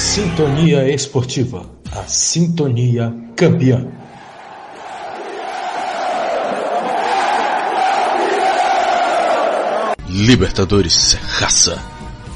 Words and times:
Sintonia 0.00 0.90
Esportiva, 0.90 1.62
a 1.92 2.02
sintonia 2.04 3.14
campeã. 3.36 3.86
Libertadores 10.08 11.14
é 11.14 11.18
raça. 11.22 11.78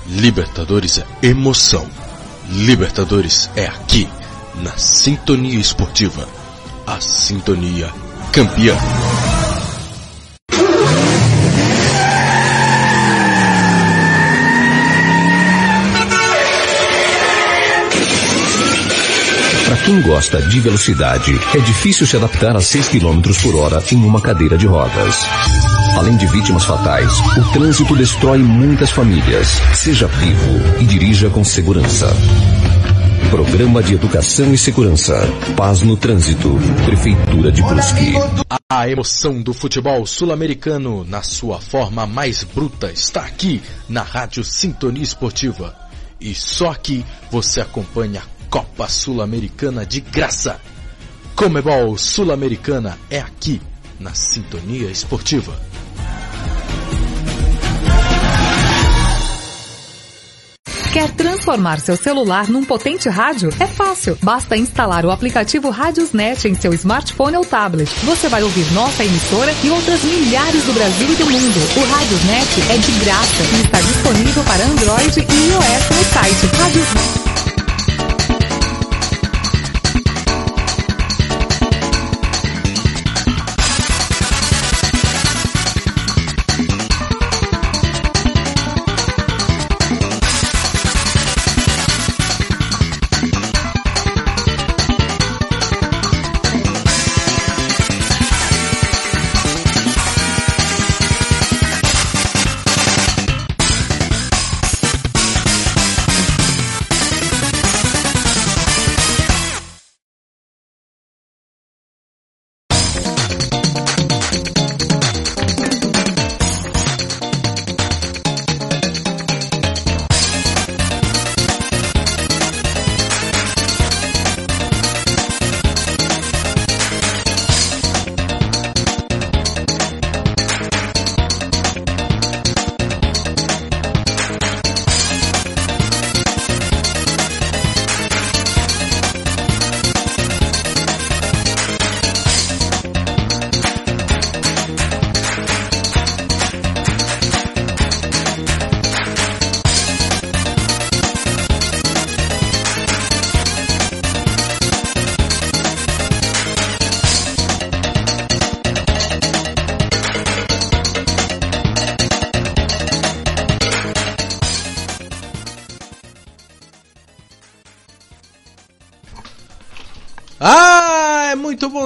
Libertadores 0.06 0.98
é 0.98 1.26
emoção. 1.26 1.86
Libertadores 2.50 3.50
é 3.56 3.64
aqui, 3.64 4.06
na 4.56 4.76
Sintonia 4.76 5.58
Esportiva, 5.58 6.28
a 6.86 7.00
sintonia 7.00 7.90
campeã. 8.30 8.76
Quem 19.84 20.00
gosta 20.00 20.40
de 20.40 20.60
velocidade, 20.60 21.38
é 21.54 21.58
difícil 21.58 22.06
se 22.06 22.16
adaptar 22.16 22.56
a 22.56 22.60
6 22.60 22.88
km 22.88 23.20
por 23.42 23.54
hora 23.56 23.82
em 23.92 24.02
uma 24.02 24.20
cadeira 24.20 24.56
de 24.56 24.66
rodas. 24.66 25.22
Além 25.98 26.16
de 26.16 26.26
vítimas 26.26 26.64
fatais, 26.64 27.12
o 27.36 27.52
trânsito 27.52 27.94
destrói 27.94 28.38
muitas 28.38 28.90
famílias. 28.90 29.46
Seja 29.74 30.06
vivo 30.06 30.80
e 30.80 30.84
dirija 30.86 31.28
com 31.28 31.44
segurança. 31.44 32.08
Programa 33.30 33.82
de 33.82 33.94
Educação 33.94 34.54
e 34.54 34.58
Segurança. 34.58 35.20
Paz 35.54 35.82
no 35.82 35.96
Trânsito. 35.98 36.58
Prefeitura 36.86 37.52
de 37.52 37.62
Brusque. 37.62 38.14
A 38.70 38.88
emoção 38.88 39.42
do 39.42 39.52
futebol 39.52 40.06
sul-americano 40.06 41.04
na 41.04 41.22
sua 41.22 41.60
forma 41.60 42.06
mais 42.06 42.42
bruta 42.42 42.90
está 42.90 43.20
aqui 43.20 43.60
na 43.86 44.02
Rádio 44.02 44.44
Sintonia 44.44 45.02
Esportiva. 45.02 45.76
E 46.20 46.34
só 46.34 46.70
aqui 46.70 47.04
você 47.30 47.60
acompanha 47.60 48.22
Copa 48.54 48.88
Sul-Americana 48.88 49.84
de 49.84 50.00
graça. 50.00 50.60
Comebol 51.34 51.98
Sul-Americana 51.98 52.96
é 53.10 53.18
aqui 53.18 53.60
na 53.98 54.14
Sintonia 54.14 54.88
Esportiva. 54.92 55.60
Quer 60.92 61.10
transformar 61.16 61.80
seu 61.80 61.96
celular 61.96 62.48
num 62.48 62.64
potente 62.64 63.08
rádio? 63.08 63.50
É 63.58 63.66
fácil. 63.66 64.16
Basta 64.22 64.56
instalar 64.56 65.04
o 65.04 65.10
aplicativo 65.10 65.68
Radiosnet 65.70 66.46
em 66.46 66.54
seu 66.54 66.72
smartphone 66.74 67.36
ou 67.36 67.44
tablet. 67.44 67.90
Você 68.04 68.28
vai 68.28 68.44
ouvir 68.44 68.72
nossa 68.72 69.04
emissora 69.04 69.52
e 69.64 69.70
outras 69.70 70.00
milhares 70.04 70.62
do 70.62 70.72
Brasil 70.72 71.12
e 71.12 71.16
do 71.16 71.26
mundo. 71.26 71.58
O 71.76 71.92
Radiosnet 71.92 72.70
é 72.70 72.76
de 72.78 73.04
graça 73.04 73.42
e 73.52 73.62
está 73.62 73.80
disponível 73.80 74.44
para 74.44 74.64
Android 74.64 75.18
e 75.18 75.48
iOS 75.48 75.90
no 75.90 76.04
site 76.12 76.46
Radiosnet. 76.56 77.23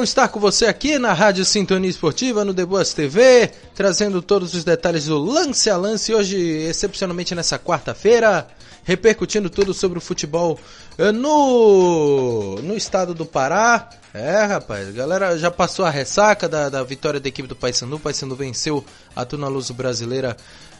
Estar 0.08 0.28
com 0.28 0.40
você 0.40 0.64
aqui 0.64 0.98
na 0.98 1.12
Rádio 1.12 1.44
Sintonia 1.44 1.90
Esportiva, 1.90 2.42
no 2.42 2.54
Deboas 2.54 2.94
TV, 2.94 3.50
trazendo 3.74 4.22
todos 4.22 4.54
os 4.54 4.64
detalhes 4.64 5.04
do 5.04 5.18
lance 5.18 5.68
a 5.68 5.76
lance, 5.76 6.14
hoje, 6.14 6.38
excepcionalmente 6.38 7.34
nessa 7.34 7.58
quarta-feira, 7.58 8.48
repercutindo 8.84 9.50
tudo 9.50 9.74
sobre 9.74 9.98
o 9.98 10.00
futebol 10.00 10.58
eh, 10.96 11.12
no, 11.12 12.56
no 12.62 12.74
estado 12.74 13.12
do 13.12 13.26
Pará. 13.26 13.90
É, 14.14 14.44
rapaz, 14.44 14.94
galera 14.94 15.36
já 15.36 15.50
passou 15.50 15.84
a 15.84 15.90
ressaca 15.90 16.48
da, 16.48 16.70
da 16.70 16.82
vitória 16.82 17.20
da 17.20 17.28
equipe 17.28 17.46
do 17.46 17.54
Paysandu. 17.54 17.96
O 17.96 18.00
Paysandu 18.00 18.34
venceu 18.34 18.82
a 19.14 19.26
Tuna 19.26 19.46
Luz 19.48 19.70
Brasileira 19.70 20.38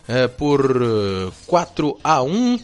eh, 0.08 0.26
por 0.26 0.75
eh, 0.75 1.31
4 1.47 2.00
a 2.03 2.23
1 2.23 2.58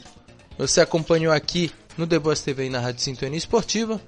Você 0.56 0.80
acompanhou 0.80 1.32
aqui 1.32 1.70
no 1.98 2.06
Deboas 2.06 2.40
TV 2.40 2.66
e 2.66 2.70
na 2.70 2.80
Rádio 2.80 3.02
Sintonia 3.02 3.36
Esportiva 3.36 4.00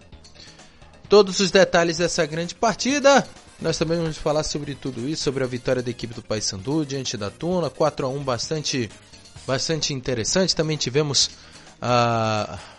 todos 1.08 1.40
os 1.40 1.50
detalhes 1.50 1.98
dessa 1.98 2.24
grande 2.26 2.54
partida. 2.54 3.26
Nós 3.60 3.78
também 3.78 3.96
vamos 3.96 4.18
falar 4.18 4.42
sobre 4.42 4.74
tudo 4.74 5.08
isso, 5.08 5.22
sobre 5.22 5.42
a 5.42 5.46
vitória 5.46 5.82
da 5.82 5.90
equipe 5.90 6.12
do 6.12 6.22
Paysandu 6.22 6.84
diante 6.84 7.16
da 7.16 7.30
Tuna, 7.30 7.70
4 7.70 8.06
a 8.06 8.08
1 8.08 8.22
bastante 8.22 8.90
bastante 9.46 9.94
interessante. 9.94 10.54
Também 10.54 10.76
tivemos 10.76 11.30
a 11.80 12.58
Rádio 12.58 12.75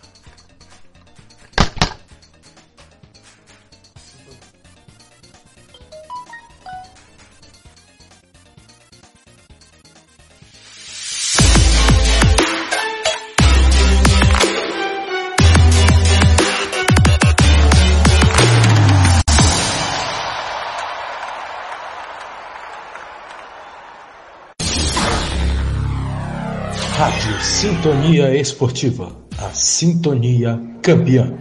Sintonia 27.60 28.40
Esportiva, 28.40 29.12
a 29.36 29.50
sintonia 29.52 30.62
campeã. 30.80 31.34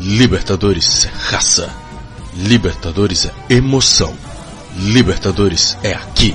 Libertadores 0.00 1.04
é 1.04 1.08
raça. 1.08 1.72
Libertadores 2.34 3.26
é 3.26 3.54
emoção. 3.54 4.12
Libertadores 4.76 5.78
é 5.84 5.92
aqui, 5.92 6.34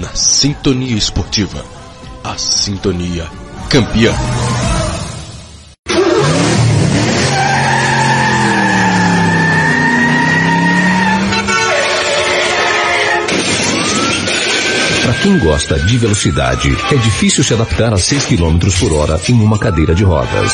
na 0.00 0.08
Sintonia 0.14 0.96
Esportiva. 0.96 1.62
A 2.24 2.38
sintonia 2.38 3.26
campeã. 3.68 4.14
Quem 15.22 15.38
gosta 15.38 15.78
de 15.78 15.98
velocidade, 15.98 16.68
é 16.90 16.96
difícil 16.96 17.44
se 17.44 17.54
adaptar 17.54 17.94
a 17.94 17.96
6 17.96 18.24
km 18.24 18.58
por 18.80 18.92
hora 18.92 19.20
em 19.28 19.34
uma 19.34 19.56
cadeira 19.56 19.94
de 19.94 20.02
rodas. 20.02 20.52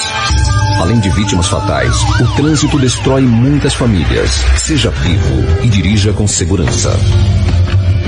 Além 0.78 1.00
de 1.00 1.08
vítimas 1.08 1.46
fatais, 1.46 1.94
o 2.20 2.36
trânsito 2.36 2.78
destrói 2.78 3.22
muitas 3.22 3.72
famílias. 3.72 4.30
Seja 4.58 4.90
vivo 4.90 5.64
e 5.64 5.68
dirija 5.68 6.12
com 6.12 6.28
segurança. 6.28 6.90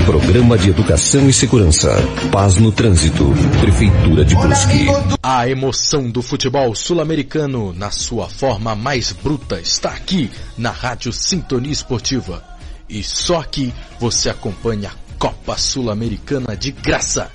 Programa 0.05 0.59
de 0.59 0.69
Educação 0.69 1.31
e 1.31 1.33
Segurança. 1.33 1.97
Paz 2.31 2.57
no 2.57 2.71
Trânsito. 2.71 3.33
Prefeitura 3.59 4.23
de 4.23 4.37
Brusque. 4.37 4.87
A 5.23 5.49
emoção 5.49 6.11
do 6.11 6.21
futebol 6.21 6.75
sul-americano 6.75 7.73
na 7.73 7.91
sua 7.91 8.29
forma 8.29 8.75
mais 8.75 9.13
bruta 9.13 9.59
está 9.59 9.89
aqui 9.89 10.31
na 10.59 10.71
Rádio 10.71 11.11
Sintonia 11.11 11.73
Esportiva. 11.73 12.45
E 12.87 13.03
só 13.03 13.41
aqui 13.41 13.73
você 13.99 14.29
acompanha 14.29 14.91
a 14.91 15.10
Copa 15.21 15.55
Sul-Americana 15.59 16.57
de 16.57 16.73
graça. 16.73 17.31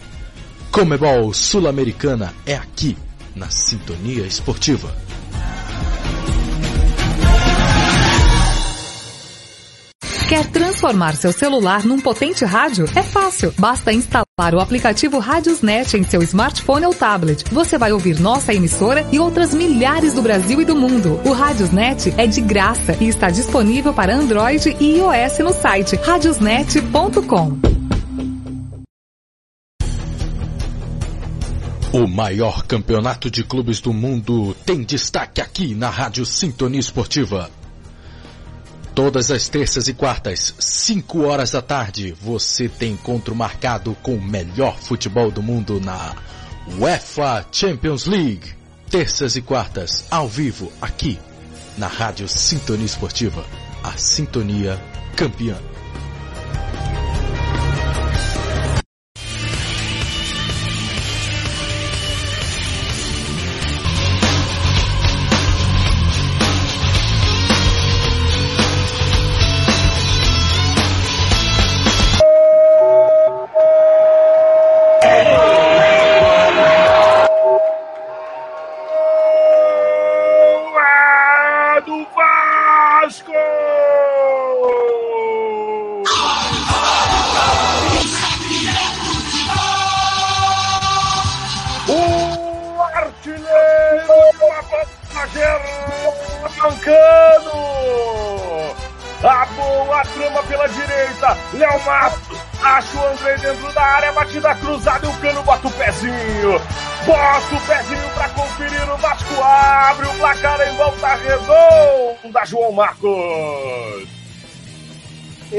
Comebol 0.71 1.31
Sul-Americana 1.31 2.33
é 2.43 2.55
aqui 2.55 2.97
na 3.35 3.51
Sintonia 3.51 4.25
Esportiva. 4.25 4.91
Quer 10.27 10.47
transformar 10.47 11.15
seu 11.15 11.31
celular 11.31 11.85
num 11.85 11.99
potente 11.99 12.43
rádio? 12.43 12.89
É 12.95 13.03
fácil. 13.03 13.53
Basta 13.59 13.93
instalar 13.93 14.55
o 14.55 14.59
aplicativo 14.59 15.19
Radiosnet 15.19 15.95
em 15.95 16.03
seu 16.03 16.23
smartphone 16.23 16.87
ou 16.87 16.93
tablet. 16.95 17.45
Você 17.51 17.77
vai 17.77 17.91
ouvir 17.91 18.19
nossa 18.19 18.51
emissora 18.51 19.05
e 19.11 19.19
outras 19.19 19.53
milhares 19.53 20.15
do 20.15 20.23
Brasil 20.23 20.59
e 20.59 20.65
do 20.65 20.75
mundo. 20.75 21.21
O 21.23 21.33
Radiosnet 21.33 22.15
é 22.17 22.25
de 22.25 22.41
graça 22.41 22.97
e 22.99 23.07
está 23.07 23.29
disponível 23.29 23.93
para 23.93 24.15
Android 24.15 24.75
e 24.79 24.97
iOS 24.97 25.37
no 25.37 25.53
site 25.53 25.95
radiosnet.com. 25.97 27.74
O 31.95 32.09
maior 32.09 32.63
campeonato 32.63 33.31
de 33.31 33.41
clubes 33.41 33.79
do 33.79 33.93
mundo 33.93 34.53
tem 34.65 34.83
destaque 34.83 35.39
aqui 35.39 35.73
na 35.73 35.89
Rádio 35.89 36.25
Sintonia 36.25 36.77
Esportiva. 36.77 37.49
Todas 38.93 39.31
as 39.31 39.47
terças 39.47 39.87
e 39.87 39.93
quartas, 39.93 40.53
5 40.59 41.21
horas 41.21 41.51
da 41.51 41.61
tarde, 41.61 42.13
você 42.21 42.67
tem 42.67 42.91
encontro 42.91 43.33
marcado 43.33 43.95
com 44.03 44.15
o 44.15 44.21
melhor 44.21 44.77
futebol 44.77 45.31
do 45.31 45.41
mundo 45.41 45.79
na 45.79 46.13
UEFA 46.77 47.45
Champions 47.49 48.05
League. 48.07 48.53
Terças 48.89 49.37
e 49.37 49.41
quartas, 49.41 50.05
ao 50.11 50.27
vivo, 50.27 50.73
aqui, 50.81 51.17
na 51.77 51.87
Rádio 51.87 52.27
Sintonia 52.27 52.85
Esportiva. 52.85 53.45
A 53.81 53.93
Sintonia 53.93 54.77
Campeã. 55.15 55.57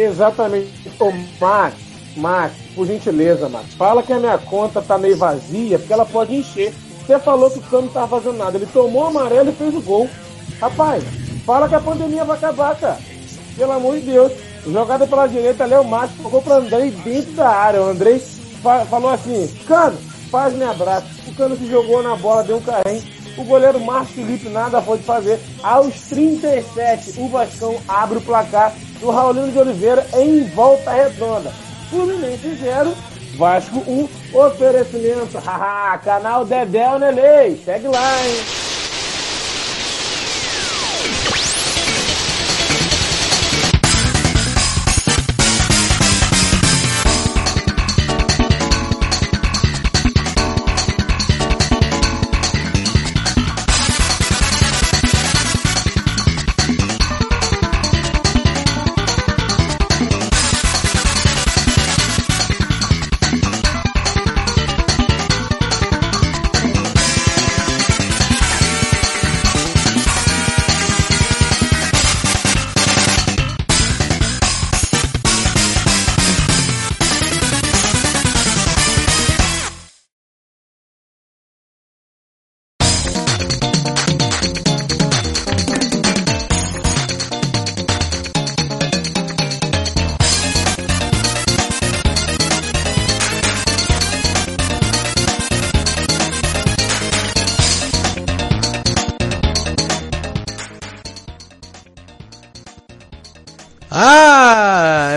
Exatamente. 0.07 0.71
Ô, 0.99 1.13
Max, 1.41 1.77
Max, 2.17 2.55
por 2.75 2.87
gentileza, 2.87 3.49
Max, 3.49 3.75
fala 3.75 4.03
que 4.03 4.13
a 4.13 4.19
minha 4.19 4.39
conta 4.39 4.81
tá 4.81 4.97
meio 4.97 5.17
vazia, 5.17 5.79
porque 5.79 5.93
ela 5.93 6.07
pode 6.07 6.35
encher. 6.35 6.73
Você 7.07 7.19
falou 7.19 7.51
que 7.51 7.59
o 7.59 7.63
Cano 7.63 7.83
não 7.83 7.93
tava 7.93 8.21
fazendo 8.21 8.39
nada. 8.39 8.57
Ele 8.57 8.67
tomou 8.67 9.05
o 9.05 9.07
amarelo 9.07 9.51
e 9.51 9.53
fez 9.53 9.75
o 9.75 9.81
gol. 9.81 10.09
Rapaz, 10.61 11.05
fala 11.45 11.69
que 11.69 11.75
a 11.75 11.81
pandemia 11.81 12.25
vai 12.25 12.37
acabar, 12.37 12.75
cara. 12.77 12.99
Pelo 13.57 13.73
amor 13.73 13.95
de 13.95 14.07
Deus. 14.07 14.33
Jogada 14.67 15.07
pela 15.07 15.29
direita, 15.29 15.65
Léo 15.65 15.85
Max 15.85 16.13
tocou 16.21 16.43
para 16.43 16.57
Andrei 16.57 16.91
dentro 16.91 17.33
da 17.35 17.49
área. 17.49 17.83
O 17.83 17.91
Andrei 17.91 18.19
fa 18.61 18.85
falou 18.87 19.11
assim: 19.11 19.47
Cano, 19.69 19.97
faz 20.29 20.53
me 20.55 20.65
abraço. 20.65 21.07
O 21.29 21.35
Cano 21.37 21.57
se 21.57 21.71
jogou 21.71 22.03
na 22.03 22.17
bola, 22.17 22.43
deu 22.43 22.57
um 22.57 22.63
carrinho 22.63 23.17
o 23.37 23.45
goleiro 23.45 23.79
Márcio 23.81 24.15
Felipe 24.15 24.49
nada 24.49 24.81
pode 24.81 25.03
fazer. 25.03 25.39
Aos 25.63 25.95
37, 26.09 27.21
o 27.21 27.29
Vascão 27.29 27.77
abre 27.87 28.19
o 28.19 28.23
placar 28.23 28.75
do 29.01 29.11
Raulino 29.11 29.53
de 29.53 29.59
Oliveira 29.59 30.07
em 30.15 30.45
volta 30.51 30.91
redonda. 30.91 31.51
Fluminense 31.91 32.55
0, 32.57 32.95
Vasco 33.37 33.79
1, 33.87 34.09
oferecimento. 34.39 35.39
Haha, 35.39 35.99
canal 35.99 36.45
Dedéu 36.45 36.99
Nelei. 36.99 37.61
Segue 37.65 37.89
lá, 37.89 38.27
hein? 38.27 38.66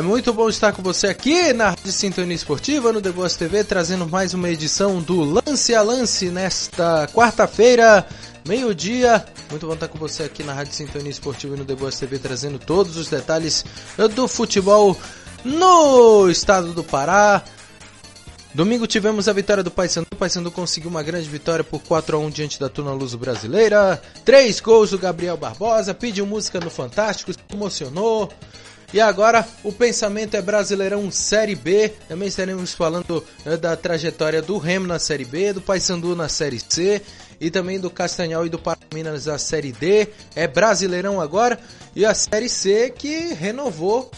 Muito 0.03 0.31
bom 0.31 0.47
estar 0.47 0.71
com 0.71 0.83
você 0.83 1.07
aqui 1.07 1.51
na 1.51 1.69
Rádio 1.69 1.91
Sintonia 1.91 2.35
Esportiva, 2.35 2.93
no 2.93 3.01
The 3.01 3.11
Boas 3.11 3.35
TV, 3.35 3.63
trazendo 3.63 4.07
mais 4.07 4.33
uma 4.33 4.47
edição 4.47 5.01
do 5.01 5.21
Lance 5.21 5.73
a 5.73 5.81
Lance 5.81 6.29
nesta 6.29 7.07
quarta-feira, 7.07 8.07
meio-dia. 8.47 9.25
Muito 9.49 9.65
bom 9.65 9.73
estar 9.73 9.87
com 9.87 9.97
você 9.97 10.23
aqui 10.23 10.43
na 10.43 10.53
Rádio 10.53 10.73
Sintonia 10.73 11.09
Esportiva 11.09 11.55
e 11.55 11.59
no 11.59 11.65
The 11.65 11.75
Boas 11.75 11.97
TV, 11.97 12.19
trazendo 12.19 12.59
todos 12.59 12.97
os 12.97 13.09
detalhes 13.09 13.65
do 14.13 14.27
futebol 14.27 14.95
no 15.43 16.29
estado 16.29 16.71
do 16.71 16.83
Pará. 16.83 17.43
Domingo 18.53 18.85
tivemos 18.85 19.27
a 19.27 19.33
vitória 19.33 19.63
do 19.63 19.71
Paysandu. 19.71 20.07
O 20.11 20.15
Paysandu 20.15 20.51
conseguiu 20.51 20.89
uma 20.89 21.01
grande 21.03 21.27
vitória 21.27 21.63
por 21.63 21.81
4 21.81 22.15
a 22.15 22.19
1 22.19 22.29
diante 22.29 22.59
da 22.59 22.69
Tuna 22.69 22.91
Luso 22.91 23.17
Brasileira. 23.17 24.01
Três 24.23 24.59
gols 24.59 24.91
do 24.91 24.99
Gabriel 24.99 25.35
Barbosa, 25.35 25.93
pediu 25.93 26.25
música 26.25 26.59
no 26.59 26.69
Fantástico, 26.69 27.33
se 27.33 27.39
emocionou. 27.51 28.31
E 28.91 28.99
agora 28.99 29.47
o 29.63 29.71
pensamento 29.71 30.35
é 30.35 30.41
Brasileirão 30.41 31.11
Série 31.11 31.55
B. 31.55 31.93
Também 32.07 32.27
estaremos 32.27 32.73
falando 32.73 33.23
né, 33.45 33.55
da 33.55 33.75
trajetória 33.75 34.41
do 34.41 34.57
Remo 34.57 34.87
na 34.87 34.97
Série 34.97 35.25
B, 35.25 35.53
do 35.53 35.61
Paysandu 35.61 36.15
na 36.15 36.27
Série 36.27 36.59
C 36.59 37.01
e 37.39 37.51
também 37.51 37.79
do 37.79 37.89
Castanhal 37.89 38.45
e 38.45 38.49
do 38.49 38.57
Paraminas 38.57 39.27
na 39.27 39.37
Série 39.37 39.71
D. 39.71 40.07
É 40.35 40.47
Brasileirão 40.47 41.21
agora 41.21 41.59
e 41.95 42.03
a 42.03 42.15
Série 42.15 42.49
C 42.49 42.89
que 42.89 43.33
renovou 43.33 44.09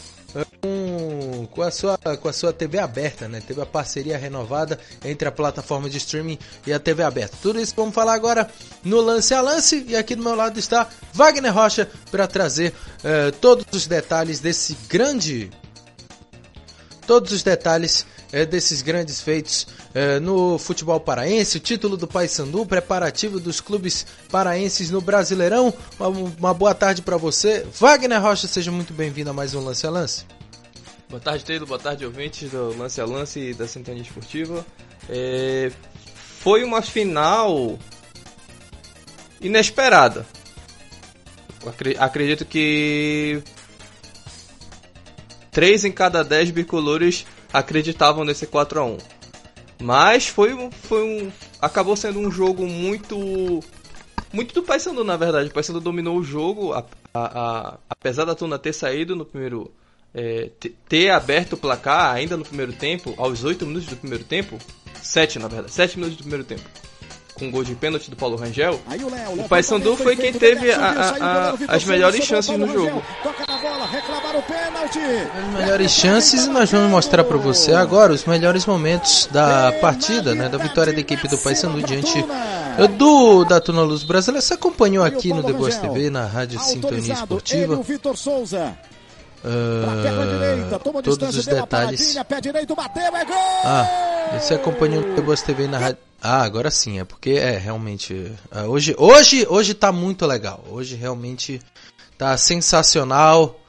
com, 0.61 1.47
com, 1.47 1.61
a 1.61 1.71
sua, 1.71 1.97
com 1.97 2.27
a 2.27 2.33
sua 2.33 2.53
TV 2.53 2.79
aberta, 2.79 3.27
né? 3.27 3.41
Teve 3.45 3.61
a 3.61 3.65
parceria 3.65 4.17
renovada 4.17 4.79
entre 5.03 5.27
a 5.27 5.31
plataforma 5.31 5.89
de 5.89 5.97
streaming 5.97 6.37
e 6.65 6.73
a 6.73 6.79
TV 6.79 7.03
aberta. 7.03 7.37
Tudo 7.41 7.59
isso 7.59 7.73
vamos 7.75 7.93
falar 7.93 8.13
agora 8.13 8.49
no 8.83 9.01
Lance 9.01 9.33
a 9.33 9.41
Lance. 9.41 9.85
E 9.87 9.95
aqui 9.95 10.15
do 10.15 10.23
meu 10.23 10.35
lado 10.35 10.59
está 10.59 10.87
Wagner 11.13 11.53
Rocha 11.53 11.89
para 12.09 12.27
trazer 12.27 12.73
uh, 12.99 13.31
todos 13.39 13.65
os 13.73 13.87
detalhes 13.87 14.39
desse 14.39 14.77
grande 14.87 15.49
todos 17.07 17.31
os 17.33 17.43
detalhes 17.43 18.05
é, 18.31 18.45
desses 18.45 18.81
grandes 18.81 19.21
feitos 19.21 19.67
é, 19.93 20.19
no 20.19 20.57
futebol 20.57 20.99
paraense, 20.99 21.57
o 21.57 21.59
título 21.59 21.97
do 21.97 22.07
Paysandu, 22.07 22.65
preparativo 22.65 23.39
dos 23.39 23.59
clubes 23.59 24.05
paraenses 24.29 24.89
no 24.89 25.01
Brasileirão. 25.01 25.73
Uma, 25.99 26.07
uma 26.07 26.53
boa 26.53 26.73
tarde 26.73 27.01
para 27.01 27.17
você. 27.17 27.65
Wagner 27.79 28.21
Rocha, 28.21 28.47
seja 28.47 28.71
muito 28.71 28.93
bem-vindo 28.93 29.29
a 29.29 29.33
mais 29.33 29.53
um 29.53 29.63
Lance 29.63 29.85
a 29.85 29.89
Lance. 29.89 30.25
Boa 31.09 31.19
tarde, 31.19 31.43
Taylor. 31.43 31.67
Boa 31.67 31.79
tarde, 31.79 32.05
ouvintes 32.05 32.49
do 32.49 32.77
Lance 32.77 33.01
a 33.01 33.05
Lance 33.05 33.39
e 33.39 33.53
da 33.53 33.67
Sintonia 33.67 34.01
Esportiva. 34.01 34.65
É, 35.09 35.71
foi 36.39 36.63
uma 36.63 36.81
final 36.81 37.77
inesperada. 39.41 40.25
Acredito 41.99 42.45
que 42.45 43.43
três 45.51 45.83
em 45.83 45.91
cada 45.91 46.23
dez 46.23 46.49
bicolores 46.49 47.25
acreditavam 47.53 48.23
nesse 48.23 48.47
4 48.47 48.79
a 48.79 48.85
1 48.85 48.97
Mas 49.81 50.27
foi 50.27 50.69
foi 50.83 51.03
um. 51.03 51.31
Acabou 51.61 51.95
sendo 51.95 52.19
um 52.19 52.31
jogo 52.31 52.65
muito. 52.65 53.61
Muito 54.33 54.53
do 54.53 54.63
Paysandu, 54.63 55.03
na 55.03 55.17
verdade. 55.17 55.49
O 55.49 55.53
Paysandu 55.53 55.81
dominou 55.81 56.17
o 56.17 56.23
jogo, 56.23 56.73
a, 56.73 56.85
a, 57.13 57.19
a, 57.23 57.77
apesar 57.89 58.23
da 58.23 58.33
Tuna 58.33 58.57
ter 58.57 58.73
saído 58.73 59.15
no 59.15 59.25
primeiro. 59.25 59.71
É, 60.13 60.49
ter 60.89 61.09
aberto 61.09 61.53
o 61.53 61.57
placar 61.57 62.13
ainda 62.13 62.35
no 62.35 62.43
primeiro 62.43 62.73
tempo, 62.73 63.13
aos 63.17 63.45
8 63.45 63.65
minutos 63.65 63.87
do 63.87 63.95
primeiro 63.95 64.25
tempo. 64.25 64.57
7 65.01 65.39
na 65.39 65.47
verdade, 65.47 65.73
7 65.73 65.97
minutos 65.97 66.17
do 66.17 66.23
primeiro 66.23 66.43
tempo 66.43 66.63
com 67.41 67.49
gol 67.49 67.63
de 67.63 67.73
pênalti 67.73 68.11
do 68.11 68.15
Paulo 68.15 68.37
Rangel, 68.37 68.79
o, 68.87 69.09
Léo, 69.09 69.43
o 69.43 69.49
Paysandu 69.49 69.97
foi 69.97 70.15
quem 70.15 70.31
teve 70.31 70.71
a, 70.71 70.77
a, 70.77 71.49
a, 71.49 71.55
as 71.69 71.83
melhores 71.85 72.23
chances 72.23 72.55
no 72.55 72.71
jogo. 72.71 73.01
As 75.35 75.59
melhores 75.59 75.91
chances 75.91 76.45
e 76.45 76.49
nós 76.49 76.69
vamos 76.69 76.91
mostrar 76.91 77.23
para 77.23 77.37
você 77.37 77.73
agora 77.73 78.13
os 78.13 78.25
melhores 78.25 78.67
momentos 78.67 79.27
da 79.31 79.71
partida, 79.81 80.35
né, 80.35 80.49
da 80.49 80.59
vitória 80.59 80.93
da 80.93 80.99
equipe 80.99 81.27
do 81.27 81.37
Paysandu 81.39 81.81
diante 81.81 82.23
do 82.97 83.43
da 83.43 83.59
Tuna 83.59 83.81
Luz 83.81 84.03
Brasileira. 84.03 84.41
Você 84.41 84.53
acompanhou 84.53 85.03
aqui 85.03 85.33
no 85.33 85.41
The 85.41 85.53
Boss 85.53 85.77
TV, 85.77 86.11
na 86.11 86.25
Rádio 86.25 86.59
Sintonia 86.59 87.13
Esportiva. 87.13 87.81
Uh, 89.43 91.01
todos 91.01 91.35
os 91.35 91.45
detalhes. 91.45 92.15
Ah, 93.63 94.39
você 94.39 94.53
acompanhou 94.53 95.01
no 95.01 95.15
The 95.15 95.21
Boss 95.21 95.41
TV 95.41 95.67
na 95.67 95.79
rádio. 95.79 95.97
Ah, 96.21 96.43
agora 96.43 96.69
sim, 96.69 96.99
é 96.99 97.03
porque 97.03 97.31
é 97.31 97.57
realmente. 97.57 98.13
Uh, 98.13 98.69
hoje, 98.69 98.95
hoje, 98.97 99.47
hoje 99.49 99.73
tá 99.73 99.91
muito 99.91 100.25
legal. 100.27 100.63
Hoje 100.69 100.95
realmente 100.95 101.59
tá 102.17 102.37
sensacional 102.37 103.59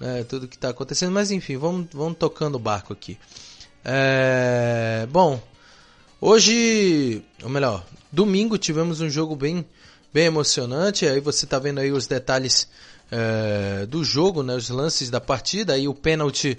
né, 0.00 0.24
tudo 0.24 0.48
que 0.48 0.58
tá 0.58 0.70
acontecendo. 0.70 1.12
Mas 1.12 1.30
enfim, 1.30 1.56
vamos, 1.56 1.86
vamos 1.92 2.18
tocando 2.18 2.56
o 2.56 2.58
barco 2.58 2.92
aqui. 2.92 3.18
É, 3.84 5.06
bom, 5.10 5.40
hoje, 6.20 7.22
ou 7.42 7.48
melhor, 7.48 7.84
domingo 8.10 8.58
tivemos 8.58 9.00
um 9.00 9.08
jogo 9.08 9.36
bem, 9.36 9.64
bem 10.12 10.24
emocionante. 10.24 11.06
Aí 11.06 11.20
você 11.20 11.46
tá 11.46 11.58
vendo 11.58 11.78
aí 11.78 11.92
os 11.92 12.06
detalhes 12.06 12.66
é, 13.10 13.86
do 13.86 14.04
jogo, 14.04 14.42
né, 14.42 14.54
os 14.54 14.68
lances 14.70 15.10
da 15.10 15.20
partida. 15.20 15.74
Aí 15.74 15.88
o 15.88 15.94
pênalti 15.94 16.58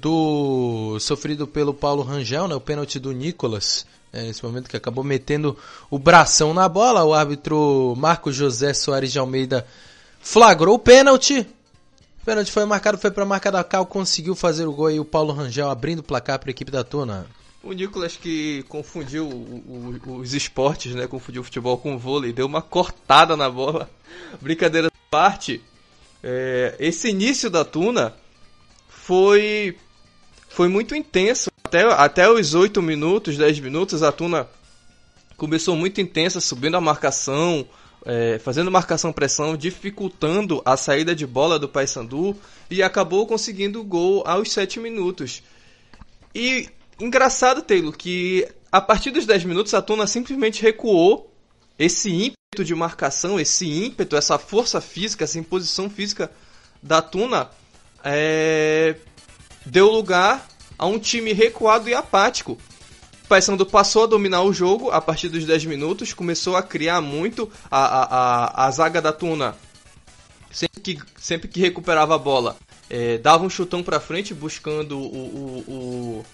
do 0.00 0.98
sofrido 1.00 1.46
pelo 1.46 1.72
Paulo 1.72 2.02
Rangel, 2.02 2.48
né, 2.48 2.54
o 2.54 2.60
pênalti 2.60 2.98
do 2.98 3.12
Nicolas 3.12 3.86
é, 4.12 4.22
nesse 4.22 4.44
momento 4.44 4.68
que 4.68 4.76
acabou 4.76 5.04
metendo 5.04 5.56
o 5.90 5.98
bração 5.98 6.54
na 6.54 6.68
bola. 6.68 7.04
O 7.04 7.14
árbitro 7.14 7.94
Marco 7.96 8.32
José 8.32 8.72
Soares 8.72 9.12
de 9.12 9.18
Almeida 9.18 9.66
flagrou 10.20 10.74
o 10.74 10.78
pênalti. 10.78 11.46
O 12.22 12.24
pênalti 12.24 12.50
foi 12.50 12.64
marcado, 12.64 12.98
foi 12.98 13.10
para 13.10 13.22
a 13.22 13.26
marca 13.26 13.50
da 13.50 13.64
Cal, 13.64 13.86
conseguiu 13.86 14.34
fazer 14.34 14.66
o 14.66 14.72
gol 14.72 14.90
e 14.90 15.00
o 15.00 15.04
Paulo 15.04 15.32
Rangel 15.32 15.70
abrindo 15.70 16.00
o 16.00 16.02
placar 16.02 16.38
para 16.38 16.50
a 16.50 16.52
equipe 16.52 16.70
da 16.70 16.84
Tuna. 16.84 17.26
O 17.62 17.72
Nicolas 17.72 18.16
que 18.16 18.62
confundiu 18.68 19.26
o, 19.26 20.00
o, 20.06 20.16
os 20.18 20.32
esportes, 20.32 20.94
né? 20.94 21.06
Confundiu 21.06 21.42
o 21.42 21.44
futebol 21.44 21.76
com 21.76 21.94
o 21.94 21.98
vôlei, 21.98 22.32
deu 22.32 22.46
uma 22.46 22.62
cortada 22.62 23.36
na 23.36 23.50
bola. 23.50 23.90
Brincadeira 24.40 24.90
parte. 25.10 25.62
É, 26.22 26.74
esse 26.78 27.08
início 27.08 27.48
da 27.48 27.64
Tuna 27.64 28.14
foi 28.88 29.76
foi 30.48 30.68
muito 30.68 30.94
intenso 30.94 31.50
até, 31.62 31.82
até 31.82 32.30
os 32.30 32.54
8 32.54 32.80
minutos, 32.82 33.36
10 33.36 33.60
minutos, 33.60 34.02
a 34.02 34.10
Tuna 34.10 34.48
começou 35.36 35.76
muito 35.76 36.00
intensa, 36.00 36.40
subindo 36.40 36.76
a 36.76 36.80
marcação, 36.80 37.66
é, 38.04 38.38
fazendo 38.38 38.70
marcação-pressão, 38.70 39.56
dificultando 39.56 40.62
a 40.64 40.76
saída 40.76 41.14
de 41.14 41.26
bola 41.26 41.58
do 41.58 41.68
Paysandu 41.68 42.34
e 42.70 42.82
acabou 42.82 43.26
conseguindo 43.26 43.80
o 43.80 43.84
gol 43.84 44.24
aos 44.26 44.50
7 44.50 44.80
minutos. 44.80 45.42
E 46.34 46.68
engraçado, 46.98 47.62
Taylor, 47.62 47.96
que 47.96 48.48
a 48.72 48.80
partir 48.80 49.10
dos 49.10 49.26
10 49.26 49.44
minutos 49.44 49.74
a 49.74 49.82
Tuna 49.82 50.06
simplesmente 50.06 50.62
recuou 50.62 51.32
esse 51.78 52.10
ímpeto 52.10 52.37
de 52.56 52.74
marcação, 52.74 53.38
esse 53.38 53.68
ímpeto, 53.70 54.16
essa 54.16 54.38
força 54.38 54.80
física, 54.80 55.24
essa 55.24 55.38
imposição 55.38 55.88
física 55.88 56.30
da 56.82 57.02
Tuna 57.02 57.50
é, 58.02 58.96
deu 59.66 59.90
lugar 59.90 60.48
a 60.78 60.86
um 60.86 60.98
time 60.98 61.32
recuado 61.32 61.88
e 61.88 61.94
apático. 61.94 62.58
O 63.24 63.28
Paysandu 63.28 63.66
passou 63.66 64.04
a 64.04 64.06
dominar 64.06 64.42
o 64.42 64.52
jogo 64.52 64.90
a 64.90 65.00
partir 65.00 65.28
dos 65.28 65.44
10 65.44 65.66
minutos, 65.66 66.14
começou 66.14 66.56
a 66.56 66.62
criar 66.62 67.00
muito 67.00 67.50
a, 67.70 67.84
a, 67.84 68.04
a, 68.04 68.66
a 68.66 68.70
zaga 68.70 69.02
da 69.02 69.12
Tuna. 69.12 69.54
Sempre 70.50 70.80
que, 70.80 70.98
sempre 71.18 71.48
que 71.48 71.60
recuperava 71.60 72.14
a 72.14 72.18
bola, 72.18 72.56
é, 72.88 73.18
dava 73.18 73.44
um 73.44 73.50
chutão 73.50 73.82
para 73.82 74.00
frente 74.00 74.32
buscando 74.32 74.98
o, 74.98 75.04
o, 75.04 75.64
o, 75.68 76.26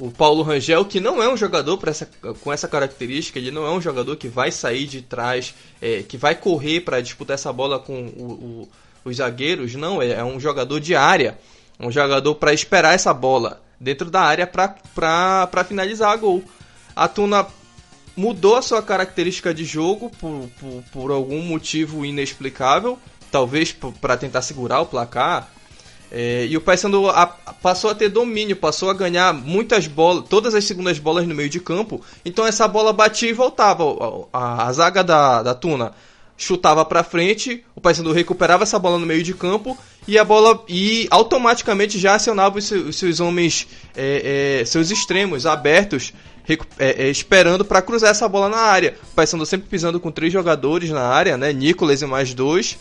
o, 0.00 0.10
Paulo 0.10 0.42
Rangel, 0.42 0.84
que 0.84 0.98
não 0.98 1.22
é 1.22 1.32
um 1.32 1.36
jogador 1.36 1.78
essa, 1.86 2.08
com 2.42 2.52
essa 2.52 2.66
característica, 2.66 3.38
ele 3.38 3.50
não 3.50 3.66
é 3.66 3.70
um 3.70 3.80
jogador 3.80 4.16
que 4.16 4.28
vai 4.28 4.50
sair 4.50 4.86
de 4.86 5.02
trás, 5.02 5.54
é, 5.80 6.02
que 6.02 6.16
vai 6.16 6.34
correr 6.34 6.80
para 6.80 7.00
disputar 7.00 7.34
essa 7.34 7.52
bola 7.52 7.78
com 7.78 8.06
o, 8.06 8.68
os 9.04 9.16
zagueiros, 9.16 9.74
não, 9.74 10.00
é, 10.02 10.12
é 10.12 10.24
um 10.24 10.40
jogador 10.40 10.80
de 10.80 10.94
área, 10.94 11.38
um 11.78 11.90
jogador 11.90 12.34
para 12.34 12.52
esperar 12.52 12.94
essa 12.94 13.12
bola 13.14 13.62
dentro 13.78 14.10
da 14.10 14.20
área 14.20 14.46
para 14.46 15.64
finalizar 15.66 16.12
a 16.12 16.16
gol. 16.16 16.44
A 16.94 17.08
Tuna 17.08 17.46
mudou 18.16 18.56
a 18.56 18.62
sua 18.62 18.82
característica 18.82 19.54
de 19.54 19.64
jogo 19.64 20.10
por, 20.20 20.48
por, 20.60 20.84
por 20.92 21.10
algum 21.10 21.40
motivo 21.40 22.04
inexplicável, 22.04 22.98
talvez 23.30 23.72
para 24.00 24.16
tentar 24.16 24.42
segurar 24.42 24.80
o 24.80 24.86
placar. 24.86 25.50
É, 26.10 26.46
e 26.46 26.56
o 26.56 26.60
Paysandu 26.60 27.04
passou 27.62 27.90
a 27.90 27.94
ter 27.94 28.08
domínio, 28.08 28.56
passou 28.56 28.90
a 28.90 28.94
ganhar 28.94 29.32
muitas 29.32 29.86
bolas, 29.86 30.24
todas 30.28 30.54
as 30.54 30.64
segundas 30.64 30.98
bolas 30.98 31.26
no 31.26 31.34
meio 31.34 31.48
de 31.48 31.60
campo. 31.60 32.00
Então 32.24 32.46
essa 32.46 32.66
bola 32.66 32.92
batia 32.92 33.30
e 33.30 33.32
voltava. 33.32 33.84
A, 34.32 34.38
a, 34.38 34.66
a 34.66 34.72
zaga 34.72 35.04
da, 35.04 35.42
da 35.42 35.54
Tuna 35.54 35.92
chutava 36.36 36.84
para 36.86 37.04
frente, 37.04 37.62
o 37.76 37.80
Paysandu 37.82 38.12
recuperava 38.12 38.62
essa 38.62 38.78
bola 38.78 38.98
no 38.98 39.04
meio 39.04 39.22
de 39.22 39.34
campo 39.34 39.76
e 40.08 40.18
a 40.18 40.24
bola 40.24 40.64
e 40.66 41.06
automaticamente 41.10 41.98
já 41.98 42.14
acionava 42.14 42.58
os 42.58 42.64
seus, 42.64 42.88
os 42.88 42.96
seus 42.96 43.20
homens, 43.20 43.68
é, 43.94 44.60
é, 44.62 44.64
seus 44.64 44.90
extremos 44.90 45.44
abertos, 45.44 46.14
é, 46.78 47.04
é, 47.04 47.10
esperando 47.10 47.62
para 47.62 47.82
cruzar 47.82 48.10
essa 48.10 48.26
bola 48.26 48.48
na 48.48 48.56
área. 48.56 48.96
O 49.12 49.14
Paysandu 49.14 49.44
sempre 49.44 49.68
pisando 49.68 50.00
com 50.00 50.10
três 50.10 50.32
jogadores 50.32 50.88
na 50.90 51.02
área, 51.02 51.36
né? 51.36 51.52
Nicolas 51.52 52.00
e 52.00 52.06
mais 52.06 52.32
dois. 52.32 52.78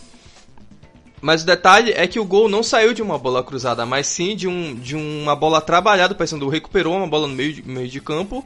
Mas 1.22 1.44
o 1.44 1.46
detalhe 1.46 1.92
é 1.92 2.08
que 2.08 2.20
o 2.20 2.26
gol 2.26 2.48
não 2.48 2.64
saiu 2.64 2.94
de 2.94 3.02
uma 3.02 3.18
bola 3.18 3.44
cruzada, 3.44 3.86
mas 3.86 4.08
sim 4.08 4.36
de, 4.36 4.48
um, 4.48 4.74
de 4.76 4.96
uma 4.96 5.36
bola 5.36 5.60
trabalhada. 5.60 6.14
O 6.14 6.18
Paysandu 6.18 6.48
recuperou 6.48 6.96
uma 6.96 7.08
bola 7.08 7.28
no 7.28 7.36
meio 7.36 7.54
de, 7.54 7.62
meio 7.62 7.88
de 7.88 8.00
campo 8.00 8.46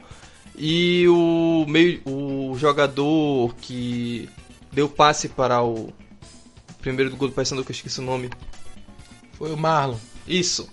e 0.56 1.06
o, 1.08 1.64
meio, 1.68 2.00
o 2.04 2.56
jogador 2.58 3.54
que 3.60 4.28
deu 4.72 4.88
passe 4.88 5.28
para 5.28 5.62
o 5.62 5.92
primeiro 6.80 7.10
do 7.10 7.16
gol 7.16 7.28
do 7.28 7.34
Paysandu, 7.34 7.64
que 7.64 7.70
eu 7.70 7.74
esqueci 7.74 8.00
o 8.00 8.04
nome. 8.04 8.28
Foi 9.34 9.52
o 9.52 9.56
Marlon. 9.56 9.96
Isso. 10.26 10.68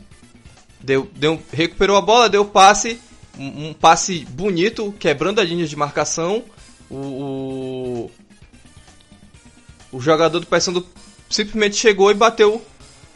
Deu, 0.80 1.08
deu, 1.16 1.42
recuperou 1.54 1.96
a 1.98 2.02
bola, 2.02 2.28
deu 2.28 2.44
passe, 2.46 3.00
um, 3.38 3.70
um 3.70 3.74
passe 3.74 4.26
bonito, 4.26 4.92
quebrando 5.00 5.40
a 5.40 5.44
linha 5.44 5.68
de 5.68 5.76
marcação. 5.76 6.44
O, 6.90 6.96
o, 6.96 8.12
o 9.92 10.00
jogador 10.00 10.40
do 10.40 10.48
Paysandu 10.48 10.86
simplesmente 11.32 11.76
chegou 11.76 12.12
e 12.12 12.14
bateu, 12.14 12.62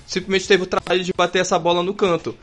simplesmente 0.07 0.47
teve 0.47 0.63
o 0.63 0.67
trabalho 0.67 1.03
de 1.03 1.13
bater 1.15 1.39
essa 1.39 1.59
bola 1.59 1.83
no 1.83 1.93
canto. 1.93 2.35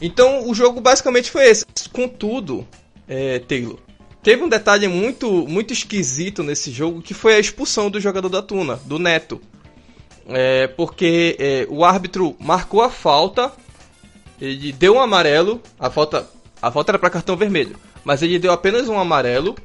Então 0.00 0.48
o 0.48 0.54
jogo 0.54 0.80
basicamente 0.80 1.30
foi 1.30 1.48
esse. 1.48 1.64
Contudo, 1.92 2.66
é, 3.08 3.40
Taylor, 3.40 3.78
Teve 4.22 4.42
um 4.42 4.48
detalhe 4.48 4.86
muito, 4.86 5.48
muito 5.48 5.72
esquisito 5.72 6.42
nesse 6.42 6.70
jogo 6.70 7.00
que 7.00 7.14
foi 7.14 7.34
a 7.34 7.38
expulsão 7.38 7.90
do 7.90 7.98
jogador 7.98 8.28
da 8.28 8.42
Tuna, 8.42 8.76
do 8.84 8.98
Neto. 8.98 9.40
É, 10.26 10.66
porque 10.68 11.36
é, 11.38 11.66
o 11.70 11.84
árbitro 11.84 12.36
marcou 12.38 12.82
a 12.82 12.90
falta, 12.90 13.50
ele 14.38 14.72
deu 14.72 14.94
um 14.94 15.00
amarelo, 15.00 15.60
a 15.78 15.88
falta, 15.88 16.28
a 16.60 16.70
falta 16.70 16.92
era 16.92 16.98
para 16.98 17.08
cartão 17.08 17.36
vermelho, 17.36 17.76
mas 18.04 18.22
ele 18.22 18.38
deu 18.38 18.52
apenas 18.52 18.88
um 18.88 18.98
amarelo, 18.98 19.56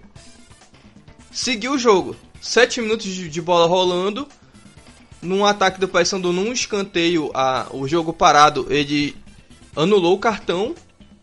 seguiu 1.31 1.73
o 1.73 1.77
jogo. 1.77 2.15
Sete 2.39 2.79
minutos 2.79 3.07
de, 3.07 3.27
de 3.27 3.41
bola 3.41 3.67
rolando, 3.67 4.25
num 5.21 5.45
ataque 5.45 5.79
do 5.79 5.87
Paysandu, 5.87 6.31
num 6.31 6.51
escanteio, 6.51 7.31
a, 7.33 7.67
o 7.71 7.87
jogo 7.87 8.13
parado, 8.13 8.67
ele 8.69 9.15
anulou 9.75 10.15
o 10.15 10.19
cartão, 10.19 10.75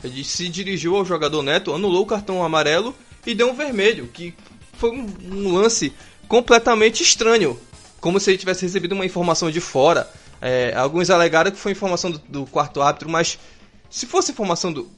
ele 0.03 0.25
se 0.25 0.49
dirigiu 0.49 0.97
ao 0.97 1.05
jogador 1.05 1.43
Neto, 1.43 1.73
anulou 1.73 2.03
o 2.03 2.07
cartão 2.07 2.45
amarelo 2.45 2.95
e 3.27 3.35
deu 3.35 3.51
um 3.51 3.55
vermelho, 3.55 4.09
que 4.09 4.35
foi 4.75 4.91
um, 4.91 5.07
um 5.31 5.53
lance 5.55 5.93
completamente 6.27 7.03
estranho, 7.03 7.59
como 8.01 8.19
se 8.19 8.31
ele 8.31 8.39
tivesse 8.39 8.63
recebido 8.63 8.95
uma 8.95 9.07
informação 9.07 9.51
de 9.51 9.61
fora. 9.61 10.11
É, 10.41 10.75
alguns 10.75 11.09
alegaram 11.09 11.53
que 11.53 11.59
foi 11.59 11.73
informação 11.73 12.11
do, 12.11 12.19
do, 12.19 12.47
quarto 12.47 12.83
árbitro, 12.83 13.09
mas 13.09 13.39
se 13.89 14.07
fosse 14.07 14.33
informação 14.33 14.73
do. 14.73 14.91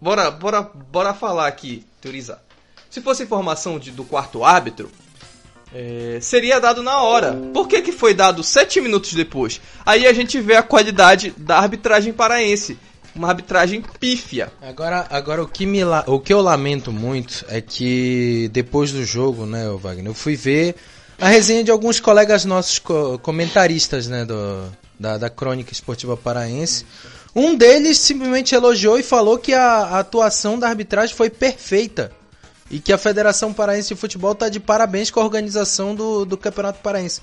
Bora, 0.00 0.30
bora, 0.30 0.62
bora 0.62 1.12
falar 1.12 1.46
aqui, 1.46 1.84
teorizar. 2.00 2.42
Se 2.88 3.02
fosse 3.02 3.22
informação 3.22 3.78
de, 3.78 3.90
do 3.90 4.04
quarto 4.04 4.44
árbitro, 4.44 4.90
é, 5.74 6.18
seria 6.20 6.60
dado 6.60 6.82
na 6.82 7.02
hora. 7.02 7.32
Por 7.52 7.66
que, 7.68 7.82
que 7.82 7.92
foi 7.92 8.14
dado 8.14 8.42
sete 8.42 8.80
minutos 8.80 9.12
depois? 9.14 9.60
Aí 9.84 10.06
a 10.06 10.12
gente 10.12 10.40
vê 10.40 10.56
a 10.56 10.62
qualidade 10.62 11.34
da 11.36 11.58
arbitragem 11.58 12.12
paraense. 12.12 12.78
Uma 13.14 13.28
arbitragem 13.28 13.82
pífia. 13.98 14.52
Agora, 14.60 15.06
agora 15.08 15.42
o, 15.42 15.48
que 15.48 15.64
me, 15.64 15.82
o 16.06 16.20
que 16.20 16.32
eu 16.32 16.42
lamento 16.42 16.92
muito 16.92 17.46
é 17.48 17.62
que 17.62 18.50
depois 18.52 18.92
do 18.92 19.04
jogo, 19.04 19.46
né, 19.46 19.66
Wagner, 19.80 20.08
eu 20.08 20.14
fui 20.14 20.36
ver 20.36 20.74
a 21.18 21.28
resenha 21.28 21.64
de 21.64 21.70
alguns 21.70 21.98
colegas 21.98 22.44
nossos 22.44 22.78
co 22.78 23.18
comentaristas 23.20 24.06
né, 24.06 24.26
do, 24.26 24.70
da, 25.00 25.16
da 25.16 25.30
Crônica 25.30 25.72
Esportiva 25.72 26.14
Paraense. 26.14 26.84
Um 27.34 27.54
deles 27.54 27.98
simplesmente 27.98 28.54
elogiou 28.54 28.98
e 28.98 29.02
falou 29.02 29.38
que 29.38 29.54
a, 29.54 29.62
a 29.62 29.98
atuação 30.00 30.58
da 30.58 30.68
arbitragem 30.68 31.16
foi 31.16 31.30
perfeita 31.30 32.12
e 32.70 32.78
que 32.78 32.92
a 32.92 32.98
Federação 32.98 33.52
Paraense 33.52 33.88
de 33.88 34.00
Futebol 34.00 34.32
está 34.32 34.48
de 34.48 34.60
parabéns 34.60 35.10
com 35.10 35.20
a 35.20 35.24
organização 35.24 35.94
do, 35.94 36.24
do 36.24 36.36
Campeonato 36.36 36.80
Paraense. 36.80 37.20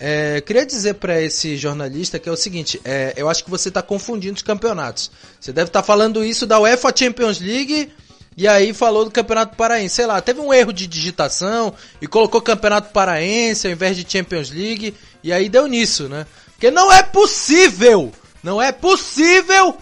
É, 0.00 0.40
queria 0.40 0.64
dizer 0.64 0.94
para 0.94 1.20
esse 1.20 1.56
jornalista 1.56 2.18
que 2.18 2.28
é 2.28 2.32
o 2.32 2.36
seguinte: 2.36 2.80
é, 2.84 3.14
eu 3.16 3.28
acho 3.28 3.42
que 3.42 3.50
você 3.50 3.68
está 3.68 3.82
confundindo 3.82 4.36
os 4.36 4.42
campeonatos. 4.42 5.10
Você 5.40 5.52
deve 5.52 5.68
estar 5.68 5.82
tá 5.82 5.86
falando 5.86 6.24
isso 6.24 6.46
da 6.46 6.60
UEFA 6.60 6.92
Champions 6.94 7.40
League 7.40 7.92
e 8.36 8.46
aí 8.46 8.72
falou 8.72 9.04
do 9.04 9.10
Campeonato 9.10 9.56
Paraense. 9.56 9.96
Sei 9.96 10.06
lá, 10.06 10.20
teve 10.20 10.40
um 10.40 10.54
erro 10.54 10.72
de 10.72 10.86
digitação 10.86 11.74
e 12.00 12.06
colocou 12.06 12.40
Campeonato 12.40 12.92
Paraense 12.92 13.66
ao 13.66 13.72
invés 13.72 13.96
de 13.96 14.06
Champions 14.08 14.50
League 14.50 14.94
e 15.22 15.32
aí 15.32 15.48
deu 15.48 15.66
nisso, 15.66 16.08
né? 16.08 16.26
Porque 16.52 16.70
não 16.70 16.92
é 16.92 17.02
possível, 17.02 18.12
não 18.42 18.62
é 18.62 18.70
possível 18.70 19.76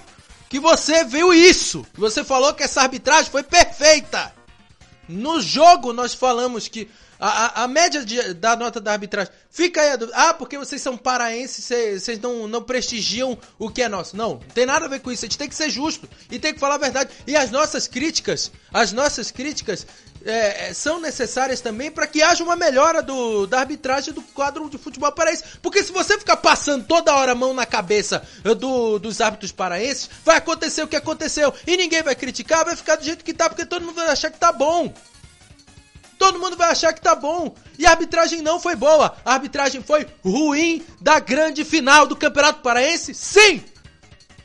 que 0.49 0.59
você 0.59 1.05
viu 1.05 1.35
isso. 1.35 1.85
Que 1.93 2.01
você 2.01 2.25
falou 2.25 2.55
que 2.55 2.63
essa 2.63 2.81
arbitragem 2.81 3.31
foi 3.31 3.43
perfeita. 3.43 4.36
No 5.09 5.41
jogo 5.41 5.93
nós 5.93 6.15
falamos 6.15 6.69
que 6.69 6.89
a, 7.19 7.29
a, 7.29 7.65
a 7.65 7.69
média 7.69 8.05
de, 8.05 8.35
da 8.35 8.57
nota 8.57 8.81
da 8.81 8.93
arbitragem. 8.93 9.33
Fica 9.51 9.81
aí 9.81 9.91
a 9.93 9.97
dúvida. 9.97 10.17
Ah, 10.19 10.35
porque 10.35 10.59
vocês 10.59 10.83
são 10.83 10.97
paraenses, 10.97 11.65
vocês 11.65 12.19
não, 12.21 12.47
não 12.47 12.63
prestigiam 12.63 13.39
o 13.59 13.71
que 13.71 13.83
é 13.83 13.89
nosso. 13.89 14.17
Não, 14.17 14.35
não 14.35 14.39
tem 14.39 14.67
nada 14.67 14.87
a 14.87 14.89
ver 14.89 15.01
com 15.01 15.11
isso. 15.11 15.25
A 15.25 15.29
gente 15.29 15.39
tem 15.39 15.49
que 15.49 15.55
ser 15.55 15.71
justo 15.71 16.09
e 16.31 16.39
tem 16.39 16.53
que 16.53 16.61
falar 16.61 16.75
a 16.75 16.79
verdade. 16.79 17.11
E 17.27 17.37
as 17.37 17.51
nossas 17.51 17.87
críticas, 17.87 18.51
as 18.73 18.93
nossas 18.93 19.31
críticas 19.31 19.87
é, 20.27 20.69
é 20.69 20.75
são 20.75 21.01
necessárias 21.01 21.61
também 21.61 21.91
para 21.91 22.07
que 22.07 22.23
haja 22.23 22.43
uma 22.43 22.57
melhora 22.57 23.03
do, 23.03 23.47
da 23.47 23.61
arbitragem 23.61 24.13
do 24.13 24.23
quadro 24.23 24.69
de 24.69 24.79
futebol 24.79 25.13
paraense. 25.13 25.45
Porque 25.63 25.83
se 25.83 25.93
você 25.93 26.19
ficar 26.19 26.37
passando 26.37 26.85
toda 26.85 27.15
hora 27.15 27.33
a 27.33 27.35
mão 27.35 27.55
na 27.55 27.67
cabeça 27.67 28.23
do, 28.59 28.99
dos 28.99 29.21
árbitros 29.21 29.53
paraenses, 29.53 30.11
vai 30.25 30.37
acontecer 30.37 30.83
o 30.83 30.89
que 30.89 30.97
aconteceu. 30.97 31.53
E 31.67 31.77
ninguém 31.77 32.03
vai 32.03 32.15
criticar, 32.15 32.65
vai 32.65 32.77
ficar 32.77 32.97
do 32.97 33.05
jeito 33.05 33.25
que 33.25 33.35
tá, 33.35 33.49
porque 33.49 33.65
todo 33.65 33.85
mundo 33.85 33.97
vai 33.97 34.09
achar 34.09 34.31
que 34.31 34.39
tá 34.39 34.53
bom. 34.53 34.93
Todo 36.19 36.41
mundo 36.41 36.57
vai 36.57 36.71
achar 36.71 36.93
que 36.93 37.01
tá 37.01 37.15
bom. 37.15 37.55
E 37.79 37.87
a 37.87 37.91
arbitragem 37.91 38.41
não 38.41 38.59
foi 38.59 38.75
boa. 38.75 39.17
A 39.25 39.35
arbitragem 39.35 39.83
foi 39.83 40.07
ruim 40.25 40.85
da 41.01 41.19
grande 41.21 41.65
final 41.65 42.07
do 42.07 42.17
Campeonato 42.17 42.63
Paraense? 42.63 43.15
Sim! 43.15 43.63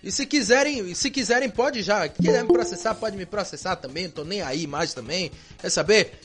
E 0.03 0.11
se 0.11 0.25
quiserem, 0.25 0.93
se 0.95 1.11
quiserem, 1.11 1.49
pode 1.49 1.83
já. 1.83 2.07
Quiser 2.07 2.43
me 2.43 2.51
processar, 2.51 2.95
pode 2.95 3.15
me 3.15 3.25
processar 3.25 3.75
também. 3.75 4.05
Não 4.05 4.11
tô 4.11 4.23
nem 4.23 4.41
aí 4.41 4.65
mais 4.65 4.93
também. 4.93 5.31
Quer 5.59 5.69
saber? 5.69 6.19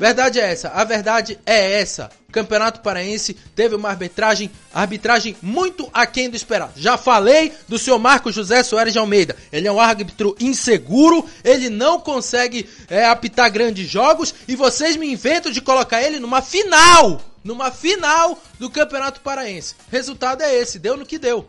Verdade 0.00 0.40
é 0.40 0.50
essa, 0.50 0.70
a 0.70 0.82
verdade 0.82 1.38
é 1.44 1.78
essa. 1.80 2.10
O 2.26 2.32
Campeonato 2.32 2.80
Paraense 2.80 3.34
teve 3.54 3.74
uma 3.74 3.90
arbitragem, 3.90 4.50
arbitragem 4.72 5.36
muito 5.42 5.90
aquém 5.92 6.30
do 6.30 6.36
esperado. 6.36 6.72
Já 6.76 6.96
falei 6.96 7.52
do 7.68 7.78
senhor 7.78 7.98
Marcos 7.98 8.34
José 8.34 8.62
Soares 8.62 8.94
de 8.94 8.98
Almeida. 8.98 9.36
Ele 9.52 9.68
é 9.68 9.72
um 9.72 9.78
árbitro 9.78 10.34
inseguro, 10.40 11.28
ele 11.44 11.68
não 11.68 12.00
consegue 12.00 12.66
é, 12.88 13.04
apitar 13.04 13.52
grandes 13.52 13.90
jogos 13.90 14.34
e 14.48 14.56
vocês 14.56 14.96
me 14.96 15.12
inventam 15.12 15.52
de 15.52 15.60
colocar 15.60 16.02
ele 16.02 16.18
numa 16.18 16.40
final, 16.40 17.20
numa 17.44 17.70
final 17.70 18.40
do 18.58 18.70
Campeonato 18.70 19.20
Paraense. 19.20 19.74
Resultado 19.90 20.42
é 20.42 20.54
esse, 20.54 20.78
deu 20.78 20.96
no 20.96 21.04
que 21.04 21.18
deu. 21.18 21.46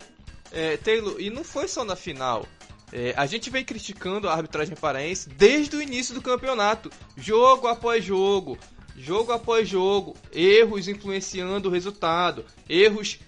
É, 0.51 0.77
Taylor, 0.77 1.15
e 1.19 1.29
não 1.29 1.43
foi 1.43 1.67
só 1.67 1.83
na 1.83 1.95
final. 1.95 2.45
É, 2.91 3.13
a 3.15 3.25
gente 3.25 3.49
vem 3.49 3.63
criticando 3.63 4.27
a 4.27 4.33
arbitragem 4.33 4.75
paraense 4.75 5.29
desde 5.29 5.75
o 5.75 5.81
início 5.81 6.13
do 6.13 6.21
campeonato, 6.21 6.91
jogo 7.15 7.67
após 7.67 8.03
jogo, 8.03 8.57
jogo 8.97 9.31
após 9.31 9.67
jogo, 9.67 10.15
erros 10.31 10.89
influenciando 10.89 11.69
o 11.69 11.71
resultado, 11.71 12.45
erros, 12.67 13.19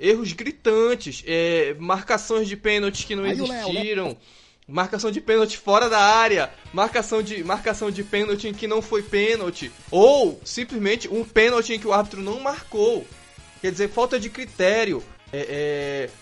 erros 0.00 0.32
gritantes, 0.32 1.22
é, 1.26 1.76
marcações 1.78 2.48
de 2.48 2.56
pênalti 2.56 3.06
que 3.06 3.14
não 3.14 3.26
existiram, 3.26 4.16
marcação 4.66 5.10
de 5.10 5.20
pênalti 5.20 5.58
fora 5.58 5.90
da 5.90 6.00
área, 6.00 6.50
marcação 6.72 7.22
de 7.22 7.44
marcação 7.44 7.90
de 7.90 8.02
pênalti 8.02 8.48
em 8.48 8.54
que 8.54 8.66
não 8.66 8.80
foi 8.80 9.02
pênalti, 9.02 9.70
ou 9.90 10.40
simplesmente 10.42 11.06
um 11.08 11.22
pênalti 11.22 11.74
em 11.74 11.78
que 11.78 11.86
o 11.86 11.92
árbitro 11.92 12.22
não 12.22 12.40
marcou. 12.40 13.06
Quer 13.60 13.70
dizer, 13.70 13.90
falta 13.90 14.18
de 14.18 14.30
critério. 14.30 15.04
É, 15.32 16.08
é, 16.08 16.21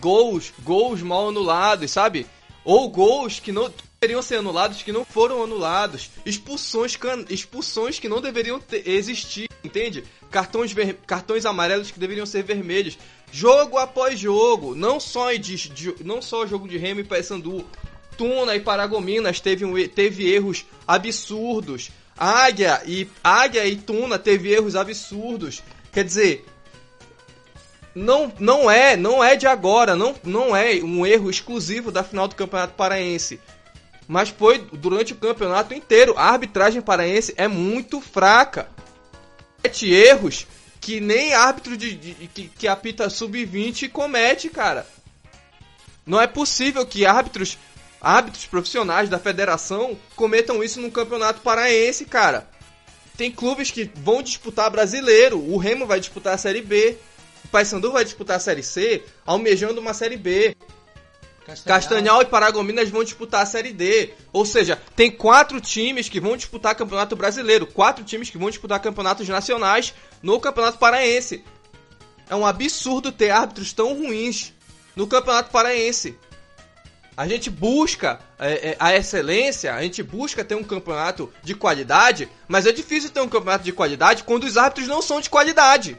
gols, 0.00 0.52
gols 0.62 1.02
mal 1.02 1.28
anulados, 1.28 1.90
sabe? 1.90 2.26
Ou 2.64 2.88
gols 2.88 3.40
que 3.40 3.52
não 3.52 3.70
deveriam 4.00 4.22
ser 4.22 4.36
anulados 4.36 4.82
que 4.82 4.92
não 4.92 5.04
foram 5.04 5.42
anulados, 5.42 6.10
expulsões, 6.26 6.98
expulsões 7.30 7.98
que 7.98 8.08
não 8.08 8.20
deveriam 8.20 8.60
ter, 8.60 8.86
existir, 8.88 9.48
entende? 9.62 10.04
Cartões, 10.30 10.72
ver, 10.72 10.98
cartões 11.06 11.46
amarelos 11.46 11.90
que 11.90 11.98
deveriam 11.98 12.26
ser 12.26 12.42
vermelhos, 12.42 12.98
jogo 13.32 13.78
após 13.78 14.18
jogo, 14.18 14.74
não 14.74 15.00
só 15.00 15.32
de, 15.32 15.68
de 15.68 16.04
não 16.04 16.20
só 16.20 16.46
jogo 16.46 16.68
de 16.68 16.76
Remo 16.76 17.00
e 17.00 17.04
Paysandu, 17.04 17.64
Tuna 18.16 18.54
e 18.54 18.60
Paragominas 18.60 19.40
teve, 19.40 19.88
teve 19.88 20.30
erros 20.30 20.64
absurdos, 20.86 21.90
Águia 22.16 22.82
e 22.86 23.08
Águia 23.22 23.66
e 23.66 23.76
Tuna 23.76 24.18
teve 24.18 24.52
erros 24.52 24.76
absurdos. 24.76 25.62
Quer 25.92 26.04
dizer, 26.04 26.44
não, 27.94 28.32
não 28.38 28.70
é, 28.70 28.96
não 28.96 29.22
é 29.22 29.36
de 29.36 29.46
agora, 29.46 29.94
não, 29.94 30.14
não 30.24 30.56
é 30.56 30.74
um 30.82 31.06
erro 31.06 31.30
exclusivo 31.30 31.92
da 31.92 32.02
final 32.02 32.26
do 32.26 32.34
Campeonato 32.34 32.74
Paraense. 32.74 33.40
Mas 34.06 34.28
foi 34.28 34.58
durante 34.72 35.12
o 35.12 35.16
campeonato 35.16 35.72
inteiro. 35.72 36.14
A 36.16 36.30
arbitragem 36.30 36.82
paraense 36.82 37.32
é 37.36 37.48
muito 37.48 38.00
fraca. 38.00 38.68
Sete 39.62 39.90
erros 39.90 40.46
que 40.80 41.00
nem 41.00 41.32
árbitro 41.32 41.76
de, 41.76 41.94
de 41.94 42.14
que, 42.28 42.48
que 42.48 42.68
apita 42.68 43.08
sub-20 43.08 43.88
comete, 43.90 44.50
cara. 44.50 44.86
Não 46.04 46.20
é 46.20 46.26
possível 46.26 46.84
que 46.84 47.06
árbitros, 47.06 47.56
árbitros 47.98 48.44
profissionais 48.44 49.08
da 49.08 49.18
federação 49.18 49.96
cometam 50.14 50.62
isso 50.62 50.80
no 50.80 50.90
campeonato 50.90 51.40
paraense, 51.40 52.04
cara. 52.04 52.46
Tem 53.16 53.30
clubes 53.30 53.70
que 53.70 53.90
vão 53.94 54.22
disputar 54.22 54.68
brasileiro, 54.68 55.38
o 55.38 55.56
Remo 55.56 55.86
vai 55.86 56.00
disputar 56.00 56.34
a 56.34 56.38
Série 56.38 56.60
B. 56.60 56.98
Paysandu 57.50 57.92
vai 57.92 58.04
disputar 58.04 58.36
a 58.36 58.40
Série 58.40 58.62
C 58.62 59.02
almejando 59.24 59.80
uma 59.80 59.94
Série 59.94 60.16
B. 60.16 60.56
Castanhal. 61.46 61.80
Castanhal 61.80 62.22
e 62.22 62.24
Paragominas 62.24 62.88
vão 62.88 63.04
disputar 63.04 63.42
a 63.42 63.46
Série 63.46 63.72
D. 63.72 64.14
Ou 64.32 64.46
seja, 64.46 64.80
tem 64.96 65.10
quatro 65.10 65.60
times 65.60 66.08
que 66.08 66.18
vão 66.18 66.36
disputar 66.36 66.74
Campeonato 66.74 67.14
Brasileiro, 67.14 67.66
quatro 67.66 68.02
times 68.02 68.30
que 68.30 68.38
vão 68.38 68.48
disputar 68.48 68.80
campeonatos 68.80 69.28
nacionais 69.28 69.92
no 70.22 70.40
Campeonato 70.40 70.78
Paraense. 70.78 71.44
É 72.28 72.34
um 72.34 72.46
absurdo 72.46 73.12
ter 73.12 73.30
árbitros 73.30 73.72
tão 73.74 73.94
ruins 73.94 74.54
no 74.96 75.06
Campeonato 75.06 75.50
Paraense. 75.50 76.18
A 77.16 77.28
gente 77.28 77.48
busca 77.48 78.18
é, 78.38 78.70
é, 78.70 78.76
a 78.80 78.96
excelência, 78.96 79.72
a 79.72 79.82
gente 79.82 80.02
busca 80.02 80.44
ter 80.44 80.56
um 80.56 80.64
campeonato 80.64 81.32
de 81.44 81.54
qualidade, 81.54 82.28
mas 82.48 82.66
é 82.66 82.72
difícil 82.72 83.10
ter 83.10 83.20
um 83.20 83.28
campeonato 83.28 83.64
de 83.64 83.72
qualidade 83.72 84.24
quando 84.24 84.44
os 84.44 84.56
árbitros 84.56 84.88
não 84.88 85.00
são 85.00 85.20
de 85.20 85.30
qualidade. 85.30 85.96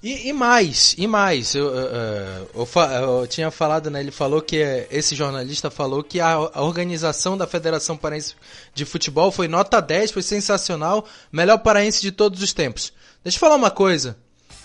E, 0.00 0.28
e, 0.28 0.32
mais, 0.32 0.94
e 0.96 1.08
mais, 1.08 1.56
eu, 1.56 1.74
eu, 1.74 2.48
eu, 2.54 2.68
eu, 3.20 3.26
tinha 3.26 3.50
falado, 3.50 3.90
né? 3.90 3.98
Ele 3.98 4.12
falou 4.12 4.40
que 4.40 4.56
esse 4.92 5.16
jornalista 5.16 5.72
falou 5.72 6.04
que 6.04 6.20
a, 6.20 6.34
a, 6.34 6.62
organização 6.62 7.36
da 7.36 7.48
Federação 7.48 7.96
Paraense 7.96 8.34
de 8.72 8.84
Futebol 8.84 9.32
foi 9.32 9.48
nota 9.48 9.80
10, 9.80 10.12
foi 10.12 10.22
sensacional, 10.22 11.04
melhor 11.32 11.58
paraense 11.58 12.00
de 12.00 12.12
todos 12.12 12.40
os 12.40 12.52
tempos. 12.52 12.92
Deixa 13.24 13.36
eu 13.36 13.40
falar 13.40 13.56
uma 13.56 13.72
coisa. 13.72 14.16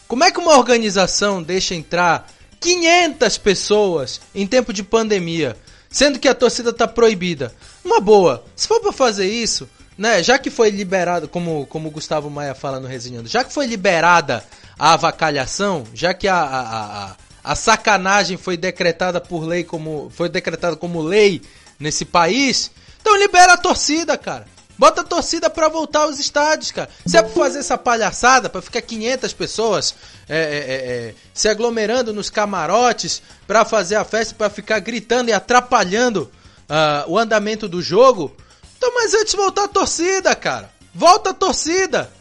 Como 0.08 0.24
é 0.24 0.30
que 0.30 0.39
uma 0.39 0.56
organização 0.56 1.41
deixa 1.41 1.74
entrar 1.74 2.32
500 2.60 3.36
pessoas 3.39 4.22
em 4.36 4.46
tempo 4.46 4.72
de 4.72 4.84
pandemia, 4.84 5.58
sendo 5.89 6.19
que 6.19 6.28
a 6.28 6.36
torcida 6.36 6.72
tá 6.72 6.88
proibida? 6.88 7.52
Uma 7.84 8.00
boa. 8.00 8.46
Se 8.56 8.67
for 8.67 8.80
para 8.80 8.91
fazer 8.91 9.28
isso, 9.28 9.67
né? 9.98 10.22
Já 10.22 10.38
que 10.38 10.52
foi 10.52 10.69
liberado, 10.69 11.28
como 11.28 11.65
como 11.65 11.88
o 11.88 11.91
Gustavo 11.91 12.30
Maia 12.30 12.54
fala 12.54 12.80
no 12.80 12.88
resenhando, 12.88 13.28
já 13.28 13.43
que 13.43 13.52
foi 13.52 13.65
liberada 13.65 14.43
a 14.84 14.96
avacalhação, 14.96 15.86
já 15.93 16.13
que 16.13 16.28
a, 16.28 16.36
a, 16.36 17.06
a, 17.06 17.15
a 17.41 17.56
sacanagem 17.56 18.36
foi 18.36 18.58
decretada 18.58 19.22
por 19.22 19.46
lei 19.46 19.63
como 19.63 20.12
foi 20.13 20.28
decretada 20.28 20.76
como 20.76 21.02
lei 21.02 21.41
nesse 21.80 22.04
país, 22.04 22.69
então 23.00 23.17
libera 23.17 23.54
a 23.54 23.58
torcida, 23.58 24.17
cara. 24.17 24.46
Bota 24.78 25.00
a 25.00 25.06
torcida 25.06 25.50
pra 25.50 25.69
voltar 25.69 26.02
aos 26.02 26.19
estádios, 26.19 26.72
cara. 26.74 26.89
Se 27.06 27.15
é 27.15 27.22
pra 27.22 27.32
fazer 27.32 27.60
essa 27.60 27.78
palhaçada, 27.78 28.50
pra 28.50 28.62
ficar 28.62 28.82
500 28.82 29.32
pessoas 29.32 29.96
é, 30.28 30.38
é, 30.38 30.41
é, 30.41 30.76
é, 30.76 31.15
se 31.34 31.48
aglomerando 31.48 32.12
nos 32.12 32.30
camarotes 32.30 33.22
pra 33.48 33.63
fazer 33.63 33.96
a 33.96 34.04
festa, 34.04 34.36
pra 34.36 34.50
ficar 34.50 34.80
gritando 34.80 35.30
e 35.30 35.34
atrapalhando 35.34 36.30
uh, 36.69 37.10
o 37.10 37.17
andamento 37.17 37.69
do 37.69 37.82
jogo, 37.82 38.36
então, 38.78 38.93
mas 38.96 39.13
antes 39.13 39.34
voltar 39.34 39.63
a 39.63 39.69
torcida, 39.69 40.36
cara. 40.36 40.69
Volta 40.93 41.30
a 41.30 41.34
torcida. 41.34 42.12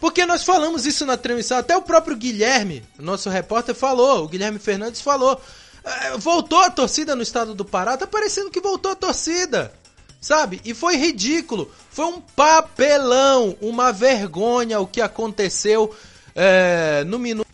Porque 0.00 0.24
nós 0.24 0.42
falamos 0.42 0.86
isso 0.86 1.04
na 1.04 1.16
transmissão, 1.16 1.58
até 1.58 1.76
o 1.76 1.82
próprio 1.82 2.16
Guilherme, 2.16 2.82
nosso 2.98 3.28
repórter, 3.28 3.74
falou, 3.74 4.24
o 4.24 4.28
Guilherme 4.28 4.58
Fernandes 4.58 5.02
falou. 5.02 5.38
É, 5.84 6.16
voltou 6.16 6.58
a 6.58 6.70
torcida 6.70 7.14
no 7.14 7.22
estado 7.22 7.54
do 7.54 7.64
Pará, 7.64 7.96
tá 7.96 8.06
parecendo 8.06 8.50
que 8.50 8.60
voltou 8.60 8.92
a 8.92 8.96
torcida. 8.96 9.72
Sabe? 10.20 10.60
E 10.64 10.74
foi 10.74 10.96
ridículo. 10.96 11.70
Foi 11.90 12.06
um 12.06 12.20
papelão, 12.20 13.56
uma 13.60 13.90
vergonha 13.90 14.78
o 14.78 14.86
que 14.86 15.00
aconteceu 15.00 15.94
é, 16.34 17.04
no 17.04 17.18
minuto. 17.18 17.48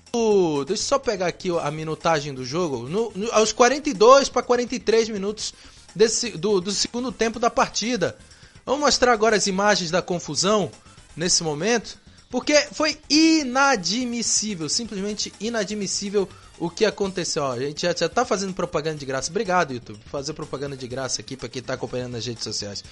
Deixa 0.67 0.83
eu 0.83 0.87
só 0.87 0.99
pegar 0.99 1.27
aqui 1.27 1.49
a 1.51 1.71
minutagem 1.71 2.35
do 2.35 2.45
jogo. 2.45 2.89
No, 2.89 3.13
no, 3.15 3.33
aos 3.33 3.53
42 3.53 4.29
para 4.29 4.43
43 4.43 5.11
minutos 5.11 5.55
desse, 5.95 6.31
do, 6.31 6.61
do 6.61 6.73
segundo 6.73 7.13
tempo 7.13 7.39
da 7.39 7.51
partida. 7.51 8.17
Vamos 8.65 8.81
mostrar 8.81 9.13
agora 9.13 9.37
as 9.37 9.47
imagens 9.47 9.91
da 9.91 10.03
confusão 10.03 10.71
nesse 11.17 11.45
momento. 11.45 11.99
Porque 12.31 12.55
foi 12.73 12.99
inadmissível, 13.09 14.69
simplesmente 14.69 15.33
inadmissível 15.41 16.29
o 16.59 16.69
que 16.69 16.85
aconteceu. 16.85 17.43
Ó, 17.43 17.53
a 17.53 17.59
gente 17.59 17.83
já, 17.83 17.95
já 17.95 18.09
tá 18.09 18.25
fazendo 18.25 18.53
propaganda 18.53 18.99
de 18.99 19.07
graça. 19.07 19.31
Obrigado, 19.31 19.73
YouTube, 19.73 19.99
por 19.99 20.11
fazer 20.11 20.33
propaganda 20.33 20.77
de 20.77 20.89
graça 20.89 21.21
aqui 21.21 21.37
para 21.37 21.49
quem 21.49 21.63
tá 21.63 21.75
acompanhando 21.75 22.13
nas 22.13 22.27
redes 22.27 22.43
sociais. 22.43 22.83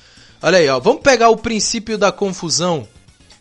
Olha 0.40 0.58
aí, 0.58 0.68
ó, 0.68 0.78
vamos 0.78 1.02
pegar 1.02 1.30
o 1.30 1.36
princípio 1.36 1.98
da 1.98 2.12
confusão. 2.12 2.86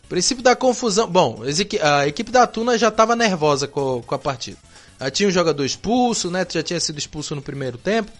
Princípio 0.10 0.44
da 0.44 0.56
confusão. 0.56 1.08
Bom, 1.08 1.42
a 1.82 2.08
equipe 2.08 2.32
da 2.32 2.48
Tuna 2.48 2.78
já 2.78 2.90
estava 2.90 3.16
nervosa 3.16 3.68
com, 3.68 4.02
com 4.02 4.16
a 4.16 4.20
partida. 4.20 4.58
Já 5.00 5.12
tinha 5.12 5.30
um 5.30 5.32
jogador 5.32 5.66
expulso, 5.66 6.32
Neto 6.32 6.54
já 6.54 6.64
tinha 6.64 6.80
sido 6.80 6.98
expulso 6.98 7.36
no 7.36 7.42
primeiro 7.42 7.78
tempo. 7.78 8.12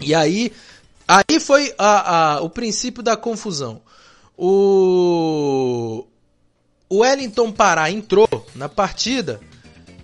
E 0.00 0.14
aí, 0.14 0.52
aí 1.06 1.38
foi 1.40 1.72
a, 1.78 2.34
a, 2.34 2.40
o 2.40 2.50
princípio 2.50 3.02
da 3.02 3.16
confusão. 3.16 3.80
O, 4.36 6.04
o 6.92 6.98
Wellington 6.98 7.50
Pará 7.50 7.90
entrou 7.90 8.28
na 8.54 8.68
partida 8.68 9.40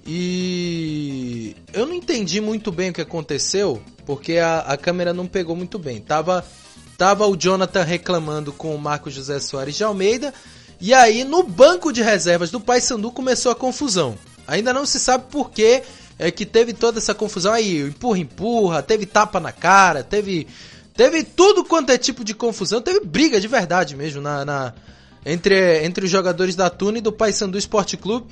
e 0.07 1.55
eu 1.71 1.85
não 1.85 1.93
entendi 1.93 2.41
muito 2.41 2.73
bem 2.73 2.89
o 2.89 2.93
que 2.95 3.03
aconteceu, 3.03 3.83
porque 4.07 4.39
a, 4.39 4.61
a 4.61 4.75
câmera 4.75 5.13
não 5.13 5.27
pegou 5.27 5.55
muito 5.55 5.79
bem. 5.79 6.01
Tava, 6.01 6.43
tava 6.97 7.27
o 7.27 7.37
Jonathan 7.37 7.83
reclamando 7.83 8.55
com 8.55 8.75
o 8.75 8.79
Marco 8.79 9.11
José 9.11 9.39
Soares 9.39 9.77
de 9.77 9.85
Almeida, 9.85 10.33
e 10.81 10.95
aí 10.95 11.25
no 11.25 11.43
banco 11.43 11.93
de 11.93 12.01
reservas 12.01 12.51
do 12.51 12.59
Paysandu 12.59 13.13
começou 13.13 13.53
a 13.53 13.55
confusão. 13.55 14.17
Ainda 14.47 14.73
não 14.73 14.87
se 14.87 14.99
sabe 14.99 15.27
por 15.31 15.51
que 15.51 15.83
é 16.19 16.31
que 16.31 16.47
teve 16.47 16.73
toda 16.73 16.99
essa 16.99 17.15
confusão 17.15 17.53
aí, 17.53 17.83
empurra, 17.83 18.19
empurra, 18.19 18.83
teve 18.83 19.05
tapa 19.05 19.39
na 19.39 19.53
cara, 19.53 20.03
teve 20.03 20.47
teve 20.95 21.23
tudo 21.23 21.67
quanto 21.67 21.91
é 21.91 21.99
tipo 21.99 22.25
de 22.25 22.33
confusão, 22.33 22.81
teve 22.81 23.01
briga 23.01 23.39
de 23.39 23.47
verdade 23.47 23.95
mesmo 23.95 24.23
na, 24.23 24.43
na 24.43 24.75
entre, 25.25 25.85
entre 25.85 26.05
os 26.05 26.11
jogadores 26.11 26.55
da 26.55 26.71
Tuna 26.71 26.99
e 26.99 27.03
do 27.03 27.13
Paysandu 27.13 27.59
Esporte 27.59 27.97
Clube. 27.97 28.27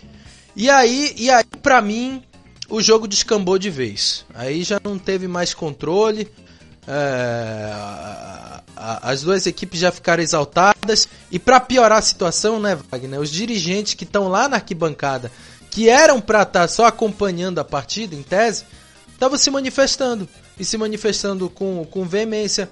E 0.54 0.70
aí, 0.70 1.14
e 1.16 1.30
aí 1.30 1.44
para 1.62 1.82
mim, 1.82 2.22
o 2.68 2.80
jogo 2.80 3.06
descambou 3.06 3.58
de 3.58 3.70
vez. 3.70 4.24
Aí 4.34 4.62
já 4.62 4.80
não 4.82 4.98
teve 4.98 5.28
mais 5.28 5.54
controle. 5.54 6.28
É, 6.88 7.72
as 8.76 9.22
duas 9.22 9.46
equipes 9.46 9.80
já 9.80 9.90
ficaram 9.90 10.22
exaltadas. 10.22 11.08
E 11.30 11.38
para 11.38 11.60
piorar 11.60 11.98
a 11.98 12.02
situação, 12.02 12.60
né, 12.60 12.78
Wagner? 12.90 13.20
Os 13.20 13.30
dirigentes 13.30 13.94
que 13.94 14.04
estão 14.04 14.28
lá 14.28 14.48
na 14.48 14.56
arquibancada, 14.56 15.30
que 15.70 15.88
eram 15.88 16.20
para 16.20 16.42
estar 16.42 16.60
tá 16.60 16.68
só 16.68 16.86
acompanhando 16.86 17.58
a 17.58 17.64
partida, 17.64 18.14
em 18.14 18.22
tese, 18.22 18.64
estavam 19.12 19.36
se 19.36 19.50
manifestando. 19.50 20.28
E 20.58 20.64
se 20.64 20.78
manifestando 20.78 21.50
com, 21.50 21.84
com 21.84 22.04
veemência, 22.04 22.70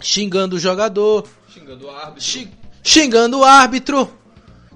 xingando 0.00 0.56
o 0.56 0.58
jogador, 0.58 1.26
xingando 1.48 1.86
o 1.86 1.90
árbitro. 1.90 2.22
Xing, 2.22 2.50
xingando 2.82 3.38
o 3.38 3.44
árbitro. 3.44 4.12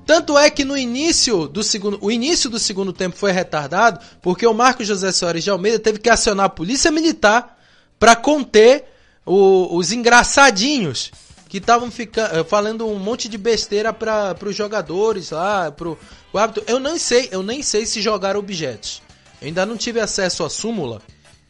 Tanto 0.04 0.36
é 0.36 0.50
que 0.50 0.64
no 0.64 0.76
início 0.76 1.46
do 1.46 1.62
segundo, 1.62 1.98
o 2.00 2.10
início 2.10 2.50
do 2.50 2.58
segundo 2.58 2.92
tempo 2.92 3.16
foi 3.16 3.30
retardado, 3.30 4.00
porque 4.20 4.46
o 4.46 4.52
Marcos 4.52 4.86
José 4.86 5.12
Soares 5.12 5.44
de 5.44 5.50
Almeida 5.50 5.78
teve 5.78 5.98
que 5.98 6.10
acionar 6.10 6.46
a 6.46 6.50
polícia 6.50 6.90
militar 6.90 7.58
para 7.98 8.16
conter 8.16 8.84
o, 9.24 9.76
os 9.76 9.92
engraçadinhos 9.92 11.12
que 11.48 11.58
estavam 11.58 11.88
eh, 11.88 12.44
falando 12.44 12.88
um 12.88 12.98
monte 12.98 13.28
de 13.28 13.36
besteira 13.36 13.92
para 13.92 14.34
os 14.42 14.56
jogadores 14.56 15.30
lá, 15.30 15.70
pro 15.70 15.98
o 16.32 16.38
árbitro. 16.38 16.64
Eu 16.66 16.80
não 16.80 16.98
sei, 16.98 17.28
eu 17.30 17.42
nem 17.42 17.62
sei 17.62 17.84
se 17.84 18.00
jogaram 18.00 18.40
objetos. 18.40 19.02
Eu 19.40 19.48
ainda 19.48 19.66
não 19.66 19.76
tive 19.76 20.00
acesso 20.00 20.44
à 20.44 20.48
súmula, 20.48 21.02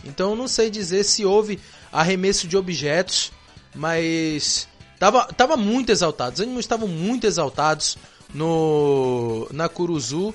então 0.05 0.31
eu 0.31 0.37
não 0.37 0.49
sei 0.49 0.71
dizer 0.71 1.05
se 1.05 1.25
houve 1.25 1.61
arremesso 1.93 2.49
de 2.49 2.57
objetos, 2.57 3.31
mas 3.75 4.67
tava, 5.03 5.25
tava 5.25 5.57
muito 5.57 5.91
exaltado. 5.91 6.35
Os 6.35 6.41
ânimos 6.41 6.61
estavam 6.61 6.87
muito 6.87 7.27
exaltados 7.27 7.99
no 8.33 9.49
na 9.51 9.69
Curuzu 9.69 10.33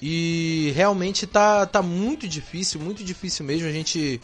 e 0.00 0.72
realmente 0.76 1.26
tá, 1.26 1.66
tá 1.66 1.82
muito 1.82 2.28
difícil, 2.28 2.80
muito 2.80 3.02
difícil 3.02 3.44
mesmo 3.44 3.66
a 3.66 3.72
gente 3.72 4.20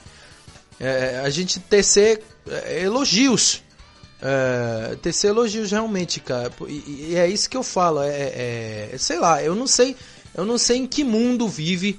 é, 0.79 1.21
a 1.25 1.29
gente 1.29 1.59
tecer 1.59 2.23
é, 2.49 2.85
elogios. 2.85 3.65
É, 4.23 4.97
tecer 5.03 5.31
elogios 5.31 5.73
realmente, 5.73 6.21
cara. 6.21 6.53
E, 6.69 7.09
e, 7.11 7.17
é 7.17 7.27
isso 7.29 7.51
que 7.51 7.57
eu 7.57 7.65
falo. 7.65 8.01
É, 8.03 8.11
é, 8.11 8.91
é, 8.93 8.99
sei 8.99 9.19
lá, 9.19 9.43
eu 9.43 9.57
não 9.57 9.67
sei, 9.67 9.97
eu 10.37 10.45
não 10.45 10.57
sei 10.57 10.79
em 10.79 10.87
que 10.87 11.03
mundo 11.03 11.49
vive 11.49 11.99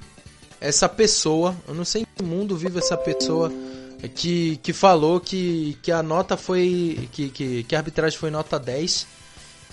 essa 0.62 0.88
pessoa. 0.88 1.54
Eu 1.68 1.74
não 1.74 1.84
sei 1.84 2.02
em 2.02 2.06
que 2.16 2.22
mundo 2.22 2.56
vive 2.56 2.78
essa 2.78 2.96
pessoa 2.96 3.52
que, 4.08 4.56
que 4.62 4.72
falou 4.72 5.20
que, 5.20 5.76
que 5.82 5.92
a 5.92 6.02
nota 6.02 6.36
foi. 6.36 7.08
Que, 7.12 7.28
que, 7.28 7.64
que 7.64 7.74
a 7.74 7.78
arbitragem 7.78 8.18
foi 8.18 8.30
nota 8.30 8.58
10 8.58 9.06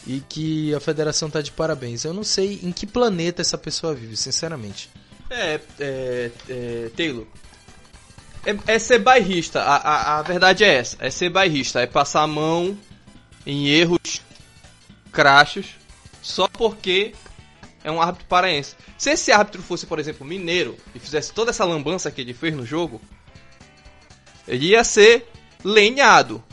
e 0.05 0.21
que 0.21 0.73
a 0.73 0.79
federação 0.79 1.29
tá 1.29 1.41
de 1.41 1.51
parabéns. 1.51 2.03
Eu 2.03 2.13
não 2.13 2.23
sei 2.23 2.59
em 2.63 2.71
que 2.71 2.85
planeta 2.85 3.41
essa 3.41 3.57
pessoa 3.57 3.93
vive, 3.93 4.15
sinceramente. 4.15 4.89
É, 5.29 5.59
é, 5.79 6.31
é 6.49 6.91
Taylor. 6.95 7.25
É, 8.45 8.75
é, 8.75 8.79
ser 8.79 8.99
bairrista, 8.99 9.61
a, 9.61 9.75
a, 9.75 10.19
a 10.19 10.21
verdade 10.21 10.63
é 10.63 10.75
essa, 10.75 10.95
é 11.01 11.09
ser 11.09 11.29
bairrista, 11.29 11.81
é 11.81 11.85
passar 11.85 12.21
a 12.21 12.27
mão 12.27 12.77
em 13.45 13.67
erros 13.67 14.21
crachos 15.11 15.75
só 16.21 16.47
porque 16.47 17.13
é 17.83 17.91
um 17.91 18.01
árbitro 18.01 18.25
paraense. 18.27 18.75
Se 18.97 19.11
esse 19.11 19.31
árbitro 19.31 19.61
fosse, 19.61 19.85
por 19.85 19.99
exemplo, 19.99 20.25
mineiro 20.25 20.77
e 20.95 20.99
fizesse 20.99 21.33
toda 21.33 21.51
essa 21.51 21.65
lambança 21.65 22.09
que 22.09 22.21
ele 22.21 22.33
fez 22.33 22.55
no 22.55 22.65
jogo, 22.65 23.01
ia 24.47 24.83
ser 24.83 25.27
lenhado. 25.63 26.43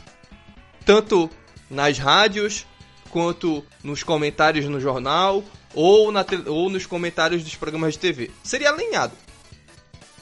Tanto 0.85 1.29
nas 1.69 1.97
rádios, 1.97 2.65
quanto 3.09 3.63
nos 3.81 4.03
comentários 4.03 4.65
no 4.65 4.79
jornal 4.79 5.43
ou, 5.73 6.11
na 6.11 6.25
ou 6.47 6.69
nos 6.69 6.85
comentários 6.85 7.43
dos 7.43 7.55
programas 7.55 7.93
de 7.93 7.99
TV. 7.99 8.31
Seria 8.43 8.69
alinhado. 8.69 9.13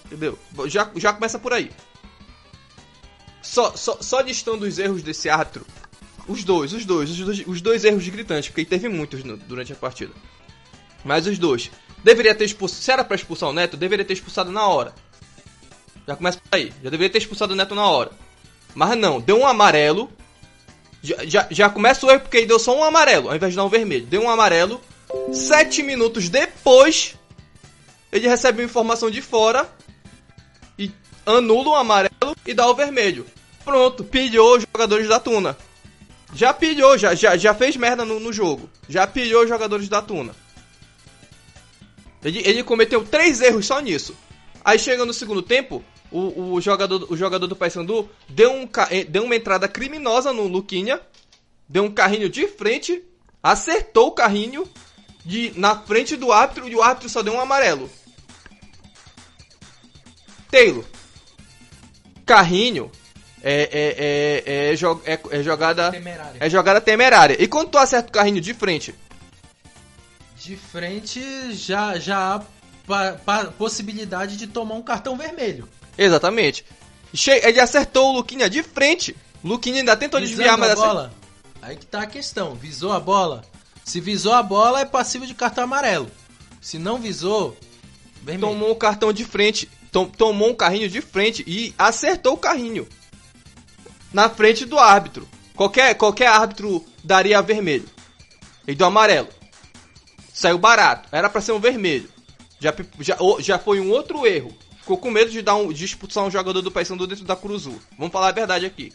Entendeu? 0.05 0.37
Já, 0.67 0.89
já 0.95 1.11
começa 1.11 1.39
por 1.39 1.53
aí. 1.53 1.71
Só, 3.41 3.75
só, 3.75 3.97
só 3.99 4.19
listando 4.21 4.65
os 4.65 4.77
erros 4.77 5.01
desse 5.01 5.29
árbitro. 5.29 5.65
Os 6.27 6.43
dois, 6.43 6.71
os 6.71 6.85
dois, 6.85 7.09
os 7.09 7.17
dois, 7.17 7.43
os 7.45 7.61
dois 7.61 7.83
erros 7.83 8.07
gritantes, 8.07 8.49
porque 8.49 8.63
teve 8.63 8.87
muitos 8.87 9.23
no, 9.23 9.35
durante 9.37 9.73
a 9.73 9.75
partida. 9.75 10.13
Mas 11.03 11.27
os 11.27 11.37
dois. 11.37 11.69
Deveria 12.03 12.35
ter 12.35 12.45
expulsado. 12.45 12.81
Se 12.81 12.91
era 12.91 13.03
pra 13.03 13.15
expulsar 13.15 13.49
o 13.49 13.53
Neto, 13.53 13.75
deveria 13.75 14.05
ter 14.05 14.13
expulsado 14.13 14.51
na 14.51 14.67
hora. 14.67 14.93
Já 16.07 16.15
começa 16.15 16.39
por 16.39 16.57
aí. 16.57 16.73
Já 16.83 16.89
deveria 16.89 17.09
ter 17.09 17.19
expulsado 17.19 17.53
o 17.53 17.55
Neto 17.55 17.75
na 17.75 17.85
hora. 17.85 18.11
Mas 18.75 18.97
não, 18.97 19.19
deu 19.19 19.37
um 19.37 19.47
amarelo 19.47 20.09
já, 21.03 21.17
já, 21.25 21.47
já 21.51 21.69
começa 21.69 22.05
o 22.05 22.09
erro 22.09 22.21
porque 22.21 22.37
ele 22.37 22.45
deu 22.45 22.57
só 22.57 22.75
um 22.75 22.83
amarelo, 22.83 23.27
ao 23.27 23.35
invés 23.35 23.51
de 23.51 23.57
dar 23.57 23.65
um 23.65 23.69
vermelho. 23.69 24.05
Deu 24.05 24.23
um 24.23 24.29
amarelo. 24.29 24.79
Sete 25.33 25.83
minutos 25.83 26.29
depois, 26.29 27.15
ele 28.11 28.27
recebe 28.27 28.61
uma 28.61 28.65
informação 28.65 29.11
de 29.11 29.21
fora 29.21 29.69
e 30.79 30.89
anula 31.25 31.71
o 31.71 31.75
amarelo 31.75 32.35
e 32.45 32.53
dá 32.53 32.67
o 32.67 32.73
vermelho. 32.73 33.25
Pronto, 33.65 34.03
pilhou 34.03 34.55
os 34.55 34.63
jogadores 34.63 35.09
da 35.09 35.19
Tuna. 35.19 35.57
Já 36.33 36.53
pilhou, 36.53 36.97
já, 36.97 37.13
já, 37.13 37.35
já 37.37 37.53
fez 37.53 37.75
merda 37.75 38.05
no, 38.05 38.19
no 38.19 38.31
jogo. 38.31 38.69
Já 38.87 39.05
pilhou 39.05 39.43
os 39.43 39.49
jogadores 39.49 39.89
da 39.89 40.01
Tuna. 40.01 40.33
Ele, 42.23 42.39
ele 42.45 42.63
cometeu 42.63 43.03
três 43.03 43.41
erros 43.41 43.65
só 43.65 43.81
nisso. 43.81 44.15
Aí 44.63 44.79
chega 44.79 45.05
no 45.05 45.13
segundo 45.13 45.41
tempo, 45.41 45.83
o, 46.13 46.53
o, 46.53 46.61
jogador, 46.61 47.05
o 47.11 47.17
jogador 47.17 47.47
do 47.47 47.55
Paysandu 47.55 48.09
deu, 48.29 48.51
um, 48.51 48.69
eh, 48.89 49.03
deu 49.03 49.23
uma 49.23 49.35
entrada 49.35 49.67
criminosa 49.67 50.31
no 50.31 50.47
Luquinha, 50.47 51.01
deu 51.67 51.83
um 51.83 51.91
carrinho 51.91 52.29
de 52.29 52.47
frente, 52.47 53.03
acertou 53.41 54.07
o 54.07 54.11
carrinho 54.11 54.67
de, 55.25 55.51
na 55.57 55.75
frente 55.75 56.15
do 56.15 56.31
árbitro 56.31 56.67
e 56.67 56.75
o 56.75 56.81
árbitro 56.81 57.09
só 57.09 57.21
deu 57.21 57.33
um 57.33 57.39
amarelo. 57.39 57.89
Taylor. 60.49 60.85
Carrinho 62.25 62.91
é, 63.41 63.69
é, 63.71 64.69
é, 64.69 64.71
é, 64.71 64.75
jo 64.75 65.01
é, 65.03 65.19
é 65.31 65.43
jogada. 65.43 65.91
Temerária. 65.91 66.37
É 66.39 66.49
jogada 66.49 66.79
temerária. 66.79 67.41
E 67.41 67.47
quando 67.47 67.69
tu 67.69 67.77
acerta 67.77 68.09
o 68.09 68.11
carrinho 68.11 68.39
de 68.39 68.53
frente, 68.53 68.95
De 70.37 70.55
frente 70.55 71.53
já, 71.53 71.97
já 71.97 72.35
há 72.35 73.45
possibilidade 73.57 74.37
de 74.37 74.47
tomar 74.47 74.75
um 74.75 74.81
cartão 74.81 75.17
vermelho. 75.17 75.67
Exatamente. 75.97 76.65
Che 77.13 77.31
ele 77.43 77.59
acertou 77.59 78.09
o 78.09 78.13
Luquinha 78.17 78.49
de 78.49 78.63
frente. 78.63 79.15
Luquinha 79.43 79.79
ainda 79.79 79.95
tentou 79.95 80.19
Visando 80.19 80.37
desviar, 80.37 80.57
mas 80.57 80.71
a 80.71 80.75
bola. 80.75 81.13
Aí 81.61 81.75
que 81.77 81.85
tá 81.85 82.01
a 82.01 82.07
questão. 82.07 82.55
Visou 82.55 82.91
a 82.91 82.99
bola. 82.99 83.43
Se 83.83 83.99
visou 83.99 84.33
a 84.33 84.41
bola, 84.41 84.79
é 84.81 84.85
passivo 84.85 85.27
de 85.27 85.33
cartão 85.33 85.63
amarelo. 85.65 86.09
Se 86.61 86.79
não 86.79 86.97
visou, 86.97 87.55
vermelho. 88.21 88.53
tomou 88.53 88.71
um 88.71 88.75
cartão 88.75 89.11
de 89.11 89.25
frente, 89.25 89.69
tom- 89.91 90.05
tomou 90.07 90.49
um 90.49 90.55
carrinho 90.55 90.87
de 90.89 91.01
frente 91.01 91.43
e 91.45 91.73
acertou 91.77 92.33
o 92.33 92.37
carrinho 92.37 92.87
na 94.13 94.29
frente 94.29 94.65
do 94.65 94.79
árbitro. 94.79 95.27
Qualquer, 95.55 95.93
qualquer 95.95 96.27
árbitro 96.27 96.83
daria 97.03 97.41
vermelho 97.41 97.87
e 98.67 98.73
do 98.73 98.85
amarelo. 98.85 99.27
Saiu 100.33 100.57
barato, 100.57 101.09
era 101.11 101.29
pra 101.29 101.41
ser 101.41 101.51
um 101.51 101.59
vermelho. 101.59 102.09
Já, 102.59 102.73
já, 102.99 103.17
já 103.39 103.59
foi 103.59 103.79
um 103.79 103.91
outro 103.91 104.25
erro. 104.25 104.55
Ficou 104.83 104.97
com 104.97 105.09
medo 105.09 105.31
de, 105.31 105.41
dar 105.41 105.55
um, 105.55 105.71
de 105.71 105.85
expulsar 105.85 106.25
um 106.25 106.29
jogador 106.29 106.61
do 106.61 106.69
Paysandu 106.69 107.07
dentro 107.07 107.23
da 107.23 107.37
Curuzu. 107.37 107.79
Vamos 107.97 108.11
falar 108.11 108.27
a 108.27 108.31
verdade 108.33 108.65
aqui. 108.65 108.91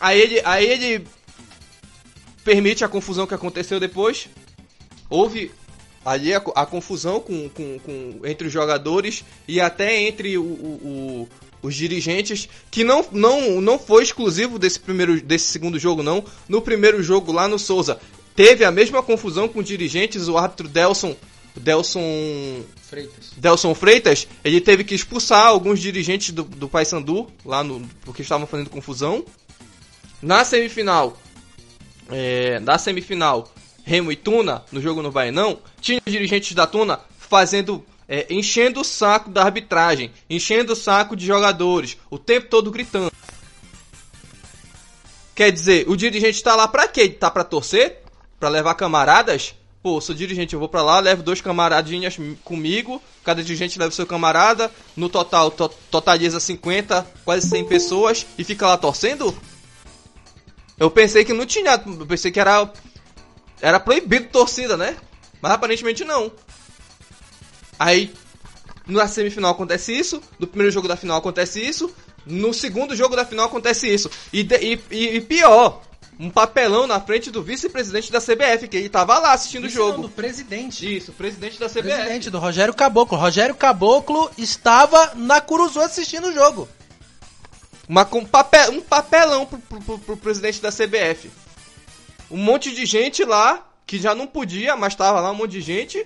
Aí 0.00 0.20
ele, 0.20 0.42
aí 0.44 0.66
ele 0.66 1.06
permite 2.44 2.84
a 2.84 2.88
confusão 2.88 3.24
que 3.24 3.34
aconteceu 3.34 3.78
depois. 3.78 4.28
Houve 5.08 5.52
ali 6.04 6.34
a, 6.34 6.38
a 6.56 6.66
confusão 6.66 7.20
com, 7.20 7.48
com, 7.48 7.78
com- 7.78 8.20
entre 8.24 8.48
os 8.48 8.52
jogadores 8.52 9.24
e 9.46 9.60
até 9.60 10.00
entre 10.02 10.36
o- 10.36 10.42
o- 10.42 10.80
o- 11.22 11.28
os 11.62 11.76
dirigentes, 11.76 12.48
que 12.68 12.82
não, 12.82 13.06
não, 13.12 13.60
não 13.60 13.78
foi 13.78 14.02
exclusivo 14.02 14.58
desse, 14.58 14.80
primeiro, 14.80 15.20
desse 15.22 15.46
segundo 15.46 15.78
jogo, 15.78 16.02
não. 16.02 16.22
No 16.48 16.60
primeiro 16.60 17.00
jogo 17.00 17.30
lá 17.30 17.46
no 17.46 17.60
Souza, 17.60 17.98
teve 18.34 18.64
a 18.64 18.72
mesma 18.72 19.04
confusão 19.04 19.46
com 19.48 19.62
dirigentes, 19.62 20.26
o 20.26 20.36
árbitro 20.36 20.68
Delson. 20.68 21.14
Delson 21.56 22.64
Freitas. 22.82 23.32
Delson 23.36 23.74
Freitas, 23.74 24.28
ele 24.42 24.60
teve 24.60 24.84
que 24.84 24.94
expulsar 24.94 25.46
alguns 25.46 25.80
dirigentes 25.80 26.30
do, 26.30 26.42
do 26.42 26.68
Paysandu, 26.68 27.28
lá 27.44 27.62
no, 27.62 27.80
porque 28.04 28.22
estavam 28.22 28.46
fazendo 28.46 28.70
confusão. 28.70 29.24
Na 30.20 30.44
semifinal, 30.44 31.16
é, 32.10 32.58
na 32.60 32.78
semifinal, 32.78 33.52
Remo 33.84 34.10
e 34.10 34.16
Tuna, 34.16 34.64
no 34.72 34.80
jogo 34.80 35.02
no 35.02 35.12
Baenão, 35.12 35.58
tinha 35.80 36.00
os 36.04 36.12
dirigentes 36.12 36.54
da 36.54 36.66
Tuna 36.66 37.00
fazendo, 37.18 37.84
é, 38.08 38.26
enchendo 38.30 38.80
o 38.80 38.84
saco 38.84 39.30
da 39.30 39.44
arbitragem, 39.44 40.10
enchendo 40.28 40.72
o 40.72 40.76
saco 40.76 41.14
de 41.14 41.26
jogadores, 41.26 41.96
o 42.10 42.18
tempo 42.18 42.48
todo 42.48 42.70
gritando. 42.70 43.12
Quer 45.34 45.50
dizer, 45.50 45.88
o 45.88 45.96
dirigente 45.96 46.42
tá 46.42 46.54
lá 46.54 46.66
pra 46.66 46.88
quê? 46.88 47.08
Tá 47.08 47.30
pra 47.30 47.44
torcer? 47.44 48.02
Pra 48.38 48.48
levar 48.48 48.74
camaradas? 48.74 49.54
Pô, 49.84 50.00
sou 50.00 50.14
dirigente, 50.14 50.54
eu 50.54 50.58
vou 50.58 50.66
pra 50.66 50.80
lá, 50.80 50.98
levo 50.98 51.22
dois 51.22 51.42
camaradinhas 51.42 52.16
comigo, 52.42 53.02
cada 53.22 53.42
dirigente 53.44 53.78
leva 53.78 53.90
seu 53.90 54.06
camarada, 54.06 54.70
no 54.96 55.10
total 55.10 55.50
to 55.50 55.68
totaliza 55.90 56.40
50, 56.40 57.06
quase 57.22 57.46
100 57.46 57.66
pessoas 57.66 58.24
e 58.38 58.42
fica 58.44 58.66
lá 58.66 58.78
torcendo? 58.78 59.36
Eu 60.78 60.90
pensei 60.90 61.22
que 61.22 61.34
não 61.34 61.44
tinha, 61.44 61.72
eu 61.86 62.06
pensei 62.06 62.30
que 62.32 62.40
era 62.40 62.72
era 63.60 63.78
proibido 63.78 64.28
torcida, 64.30 64.74
né? 64.74 64.96
Mas 65.42 65.52
aparentemente 65.52 66.02
não. 66.02 66.32
Aí 67.78 68.10
na 68.86 69.06
semifinal 69.06 69.50
acontece 69.52 69.92
isso, 69.92 70.18
no 70.38 70.46
primeiro 70.46 70.72
jogo 70.72 70.88
da 70.88 70.96
final 70.96 71.18
acontece 71.18 71.60
isso, 71.60 71.94
no 72.24 72.54
segundo 72.54 72.96
jogo 72.96 73.14
da 73.14 73.26
final 73.26 73.44
acontece 73.44 73.86
isso. 73.92 74.10
E, 74.32 74.42
de- 74.42 74.80
e- 74.90 75.16
e 75.16 75.20
pior, 75.20 75.82
um 76.18 76.30
papelão 76.30 76.86
na 76.86 77.00
frente 77.00 77.30
do 77.30 77.42
vice-presidente 77.42 78.12
da 78.12 78.20
CBF, 78.20 78.68
que 78.68 78.76
ele 78.76 78.88
tava 78.88 79.18
lá 79.18 79.32
assistindo 79.32 79.64
o 79.64 79.66
Isso 79.66 79.78
não, 79.78 79.86
jogo. 79.88 80.02
do 80.02 80.08
presidente. 80.08 80.96
Isso, 80.96 81.12
presidente 81.12 81.58
da 81.58 81.68
CBF. 81.68 81.82
Presidente 81.82 82.30
do 82.30 82.38
Rogério 82.38 82.72
Caboclo. 82.74 83.18
Rogério 83.18 83.54
Caboclo 83.54 84.30
estava 84.38 85.12
na 85.16 85.40
Curuzu 85.40 85.80
assistindo 85.80 86.28
o 86.28 86.32
jogo. 86.32 86.68
Uma, 87.88 88.04
com 88.04 88.24
papel, 88.24 88.70
um 88.72 88.80
papelão 88.80 89.44
pro, 89.44 89.58
pro- 89.58 89.80
pro- 89.80 89.98
pro 89.98 90.16
presidente 90.16 90.60
da 90.62 90.70
CBF. 90.70 91.30
Um 92.30 92.38
monte 92.38 92.74
de 92.74 92.86
gente 92.86 93.24
lá, 93.24 93.66
que 93.86 93.98
já 93.98 94.14
não 94.14 94.26
podia, 94.26 94.74
mas 94.76 94.94
tava 94.94 95.20
lá 95.20 95.30
um 95.30 95.34
monte 95.34 95.50
de 95.52 95.60
gente. 95.60 96.04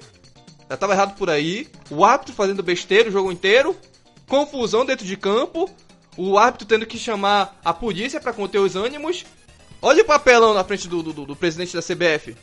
Já 0.69 0.77
tava 0.77 0.95
errado 0.95 1.17
por 1.17 1.31
aí. 1.31 1.69
O 1.91 2.05
árbitro 2.05 2.35
fazendo 2.35 2.63
besteira 2.63 3.09
o 3.09 3.13
jogo 3.13 3.31
inteiro. 3.31 3.77
Confusão 4.27 4.85
dentro 4.85 5.07
de 5.07 5.17
campo. 5.17 5.71
O 6.17 6.37
árbitro 6.37 6.67
tendo 6.67 6.85
que 6.87 6.99
chamar 6.99 7.57
a 7.65 7.73
polícia 7.73 8.21
pra 8.21 8.33
conter 8.33 8.59
os 8.59 8.75
ânimos. 8.75 9.25
Olha 9.81 10.03
o 10.03 10.07
papelão 10.07 10.55
na 10.55 10.65
frente 10.65 10.89
do, 10.89 11.03
do- 11.03 11.25
do 11.27 11.37
presidente 11.37 11.75
da 11.77 11.83
CBF. 11.83 12.37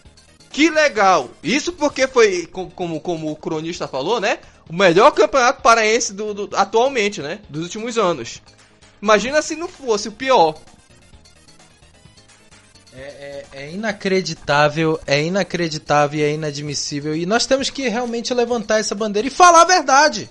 Que 0.49 0.69
legal! 0.69 1.29
Isso 1.43 1.73
porque 1.73 2.07
foi, 2.07 2.45
com- 2.45 2.69
como, 2.69 2.99
como 3.01 3.29
o 3.31 3.35
cronista 3.35 3.87
falou, 3.87 4.21
né? 4.21 4.39
O 4.69 4.73
melhor 4.73 5.11
campeonato 5.11 5.61
paraense 5.61 6.13
do, 6.13 6.33
do- 6.33 6.55
atualmente, 6.55 7.21
né? 7.21 7.39
Dos 7.49 7.63
últimos 7.63 7.97
anos. 7.97 8.41
Imagina 9.01 9.41
se 9.41 9.55
não 9.55 9.67
fosse 9.67 10.07
o 10.07 10.11
pior. 10.13 10.55
É, 12.93 13.01
é- 13.01 13.45
é 13.63 13.71
inacreditável, 13.71 14.97
é 15.05 15.21
inacreditável 15.21 16.19
e 16.19 16.23
é 16.23 16.31
inadmissível. 16.31 17.13
E 17.15 17.25
nós 17.25 17.45
temos 17.45 17.69
que 17.69 17.89
realmente 17.89 18.33
levantar 18.33 18.79
essa 18.79 18.95
bandeira 18.95 19.27
e 19.27 19.31
falar 19.31 19.61
a 19.63 19.65
verdade. 19.65 20.29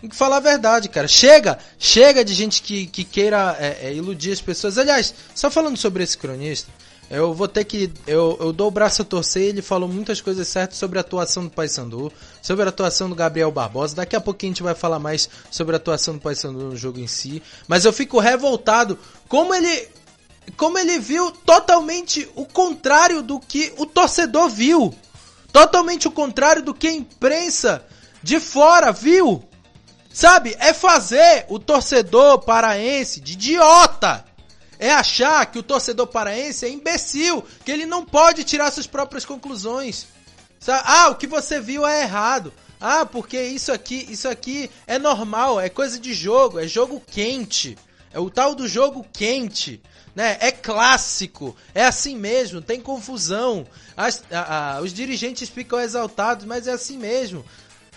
Tem 0.00 0.08
que 0.08 0.16
falar 0.16 0.36
a 0.36 0.40
verdade, 0.40 0.88
cara. 0.88 1.08
Chega, 1.08 1.58
chega 1.78 2.24
de 2.24 2.32
gente 2.32 2.62
que, 2.62 2.86
que 2.86 3.02
queira 3.02 3.56
é, 3.58 3.88
é, 3.88 3.94
iludir 3.94 4.32
as 4.32 4.40
pessoas. 4.40 4.78
Aliás, 4.78 5.12
só 5.34 5.50
falando 5.50 5.76
sobre 5.76 6.04
esse 6.04 6.16
cronista, 6.16 6.70
eu 7.10 7.34
vou 7.34 7.48
ter 7.48 7.64
que. 7.64 7.90
Eu, 8.06 8.36
eu 8.40 8.52
dou 8.52 8.68
o 8.68 8.70
braço 8.70 9.02
a 9.02 9.04
torcer 9.04 9.42
ele 9.42 9.62
falou 9.62 9.88
muitas 9.88 10.20
coisas 10.20 10.46
certas 10.46 10.78
sobre 10.78 10.98
a 10.98 11.00
atuação 11.00 11.44
do 11.44 11.50
Paysandu, 11.50 12.12
sobre 12.40 12.64
a 12.64 12.68
atuação 12.68 13.08
do 13.08 13.14
Gabriel 13.14 13.50
Barbosa. 13.50 13.96
Daqui 13.96 14.14
a 14.14 14.20
pouquinho 14.20 14.52
a 14.52 14.54
gente 14.54 14.62
vai 14.62 14.74
falar 14.74 14.98
mais 15.00 15.28
sobre 15.50 15.74
a 15.74 15.78
atuação 15.78 16.14
do 16.14 16.20
Paysandu 16.20 16.58
no 16.60 16.76
jogo 16.76 17.00
em 17.00 17.06
si. 17.06 17.42
Mas 17.66 17.84
eu 17.84 17.92
fico 17.92 18.20
revoltado 18.20 18.98
como 19.26 19.54
ele 19.54 19.88
como 20.56 20.78
ele 20.78 20.98
viu 20.98 21.30
totalmente 21.30 22.28
o 22.34 22.46
contrário 22.46 23.22
do 23.22 23.40
que 23.40 23.72
o 23.76 23.84
torcedor 23.84 24.48
viu. 24.48 24.94
Totalmente 25.52 26.06
o 26.06 26.10
contrário 26.10 26.62
do 26.62 26.74
que 26.74 26.86
a 26.86 26.92
imprensa 26.92 27.84
de 28.22 28.38
fora 28.38 28.92
viu. 28.92 29.47
Sabe? 30.18 30.56
É 30.58 30.74
fazer 30.74 31.46
o 31.48 31.60
torcedor 31.60 32.40
paraense 32.40 33.20
de 33.20 33.34
idiota. 33.34 34.24
É 34.76 34.90
achar 34.90 35.46
que 35.46 35.60
o 35.60 35.62
torcedor 35.62 36.08
paraense 36.08 36.66
é 36.66 36.68
imbecil, 36.68 37.44
que 37.64 37.70
ele 37.70 37.86
não 37.86 38.04
pode 38.04 38.42
tirar 38.42 38.72
suas 38.72 38.84
próprias 38.88 39.24
conclusões. 39.24 40.08
Ah, 40.66 41.10
o 41.10 41.14
que 41.14 41.28
você 41.28 41.60
viu 41.60 41.86
é 41.86 42.02
errado. 42.02 42.52
Ah, 42.80 43.06
porque 43.06 43.40
isso 43.40 43.70
aqui, 43.70 44.08
isso 44.10 44.28
aqui 44.28 44.68
é 44.88 44.98
normal, 44.98 45.60
é 45.60 45.68
coisa 45.68 46.00
de 46.00 46.12
jogo, 46.12 46.58
é 46.58 46.66
jogo 46.66 47.00
quente. 47.06 47.78
É 48.12 48.18
o 48.18 48.28
tal 48.28 48.56
do 48.56 48.66
jogo 48.66 49.06
quente, 49.12 49.80
né? 50.16 50.36
É 50.40 50.50
clássico, 50.50 51.54
é 51.72 51.84
assim 51.84 52.16
mesmo, 52.16 52.60
tem 52.60 52.80
confusão. 52.80 53.64
As- 53.96 54.24
a- 54.32 54.78
a- 54.78 54.80
os 54.80 54.92
dirigentes 54.92 55.48
ficam 55.48 55.78
exaltados, 55.78 56.44
mas 56.44 56.66
é 56.66 56.72
assim 56.72 56.98
mesmo. 56.98 57.44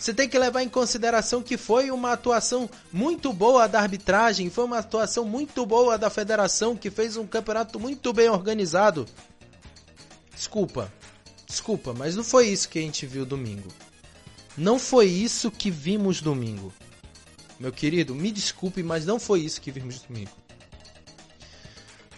Você 0.02 0.16
tem 0.16 0.28
que 0.28 0.40
levar 0.40 0.64
em 0.64 0.68
consideração 0.68 1.44
que 1.44 1.58
foi 1.58 1.92
uma 1.92 2.14
atuação 2.14 2.68
muito 2.92 3.32
boa 3.32 3.68
da 3.68 3.80
arbitragem, 3.80 4.50
foi 4.50 4.64
uma 4.64 4.80
atuação 4.80 5.24
muito 5.26 5.64
boa 5.64 5.96
da 5.96 6.10
federação, 6.10 6.76
que 6.76 6.90
fez 6.90 7.18
um 7.18 7.28
campeonato 7.28 7.80
muito 7.80 8.12
bem 8.12 8.28
organizado. 8.28 9.06
Desculpa, 10.36 10.92
desculpa, 11.46 11.94
mas 11.94 12.16
não 12.16 12.24
foi 12.24 12.48
isso 12.48 12.68
que 12.68 12.80
a 12.80 12.82
gente 12.82 13.06
viu 13.06 13.28
domingo. 13.28 13.72
Não 14.58 14.80
foi 14.80 15.06
isso 15.06 15.52
que 15.52 15.70
vimos 15.70 16.20
domingo. 16.20 16.74
Meu 17.60 17.72
querido, 17.72 18.16
me 18.16 18.32
desculpe, 18.32 18.82
mas 18.82 19.06
não 19.06 19.20
foi 19.20 19.42
isso 19.42 19.62
que 19.62 19.70
vimos 19.70 20.00
domingo. 20.00 20.32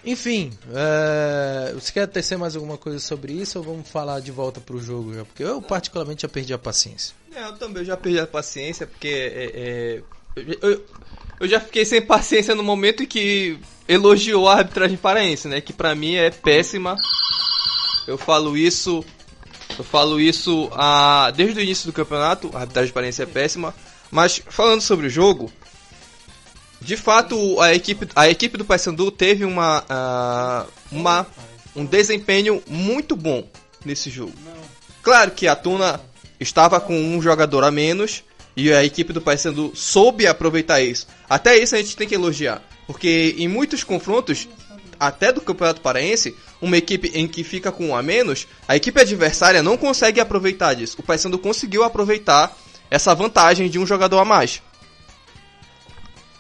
Enfim, 0.06 0.52
é... 0.74 1.72
você 1.74 1.92
quer 1.94 2.08
tecer 2.08 2.38
mais 2.38 2.56
alguma 2.56 2.78
coisa 2.78 3.00
sobre 3.00 3.34
isso 3.34 3.58
ou 3.60 3.64
vamos 3.64 3.88
falar 3.88 4.20
de 4.20 4.32
volta 4.32 4.60
pro 4.60 4.82
jogo 4.82 5.14
já? 5.14 5.24
Porque 5.24 5.44
eu 5.44 5.62
particularmente 5.62 6.24
já 6.24 6.28
perdi 6.30 6.54
a 6.54 6.58
paciência. 6.58 7.16
É, 7.34 7.44
eu 7.46 7.54
também 7.54 7.86
já 7.86 7.96
perdi 7.96 8.20
a 8.20 8.28
paciência, 8.28 8.86
porque 8.86 9.08
é, 9.08 9.52
é, 9.56 10.04
eu, 10.36 10.70
eu- 10.72 10.86
eu 11.40 11.48
já 11.48 11.60
fiquei 11.60 11.84
sem 11.86 12.02
paciência 12.02 12.54
no 12.54 12.64
momento 12.64 13.04
em 13.04 13.06
que 13.06 13.58
elogiou 13.88 14.48
a 14.50 14.58
arbitragem 14.58 14.98
paraense, 14.98 15.48
né? 15.48 15.60
Que 15.62 15.74
pra 15.74 15.96
mim 15.96 16.16
é 16.16 16.30
péssima. 16.30 16.96
Eu 18.08 18.18
falo 18.18 18.58
isso. 18.58 19.04
Eu 19.78 19.84
falo 19.84 20.20
isso 20.20 20.70
ah, 20.74 21.32
desde 21.36 21.60
o 21.60 21.64
início 21.64 21.86
do 21.88 21.94
campeonato, 21.94 22.52
a 22.54 22.60
arbitragem 22.62 22.94
paraense 22.94 23.22
é 23.22 23.26
péssima. 23.26 23.74
Mas 24.12 24.42
falando 24.48 24.82
sobre 24.82 25.08
o 25.08 25.10
jogo, 25.10 25.52
de 26.84 26.98
fato 26.98 27.60
a 27.62 27.74
equipe, 27.74 28.08
a 28.16 28.30
equipe 28.30 28.58
do 28.58 28.66
Paysandu 28.66 29.10
teve 29.10 29.46
uma, 29.46 29.84
ah, 29.90 30.66
uma 30.92 31.26
um 31.76 31.86
desempenho 31.86 32.62
muito 32.68 33.16
bom 33.16 33.48
nesse 33.84 34.10
jogo. 34.10 34.34
Claro 35.02 35.32
que 35.32 35.48
a 35.48 35.56
Tuna 35.56 36.00
estava 36.40 36.80
com 36.80 36.96
um 36.96 37.22
jogador 37.22 37.64
a 37.64 37.72
menos 37.72 38.24
e 38.56 38.72
a 38.72 38.84
equipe 38.84 39.12
do 39.12 39.22
Paysandu 39.22 39.72
soube 39.74 40.28
aproveitar 40.28 40.82
isso. 40.82 41.08
Até 41.30 41.58
isso 41.58 41.76
a 41.76 41.80
gente 41.80 41.96
tem 41.96 42.08
que 42.08 42.16
elogiar, 42.16 42.62
porque 42.86 43.36
em 43.38 43.48
muitos 43.48 43.84
confrontos, 43.84 44.48
até 45.00 45.32
do 45.32 45.42
Campeonato 45.42 45.82
Paraense, 45.82 46.36
uma 46.62 46.78
equipe 46.78 47.12
em 47.14 47.28
que 47.28 47.44
fica 47.44 47.72
com 47.72 47.88
um 47.88 47.96
a 47.96 48.04
menos, 48.04 48.48
a 48.68 48.76
equipe 48.76 49.00
adversária 49.02 49.64
não 49.64 49.78
consegue 49.78 50.20
aproveitar 50.20 50.74
disso. 50.76 50.98
O 51.00 51.04
Paysandu 51.04 51.40
conseguiu 51.40 51.84
aproveitar 51.84 52.56
essa 52.90 53.14
vantagem 53.16 53.70
de 53.70 53.80
um 53.80 53.86
jogador 53.86 54.20
a 54.20 54.26
mais. 54.26 54.62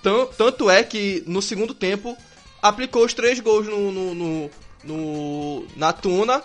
Tanto 0.04 0.70
é 0.70 0.84
que 0.84 1.24
no 1.26 1.42
segundo 1.42 1.74
tempo 1.74 2.18
aplicou 2.62 3.06
os 3.06 3.14
três 3.14 3.40
gols 3.40 3.68
no, 3.68 3.92
no, 3.92 4.14
no, 4.14 4.50
no 4.84 5.68
na 5.78 5.94
Tuna 5.94 6.44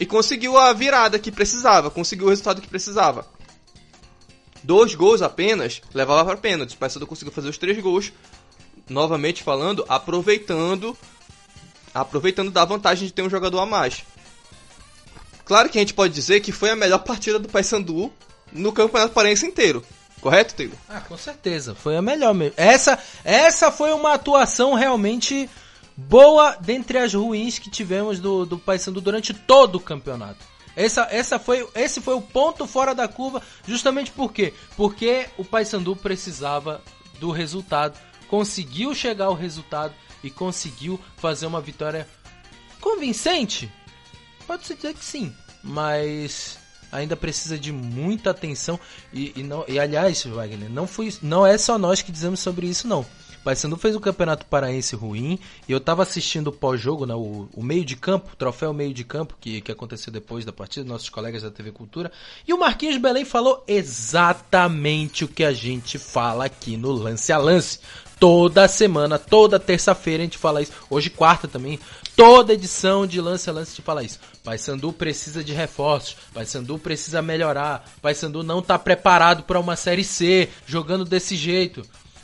e 0.00 0.04
conseguiu 0.04 0.58
a 0.58 0.72
virada 0.72 1.18
que 1.18 1.30
precisava, 1.30 1.90
conseguiu 1.90 2.26
o 2.26 2.30
resultado 2.30 2.60
que 2.60 2.68
precisava. 2.68 3.26
Dois 4.64 4.94
gols 4.94 5.22
apenas 5.22 5.80
levava 5.94 6.24
para 6.24 6.36
pênalti. 6.36 6.74
O 6.74 6.78
Paysandu 6.78 7.06
conseguiu 7.06 7.32
fazer 7.32 7.48
os 7.48 7.56
três 7.56 7.80
gols, 7.80 8.12
novamente 8.88 9.42
falando, 9.42 9.84
aproveitando 9.88 10.96
aproveitando 11.94 12.50
da 12.50 12.64
vantagem 12.64 13.06
de 13.06 13.12
ter 13.12 13.22
um 13.22 13.30
jogador 13.30 13.60
a 13.60 13.66
mais. 13.66 14.04
Claro 15.44 15.68
que 15.68 15.78
a 15.78 15.80
gente 15.80 15.94
pode 15.94 16.12
dizer 16.12 16.40
que 16.40 16.52
foi 16.52 16.70
a 16.70 16.76
melhor 16.76 16.98
partida 16.98 17.38
do 17.38 17.48
Paysandu 17.48 18.12
no 18.52 18.72
Campeonato 18.72 19.14
Paraense 19.14 19.46
inteiro. 19.46 19.84
Correto, 20.28 20.54
Taylor? 20.54 20.76
Ah, 20.86 21.00
com 21.00 21.16
certeza. 21.16 21.74
Foi 21.74 21.96
a 21.96 22.02
melhor 22.02 22.34
mesmo. 22.34 22.52
Essa, 22.58 22.98
essa 23.24 23.72
foi 23.72 23.94
uma 23.94 24.12
atuação 24.12 24.74
realmente 24.74 25.48
boa 25.96 26.54
dentre 26.60 26.98
as 26.98 27.14
ruins 27.14 27.58
que 27.58 27.70
tivemos 27.70 28.20
do, 28.20 28.44
do 28.44 28.58
Paysandu 28.58 29.00
durante 29.00 29.32
todo 29.32 29.76
o 29.76 29.80
campeonato. 29.80 30.44
Essa, 30.76 31.08
essa 31.10 31.38
foi, 31.38 31.66
esse 31.74 32.02
foi 32.02 32.12
o 32.12 32.20
ponto 32.20 32.66
fora 32.66 32.94
da 32.94 33.08
curva, 33.08 33.40
justamente 33.66 34.10
por 34.10 34.30
quê? 34.30 34.52
Porque 34.76 35.26
o 35.38 35.44
Paysandu 35.46 35.96
precisava 35.96 36.82
do 37.18 37.30
resultado, 37.30 37.98
conseguiu 38.28 38.94
chegar 38.94 39.24
ao 39.24 39.34
resultado 39.34 39.94
e 40.22 40.30
conseguiu 40.30 41.00
fazer 41.16 41.46
uma 41.46 41.62
vitória 41.62 42.06
convincente. 42.82 43.72
Pode-se 44.46 44.74
dizer 44.74 44.92
que 44.92 45.04
sim, 45.04 45.34
mas 45.64 46.57
ainda 46.90 47.16
precisa 47.16 47.58
de 47.58 47.72
muita 47.72 48.30
atenção 48.30 48.78
e, 49.12 49.32
e, 49.36 49.42
não, 49.42 49.64
e 49.68 49.78
aliás, 49.78 50.24
Wagner, 50.24 50.70
não, 50.70 50.86
foi, 50.86 51.12
não 51.22 51.46
é 51.46 51.56
só 51.58 51.78
nós 51.78 52.02
que 52.02 52.12
dizemos 52.12 52.40
sobre 52.40 52.66
isso 52.66 52.86
não. 52.86 53.04
Paysandu 53.48 53.76
fez 53.76 53.96
o 53.96 54.00
Campeonato 54.00 54.44
Paraense 54.44 54.94
ruim 54.94 55.38
e 55.66 55.72
eu 55.72 55.80
tava 55.80 56.02
assistindo 56.02 56.48
o 56.48 56.52
pós-jogo, 56.52 57.06
né, 57.06 57.14
o, 57.14 57.48
o, 57.54 57.62
meio 57.62 57.84
de 57.84 57.96
campo, 57.96 58.30
o 58.32 58.36
troféu 58.36 58.74
meio 58.74 58.92
de 58.92 59.04
campo 59.04 59.36
que, 59.40 59.62
que 59.62 59.72
aconteceu 59.72 60.12
depois 60.12 60.44
da 60.44 60.52
partida, 60.52 60.86
nossos 60.86 61.08
colegas 61.08 61.42
da 61.42 61.50
TV 61.50 61.72
Cultura, 61.72 62.12
e 62.46 62.52
o 62.52 62.58
Marquinhos 62.58 62.98
Belém 62.98 63.24
falou 63.24 63.64
exatamente 63.66 65.24
o 65.24 65.28
que 65.28 65.44
a 65.44 65.52
gente 65.52 65.98
fala 65.98 66.44
aqui 66.44 66.76
no 66.76 66.92
Lance 66.92 67.32
a 67.32 67.38
Lance. 67.38 67.80
Toda 68.20 68.66
semana, 68.66 69.16
toda 69.16 69.60
terça-feira 69.60 70.22
a 70.22 70.26
gente 70.26 70.36
fala 70.36 70.60
isso. 70.60 70.72
Hoje 70.90 71.08
quarta 71.08 71.46
também. 71.46 71.78
Toda 72.18 72.52
edição 72.52 73.06
de 73.06 73.20
lance 73.20 73.48
a 73.48 73.52
lance 73.52 73.70
gente 73.70 73.82
fala 73.82 74.02
isso. 74.02 74.18
Paysandu 74.42 74.92
precisa 74.92 75.44
de 75.44 75.52
reforços. 75.52 76.16
Paysandu 76.34 76.76
precisa 76.76 77.22
melhorar. 77.22 77.88
Paysandu 78.02 78.42
não 78.42 78.58
está 78.58 78.76
preparado 78.76 79.44
para 79.44 79.60
uma 79.60 79.76
série 79.76 80.02
C, 80.02 80.48
jogando 80.66 81.04
desse 81.04 81.36
jeito. 81.36 81.80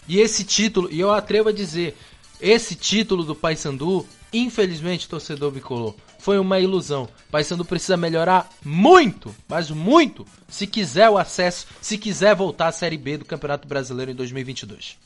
E 0.08 0.18
esse 0.18 0.42
título, 0.42 0.90
e 0.90 0.98
eu 0.98 1.12
atrevo 1.12 1.50
a 1.50 1.52
dizer, 1.52 1.96
esse 2.40 2.74
título 2.74 3.22
do 3.22 3.36
Paysandu, 3.36 4.04
infelizmente, 4.32 5.08
torcedor 5.08 5.52
bicolor, 5.52 5.94
foi 6.18 6.40
uma 6.40 6.58
ilusão. 6.58 7.08
Paysandu 7.30 7.64
precisa 7.64 7.96
melhorar 7.96 8.50
muito, 8.64 9.32
mas 9.46 9.70
muito, 9.70 10.26
se 10.48 10.66
quiser 10.66 11.08
o 11.08 11.16
acesso, 11.16 11.68
se 11.80 11.96
quiser 11.96 12.34
voltar 12.34 12.66
à 12.66 12.72
Série 12.72 12.98
B 12.98 13.18
do 13.18 13.24
Campeonato 13.24 13.68
Brasileiro 13.68 14.10
em 14.10 14.16
2022. 14.16 15.03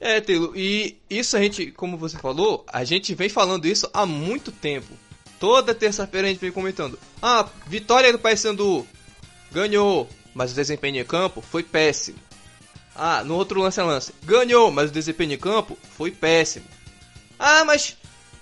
É, 0.00 0.20
Telo, 0.20 0.52
e 0.56 0.96
isso 1.10 1.36
a 1.36 1.40
gente, 1.40 1.72
como 1.72 1.96
você 1.96 2.16
falou, 2.18 2.64
a 2.68 2.84
gente 2.84 3.14
vem 3.14 3.28
falando 3.28 3.66
isso 3.66 3.88
há 3.92 4.06
muito 4.06 4.52
tempo. 4.52 4.92
Toda 5.40 5.74
terça-feira 5.74 6.26
a 6.26 6.30
gente 6.30 6.40
vem 6.40 6.52
comentando. 6.52 6.98
Ah, 7.22 7.48
vitória 7.66 8.12
do 8.12 8.18
Paysandu. 8.18 8.86
Ganhou, 9.50 10.08
mas 10.34 10.52
o 10.52 10.54
desempenho 10.54 11.00
em 11.00 11.04
campo 11.04 11.40
foi 11.40 11.62
péssimo. 11.62 12.18
Ah, 12.94 13.22
no 13.24 13.36
outro 13.36 13.60
lance 13.60 13.80
a 13.80 13.84
lance. 13.84 14.12
Ganhou, 14.24 14.70
mas 14.70 14.90
o 14.90 14.92
desempenho 14.92 15.32
em 15.32 15.38
campo 15.38 15.78
foi 15.96 16.10
péssimo. 16.10 16.66
Ah, 17.38 17.64
mas. 17.64 17.96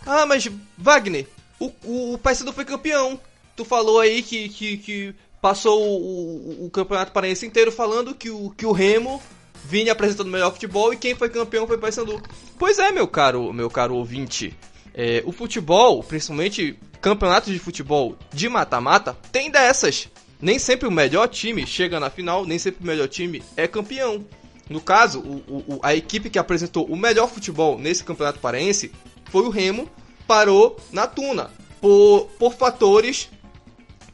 Ah, 0.07 0.25
mas. 0.25 0.51
Wagner, 0.79 1.27
o, 1.61 1.71
o, 1.85 2.15
o 2.15 2.19
Paysandu 2.19 2.53
foi 2.53 2.65
campeão. 2.65 3.21
Tu 3.55 3.65
falou 3.65 4.01
aí 4.01 4.23
que, 4.23 4.49
que, 4.49 4.79
que 4.79 5.15
passou 5.41 5.81
o, 5.83 6.63
o, 6.63 6.67
o 6.67 6.71
campeonato 6.71 7.13
paraense 7.13 7.47
inteiro 7.47 7.71
falando 7.71 8.15
que 8.15 8.31
o, 8.31 8.51
que 8.51 8.67
o 8.67 8.73
Remo 8.73 9.23
Vini 9.69 9.91
apresentando 9.91 10.29
o 10.29 10.31
melhor 10.31 10.53
futebol 10.53 10.93
e 10.93 10.97
quem 10.97 11.17
foi 11.17 11.29
campeão 11.29 11.67
foi 11.67 11.77
Paysandu. 11.77 12.23
Pois 12.57 12.79
é, 12.79 12.93
meu 12.93 13.09
caro, 13.09 13.53
meu 13.53 13.69
caro 13.69 13.97
ouvinte. 13.97 14.57
É, 14.95 15.23
o 15.27 15.33
futebol, 15.33 16.03
principalmente 16.05 16.79
campeonatos 17.01 17.53
de 17.53 17.59
futebol 17.59 18.17
de 18.33 18.49
mata-mata, 18.49 19.17
tem 19.33 19.51
dessas. 19.51 20.09
Nem 20.41 20.59
sempre 20.59 20.87
o 20.87 20.93
melhor 20.93 21.27
time 21.27 21.67
chega 21.67 21.99
na 21.99 22.09
final, 22.11 22.47
nem 22.47 22.59
sempre 22.59 22.85
o 22.85 22.87
melhor 22.87 23.09
time 23.09 23.43
é 23.57 23.67
campeão. 23.67 24.25
No 24.71 24.81
caso, 24.81 25.21
o, 25.21 25.75
o, 25.75 25.81
a 25.83 25.95
equipe 25.95 26.31
que 26.31 26.39
apresentou 26.39 26.87
o 26.87 26.97
melhor 26.97 27.29
futebol 27.29 27.77
nesse 27.77 28.05
campeonato 28.05 28.39
paraense 28.39 28.93
foi 29.31 29.43
o 29.43 29.51
Remo, 29.51 29.91
parou 30.29 30.77
na 30.93 31.09
Tuna. 31.09 31.51
Por, 31.81 32.27
por 32.39 32.55
fatores 32.55 33.29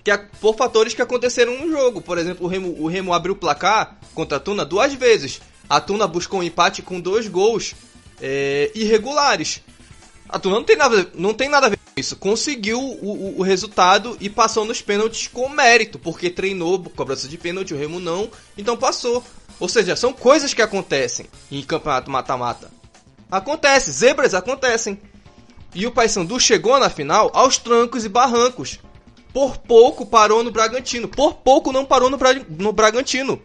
que 0.04 0.16
por 0.40 0.56
fatores 0.56 0.94
que 0.94 1.02
aconteceram 1.02 1.58
no 1.58 1.70
jogo. 1.70 2.00
Por 2.00 2.18
exemplo, 2.18 2.46
o 2.46 2.48
Remo, 2.48 2.74
o 2.78 2.86
Remo 2.86 3.12
abriu 3.12 3.34
o 3.34 3.36
placar 3.36 3.98
contra 4.14 4.38
a 4.38 4.40
Tuna 4.40 4.64
duas 4.64 4.92
vezes. 4.94 5.40
A 5.68 5.80
Tuna 5.80 6.06
buscou 6.06 6.40
um 6.40 6.42
empate 6.42 6.82
com 6.82 7.00
dois 7.00 7.28
gols 7.28 7.74
é, 8.20 8.70
irregulares. 8.74 9.62
A 10.28 10.38
Tuna 10.38 10.56
não 10.56 10.64
tem, 10.64 10.76
nada, 10.76 11.10
não 11.14 11.34
tem 11.34 11.48
nada 11.48 11.66
a 11.66 11.70
ver 11.70 11.76
com 11.76 12.00
isso. 12.00 12.16
Conseguiu 12.16 12.80
o, 12.80 13.36
o, 13.36 13.38
o 13.40 13.42
resultado 13.42 14.16
e 14.20 14.28
passou 14.28 14.64
nos 14.64 14.80
pênaltis 14.80 15.28
com 15.28 15.48
mérito, 15.48 15.98
porque 15.98 16.30
treinou 16.30 16.82
cobrança 16.96 17.28
de 17.28 17.38
pênalti, 17.38 17.74
o 17.74 17.78
Remo 17.78 18.00
não, 18.00 18.30
então 18.56 18.76
passou. 18.76 19.22
Ou 19.60 19.68
seja, 19.68 19.94
são 19.94 20.12
coisas 20.12 20.52
que 20.52 20.62
acontecem 20.62 21.26
em 21.50 21.62
campeonato 21.62 22.10
mata-mata. 22.10 22.70
Acontece, 23.30 23.92
zebras 23.92 24.34
acontecem. 24.34 25.00
E 25.74 25.86
o 25.86 25.92
Paysandu 25.92 26.38
chegou 26.40 26.78
na 26.78 26.90
final 26.90 27.30
aos 27.32 27.56
trancos 27.56 28.04
e 28.04 28.08
barrancos. 28.08 28.78
Por 29.32 29.56
pouco 29.58 30.04
parou 30.04 30.44
no 30.44 30.50
Bragantino. 30.50 31.08
Por 31.08 31.34
pouco 31.34 31.72
não 31.72 31.84
parou 31.84 32.10
no, 32.10 32.18
Bra 32.18 32.34
no 32.34 32.72
Bragantino. 32.72 33.42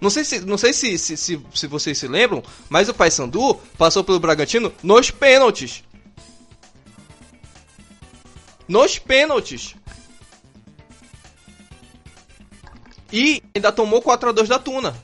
Não 0.00 0.10
sei, 0.10 0.24
se, 0.24 0.40
não 0.40 0.58
sei 0.58 0.72
se, 0.72 0.98
se, 0.98 1.16
se, 1.16 1.40
se 1.54 1.66
vocês 1.66 1.96
se 1.96 2.06
lembram, 2.06 2.42
mas 2.68 2.88
o 2.88 2.94
Paysandu 2.94 3.54
passou 3.78 4.04
pelo 4.04 4.20
Bragantino 4.20 4.72
nos 4.82 5.10
pênaltis. 5.10 5.82
Nos 8.68 8.98
pênaltis. 8.98 9.74
E 13.12 13.42
ainda 13.54 13.72
tomou 13.72 14.02
4x2 14.02 14.46
da 14.46 14.58
Tuna. 14.58 14.94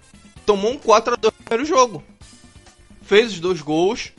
Tomou 0.45 0.73
um 0.73 0.79
4x2 0.79 1.25
no 1.25 1.33
primeiro 1.33 1.65
jogo. 1.65 2.05
Fez 3.03 3.33
os 3.33 3.41
dois 3.41 3.61
gols. 3.61 4.13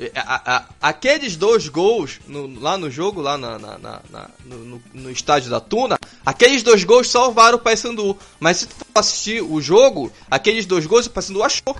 É, 0.00 0.12
a, 0.14 0.56
a, 0.56 0.64
aqueles 0.80 1.36
dois 1.36 1.68
gols 1.68 2.20
no, 2.28 2.60
lá 2.60 2.78
no 2.78 2.88
jogo, 2.88 3.20
lá 3.20 3.36
na, 3.36 3.58
na, 3.58 3.78
na, 3.78 4.30
no, 4.44 4.80
no, 4.94 5.10
estádio 5.10 5.50
da 5.50 5.58
Tuna, 5.58 5.98
aqueles 6.24 6.62
dois 6.62 6.84
gols 6.84 7.10
salvaram 7.10 7.58
o 7.58 7.60
Paysandu. 7.60 8.16
Mas 8.38 8.58
se 8.58 8.66
tu 8.68 8.76
for 8.76 8.86
assistir 8.94 9.42
o 9.42 9.60
jogo, 9.60 10.12
aqueles 10.30 10.66
dois 10.66 10.86
gols 10.86 11.06
o 11.06 11.10
Paysandu 11.10 11.42
achou. 11.42 11.76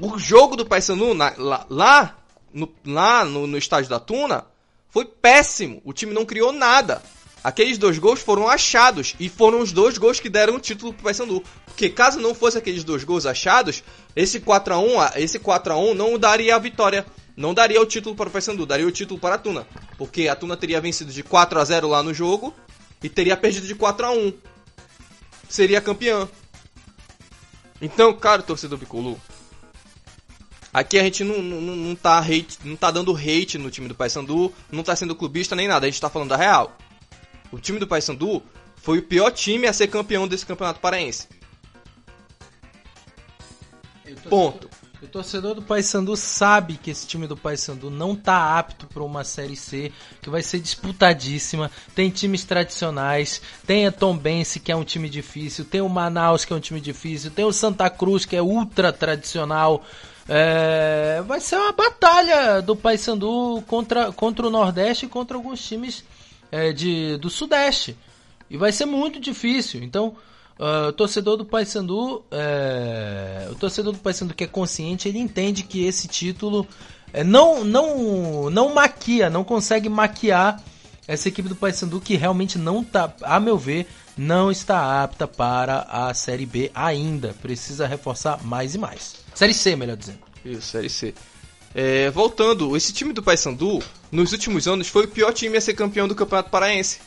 O 0.00 0.18
jogo 0.18 0.56
do 0.56 0.64
Paysandu 0.64 1.12
lá, 1.12 1.66
lá, 1.68 2.18
no, 2.54 2.72
lá 2.84 3.24
no, 3.24 3.46
no 3.46 3.58
estádio 3.58 3.90
da 3.90 4.00
Tuna 4.00 4.46
foi 4.88 5.04
péssimo. 5.04 5.82
O 5.84 5.92
time 5.92 6.14
não 6.14 6.24
criou 6.24 6.52
nada. 6.52 7.02
Aqueles 7.44 7.76
dois 7.76 7.98
gols 7.98 8.20
foram 8.20 8.48
achados 8.48 9.14
e 9.20 9.28
foram 9.28 9.60
os 9.60 9.72
dois 9.72 9.98
gols 9.98 10.18
que 10.18 10.30
deram 10.30 10.56
o 10.56 10.60
título 10.60 10.94
pro 10.94 11.04
Paysandu. 11.04 11.44
Porque 11.76 11.90
caso 11.90 12.18
não 12.18 12.34
fosse 12.34 12.56
aqueles 12.56 12.82
dois 12.82 13.04
gols 13.04 13.26
achados, 13.26 13.84
esse 14.16 14.40
4 14.40 14.72
a 14.72 14.78
1, 14.78 14.86
esse 15.16 15.38
4 15.38 15.74
a 15.74 15.76
1 15.76 15.92
não 15.92 16.18
daria 16.18 16.56
a 16.56 16.58
vitória, 16.58 17.04
não 17.36 17.52
daria 17.52 17.78
o 17.78 17.84
título 17.84 18.16
para 18.16 18.30
o 18.30 18.32
Paysandu, 18.32 18.64
daria 18.64 18.86
o 18.86 18.90
título 18.90 19.20
para 19.20 19.34
a 19.34 19.38
Tuna, 19.38 19.66
porque 19.98 20.26
a 20.26 20.34
Tuna 20.34 20.56
teria 20.56 20.80
vencido 20.80 21.12
de 21.12 21.22
4 21.22 21.60
a 21.60 21.64
0 21.66 21.86
lá 21.86 22.02
no 22.02 22.14
jogo 22.14 22.54
e 23.02 23.10
teria 23.10 23.36
perdido 23.36 23.66
de 23.66 23.74
4 23.74 24.06
a 24.06 24.10
1. 24.10 24.32
Seria 25.50 25.78
campeão. 25.82 26.26
Então, 27.82 28.10
cara, 28.14 28.40
torcedor 28.40 28.78
bicolor, 28.78 29.18
Aqui 30.72 30.98
a 30.98 31.02
gente 31.02 31.24
não, 31.24 31.42
não, 31.42 31.60
não, 31.60 31.94
tá 31.94 32.18
hate, 32.18 32.58
não 32.64 32.74
tá 32.74 32.90
dando 32.90 33.14
hate 33.14 33.58
no 33.58 33.70
time 33.70 33.86
do 33.86 33.94
Paysandu, 33.94 34.50
não 34.72 34.82
tá 34.82 34.96
sendo 34.96 35.14
clubista 35.14 35.54
nem 35.54 35.68
nada, 35.68 35.86
a 35.86 35.90
gente 35.90 36.00
tá 36.00 36.08
falando 36.08 36.30
da 36.30 36.36
real. 36.38 36.74
O 37.52 37.58
time 37.58 37.78
do 37.78 37.86
Paysandu 37.86 38.42
foi 38.76 38.98
o 38.98 39.02
pior 39.02 39.30
time 39.30 39.66
a 39.66 39.74
ser 39.74 39.88
campeão 39.88 40.26
desse 40.26 40.46
campeonato 40.46 40.80
paraense. 40.80 41.28
Ponto. 44.28 44.68
O 45.02 45.06
torcedor 45.06 45.54
do 45.54 45.62
Paysandu 45.62 46.16
sabe 46.16 46.78
que 46.78 46.90
esse 46.90 47.06
time 47.06 47.26
do 47.26 47.36
Paysandu 47.36 47.90
não 47.90 48.16
tá 48.16 48.58
apto 48.58 48.86
para 48.86 49.02
uma 49.02 49.24
série 49.24 49.54
C, 49.54 49.92
que 50.22 50.30
vai 50.30 50.42
ser 50.42 50.58
disputadíssima. 50.58 51.70
Tem 51.94 52.08
times 52.08 52.44
tradicionais, 52.44 53.42
tem 53.66 53.86
a 53.86 53.92
Tombense, 53.92 54.58
que 54.58 54.72
é 54.72 54.76
um 54.76 54.84
time 54.84 55.10
difícil, 55.10 55.66
tem 55.66 55.82
o 55.82 55.88
Manaus, 55.88 56.44
que 56.44 56.52
é 56.52 56.56
um 56.56 56.60
time 56.60 56.80
difícil, 56.80 57.30
tem 57.30 57.44
o 57.44 57.52
Santa 57.52 57.90
Cruz, 57.90 58.24
que 58.24 58.34
é 58.34 58.42
ultra 58.42 58.90
tradicional. 58.90 59.84
É... 60.28 61.22
vai 61.26 61.40
ser 61.40 61.56
uma 61.56 61.72
batalha 61.72 62.60
do 62.62 62.74
Paysandu 62.74 63.62
contra, 63.66 64.10
contra 64.12 64.46
o 64.46 64.50
Nordeste 64.50 65.04
e 65.04 65.08
contra 65.08 65.36
alguns 65.36 65.64
times 65.64 66.04
é, 66.50 66.72
de, 66.72 67.18
do 67.18 67.28
Sudeste. 67.28 67.96
E 68.48 68.56
vai 68.56 68.72
ser 68.72 68.86
muito 68.86 69.20
difícil. 69.20 69.82
Então, 69.82 70.16
Uh, 70.58 70.88
o 70.88 70.92
torcedor 70.92 71.36
do 71.36 71.44
Paysandu, 71.44 72.24
é, 72.30 73.46
o 73.50 73.54
torcedor 73.54 73.92
do 73.92 73.98
Paysandu 73.98 74.32
que 74.32 74.44
é 74.44 74.46
consciente, 74.46 75.06
ele 75.06 75.18
entende 75.18 75.62
que 75.62 75.84
esse 75.84 76.08
título 76.08 76.66
é, 77.12 77.22
não, 77.22 77.62
não, 77.62 78.48
não 78.48 78.72
maquia, 78.72 79.28
não 79.28 79.44
consegue 79.44 79.88
maquiar 79.88 80.62
essa 81.06 81.28
equipe 81.28 81.48
do 81.48 81.54
Paysandu 81.54 82.00
que 82.00 82.16
realmente 82.16 82.58
não 82.58 82.82
tá, 82.82 83.14
a 83.22 83.38
meu 83.38 83.58
ver, 83.58 83.86
não 84.16 84.50
está 84.50 85.02
apta 85.02 85.28
para 85.28 85.86
a 85.90 86.12
Série 86.14 86.46
B 86.46 86.70
ainda. 86.74 87.34
Precisa 87.40 87.86
reforçar 87.86 88.42
mais 88.42 88.74
e 88.74 88.78
mais. 88.78 89.16
Série 89.34 89.54
C, 89.54 89.76
melhor 89.76 89.96
dizendo. 89.96 90.18
Isso, 90.44 90.62
Série 90.62 90.88
C. 90.88 91.14
É, 91.74 92.10
voltando, 92.10 92.74
esse 92.76 92.92
time 92.92 93.12
do 93.12 93.22
Paysandu, 93.22 93.82
nos 94.10 94.32
últimos 94.32 94.66
anos, 94.66 94.88
foi 94.88 95.04
o 95.04 95.08
pior 95.08 95.32
time 95.32 95.58
a 95.58 95.60
ser 95.60 95.74
campeão 95.74 96.08
do 96.08 96.14
Campeonato 96.14 96.50
Paraense. 96.50 97.00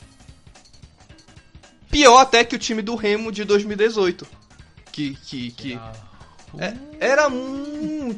Pior 1.90 2.20
até 2.20 2.44
que 2.44 2.56
o 2.56 2.60
time 2.60 2.82
do 2.82 2.96
Remo 2.96 3.32
de 3.32 3.44
2018. 3.44 4.28
Que. 4.92 5.16
que, 5.16 5.52
que 5.52 5.80
é, 6.58 6.74
era, 7.00 7.28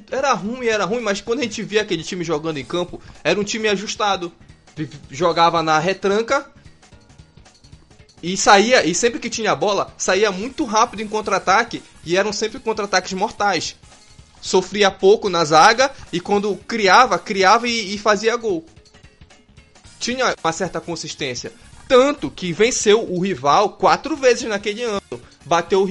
era 0.10 0.34
ruim, 0.34 0.68
era 0.68 0.86
ruim, 0.86 1.02
mas 1.02 1.20
quando 1.20 1.40
a 1.40 1.44
gente 1.44 1.62
via 1.64 1.82
aquele 1.82 2.04
time 2.04 2.24
jogando 2.24 2.58
em 2.58 2.66
campo, 2.66 3.02
era 3.24 3.40
um 3.40 3.44
time 3.44 3.68
ajustado. 3.68 4.32
Jogava 5.10 5.62
na 5.62 5.78
retranca 5.80 6.50
e 8.24 8.38
saía, 8.38 8.86
e 8.86 8.94
sempre 8.94 9.20
que 9.20 9.30
tinha 9.30 9.56
bola, 9.56 9.94
saía 9.98 10.32
muito 10.32 10.64
rápido 10.64 11.02
em 11.02 11.08
contra-ataque 11.08 11.84
e 12.06 12.16
eram 12.16 12.32
sempre 12.32 12.60
contra-ataques 12.60 13.14
mortais. 13.14 13.76
Sofria 14.40 14.90
pouco 14.90 15.30
na 15.30 15.44
zaga 15.44 15.92
e 16.12 16.20
quando 16.20 16.56
criava, 16.56 17.20
criava 17.20 17.68
e, 17.68 17.96
e 17.96 17.98
fazia 17.98 18.36
gol. 18.36 18.66
Tinha 20.00 20.34
uma 20.44 20.52
certa 20.52 20.80
consistência. 20.80 21.52
Tanto 21.92 22.32
que 22.32 22.54
venceu 22.54 23.04
o 23.04 23.20
rival 23.20 23.72
quatro 23.72 24.16
vezes 24.16 24.48
naquele 24.48 24.82
ano. 24.82 25.02
Bateu 25.44 25.86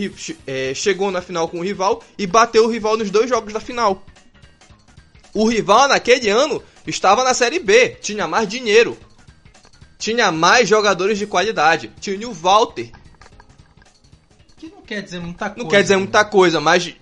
é, 0.46 0.72
chegou 0.72 1.10
na 1.10 1.20
final 1.20 1.46
com 1.46 1.58
o 1.58 1.62
rival 1.62 2.02
e 2.16 2.26
bateu 2.26 2.64
o 2.64 2.70
rival 2.70 2.96
nos 2.96 3.10
dois 3.10 3.28
jogos 3.28 3.52
da 3.52 3.60
final. 3.60 4.02
O 5.34 5.46
rival 5.46 5.88
naquele 5.88 6.30
ano 6.30 6.62
estava 6.86 7.22
na 7.22 7.34
Série 7.34 7.58
B, 7.58 7.98
tinha 8.00 8.26
mais 8.26 8.48
dinheiro, 8.48 8.96
tinha 9.98 10.32
mais 10.32 10.66
jogadores 10.66 11.18
de 11.18 11.26
qualidade, 11.26 11.92
tinha 12.00 12.26
o 12.26 12.32
Walter. 12.32 12.90
Que 14.56 14.70
não 14.70 14.80
quer 14.80 15.02
dizer 15.02 15.20
muita 15.20 15.50
coisa. 15.50 15.62
Não 15.62 15.68
quer 15.68 15.82
dizer 15.82 15.96
né? 15.96 15.98
muita 15.98 16.24
coisa, 16.24 16.60
mas, 16.62 16.94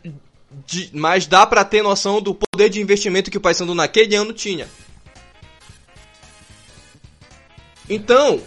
de, 0.66 0.90
mas 0.92 1.24
dá 1.24 1.46
para 1.46 1.64
ter 1.64 1.82
noção 1.82 2.20
do 2.20 2.34
poder 2.34 2.68
de 2.68 2.80
investimento 2.80 3.30
que 3.30 3.38
o 3.38 3.40
Paysandu 3.40 3.76
naquele 3.76 4.16
ano 4.16 4.32
tinha. 4.32 4.66
Então, 7.88 8.42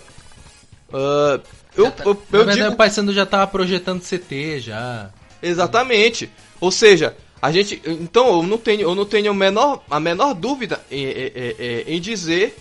Uh, 0.93 1.41
eu, 1.75 1.91
tá, 1.91 2.03
eu, 2.03 2.17
eu, 2.31 2.45
digo... 2.45 2.67
o 2.69 2.75
Paysandu 2.75 3.13
já 3.13 3.25
tava 3.25 3.47
projetando 3.47 4.01
CT 4.01 4.59
já. 4.59 5.09
Exatamente. 5.41 6.29
Ou 6.59 6.71
seja, 6.71 7.15
a 7.41 7.51
gente, 7.51 7.81
então 7.85 8.27
eu 8.27 8.43
não 8.43 8.57
tenho, 8.57 8.81
eu 8.81 8.93
não 8.93 9.05
tenho 9.05 9.31
a 9.31 9.33
menor, 9.33 9.83
a 9.89 9.99
menor 9.99 10.33
dúvida 10.33 10.79
em, 10.91 11.05
em, 11.05 11.95
em, 11.95 12.01
dizer, 12.01 12.55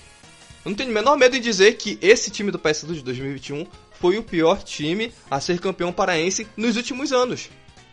eu 0.65 0.71
não 0.71 0.75
tenho 0.75 0.91
o 0.91 0.95
menor 0.95 1.17
medo 1.17 1.37
em 1.37 1.41
dizer 1.41 1.75
que 1.75 1.99
esse 2.01 2.31
time 2.31 2.51
do 2.51 2.59
Paysandu 2.59 2.95
de 2.95 3.03
2021 3.03 3.67
foi 3.93 4.17
o 4.17 4.23
pior 4.23 4.63
time 4.63 5.13
a 5.31 5.39
ser 5.41 5.61
campeão 5.61 5.93
paraense 5.93 6.47
nos 6.57 6.77
últimos 6.77 7.13
anos. 7.13 7.51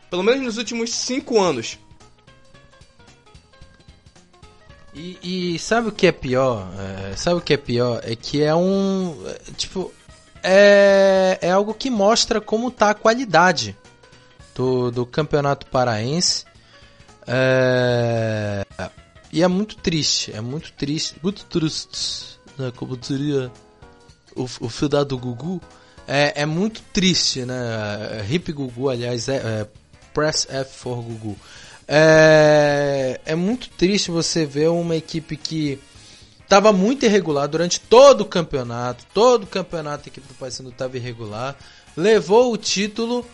Pelo 0.10 0.24
menos 0.24 0.42
nos 0.42 0.58
últimos 0.58 0.94
cinco 0.94 1.40
anos. 1.40 1.78
E, 4.94 5.54
e 5.54 5.60
sabe 5.60 5.90
o 5.90 5.92
que 5.92 6.08
é 6.08 6.12
pior? 6.12 6.68
É, 7.12 7.16
sabe 7.16 7.38
o 7.38 7.42
que 7.42 7.54
é 7.54 7.58
pior? 7.58 8.02
É 8.04 8.16
que 8.16 8.42
é 8.42 8.56
um. 8.56 9.16
É, 9.28 9.52
tipo, 9.56 9.94
é, 10.50 11.38
é 11.42 11.52
algo 11.52 11.74
que 11.74 11.90
mostra 11.90 12.40
como 12.40 12.70
está 12.70 12.92
a 12.92 12.94
qualidade 12.94 13.76
do, 14.56 14.90
do 14.90 15.06
campeonato 15.06 15.66
paraense. 15.66 16.46
É, 17.28 18.66
e 19.32 19.44
é 19.44 19.48
muito 19.48 19.76
triste, 19.76 20.32
é 20.32 20.40
muito 20.40 20.72
triste, 20.72 21.18
muito 21.22 21.44
triste, 21.44 22.40
né, 22.58 22.72
como 22.78 22.96
diria 22.96 23.52
o, 24.38 24.44
o 24.44 24.70
fio 24.70 24.88
do 24.88 25.18
Gugu. 25.18 25.62
É, 26.08 26.44
é 26.44 26.46
muito 26.46 26.82
triste, 26.94 27.44
né? 27.44 28.26
Hip 28.30 28.54
Gugu, 28.54 28.90
aliás, 28.90 29.28
é, 29.28 29.36
é 29.36 29.68
Press 30.14 30.48
F 30.50 30.78
for 30.78 31.02
Gugu. 31.02 31.36
É, 31.86 33.20
é 33.26 33.36
muito 33.36 33.70
triste 33.72 34.12
você 34.12 34.46
ver 34.46 34.70
uma 34.70 34.96
equipe 34.96 35.36
que 35.36 35.78
Tava 36.48 36.72
muito 36.72 37.06
irregular 37.06 37.48
durante 37.48 37.80
todo 37.80 38.22
o 38.22 38.26
campeonato. 38.26 39.06
Todo 39.14 39.44
o 39.44 39.48
campeonato 39.48 40.04
a 40.06 40.08
equipe 40.08 40.28
do 40.28 40.34
Paysandu 40.34 40.70
estava 40.70 40.96
irregular. 40.96 41.58
Levou 41.96 42.54
o 42.54 42.58
título. 42.58 43.26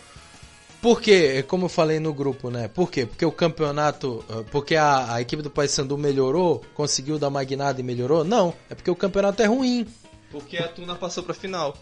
Por 0.82 1.00
quê? 1.00 1.42
Como 1.46 1.66
eu 1.66 1.68
falei 1.68 2.00
no 2.00 2.12
grupo, 2.12 2.50
né? 2.50 2.68
Por 2.68 2.90
quê? 2.90 3.06
Porque 3.06 3.24
o 3.24 3.32
campeonato. 3.32 4.24
Ah, 4.28 4.42
porque 4.50 4.74
a, 4.74 5.14
a 5.14 5.20
equipe 5.20 5.42
do 5.42 5.50
Paysandu 5.50 5.96
melhorou? 5.96 6.62
Conseguiu 6.74 7.18
dar 7.18 7.28
uma 7.28 7.44
guinada 7.44 7.80
e 7.80 7.84
melhorou? 7.84 8.24
Não. 8.24 8.52
É 8.68 8.74
porque 8.74 8.90
o 8.90 8.96
campeonato 8.96 9.42
é 9.42 9.46
ruim. 9.46 9.86
Porque 10.30 10.58
a 10.58 10.68
Tuna 10.68 10.96
passou 10.96 11.22
pra 11.22 11.32
final. 11.32 11.76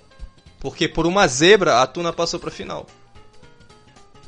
Porque 0.61 0.87
por 0.87 1.07
uma 1.07 1.27
zebra 1.27 1.81
a 1.81 1.87
Tuna 1.87 2.13
passou 2.13 2.39
pra 2.39 2.51
final. 2.51 2.87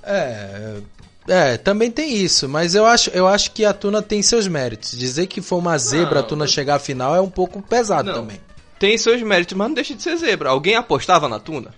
É. 0.02 0.80
É, 1.26 1.56
também 1.56 1.90
tem 1.90 2.16
isso, 2.16 2.48
mas 2.48 2.74
eu 2.74 2.84
acho, 2.84 3.10
eu 3.10 3.26
acho 3.26 3.50
que 3.52 3.64
a 3.64 3.72
Tuna 3.72 4.02
tem 4.02 4.20
seus 4.20 4.46
méritos. 4.46 4.96
Dizer 4.96 5.26
que 5.26 5.40
foi 5.40 5.58
uma 5.58 5.78
zebra 5.78 6.16
não, 6.16 6.20
a 6.20 6.22
Tuna 6.22 6.46
chegar 6.46 6.76
à 6.76 6.78
final 6.78 7.16
é 7.16 7.20
um 7.20 7.30
pouco 7.30 7.62
pesado 7.62 8.08
não, 8.08 8.20
também. 8.20 8.40
Tem 8.78 8.98
seus 8.98 9.22
méritos, 9.22 9.56
mas 9.56 9.68
não 9.68 9.74
deixa 9.74 9.94
de 9.94 10.02
ser 10.02 10.16
zebra. 10.16 10.50
Alguém 10.50 10.76
apostava 10.76 11.28
na 11.28 11.40
Tuna? 11.40 11.74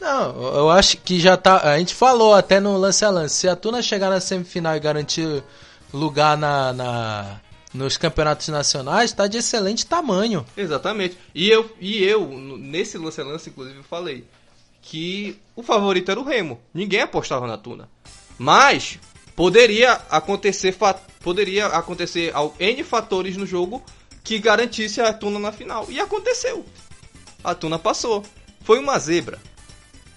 Não, 0.00 0.54
eu 0.56 0.70
acho 0.70 0.96
que 0.96 1.20
já 1.20 1.36
tá. 1.36 1.72
A 1.72 1.78
gente 1.78 1.94
falou 1.94 2.34
até 2.34 2.58
no 2.58 2.76
lance 2.76 3.04
a 3.04 3.10
lance. 3.10 3.36
Se 3.36 3.48
a 3.48 3.54
Tuna 3.54 3.82
chegar 3.82 4.10
na 4.10 4.18
semifinal 4.18 4.74
e 4.74 4.80
garantir 4.80 5.44
lugar 5.92 6.36
na, 6.36 6.72
na 6.72 7.40
nos 7.72 7.96
campeonatos 7.96 8.48
nacionais, 8.48 9.10
está 9.10 9.26
de 9.26 9.38
excelente 9.38 9.86
tamanho. 9.86 10.44
Exatamente. 10.56 11.16
E 11.34 11.48
eu, 11.48 11.70
e 11.80 12.02
eu 12.02 12.26
nesse 12.58 12.98
lance 12.98 13.20
a 13.20 13.24
lance, 13.24 13.50
inclusive, 13.50 13.82
falei 13.82 14.24
que 14.82 15.38
o 15.54 15.62
favorito 15.62 16.10
era 16.10 16.18
o 16.18 16.24
Remo. 16.24 16.60
Ninguém 16.74 17.00
apostava 17.00 17.46
na 17.46 17.56
Tuna. 17.56 17.88
Mas 18.42 18.98
poderia 19.36 19.92
acontecer 20.10 20.76
poderia 21.20 21.66
acontecer 21.66 22.32
N 22.58 22.82
fatores 22.82 23.36
no 23.36 23.46
jogo 23.46 23.80
que 24.24 24.36
garantisse 24.40 25.00
a 25.00 25.12
Tuna 25.12 25.38
na 25.38 25.52
final. 25.52 25.86
E 25.88 26.00
aconteceu. 26.00 26.66
A 27.44 27.54
Tuna 27.54 27.78
passou. 27.78 28.24
Foi 28.64 28.80
uma 28.80 28.98
zebra. 28.98 29.38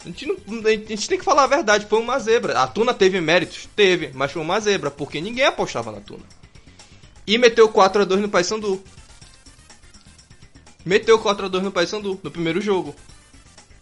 A 0.03 0.07
gente, 0.07 0.25
não, 0.25 0.35
a 0.65 0.71
gente 0.71 1.07
tem 1.07 1.19
que 1.19 1.23
falar 1.23 1.43
a 1.43 1.47
verdade, 1.47 1.85
foi 1.85 1.99
uma 1.99 2.17
zebra. 2.17 2.59
A 2.59 2.65
Tuna 2.65 2.95
teve 2.95 3.21
méritos? 3.21 3.69
Teve, 3.75 4.09
mas 4.15 4.31
foi 4.31 4.41
uma 4.41 4.59
zebra, 4.59 4.89
porque 4.89 5.21
ninguém 5.21 5.45
apostava 5.45 5.91
na 5.91 6.01
Tuna. 6.01 6.23
E 7.27 7.37
meteu 7.37 7.69
4 7.69 8.01
a 8.01 8.05
2 8.05 8.21
no 8.21 8.29
Paysandu. 8.29 8.83
Meteu 10.83 11.19
4 11.19 11.45
a 11.45 11.49
2 11.49 11.63
no 11.63 11.71
Paysandu 11.71 12.19
no 12.23 12.31
primeiro 12.31 12.59
jogo. 12.59 12.95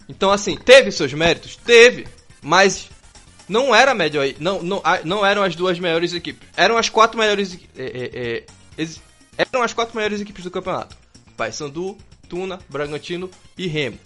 Então 0.10 0.32
assim, 0.32 0.58
teve 0.58 0.92
seus 0.92 1.14
méritos? 1.14 1.56
Teve, 1.56 2.08
mas 2.42 2.90
não 3.48 3.74
era 3.74 3.92
a 3.92 3.96
melhor. 3.96 4.26
Não, 4.40 4.62
não, 4.62 4.82
não 5.04 5.26
eram 5.26 5.44
as 5.44 5.56
duas 5.56 5.80
melhores 5.80 6.14
equipes. 6.14 6.48
Eram 6.56 6.78
as 6.78 6.90
quatro 6.90 7.18
melhores. 7.18 7.58
É, 7.78 7.84
é, 8.78 8.84
é, 8.84 8.88
eram 9.38 9.64
as 9.64 9.74
quatro 9.74 9.96
melhores 9.96 10.22
equipes 10.22 10.44
do 10.44 10.52
campeonato: 10.52 10.96
Paysandu, 11.36 11.98
Tuna, 12.30 12.60
Bragantino 12.70 13.30
e 13.58 13.68
Remo. 13.68 14.00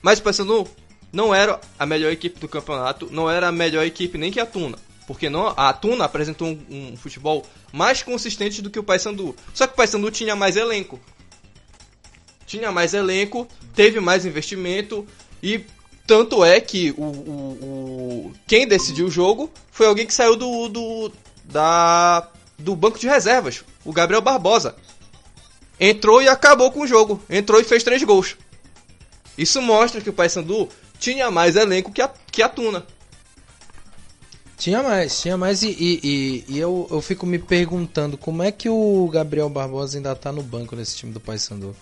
Mas 0.00 0.18
o 0.18 0.22
Paysandu 0.22 0.68
não 1.12 1.34
era 1.34 1.60
a 1.78 1.86
melhor 1.86 2.10
equipe 2.10 2.40
do 2.40 2.48
campeonato, 2.48 3.08
não 3.10 3.30
era 3.30 3.48
a 3.48 3.52
melhor 3.52 3.84
equipe 3.84 4.18
nem 4.18 4.32
que 4.32 4.40
a 4.40 4.46
Tuna. 4.46 4.78
Porque 5.06 5.28
não, 5.28 5.48
a 5.56 5.72
Tuna 5.72 6.04
apresentou 6.04 6.48
um, 6.48 6.92
um 6.92 6.96
futebol 6.96 7.46
mais 7.72 8.02
consistente 8.02 8.62
do 8.62 8.70
que 8.70 8.78
o 8.78 8.84
Paysandu. 8.84 9.36
Só 9.52 9.66
que 9.66 9.74
o 9.74 9.76
Paysandu 9.76 10.10
tinha 10.10 10.34
mais 10.34 10.56
elenco. 10.56 10.98
Tinha 12.46 12.70
mais 12.70 12.94
elenco, 12.94 13.46
teve 13.74 14.00
mais 14.00 14.26
investimento 14.26 15.06
e 15.42 15.64
tanto 16.06 16.44
é 16.44 16.60
que 16.60 16.90
o, 16.96 17.02
o, 17.02 17.58
o, 17.62 18.32
quem 18.46 18.66
decidiu 18.66 19.06
o 19.06 19.10
jogo 19.10 19.50
foi 19.70 19.86
alguém 19.86 20.06
que 20.06 20.14
saiu 20.14 20.36
do, 20.36 20.68
do, 20.68 21.12
da, 21.44 22.28
do 22.58 22.74
banco 22.74 22.98
de 22.98 23.06
reservas, 23.06 23.64
o 23.84 23.92
Gabriel 23.92 24.20
Barbosa. 24.20 24.74
Entrou 25.78 26.22
e 26.22 26.28
acabou 26.28 26.70
com 26.70 26.80
o 26.80 26.86
jogo. 26.86 27.20
Entrou 27.28 27.60
e 27.60 27.64
fez 27.64 27.82
três 27.82 28.02
gols. 28.02 28.36
Isso 29.36 29.60
mostra 29.60 30.00
que 30.00 30.10
o 30.10 30.12
Paysandu 30.12 30.68
tinha 30.98 31.30
mais 31.30 31.56
elenco 31.56 31.90
que 31.90 32.02
a, 32.02 32.10
que 32.30 32.42
a 32.42 32.48
Tuna. 32.48 32.86
Tinha 34.56 34.80
mais, 34.80 35.20
tinha 35.20 35.36
mais 35.36 35.62
e, 35.62 35.70
e, 35.70 36.44
e, 36.48 36.58
eu, 36.58 36.86
eu 36.88 37.00
fico 37.00 37.26
me 37.26 37.36
perguntando 37.36 38.16
como 38.16 38.44
é 38.44 38.52
que 38.52 38.68
o 38.68 39.08
Gabriel 39.08 39.48
Barbosa 39.48 39.98
ainda 39.98 40.14
tá 40.14 40.30
no 40.30 40.40
banco 40.40 40.76
nesse 40.76 40.94
time 40.96 41.12
do 41.12 41.18
Paysandu. 41.18 41.74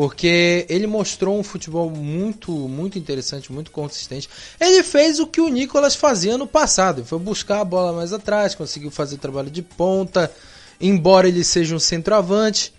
Porque 0.00 0.64
ele 0.70 0.86
mostrou 0.86 1.38
um 1.38 1.42
futebol 1.42 1.90
muito, 1.90 2.50
muito 2.50 2.98
interessante, 2.98 3.52
muito 3.52 3.70
consistente. 3.70 4.30
Ele 4.58 4.82
fez 4.82 5.20
o 5.20 5.26
que 5.26 5.42
o 5.42 5.48
Nicolas 5.48 5.94
fazia 5.94 6.38
no 6.38 6.46
passado. 6.46 7.04
Foi 7.04 7.18
buscar 7.18 7.60
a 7.60 7.64
bola 7.66 7.92
mais 7.92 8.10
atrás, 8.10 8.54
conseguiu 8.54 8.90
fazer 8.90 9.18
trabalho 9.18 9.50
de 9.50 9.60
ponta, 9.60 10.32
embora 10.80 11.28
ele 11.28 11.44
seja 11.44 11.76
um 11.76 11.78
centroavante. 11.78 12.72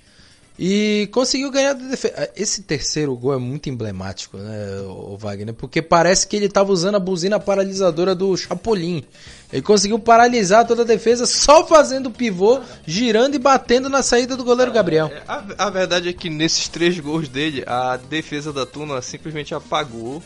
E 0.63 1.09
conseguiu 1.11 1.49
ganhar 1.49 1.73
da 1.73 1.87
defesa. 1.87 2.29
Esse 2.35 2.61
terceiro 2.61 3.15
gol 3.15 3.33
é 3.33 3.37
muito 3.39 3.67
emblemático, 3.67 4.37
né, 4.37 4.81
o 4.81 5.17
Wagner? 5.17 5.55
Porque 5.55 5.81
parece 5.81 6.27
que 6.27 6.35
ele 6.35 6.45
estava 6.45 6.71
usando 6.71 6.93
a 6.93 6.99
buzina 6.99 7.39
paralisadora 7.39 8.13
do 8.13 8.37
Chapolin. 8.37 9.03
Ele 9.51 9.63
conseguiu 9.63 9.97
paralisar 9.97 10.67
toda 10.67 10.83
a 10.83 10.85
defesa 10.85 11.25
só 11.25 11.65
fazendo 11.65 12.11
pivô, 12.11 12.61
girando 12.85 13.33
e 13.33 13.39
batendo 13.39 13.89
na 13.89 14.03
saída 14.03 14.37
do 14.37 14.43
goleiro 14.43 14.71
Gabriel. 14.71 15.07
É, 15.07 15.23
a, 15.27 15.65
a 15.65 15.69
verdade 15.71 16.09
é 16.09 16.13
que 16.13 16.29
nesses 16.29 16.67
três 16.67 16.99
gols 16.99 17.27
dele, 17.27 17.63
a 17.65 17.97
defesa 17.97 18.53
da 18.53 18.63
Tuna 18.63 19.01
simplesmente 19.01 19.55
apagou. 19.55 20.21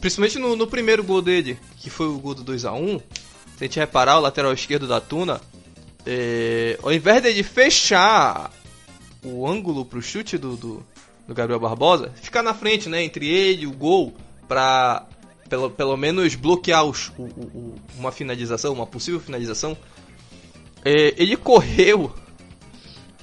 Principalmente 0.00 0.38
no, 0.38 0.56
no 0.56 0.66
primeiro 0.66 1.04
gol 1.04 1.20
dele, 1.20 1.58
que 1.76 1.90
foi 1.90 2.06
o 2.06 2.18
gol 2.18 2.34
do 2.34 2.42
2x1. 2.42 3.02
Se 3.58 3.64
a 3.64 3.64
gente 3.64 3.78
reparar, 3.78 4.16
o 4.16 4.22
lateral 4.22 4.54
esquerdo 4.54 4.88
da 4.88 4.98
Tuna, 4.98 5.42
é, 6.06 6.78
ao 6.82 6.90
invés 6.90 7.22
de 7.22 7.42
fechar 7.42 8.50
o 9.24 9.46
ângulo 9.46 9.84
pro 9.84 10.02
chute 10.02 10.38
do, 10.38 10.56
do, 10.56 10.86
do, 11.26 11.34
Gabriel 11.34 11.60
Barbosa, 11.60 12.12
ficar 12.16 12.42
na 12.42 12.54
frente, 12.54 12.88
né, 12.88 13.02
entre 13.02 13.26
ele 13.26 13.62
e 13.62 13.66
o 13.66 13.72
gol, 13.72 14.14
pra 14.46 15.06
pelo, 15.48 15.70
pelo 15.70 15.96
menos 15.96 16.34
bloquear 16.34 16.84
os, 16.84 17.10
o, 17.18 17.22
o, 17.22 17.74
uma 17.96 18.12
finalização, 18.12 18.72
uma 18.72 18.86
possível 18.86 19.18
finalização. 19.18 19.76
É, 20.84 21.14
ele 21.16 21.36
correu 21.36 22.12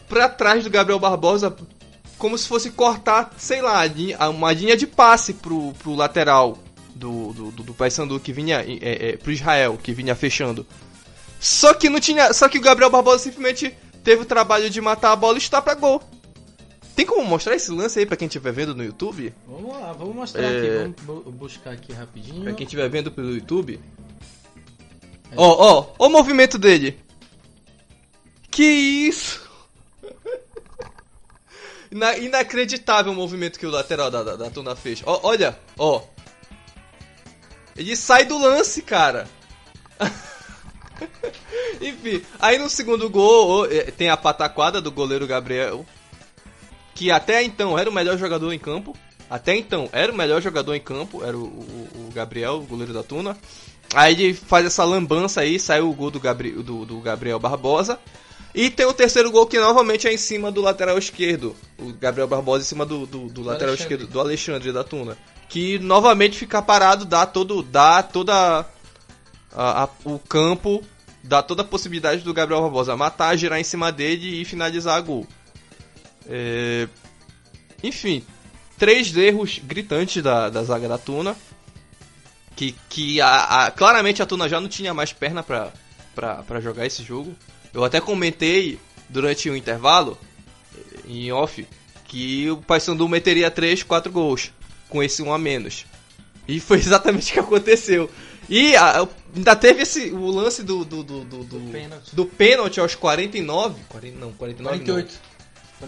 pra 0.10 0.28
trás 0.28 0.64
do 0.64 0.70
Gabriel 0.70 1.00
Barbosa 1.00 1.56
como 2.18 2.38
se 2.38 2.48
fosse 2.48 2.72
cortar, 2.72 3.34
sei 3.38 3.62
lá, 3.62 3.82
uma 4.30 4.52
linha 4.52 4.76
de 4.76 4.88
passe 4.88 5.34
pro, 5.34 5.74
pro 5.74 5.93
lateral 5.93 6.58
do, 6.96 7.34
do, 7.34 7.52
do, 7.52 7.64
do 7.64 7.74
Paysandu 7.74 8.20
que 8.20 8.32
vinha 8.32 8.62
é, 8.62 9.10
é, 9.10 9.18
pro 9.18 9.32
Israel, 9.32 9.78
que 9.82 9.93
vinha 9.93 10.16
fechando. 10.16 10.66
Só 11.39 11.74
que 11.74 11.89
não 11.89 12.00
tinha. 12.00 12.34
Só 12.34 12.48
que 12.48 12.58
o 12.58 12.62
Gabriel 12.62 12.89
Barbosa 12.89 13.20
simplesmente 13.20 13.76
teve 14.06 14.22
o 14.22 14.26
trabalho 14.26 14.70
de 14.70 14.80
matar 14.80 15.12
a 15.12 15.16
bola 15.16 15.36
e 15.36 15.39
está 15.39 15.60
pra 15.60 15.74
gol. 15.74 16.01
Tem 16.95 17.06
como 17.06 17.26
mostrar 17.26 17.56
esse 17.56 17.72
lance 17.72 17.99
aí 17.99 18.06
pra 18.06 18.16
quem 18.16 18.28
estiver 18.28 18.53
vendo 18.53 18.76
no 18.76 18.84
YouTube? 18.84 19.34
Vamos 19.45 19.74
lá, 19.74 19.91
vamos 19.91 20.16
mostrar 20.16 20.43
é... 20.43 20.86
aqui. 20.86 21.01
Vamos 21.01 21.34
buscar 21.34 21.72
aqui 21.72 21.91
rapidinho. 21.91 22.43
Pra 22.43 22.53
quem 22.53 22.66
estiver 22.66 22.88
vendo 22.88 23.12
pelo 23.12 23.34
YouTube. 23.34 23.82
É. 25.32 25.34
Ó, 25.36 25.45
ó, 25.45 25.93
ó 25.97 26.08
o 26.08 26.10
movimento 26.10 26.58
dele. 26.58 26.97
Que 28.49 28.64
isso! 28.64 29.43
inacreditável 32.22 33.12
o 33.12 33.16
movimento 33.16 33.60
que 33.60 33.66
o 33.66 33.72
lateral 33.72 34.12
da, 34.12 34.24
da, 34.24 34.36
da 34.36 34.51
Tuna 34.51 34.76
fez. 34.76 35.01
Ó, 35.06 35.20
olha, 35.24 35.60
ó. 35.78 36.01
Ele 37.76 37.95
sai 37.95 38.24
do 38.24 38.38
lance, 38.38 38.82
cara. 38.82 39.28
Enfim, 41.82 42.22
aí 42.40 42.58
no 42.58 42.70
segundo 42.70 43.10
gol 43.10 43.66
é, 43.66 43.92
tem 43.92 44.10
a 44.10 44.18
pataquada 44.18 44.82
do 44.82 44.92
goleiro 44.92 45.28
Gabriel, 45.28 45.86
que 46.94 47.12
até 47.12 47.44
então 47.44 47.78
era 47.78 47.90
o 47.90 47.94
melhor 47.94 48.18
jogador 48.18 48.52
em 48.54 48.60
campo. 48.60 48.96
Até 49.30 49.56
então 49.56 49.90
era 49.92 50.12
o 50.12 50.16
melhor 50.16 50.42
jogador 50.42 50.76
em 50.76 50.80
campo, 50.80 51.24
era 51.24 51.36
o, 51.36 51.44
o, 51.44 52.08
o 52.08 52.12
Gabriel, 52.14 52.58
o 52.58 52.62
goleiro 52.62 52.94
da 52.94 53.04
Tuna. 53.04 53.36
Aí 53.94 54.14
ele 54.14 54.34
faz 54.34 54.66
essa 54.66 54.84
lambança 54.84 55.42
aí, 55.42 55.60
saiu 55.60 55.90
o 55.90 55.94
gol 55.94 56.12
do, 56.12 56.20
Gabri, 56.20 56.52
do, 56.52 56.86
do 56.86 57.00
Gabriel 57.00 57.40
Barbosa. 57.40 58.00
E 58.54 58.70
tem 58.70 58.86
o 58.86 58.94
terceiro 58.94 59.30
gol 59.32 59.46
que 59.46 59.60
novamente 59.60 60.08
é 60.08 60.14
em 60.14 60.18
cima 60.18 60.52
do 60.52 60.62
lateral 60.62 60.98
esquerdo. 60.98 61.56
O 61.78 61.92
Gabriel 61.94 62.28
Barbosa 62.28 62.64
em 62.64 62.68
cima 62.68 62.86
do, 62.86 63.06
do, 63.06 63.28
do 63.28 63.42
lateral 63.42 63.70
Alexandre. 63.70 63.96
esquerdo, 63.96 64.08
do 64.12 64.20
Alexandre 64.20 64.72
da 64.72 64.84
Tuna. 64.84 65.18
Que 65.50 65.78
novamente 65.80 66.38
fica 66.38 66.62
parado, 66.62 67.04
dá 67.04 67.26
todo. 67.26 67.62
dá 67.62 68.02
toda 68.02 68.66
a, 69.54 69.84
a, 69.84 69.90
o 70.06 70.20
campo 70.20 70.84
dá 71.26 71.42
toda 71.42 71.62
a 71.62 71.66
possibilidade 71.66 72.22
do 72.22 72.34
Gabriel 72.34 72.62
Barbosa 72.62 72.96
matar, 72.96 73.36
girar 73.38 73.60
em 73.60 73.64
cima 73.64 73.92
dele 73.92 74.42
e 74.42 74.46
finalizar 74.46 74.98
a 74.98 75.02
gol. 75.02 75.28
É... 76.28 76.88
Enfim, 77.84 78.24
três 78.78 79.16
erros 79.16 79.60
gritantes 79.64 80.22
da, 80.24 80.50
da 80.50 80.64
zaga 80.64 80.88
da 80.88 80.98
Tuna. 80.98 81.36
Que, 82.56 82.74
que 82.88 83.20
a, 83.20 83.66
a, 83.66 83.72
claramente 83.72 84.22
a 84.22 84.26
Tuna 84.26 84.48
já 84.48 84.62
não 84.62 84.70
tinha 84.70 84.94
mais 84.94 85.12
perna 85.12 85.44
pra, 85.44 85.74
jogar 86.62 86.86
esse 86.86 87.04
jogo. 87.04 87.36
Eu 87.74 87.84
até 87.84 88.00
comentei 88.00 88.80
durante 89.10 89.50
o 89.50 89.58
intervalo, 89.58 90.18
em 91.06 91.32
off, 91.34 91.68
que 92.06 92.50
o 92.50 92.58
Paysandu 92.58 93.10
meteria 93.10 93.52
3, 93.52 93.84
4 93.84 94.10
gols 94.10 94.54
com 94.88 95.04
esse 95.04 95.22
um 95.22 95.34
a 95.34 95.38
menos. 95.38 95.86
E 96.48 96.60
foi 96.62 96.78
exatamente 96.80 97.32
o 97.32 97.34
que 97.34 97.40
aconteceu. 97.40 98.10
E 98.48 98.76
a, 98.78 99.06
ainda 99.36 99.56
teve 99.56 99.82
esse, 99.82 100.12
o 100.12 100.28
lance 100.28 100.64
do, 100.64 100.86
do, 100.86 101.04
do, 101.04 101.24
do, 101.26 101.44
do, 101.44 101.72
pênalti. 101.72 102.16
do 102.16 102.26
pênalti 102.26 102.80
aos 102.80 102.96
49. 102.96 103.82
40, 103.90 104.20
não, 104.20 104.32
49 104.34 104.78
48. 104.78 105.14
Não. 105.14 105.36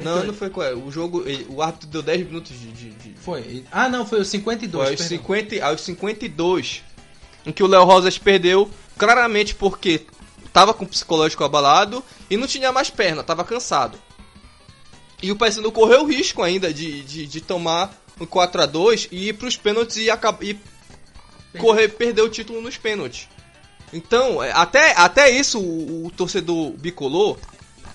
Não, 0.01 0.25
não 0.25 0.33
foi 0.33 0.49
qual 0.49 0.73
O 0.75 0.91
jogo, 0.91 1.23
o 1.47 1.61
árbitro 1.61 1.87
deu 1.87 2.01
10 2.01 2.27
minutos 2.27 2.51
de, 2.51 2.71
de, 2.71 2.89
de... 2.91 3.13
Foi. 3.19 3.63
Ah, 3.71 3.87
não, 3.87 4.05
foi 4.05 4.19
os 4.19 4.27
52. 4.27 4.83
Foi 4.83 4.93
aos, 4.93 5.01
50, 5.01 5.65
aos 5.65 5.81
52. 5.81 6.83
Em 7.45 7.51
que 7.51 7.63
o 7.63 7.67
Léo 7.67 7.85
Rosas 7.85 8.17
perdeu, 8.17 8.69
claramente 8.97 9.55
porque 9.55 10.05
tava 10.51 10.73
com 10.73 10.83
o 10.83 10.87
psicológico 10.87 11.43
abalado 11.43 12.03
e 12.29 12.35
não 12.35 12.47
tinha 12.47 12.71
mais 12.71 12.89
perna, 12.89 13.23
tava 13.23 13.45
cansado. 13.45 13.97
E 15.21 15.31
o 15.31 15.35
Paysandu 15.35 15.71
correu 15.71 16.01
o 16.01 16.07
risco 16.07 16.43
ainda 16.43 16.73
de, 16.73 17.01
de, 17.03 17.25
de 17.25 17.41
tomar 17.41 17.91
um 18.19 18.25
4 18.25 18.61
a 18.61 18.65
2 18.65 19.07
e 19.11 19.29
ir 19.29 19.33
pros 19.33 19.55
pênaltis 19.55 19.97
e, 19.97 20.09
e 20.41 20.57
correr, 21.57 21.87
perder 21.89 22.21
o 22.21 22.29
título 22.29 22.61
nos 22.61 22.77
pênaltis. 22.77 23.27
Então, 23.93 24.43
é, 24.43 24.51
até, 24.51 24.93
até 24.97 25.29
isso 25.29 25.59
o, 25.59 26.07
o 26.07 26.11
torcedor 26.11 26.71
bicolor 26.71 27.37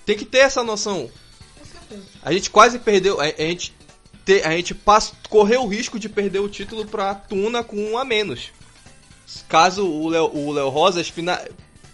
tem 0.05 0.17
que 0.17 0.25
ter 0.25 0.39
essa 0.39 0.63
noção. 0.63 1.11
A 2.23 2.33
gente 2.33 2.51
quase 2.51 2.79
perdeu, 2.79 3.21
a, 3.21 3.25
a 3.25 3.29
gente 3.29 3.75
te, 4.25 4.43
a 4.43 4.51
gente 4.53 4.75
passa, 4.75 5.13
correu 5.29 5.65
o 5.65 5.69
risco 5.69 5.99
de 5.99 6.09
perder 6.09 6.39
o 6.41 6.49
título 6.49 6.87
pra 6.87 7.15
Tuna 7.15 7.63
com 7.63 7.77
um 7.77 7.99
a 7.99 8.05
menos. 8.05 8.51
Caso 9.49 9.87
o 9.87 10.09
Léo, 10.09 10.31
o 10.35 10.53
Léo 10.53 10.69
Rosas 10.69 11.09
fina, 11.09 11.41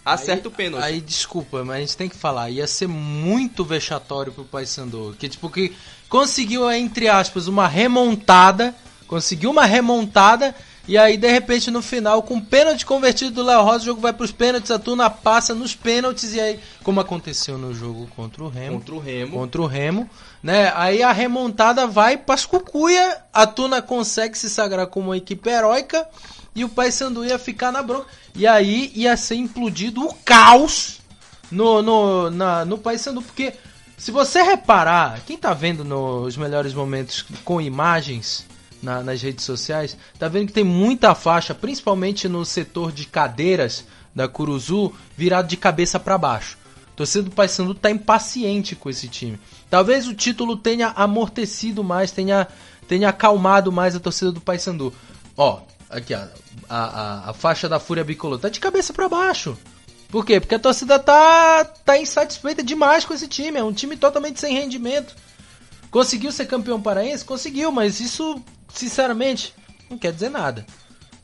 acerta 0.04 0.48
aí, 0.48 0.52
o 0.52 0.56
pênalti. 0.56 0.84
Aí, 0.84 1.00
desculpa, 1.00 1.64
mas 1.64 1.76
a 1.76 1.80
gente 1.80 1.96
tem 1.96 2.08
que 2.08 2.16
falar, 2.16 2.50
ia 2.50 2.66
ser 2.66 2.88
muito 2.88 3.64
vexatório 3.64 4.32
pro 4.32 4.44
Paysandu, 4.44 5.14
que 5.18 5.28
tipo 5.28 5.48
que 5.50 5.74
conseguiu 6.08 6.70
entre 6.70 7.08
aspas 7.08 7.46
uma 7.46 7.68
remontada, 7.68 8.74
conseguiu 9.06 9.50
uma 9.50 9.64
remontada 9.64 10.54
e 10.88 10.96
aí, 10.96 11.18
de 11.18 11.30
repente, 11.30 11.70
no 11.70 11.82
final, 11.82 12.22
com 12.22 12.38
o 12.38 12.42
pênalti 12.42 12.86
convertido 12.86 13.30
do 13.30 13.42
Léo 13.42 13.62
Rosa, 13.62 13.82
o 13.82 13.84
jogo 13.84 14.00
vai 14.00 14.10
para 14.10 14.24
os 14.24 14.32
pênaltis, 14.32 14.70
a 14.70 14.78
Tuna 14.78 15.10
passa 15.10 15.54
nos 15.54 15.76
pênaltis, 15.76 16.32
e 16.32 16.40
aí, 16.40 16.58
como 16.82 16.98
aconteceu 16.98 17.58
no 17.58 17.74
jogo 17.74 18.08
contra 18.16 18.42
o 18.42 18.48
Remo. 18.48 18.78
Contra 18.78 18.94
o 18.94 18.98
Remo. 18.98 19.32
Contra 19.32 19.60
o 19.60 19.66
Remo, 19.66 20.10
né? 20.42 20.72
Aí 20.74 21.02
a 21.02 21.12
remontada 21.12 21.86
vai 21.86 22.16
para 22.16 22.34
as 22.34 22.46
cucuia, 22.46 23.18
a 23.30 23.46
Tuna 23.46 23.82
consegue 23.82 24.38
se 24.38 24.48
sagrar 24.48 24.86
como 24.86 25.08
uma 25.08 25.16
equipe 25.18 25.50
heróica, 25.50 26.08
e 26.54 26.64
o 26.64 26.70
Paysandu 26.70 27.22
ia 27.22 27.38
ficar 27.38 27.70
na 27.70 27.82
bronca. 27.82 28.06
E 28.34 28.46
aí 28.46 28.90
ia 28.94 29.14
ser 29.14 29.34
implodido 29.34 30.06
o 30.06 30.14
caos 30.24 31.02
no, 31.50 31.82
no, 31.82 32.30
na, 32.30 32.64
no 32.64 32.78
Paysandu, 32.78 33.20
porque 33.20 33.52
se 33.98 34.10
você 34.10 34.40
reparar, 34.40 35.20
quem 35.26 35.36
tá 35.36 35.52
vendo 35.52 35.84
nos 35.84 36.34
melhores 36.38 36.72
momentos 36.72 37.26
com 37.44 37.60
imagens 37.60 38.46
na, 38.82 39.02
nas 39.02 39.20
redes 39.22 39.44
sociais, 39.44 39.96
tá 40.18 40.28
vendo 40.28 40.48
que 40.48 40.52
tem 40.52 40.64
muita 40.64 41.14
faixa, 41.14 41.54
principalmente 41.54 42.28
no 42.28 42.44
setor 42.44 42.92
de 42.92 43.06
cadeiras 43.06 43.84
da 44.14 44.28
Curuzu, 44.28 44.92
virado 45.16 45.48
de 45.48 45.56
cabeça 45.56 45.98
para 45.98 46.18
baixo. 46.18 46.58
Torcida 46.96 47.22
do 47.22 47.30
Paysandu 47.30 47.74
tá 47.74 47.90
impaciente 47.90 48.74
com 48.74 48.90
esse 48.90 49.06
time. 49.06 49.38
Talvez 49.70 50.08
o 50.08 50.14
título 50.14 50.56
tenha 50.56 50.88
amortecido 50.88 51.84
mais, 51.84 52.10
tenha, 52.10 52.48
tenha 52.88 53.08
acalmado 53.10 53.70
mais 53.70 53.94
a 53.94 54.00
torcida 54.00 54.32
do 54.32 54.40
Paysandu. 54.40 54.92
Ó, 55.36 55.60
aqui 55.88 56.12
a, 56.12 56.28
a, 56.68 57.30
a 57.30 57.32
faixa 57.32 57.68
da 57.68 57.78
Fúria 57.78 58.02
Bicolor 58.02 58.40
tá 58.40 58.48
de 58.48 58.58
cabeça 58.58 58.92
para 58.92 59.08
baixo. 59.08 59.56
Por 60.08 60.24
quê? 60.26 60.40
Porque 60.40 60.56
a 60.56 60.58
torcida 60.58 60.98
tá, 60.98 61.64
tá 61.64 61.96
insatisfeita 61.98 62.64
demais 62.64 63.04
com 63.04 63.14
esse 63.14 63.28
time. 63.28 63.58
É 63.58 63.62
um 63.62 63.72
time 63.72 63.96
totalmente 63.96 64.40
sem 64.40 64.54
rendimento. 64.54 65.14
Conseguiu 65.90 66.32
ser 66.32 66.46
campeão 66.46 66.80
paraense? 66.80 67.24
Conseguiu, 67.24 67.70
mas 67.70 68.00
isso 68.00 68.42
sinceramente, 68.72 69.54
não 69.90 69.98
quer 69.98 70.12
dizer 70.12 70.28
nada. 70.30 70.66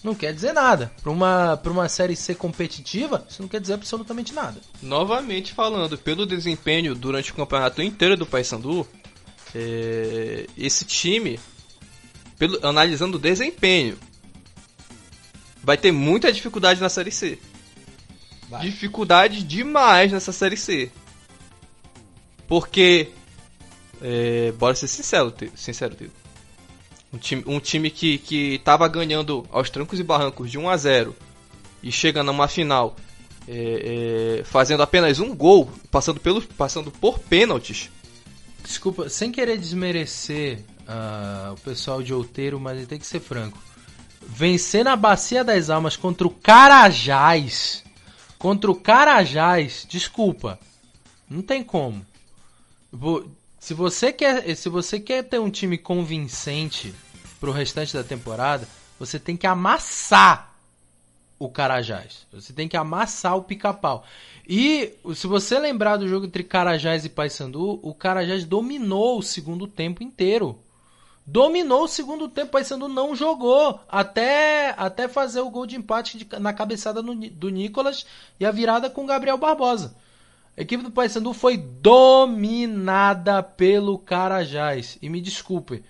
Não 0.03 0.14
quer 0.14 0.34
dizer 0.34 0.53
nada. 0.53 0.92
Para 1.03 1.11
uma, 1.11 1.57
pra 1.57 1.72
uma 1.72 1.88
série 1.88 2.14
ser 2.14 2.34
competitiva, 2.34 3.26
isso 3.28 3.40
não 3.40 3.49
quer 3.49 3.61
dizer 3.61 3.72
absolutamente 3.72 4.34
nada. 4.34 4.61
Novamente 4.82 5.55
falando, 5.55 5.97
pelo 5.97 6.26
desempenho 6.26 6.95
durante 6.95 7.32
o 7.32 7.34
campeonato 7.34 7.80
inteiro 7.80 8.14
do 8.14 8.26
Paysandu, 8.26 8.86
é, 9.55 10.47
esse 10.59 10.84
time, 10.84 11.40
pelo, 12.38 12.64
analisando 12.66 13.16
o 13.16 13.20
desempenho, 13.20 13.97
vai 15.62 15.78
ter 15.78 15.90
muita 15.90 16.30
dificuldade 16.30 16.82
na 16.82 16.90
Série 16.90 17.11
C. 17.11 17.38
Vai. 18.49 18.61
dificuldade 18.61 19.42
demais 19.42 20.12
nessa 20.12 20.32
Série 20.32 20.57
C. 20.59 20.92
Porque, 22.47 23.09
é, 24.03 24.53
bora 24.53 24.74
ser 24.74 24.86
sincero, 24.86 25.32
sincero, 25.57 25.95
Tito. 25.95 26.24
Um 27.14 27.18
time, 27.18 27.44
um 27.46 27.60
time 27.60 27.90
que, 27.90 28.18
que 28.18 28.58
tava 28.64 28.88
ganhando 28.88 29.46
aos 29.52 29.70
trancos 29.70 30.00
e 30.00 30.02
barrancos 30.02 30.50
de 30.50 30.58
1 30.58 30.68
a 30.68 30.76
0 30.76 31.16
e 31.80 31.92
chega 31.92 32.24
numa 32.24 32.48
final 32.48 32.96
é, 33.46 34.40
é, 34.40 34.44
fazendo 34.44 34.82
apenas 34.82 35.20
um 35.20 35.32
gol, 35.32 35.70
passando, 35.92 36.18
pelo, 36.18 36.42
passando 36.42 36.90
por 36.90 37.20
pênaltis. 37.20 37.88
Desculpa, 38.64 39.08
sem 39.08 39.30
querer 39.30 39.58
desmerecer 39.58 40.64
uh, 40.88 41.52
o 41.52 41.60
pessoal 41.60 42.02
de 42.02 42.12
Outeiro, 42.12 42.58
mas 42.58 42.84
tem 42.88 42.98
que 42.98 43.06
ser 43.06 43.20
franco. 43.20 43.62
Vencer 44.26 44.82
na 44.82 44.96
Bacia 44.96 45.44
das 45.44 45.70
Almas 45.70 45.96
contra 45.96 46.26
o 46.26 46.30
Carajás. 46.30 47.84
Contra 48.38 48.72
o 48.72 48.74
Carajás, 48.74 49.86
desculpa. 49.88 50.58
Não 51.30 51.42
tem 51.42 51.62
como. 51.62 52.04
Se 53.64 53.72
você 53.72 54.12
quer, 54.12 54.54
se 54.54 54.68
você 54.68 55.00
quer 55.00 55.22
ter 55.22 55.38
um 55.38 55.48
time 55.48 55.78
convincente 55.78 56.94
pro 57.40 57.50
restante 57.50 57.94
da 57.94 58.04
temporada, 58.04 58.68
você 59.00 59.18
tem 59.18 59.38
que 59.38 59.46
amassar 59.46 60.54
o 61.38 61.48
Carajás. 61.48 62.26
Você 62.30 62.52
tem 62.52 62.68
que 62.68 62.76
amassar 62.76 63.34
o 63.38 63.42
pica-pau. 63.42 64.04
E 64.46 64.92
se 65.14 65.26
você 65.26 65.58
lembrar 65.58 65.96
do 65.96 66.06
jogo 66.06 66.26
entre 66.26 66.44
Carajás 66.44 67.06
e 67.06 67.08
Paysandu, 67.08 67.80
o 67.82 67.94
Carajás 67.94 68.44
dominou 68.44 69.18
o 69.18 69.22
segundo 69.22 69.66
tempo 69.66 70.02
inteiro. 70.02 70.58
Dominou 71.24 71.84
o 71.84 71.88
segundo 71.88 72.28
tempo, 72.28 72.52
Paysandu 72.52 72.86
não 72.86 73.16
jogou 73.16 73.80
até, 73.88 74.74
até 74.76 75.08
fazer 75.08 75.40
o 75.40 75.48
gol 75.48 75.64
de 75.64 75.76
empate 75.76 76.18
de, 76.18 76.28
na 76.38 76.52
cabeçada 76.52 77.00
no, 77.00 77.14
do 77.14 77.48
Nicolas 77.48 78.04
e 78.38 78.44
a 78.44 78.50
virada 78.50 78.90
com 78.90 79.04
o 79.04 79.06
Gabriel 79.06 79.38
Barbosa. 79.38 79.96
A 80.57 80.62
equipe 80.62 80.82
do 80.82 80.90
Paysandu 80.90 81.32
foi 81.32 81.57
dominada 81.57 83.42
pelo 83.42 83.98
Carajás. 83.98 84.98
E 85.02 85.09
me 85.09 85.20
desculpe, 85.20 85.82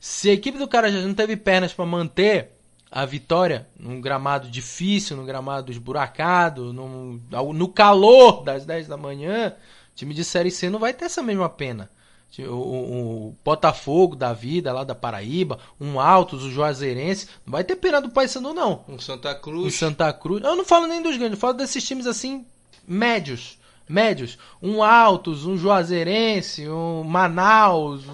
se 0.00 0.30
a 0.30 0.32
equipe 0.32 0.58
do 0.58 0.68
Carajás 0.68 1.04
não 1.04 1.14
teve 1.14 1.36
pernas 1.36 1.72
para 1.72 1.84
manter 1.84 2.56
a 2.90 3.04
vitória 3.04 3.68
num 3.78 4.00
gramado 4.00 4.48
difícil, 4.48 5.16
num 5.16 5.26
gramado 5.26 5.70
esburacado, 5.70 6.72
num, 6.72 7.20
no 7.52 7.68
calor 7.68 8.42
das 8.42 8.64
10 8.64 8.88
da 8.88 8.96
manhã, 8.96 9.54
time 9.94 10.14
de 10.14 10.24
Série 10.24 10.50
C 10.50 10.70
não 10.70 10.78
vai 10.78 10.94
ter 10.94 11.06
essa 11.06 11.22
mesma 11.22 11.48
pena. 11.48 11.90
O, 12.38 12.52
o, 12.52 13.28
o 13.28 13.36
Botafogo 13.44 14.14
da 14.14 14.32
vida 14.32 14.72
lá 14.72 14.84
da 14.84 14.94
Paraíba, 14.94 15.58
um 15.80 15.98
Altos, 15.98 16.44
o 16.44 16.50
Juazeirense, 16.50 17.28
não 17.46 17.52
vai 17.52 17.64
ter 17.64 17.76
pena 17.76 18.00
do 18.00 18.10
Paysandu 18.10 18.52
não. 18.52 18.84
Um 18.88 18.98
Santa 18.98 19.34
Cruz. 19.34 19.66
Um 19.66 19.70
Santa 19.70 20.12
Cruz. 20.12 20.42
Eu 20.42 20.56
não 20.56 20.64
falo 20.64 20.86
nem 20.86 21.02
dos 21.02 21.16
grandes, 21.16 21.36
eu 21.36 21.40
falo 21.40 21.54
desses 21.54 21.86
times 21.86 22.06
assim 22.06 22.46
médios, 22.86 23.58
médios. 23.88 24.38
Um 24.62 24.82
Altos, 24.82 25.46
um 25.46 25.56
Juazeirense, 25.56 26.68
um 26.68 27.04
Manaus, 27.04 28.04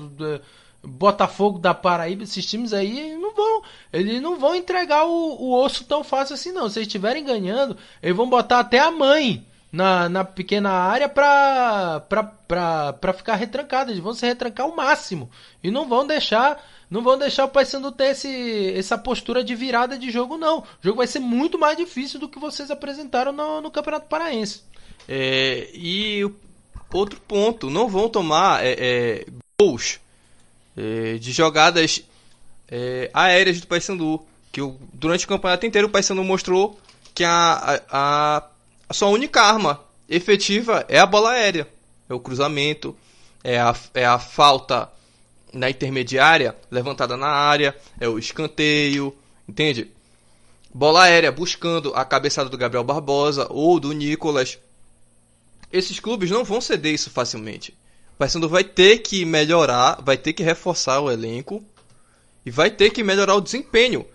Botafogo 0.84 1.58
da 1.58 1.72
Paraíba, 1.72 2.24
esses 2.24 2.44
times 2.44 2.72
aí 2.72 3.16
não 3.16 3.32
vão, 3.34 3.62
eles 3.92 4.20
não 4.20 4.36
vão 4.36 4.54
entregar 4.54 5.04
o, 5.06 5.40
o 5.40 5.54
osso 5.54 5.84
tão 5.84 6.02
fácil 6.02 6.34
assim 6.34 6.50
não. 6.50 6.68
Se 6.68 6.78
eles 6.78 6.88
estiverem 6.88 7.24
ganhando, 7.24 7.76
eles 8.02 8.16
vão 8.16 8.28
botar 8.28 8.58
até 8.58 8.80
a 8.80 8.90
mãe 8.90 9.46
na, 9.70 10.08
na 10.08 10.24
pequena 10.24 10.70
área 10.70 11.08
pra, 11.08 12.00
pra, 12.08 12.24
pra, 12.24 12.92
pra 12.94 13.12
ficar 13.12 13.36
retrancado. 13.36 13.92
Eles 13.92 14.02
vão 14.02 14.12
se 14.12 14.26
retrancar 14.26 14.66
o 14.68 14.74
máximo 14.74 15.30
e 15.62 15.70
não 15.70 15.88
vão 15.88 16.04
deixar, 16.04 16.60
não 16.90 17.00
vão 17.00 17.16
deixar 17.16 17.44
o 17.44 17.48
Paysandu 17.48 17.92
ter 17.92 18.10
esse, 18.10 18.74
essa 18.76 18.98
postura 18.98 19.44
de 19.44 19.54
virada 19.54 19.96
de 19.96 20.10
jogo 20.10 20.36
não. 20.36 20.58
O 20.58 20.66
jogo 20.82 20.98
vai 20.98 21.06
ser 21.06 21.20
muito 21.20 21.58
mais 21.58 21.76
difícil 21.76 22.18
do 22.18 22.28
que 22.28 22.40
vocês 22.40 22.72
apresentaram 22.72 23.32
no, 23.32 23.60
no 23.60 23.70
Campeonato 23.70 24.08
Paraense. 24.08 24.64
É, 25.08 25.68
e 25.74 26.24
outro 26.92 27.20
ponto, 27.20 27.70
não 27.70 27.88
vão 27.88 28.08
tomar 28.08 28.64
é, 28.64 28.76
é, 28.78 29.26
gols 29.60 30.00
é, 30.76 31.14
de 31.14 31.32
jogadas 31.32 32.02
é, 32.70 33.10
aéreas 33.12 33.60
do 33.60 33.66
Paysandu. 33.66 34.22
Que 34.50 34.60
o, 34.60 34.78
durante 34.92 35.24
o 35.24 35.28
campeonato 35.28 35.64
inteiro 35.64 35.88
o 35.88 35.90
Paysandu 35.90 36.22
mostrou 36.22 36.78
que 37.14 37.24
a, 37.24 37.80
a, 37.90 38.44
a, 38.88 38.94
sua 38.94 39.08
única 39.08 39.40
arma 39.40 39.80
efetiva 40.08 40.84
é 40.88 40.98
a 40.98 41.06
bola 41.06 41.30
aérea. 41.30 41.68
É 42.08 42.14
o 42.14 42.20
cruzamento, 42.20 42.96
é 43.42 43.58
a, 43.58 43.74
é 43.94 44.04
a 44.04 44.18
falta 44.18 44.90
na 45.52 45.70
intermediária, 45.70 46.56
levantada 46.70 47.16
na 47.16 47.28
área, 47.28 47.76
é 48.00 48.08
o 48.08 48.18
escanteio, 48.18 49.14
entende? 49.48 49.90
Bola 50.72 51.04
aérea 51.04 51.30
buscando 51.30 51.92
a 51.94 52.04
cabeçada 52.04 52.48
do 52.48 52.56
Gabriel 52.56 52.84
Barbosa 52.84 53.46
ou 53.50 53.78
do 53.78 53.92
Nicolas. 53.92 54.58
Esses 55.72 55.98
clubes 55.98 56.30
não 56.30 56.44
vão 56.44 56.60
ceder 56.60 56.92
isso 56.92 57.10
facilmente. 57.10 57.72
O 58.14 58.18
Paysandu 58.18 58.48
vai 58.48 58.62
ter 58.62 58.98
que 58.98 59.24
melhorar, 59.24 60.02
vai 60.02 60.16
ter 60.16 60.32
que 60.32 60.42
reforçar 60.42 61.00
o 61.00 61.10
elenco 61.10 61.64
e 62.44 62.50
vai 62.50 62.70
ter 62.70 62.90
que 62.90 63.02
melhorar 63.02 63.34
o 63.34 63.40
desempenho 63.40 64.06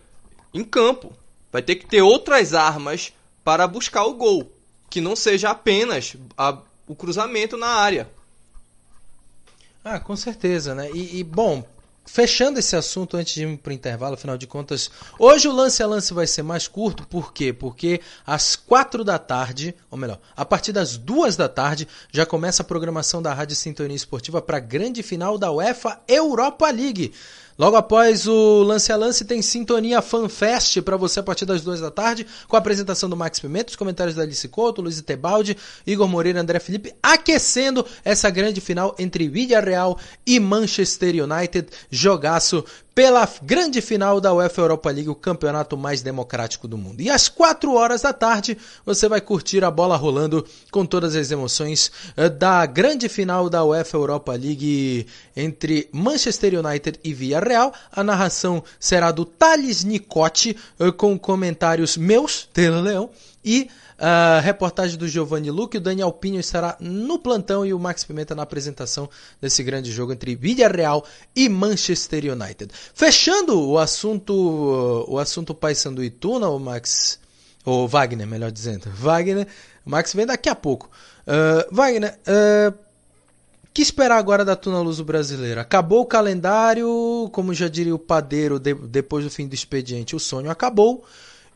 em 0.54 0.64
campo. 0.64 1.14
Vai 1.52 1.62
ter 1.62 1.76
que 1.76 1.88
ter 1.88 2.02
outras 2.02 2.54
armas 2.54 3.12
para 3.44 3.68
buscar 3.68 4.04
o 4.06 4.14
gol, 4.14 4.52
que 4.90 5.02
não 5.02 5.16
seja 5.16 5.50
apenas 5.50 6.16
a, 6.38 6.58
o 6.86 6.96
cruzamento 6.96 7.58
na 7.58 7.68
área. 7.68 8.10
Ah, 9.84 10.00
com 10.00 10.16
certeza, 10.16 10.76
né? 10.76 10.92
E, 10.92 11.20
e 11.20 11.24
bom, 11.24 11.66
fechando 12.08 12.58
esse 12.58 12.76
assunto 12.76 13.18
antes 13.18 13.34
de 13.34 13.46
ir 13.46 13.58
para 13.58 13.70
o 13.70 13.74
intervalo, 13.74 14.16
afinal 14.16 14.38
de 14.38 14.48
contas, 14.48 14.90
hoje 15.20 15.48
o 15.48 15.52
lance 15.52 15.84
a 15.84 15.88
lance 15.88 16.14
vai 16.14 16.26
ser 16.26 16.42
mais 16.42 16.68
curto, 16.68 17.06
por 17.06 17.32
quê? 17.34 17.54
Porque 17.54 18.02
às 18.26 18.56
quatro 18.56 19.04
da 19.04 19.20
tarde, 19.20 19.76
ou 19.92 19.98
melhor, 19.98 20.20
a 20.36 20.46
partir 20.46 20.72
das 20.72 20.98
duas 20.98 21.36
da 21.36 21.50
tarde, 21.50 21.88
já 22.12 22.26
começa 22.26 22.64
a 22.64 22.66
programação 22.66 23.22
da 23.22 23.34
Rádio 23.34 23.56
Sintonia 23.56 23.96
Esportiva 23.96 24.42
para 24.42 24.58
a 24.58 24.62
grande 24.62 25.04
final 25.04 25.38
da 25.38 25.52
UEFA 25.52 26.00
Europa 26.08 26.70
League. 26.72 27.14
Logo 27.58 27.76
após 27.76 28.28
o 28.28 28.62
lance 28.62 28.92
a 28.92 28.96
lance, 28.96 29.26
tem 29.26 29.42
Sintonia 29.42 30.00
FanFest 30.00 30.82
para 30.82 30.96
você 30.96 31.20
a 31.20 31.24
partir 31.24 31.44
das 31.44 31.62
duas 31.64 31.80
da 31.82 31.90
tarde, 31.90 32.28
com 32.48 32.56
a 32.56 32.60
apresentação 32.60 33.10
do 33.10 33.18
Max 33.18 33.40
Pimenta, 33.40 33.72
os 33.72 33.76
comentários 33.76 34.16
da 34.16 34.22
Alice 34.22 34.48
Couto, 34.48 34.80
Luiz 34.80 35.02
Tebaldi, 35.02 35.58
Igor 35.86 36.08
Moreira 36.08 36.40
André 36.40 36.60
Felipe, 36.60 36.94
aquecendo 37.02 37.84
essa 38.06 38.30
grande 38.30 38.62
final 38.62 38.96
entre 39.00 39.28
Villarreal 39.28 39.98
e 40.26 40.40
Manchester 40.40 41.16
United. 41.24 41.70
Jogaço 41.90 42.64
pela 42.98 43.30
grande 43.44 43.80
final 43.80 44.20
da 44.20 44.34
UEFA 44.34 44.62
Europa 44.62 44.90
League, 44.90 45.08
o 45.08 45.14
campeonato 45.14 45.78
mais 45.78 46.02
democrático 46.02 46.68
do 46.68 46.80
mundo. 46.80 47.00
E 47.00 47.12
às 47.12 47.30
4 47.30 47.72
horas 47.72 48.02
da 48.02 48.12
tarde, 48.12 48.58
você 48.84 49.08
vai 49.08 49.22
curtir 49.22 49.64
a 49.64 49.70
bola 49.70 49.96
rolando 49.96 50.44
com 50.72 50.84
todas 50.84 51.16
as 51.16 51.30
emoções 51.30 51.92
eh, 52.18 52.28
da 52.28 52.66
grande 52.66 53.08
final 53.08 53.52
da 53.52 53.64
UEFA 53.64 53.98
Europa 53.98 54.32
League 54.32 55.06
entre 55.38 55.88
Manchester 55.92 56.60
United 56.60 57.00
e 57.04 57.14
Villarreal. 57.14 57.72
A 57.92 58.04
narração 58.04 58.64
será 58.80 59.12
do 59.12 59.24
Thales 59.24 59.84
Nicote, 59.84 60.58
eh, 60.80 60.92
com 60.92 61.18
comentários 61.18 61.96
meus, 61.96 62.50
Taylor 62.52 62.82
Leão, 62.82 63.10
e 63.46 63.70
a 64.00 64.40
reportagem 64.40 64.98
do 64.98 65.08
Giovanni 65.08 65.50
Luque, 65.50 65.78
o 65.78 65.82
Daniel 65.82 66.12
Pinho 66.12 66.40
estará 66.40 66.78
no 66.80 67.18
plantão 67.18 67.66
e 67.66 67.74
o 67.74 67.80
Max 67.80 68.04
Pimenta 68.04 68.36
na 68.36 68.44
apresentação 68.44 69.10
desse 69.42 69.64
grande 69.64 69.92
jogo 69.92 70.14
entre 70.14 70.36
Villarreal 70.36 71.04
e 71.36 71.50
Manchester 71.50 72.32
United. 72.32 72.72
Fechando 72.94 73.60
o 73.60 73.80
assunto, 73.80 75.06
o 75.08 75.18
assunto 75.18 75.56
Paysandu 75.56 76.04
e 76.04 76.12
Tuna, 76.12 76.48
o 76.48 76.60
Max, 76.60 77.20
ou 77.66 77.88
Wagner, 77.88 78.28
melhor 78.28 78.52
dizendo. 78.52 78.88
Wagner, 78.92 79.48
Max 79.84 80.14
vem 80.14 80.28
daqui 80.28 80.50
a 80.50 80.56
pouco. 80.56 80.92
Uh, 81.26 81.74
Wagner, 81.74 82.20
uh, 82.28 82.87
que 83.78 83.82
esperar 83.84 84.18
agora 84.18 84.44
da 84.44 84.56
Tuna 84.56 84.82
Luso 84.82 85.04
brasileira? 85.04 85.62
Acabou 85.62 86.02
o 86.02 86.06
calendário, 86.08 87.30
como 87.32 87.54
já 87.54 87.68
diria 87.68 87.94
o 87.94 88.00
padeiro 88.00 88.58
de, 88.58 88.74
depois 88.74 89.24
do 89.24 89.30
fim 89.30 89.48
do 89.48 89.54
expediente, 89.54 90.16
o 90.16 90.20
sonho 90.20 90.50
acabou. 90.50 91.06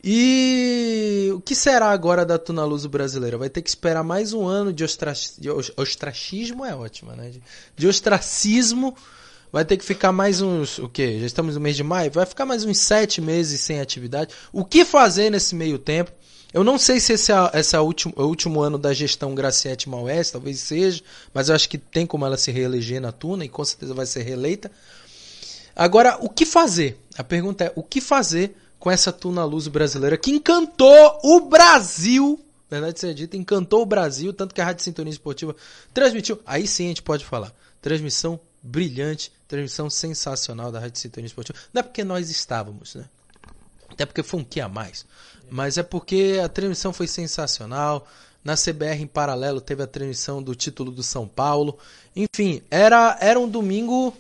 E 0.04 1.32
o 1.34 1.42
que 1.42 1.56
será 1.56 1.90
agora 1.90 2.24
da 2.24 2.38
Tuna 2.38 2.64
Luso 2.64 2.88
brasileira? 2.88 3.40
Vai 3.40 3.50
ter 3.50 3.64
que 3.64 3.70
esperar 3.70 4.04
mais 4.04 4.34
um 4.34 4.46
ano 4.46 4.72
de, 4.72 4.84
ostra... 4.84 5.14
de 5.40 5.50
ostracismo, 5.76 6.64
é 6.64 6.76
ótimo, 6.76 7.12
né? 7.14 7.32
De, 7.32 7.42
de 7.76 7.88
ostracismo. 7.88 8.96
Vai 9.52 9.66
ter 9.66 9.76
que 9.76 9.84
ficar 9.84 10.12
mais 10.12 10.44
uns. 10.44 10.78
O 10.78 10.88
quê? 10.88 11.18
Já 11.22 11.26
estamos 11.26 11.56
no 11.56 11.62
mês 11.62 11.76
de 11.76 11.84
maio? 11.84 12.12
Vai 12.12 12.28
ficar 12.28 12.46
mais 12.46 12.64
uns 12.64 12.78
sete 12.78 13.20
meses 13.20 13.62
sem 13.62 13.82
atividade. 13.82 14.32
O 14.54 14.64
que 14.64 14.86
fazer 14.86 15.32
nesse 15.32 15.56
meio 15.56 15.80
tempo? 15.80 16.12
Eu 16.54 16.64
não 16.64 16.78
sei 16.78 17.00
se 17.00 17.14
esse 17.14 17.32
é, 17.32 17.36
esse 17.54 17.76
é 17.76 17.80
o, 17.80 17.84
último, 17.84 18.14
último 18.18 18.62
ano 18.62 18.78
da 18.78 18.94
gestão 18.94 19.34
Graciete 19.34 19.90
Maués, 19.90 20.32
talvez 20.32 20.60
seja, 20.60 21.02
mas 21.34 21.48
eu 21.48 21.56
acho 21.56 21.70
que 21.70 21.78
tem 21.78 22.06
como 22.06 22.26
ela 22.26 22.38
se 22.38 22.52
reeleger 22.52 23.00
na 23.00 23.12
Tuna 23.12 23.46
e 23.46 23.50
com 23.50 23.64
certeza 23.64 23.94
vai 23.94 24.06
ser 24.06 24.24
reeleita. 24.24 24.70
Agora, 25.76 26.18
o 26.20 26.30
que 26.30 26.46
fazer? 26.46 27.00
A 27.18 27.24
pergunta 27.24 27.64
é: 27.64 27.72
o 27.76 27.84
que 27.84 28.02
fazer 28.02 28.56
com 28.82 28.90
essa 28.90 29.14
Tuna 29.14 29.46
Luz 29.46 29.68
brasileira 29.68 30.18
que 30.18 30.32
encantou 30.32 31.20
o 31.24 31.42
Brasil. 31.42 32.44
Verdade 32.70 33.00
seja 33.00 33.14
dita, 33.14 33.38
encantou 33.38 33.82
o 33.84 33.86
Brasil, 33.86 34.34
tanto 34.34 34.56
que 34.56 34.62
a 34.62 34.66
Rádio 34.66 34.84
Sintonia 34.84 35.12
Esportiva 35.12 35.56
transmitiu. 35.94 36.40
Aí 36.46 36.66
sim 36.68 36.86
a 36.86 36.88
gente 36.88 37.04
pode 37.04 37.24
falar. 37.24 37.54
Transmissão 37.82 38.40
brilhante, 38.62 39.32
transmissão 39.48 39.90
sensacional 39.90 40.72
da 40.72 40.80
Rádio 40.80 41.00
Sintonia 41.00 41.28
Esportiva. 41.28 41.58
Não 41.74 41.80
é 41.80 41.84
porque 41.84 42.04
nós 42.04 42.30
estávamos, 42.30 42.96
né? 42.96 43.06
Até 43.90 44.06
porque 44.06 44.24
foi 44.24 44.40
um 44.40 44.44
que 44.44 44.60
a 44.60 44.68
mais. 44.68 45.06
Mas 45.52 45.78
é 45.78 45.84
porque 45.84 46.40
a 46.44 46.48
transmissão 46.48 46.94
foi 46.94 47.08
sensacional. 47.08 48.08
Na 48.42 48.56
CBR 48.56 49.02
em 49.02 49.08
paralelo 49.08 49.60
teve 49.60 49.84
a 49.84 49.88
transmissão 49.88 50.42
do 50.42 50.56
título 50.56 50.90
do 50.90 51.04
São 51.04 51.28
Paulo. 51.28 51.78
Enfim, 52.16 52.62
era, 52.72 53.18
era 53.20 53.38
um 53.38 53.50
domingo 53.50 54.16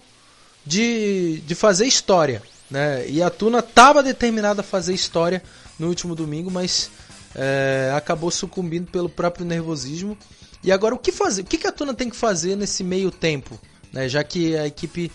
de, 0.66 1.42
de 1.48 1.56
fazer 1.56 1.86
história. 1.86 2.44
Né? 2.70 3.08
E 3.10 3.24
a 3.24 3.30
Tuna 3.30 3.60
estava 3.60 4.04
determinada 4.04 4.60
a 4.60 4.64
fazer 4.64 4.94
história 4.94 5.42
no 5.80 5.88
último 5.88 6.16
domingo, 6.16 6.52
mas 6.52 6.92
é, 7.34 7.94
acabou 7.96 8.30
sucumbindo 8.30 8.92
pelo 8.92 9.08
próprio 9.08 9.46
nervosismo. 9.46 10.18
E 10.62 10.70
agora 10.70 10.94
o 10.94 11.00
que 11.00 11.14
fazer? 11.14 11.44
O 11.44 11.46
que, 11.46 11.66
a 11.66 11.72
Tuna 11.72 11.94
tem 11.94 12.10
que 12.10 12.16
fazer 12.16 12.58
nesse 12.58 12.84
meio 12.84 13.10
tempo? 13.10 13.58
Né? 13.92 14.10
Já 14.10 14.22
que 14.22 14.56
a 14.58 14.68
equipe 14.68 15.10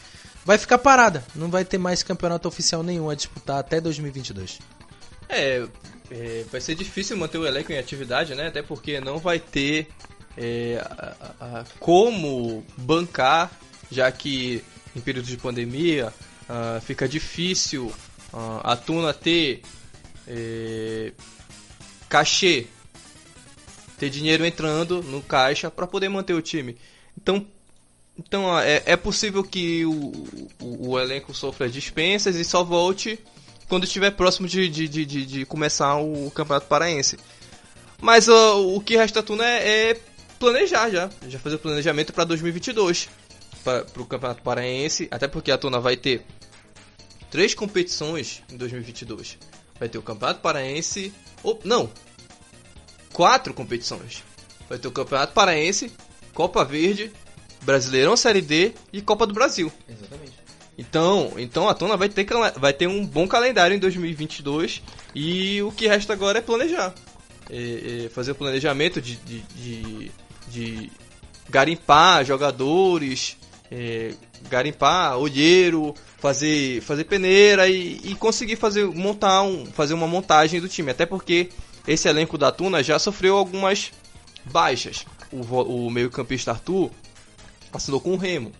vai 0.46 0.56
ficar 0.56 0.78
parada, 0.78 1.22
não 1.34 1.50
vai 1.50 1.64
ter 1.64 1.76
mais 1.76 2.02
campeonato 2.02 2.48
oficial 2.48 2.82
nenhum 2.82 3.10
a 3.10 3.14
disputar 3.14 3.58
até 3.58 3.80
2022. 3.82 4.58
É, 5.28 5.66
é, 6.10 6.44
vai 6.50 6.60
ser 6.60 6.74
difícil 6.74 7.16
manter 7.16 7.38
o 7.38 7.46
elenco 7.46 7.72
em 7.72 7.78
atividade, 7.78 8.34
né? 8.34 8.48
Até 8.48 8.62
porque 8.62 9.00
não 9.00 9.18
vai 9.18 9.38
ter 9.38 9.88
é, 10.36 10.78
a, 10.80 11.34
a, 11.40 11.64
como 11.78 12.64
bancar, 12.76 13.50
já 13.90 14.10
que 14.12 14.62
em 14.94 15.00
período 15.00 15.26
de 15.26 15.36
pandemia 15.36 16.12
uh, 16.48 16.80
fica 16.80 17.08
difícil 17.08 17.86
uh, 18.32 18.60
a 18.62 18.76
Tuna 18.76 19.12
ter 19.12 19.62
é, 20.26 21.12
cachê, 22.08 22.66
ter 23.98 24.10
dinheiro 24.10 24.44
entrando 24.44 25.02
no 25.02 25.22
caixa 25.22 25.70
para 25.70 25.86
poder 25.86 26.08
manter 26.08 26.34
o 26.34 26.42
time. 26.42 26.76
Então, 27.16 27.46
então 28.18 28.58
é, 28.58 28.82
é 28.86 28.96
possível 28.96 29.44
que 29.44 29.84
o, 29.84 29.92
o, 30.60 30.90
o 30.90 31.00
elenco 31.00 31.34
sofra 31.34 31.68
dispensas 31.68 32.36
e 32.36 32.44
só 32.44 32.64
volte 32.64 33.18
quando 33.68 33.84
estiver 33.84 34.10
próximo 34.12 34.46
de, 34.46 34.68
de, 34.68 34.88
de, 34.88 35.04
de, 35.04 35.26
de 35.26 35.44
começar 35.46 35.96
o 35.96 36.30
Campeonato 36.30 36.66
Paraense. 36.66 37.18
Mas 38.00 38.28
uh, 38.28 38.74
o 38.74 38.80
que 38.80 38.96
resta 38.96 39.22
Tuna 39.22 39.44
é, 39.44 39.90
é, 39.90 40.00
planejar 40.38 40.90
já, 40.90 41.10
já 41.26 41.38
fazer 41.38 41.56
o 41.56 41.58
planejamento 41.58 42.12
para 42.12 42.24
2022 42.24 43.08
para 43.64 43.84
o 43.96 44.06
Campeonato 44.06 44.42
Paraense, 44.42 45.08
até 45.10 45.26
porque 45.26 45.50
a 45.50 45.58
Tuna 45.58 45.80
vai 45.80 45.96
ter 45.96 46.24
três 47.30 47.52
competições 47.52 48.42
em 48.50 48.56
2022. 48.56 49.38
Vai 49.78 49.88
ter 49.88 49.98
o 49.98 50.02
Campeonato 50.02 50.40
Paraense, 50.40 51.12
ou 51.42 51.60
não, 51.64 51.90
quatro 53.12 53.52
competições. 53.52 54.22
Vai 54.68 54.78
ter 54.78 54.86
o 54.86 54.92
Campeonato 54.92 55.32
Paraense, 55.32 55.92
Copa 56.32 56.64
Verde, 56.64 57.12
Brasileirão 57.62 58.16
Série 58.16 58.40
D 58.40 58.72
e 58.92 59.02
Copa 59.02 59.26
do 59.26 59.34
Brasil. 59.34 59.72
Exatamente. 59.88 60.45
Então, 60.78 61.32
então 61.38 61.68
a 61.68 61.74
Tona 61.74 61.96
vai 61.96 62.08
ter, 62.08 62.26
vai 62.56 62.72
ter 62.72 62.86
um 62.86 63.04
bom 63.04 63.26
calendário 63.26 63.74
em 63.74 63.78
2022 63.78 64.82
e 65.14 65.62
o 65.62 65.72
que 65.72 65.86
resta 65.86 66.12
agora 66.12 66.38
é 66.38 66.42
planejar. 66.42 66.94
É, 67.48 68.04
é 68.04 68.08
fazer 68.10 68.32
o 68.32 68.34
planejamento 68.34 69.00
de, 69.00 69.16
de, 69.16 69.40
de, 69.40 70.12
de 70.48 70.92
garimpar 71.48 72.24
jogadores, 72.24 73.38
é, 73.70 74.12
garimpar 74.50 75.16
olheiro, 75.18 75.94
fazer, 76.18 76.82
fazer 76.82 77.04
peneira 77.04 77.68
e, 77.68 78.00
e, 78.04 78.14
conseguir 78.14 78.56
fazer, 78.56 78.84
montar 78.84 79.42
um, 79.42 79.64
fazer 79.64 79.94
uma 79.94 80.06
montagem 80.06 80.60
do 80.60 80.68
time. 80.68 80.90
Até 80.90 81.06
porque 81.06 81.48
esse 81.88 82.06
elenco 82.06 82.36
da 82.36 82.52
Tuna 82.52 82.82
já 82.82 82.98
sofreu 82.98 83.36
algumas 83.36 83.92
baixas. 84.44 85.06
O, 85.32 85.40
o 85.40 85.90
meio-campista 85.90 86.50
Arthur 86.50 86.90
assinou 87.72 88.00
com 88.00 88.12
o 88.12 88.16
Remo 88.16 88.52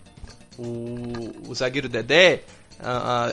o, 0.57 1.49
o 1.49 1.55
zagueiro 1.55 1.89
Dedé 1.89 2.43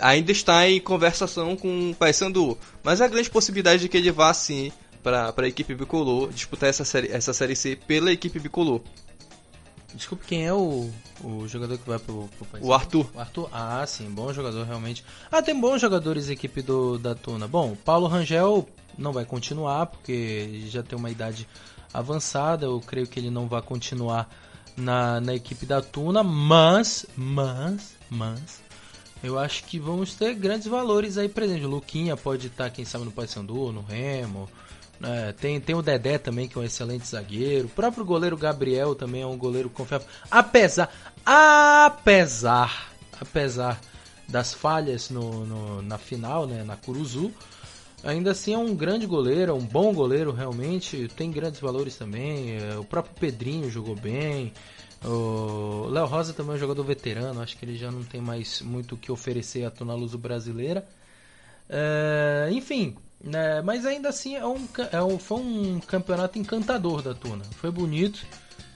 ainda 0.01 0.33
está 0.33 0.69
em 0.69 0.81
conversação 0.81 1.57
com 1.57 1.91
o 1.91 1.95
Paysandu, 1.95 2.59
mas 2.83 3.01
há 3.01 3.09
grande 3.09 3.31
possibilidade 3.31 3.83
de 3.83 3.89
que 3.89 3.97
ele 3.97 4.11
vá 4.11 4.33
sim 4.33 4.73
para 5.03 5.35
a 5.37 5.47
equipe 5.47 5.75
bicolor 5.75 6.33
disputar 6.33 6.71
essa 6.71 6.85
série, 6.85 7.09
essa 7.09 7.35
série 7.35 7.55
C 7.55 7.77
pela 7.77 8.11
equipe 8.11 8.39
bicolor. 8.39 8.81
Desculpe, 9.95 10.25
quem 10.27 10.45
é 10.45 10.53
o, 10.53 10.91
o 11.23 11.47
jogador 11.47 11.79
que 11.79 11.87
vai 11.87 12.01
pro, 12.01 12.29
pro? 12.29 12.67
O 12.67 12.73
Arthur. 12.73 13.09
O 13.15 13.21
Arthur, 13.21 13.49
ah, 13.53 13.85
sim, 13.87 14.11
bom 14.11 14.33
jogador 14.33 14.65
realmente. 14.65 15.05
Ah, 15.31 15.41
tem 15.41 15.59
bons 15.59 15.81
jogadores 15.81 16.29
equipe 16.29 16.63
do, 16.63 16.99
da 16.99 17.15
Tuna. 17.15 17.47
Bom, 17.47 17.77
Paulo 17.77 18.09
Rangel 18.09 18.69
não 18.99 19.13
vai 19.13 19.25
continuar, 19.25 19.87
porque 19.87 20.65
já 20.67 20.83
tem 20.83 20.99
uma 20.99 21.11
idade 21.11 21.47
avançada. 21.93 22.67
Eu 22.67 22.81
creio 22.81 23.07
que 23.07 23.21
ele 23.21 23.31
não 23.31 23.47
vai 23.47 23.63
continuar 23.63 24.29
na, 24.77 25.21
na 25.21 25.35
equipe 25.35 25.67
da 25.67 25.81
Tuna, 25.81 26.23
mas, 26.23 27.07
mas, 27.17 27.95
mas, 28.11 28.63
eu 29.23 29.39
acho 29.39 29.65
que 29.65 29.79
vamos 29.79 30.15
ter 30.15 30.35
grandes 30.35 30.67
valores 30.67 31.17
aí 31.17 31.29
presentes. 31.29 31.65
O 31.65 31.69
Luquinha 31.69 32.17
pode 32.17 32.49
estar, 32.49 32.71
quem 32.71 32.85
sabe, 32.85 33.05
no 33.05 33.13
Paysandu, 33.13 33.73
no 33.73 33.83
Remo. 33.83 34.49
É, 35.03 35.33
tem, 35.33 35.61
tem 35.61 35.75
o 35.75 35.83
Dedé 35.83 36.19
também, 36.19 36.49
que 36.49 36.57
é 36.57 36.61
um 36.61 36.65
excelente 36.65 37.07
zagueiro. 37.07 37.67
O 37.67 37.71
próprio 37.71 38.05
goleiro 38.05 38.37
Gabriel 38.37 38.95
também 38.95 39.23
é 39.23 39.27
um 39.27 39.37
goleiro 39.37 39.71
confiável. 39.71 40.07
Apesar, 40.31 40.93
apesar, 41.25 42.93
apesar 43.21 43.81
das 44.29 44.55
falhas 44.55 45.11
no, 45.11 45.45
no 45.47 45.83
na 45.83 45.99
final, 45.99 46.47
né, 46.47 46.63
na 46.63 46.77
Curuzu, 46.77 47.33
ainda 48.05 48.31
assim 48.31 48.55
é 48.55 48.59
um 48.59 48.75
grande 48.75 49.07
goleiro, 49.07 49.53
é 49.53 49.55
um 49.55 49.65
bom 49.65 49.93
goleiro 49.93 50.33
realmente, 50.33 51.09
tem 51.17 51.31
grandes 51.31 51.61
valores 51.61 51.97
também. 51.97 52.57
É, 52.57 52.77
o 52.77 52.85
próprio 52.85 53.15
Pedrinho 53.19 53.71
jogou 53.71 53.97
bem. 53.97 54.53
O 55.05 55.89
Léo 55.91 56.07
Rosa 56.07 56.33
também 56.33 56.53
é 56.53 56.57
um 56.57 56.59
jogador 56.59 56.83
veterano, 56.83 57.43
acho 57.43 57.57
que 57.57 57.65
ele 57.65 57.77
já 57.77 57.91
não 57.91 58.03
tem 58.03 58.21
mais 58.21 58.63
muito 58.63 58.95
o 58.95 58.99
que 58.99 59.13
oferecer 59.13 59.65
à 59.65 59.71
Tona 59.71 59.95
Luso 59.95 60.17
brasileira. 60.17 60.87
É, 61.69 62.49
enfim, 62.53 62.97
né, 63.23 63.61
mas 63.63 63.85
ainda 63.85 64.09
assim 64.09 64.37
é 64.37 64.47
um, 64.47 64.67
é 64.93 65.03
um, 65.03 65.19
foi 65.19 65.39
um 65.41 65.81
campeonato 65.81 66.39
encantador 66.39 67.03
da 67.03 67.15
Tuna. 67.15 67.45
Foi 67.57 67.71
bonito. 67.71 68.25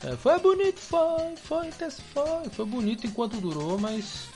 É, 0.05 0.16
foi 0.16 0.39
bonito, 0.39 0.79
foi, 0.79 1.37
foi, 1.37 1.70
foi, 1.70 2.51
foi 2.51 2.66
bonito 2.66 3.07
enquanto 3.07 3.41
durou, 3.41 3.79
mas 3.79 4.29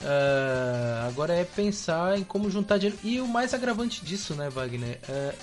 Uh, 0.00 1.08
agora 1.08 1.34
é 1.34 1.44
pensar 1.44 2.18
em 2.18 2.24
como 2.24 2.50
juntar 2.50 2.78
dinheiro. 2.78 2.98
E 3.02 3.20
o 3.20 3.26
mais 3.26 3.54
agravante 3.54 4.04
disso, 4.04 4.34
né, 4.34 4.50
Wagner? 4.50 5.00
Uh, 5.08 5.34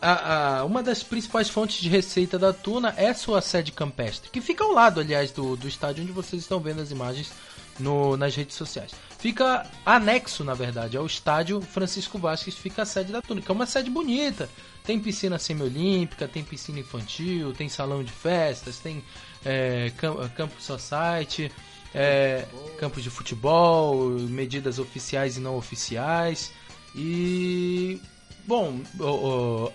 a, 0.00 0.58
a, 0.58 0.64
uma 0.64 0.82
das 0.82 1.02
principais 1.02 1.48
fontes 1.48 1.80
de 1.80 1.88
receita 1.88 2.38
da 2.38 2.52
Tuna 2.52 2.92
é 2.96 3.14
sua 3.14 3.40
sede 3.40 3.72
campestre, 3.72 4.30
que 4.30 4.40
fica 4.40 4.62
ao 4.62 4.72
lado, 4.72 5.00
aliás, 5.00 5.32
do, 5.32 5.56
do 5.56 5.66
estádio 5.66 6.04
onde 6.04 6.12
vocês 6.12 6.42
estão 6.42 6.60
vendo 6.60 6.82
as 6.82 6.90
imagens 6.90 7.32
no, 7.80 8.16
nas 8.16 8.34
redes 8.34 8.54
sociais. 8.54 8.92
Fica 9.18 9.66
anexo, 9.84 10.44
na 10.44 10.52
verdade, 10.52 10.96
ao 10.96 11.06
estádio 11.06 11.60
Francisco 11.62 12.18
Vasquez, 12.18 12.54
fica 12.54 12.82
a 12.82 12.86
sede 12.86 13.12
da 13.12 13.22
Tuna, 13.22 13.40
que 13.40 13.50
é 13.50 13.54
uma 13.54 13.66
sede 13.66 13.90
bonita. 13.90 14.48
Tem 14.84 15.00
piscina 15.00 15.38
semiolímpica, 15.38 16.28
tem 16.28 16.44
piscina 16.44 16.80
infantil, 16.80 17.54
tem 17.54 17.70
salão 17.70 18.04
de 18.04 18.12
festas, 18.12 18.78
tem 18.78 19.02
é, 19.42 19.90
campo 20.36 20.60
society 20.60 21.50
é, 21.94 22.44
campos 22.78 23.02
de 23.02 23.10
futebol, 23.10 24.10
medidas 24.10 24.78
oficiais 24.78 25.36
e 25.36 25.40
não 25.40 25.56
oficiais. 25.56 26.52
E 26.94 28.00
bom, 28.46 28.80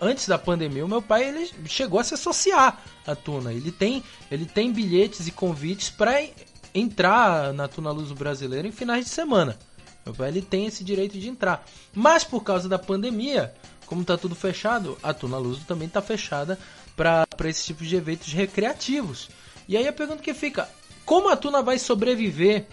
antes 0.02 0.28
da 0.28 0.38
pandemia, 0.38 0.86
o 0.86 0.90
meu 0.90 1.02
pai 1.02 1.28
ele 1.28 1.50
chegou 1.66 2.00
a 2.00 2.04
se 2.04 2.14
associar 2.14 2.84
à 3.08 3.16
Tuna. 3.16 3.54
Ele 3.54 3.72
tem, 3.72 4.04
ele 4.30 4.46
tem 4.46 4.72
bilhetes 4.72 5.28
e 5.28 5.32
convites 5.32 5.90
para 5.90 6.24
entrar 6.74 7.54
na 7.54 7.68
Tuna 7.68 7.92
Luz 7.92 8.12
Brasileira 8.12 8.68
em 8.68 8.72
finais 8.72 9.06
de 9.06 9.12
semana. 9.12 9.58
Meu 10.06 10.14
pai 10.14 10.30
ele 10.30 10.42
tem 10.42 10.66
esse 10.66 10.84
direito 10.84 11.18
de 11.18 11.30
entrar. 11.30 11.66
Mas 11.94 12.24
por 12.24 12.44
causa 12.44 12.68
da 12.68 12.80
pandemia, 12.80 13.54
como 13.86 14.02
está 14.02 14.18
tudo 14.18 14.36
fechado, 14.36 14.98
a 15.02 15.14
Tuna 15.14 15.38
Luz 15.38 15.64
também 15.66 15.88
está 15.88 16.02
fechada 16.02 16.58
para 16.96 17.50
esse 17.50 17.66
tipo 17.66 17.84
de 17.84 17.96
eventos 17.96 18.34
recreativos. 18.34 19.30
E 19.68 19.78
aí 19.78 19.88
a 19.88 19.94
pergunta 19.94 20.22
que 20.22 20.34
fica: 20.34 20.70
como 21.10 21.28
a 21.28 21.36
Tuna 21.36 21.64
vai 21.64 21.80
sobreviver? 21.80 22.68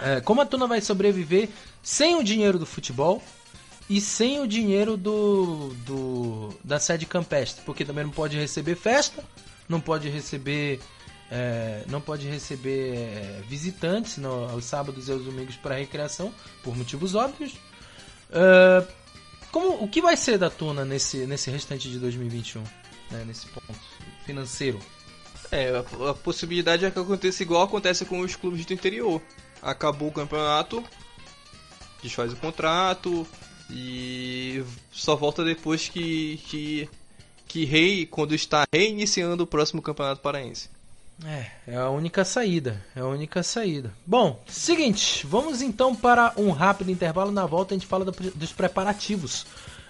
É, 0.00 0.20
como 0.20 0.40
a 0.40 0.46
Tuna 0.46 0.68
vai 0.68 0.80
sobreviver 0.80 1.48
sem 1.82 2.14
o 2.14 2.22
dinheiro 2.22 2.56
do 2.56 2.64
futebol 2.64 3.20
e 3.90 4.00
sem 4.00 4.38
o 4.38 4.46
dinheiro 4.46 4.96
do, 4.96 5.74
do 5.84 6.54
da 6.62 6.78
sede 6.78 7.04
campestre? 7.04 7.64
Porque 7.64 7.84
também 7.84 8.04
não 8.04 8.12
pode 8.12 8.38
receber 8.38 8.76
festa, 8.76 9.24
não 9.68 9.80
pode 9.80 10.08
receber 10.08 10.78
é, 11.28 11.82
não 11.88 12.00
pode 12.00 12.28
receber 12.28 12.94
é, 12.94 13.42
visitantes 13.48 14.18
no, 14.18 14.48
aos 14.48 14.64
sábados 14.64 15.08
e 15.08 15.10
aos 15.10 15.24
domingos 15.24 15.56
para 15.56 15.74
recreação, 15.74 16.32
por 16.62 16.76
motivos 16.76 17.16
óbvios. 17.16 17.54
É, 18.30 18.86
como, 19.50 19.82
o 19.82 19.88
que 19.88 20.00
vai 20.00 20.16
ser 20.16 20.38
da 20.38 20.48
Tuna 20.48 20.84
nesse, 20.84 21.26
nesse 21.26 21.50
restante 21.50 21.90
de 21.90 21.98
2021, 21.98 22.62
né, 23.10 23.24
nesse 23.26 23.48
ponto 23.48 23.80
financeiro? 24.24 24.78
É, 25.50 25.70
a, 25.70 26.10
a, 26.10 26.14
possibilidade 26.14 26.84
é 26.84 26.90
que 26.90 26.98
aconteça 26.98 27.42
igual 27.42 27.62
acontece 27.62 28.04
com 28.04 28.20
os 28.20 28.34
clubes 28.36 28.64
do 28.64 28.72
interior. 28.72 29.20
Acabou 29.62 30.08
o 30.08 30.12
campeonato, 30.12 30.82
desfaz 32.02 32.32
o 32.32 32.36
contrato 32.36 33.26
e 33.70 34.62
só 34.92 35.16
volta 35.16 35.44
depois 35.44 35.88
que 35.88 36.40
que, 36.46 36.88
que 37.46 37.64
rei 37.64 38.06
quando 38.06 38.34
está 38.34 38.64
reiniciando 38.72 39.44
o 39.44 39.46
próximo 39.46 39.82
campeonato 39.82 40.20
paraense. 40.20 40.68
É, 41.24 41.50
é 41.68 41.76
a 41.76 41.88
única 41.88 42.24
saída. 42.24 42.84
É 42.94 43.00
a 43.00 43.06
única 43.06 43.42
saída. 43.42 43.92
Bom, 44.06 44.42
seguinte, 44.46 45.26
vamos 45.26 45.62
então 45.62 45.94
para 45.94 46.34
um 46.36 46.50
rápido 46.50 46.90
intervalo. 46.90 47.32
Na 47.32 47.46
volta 47.46 47.74
a 47.74 47.78
gente 47.78 47.86
fala 47.86 48.04
do, 48.04 48.12
dos 48.12 48.52
preparativos 48.52 49.46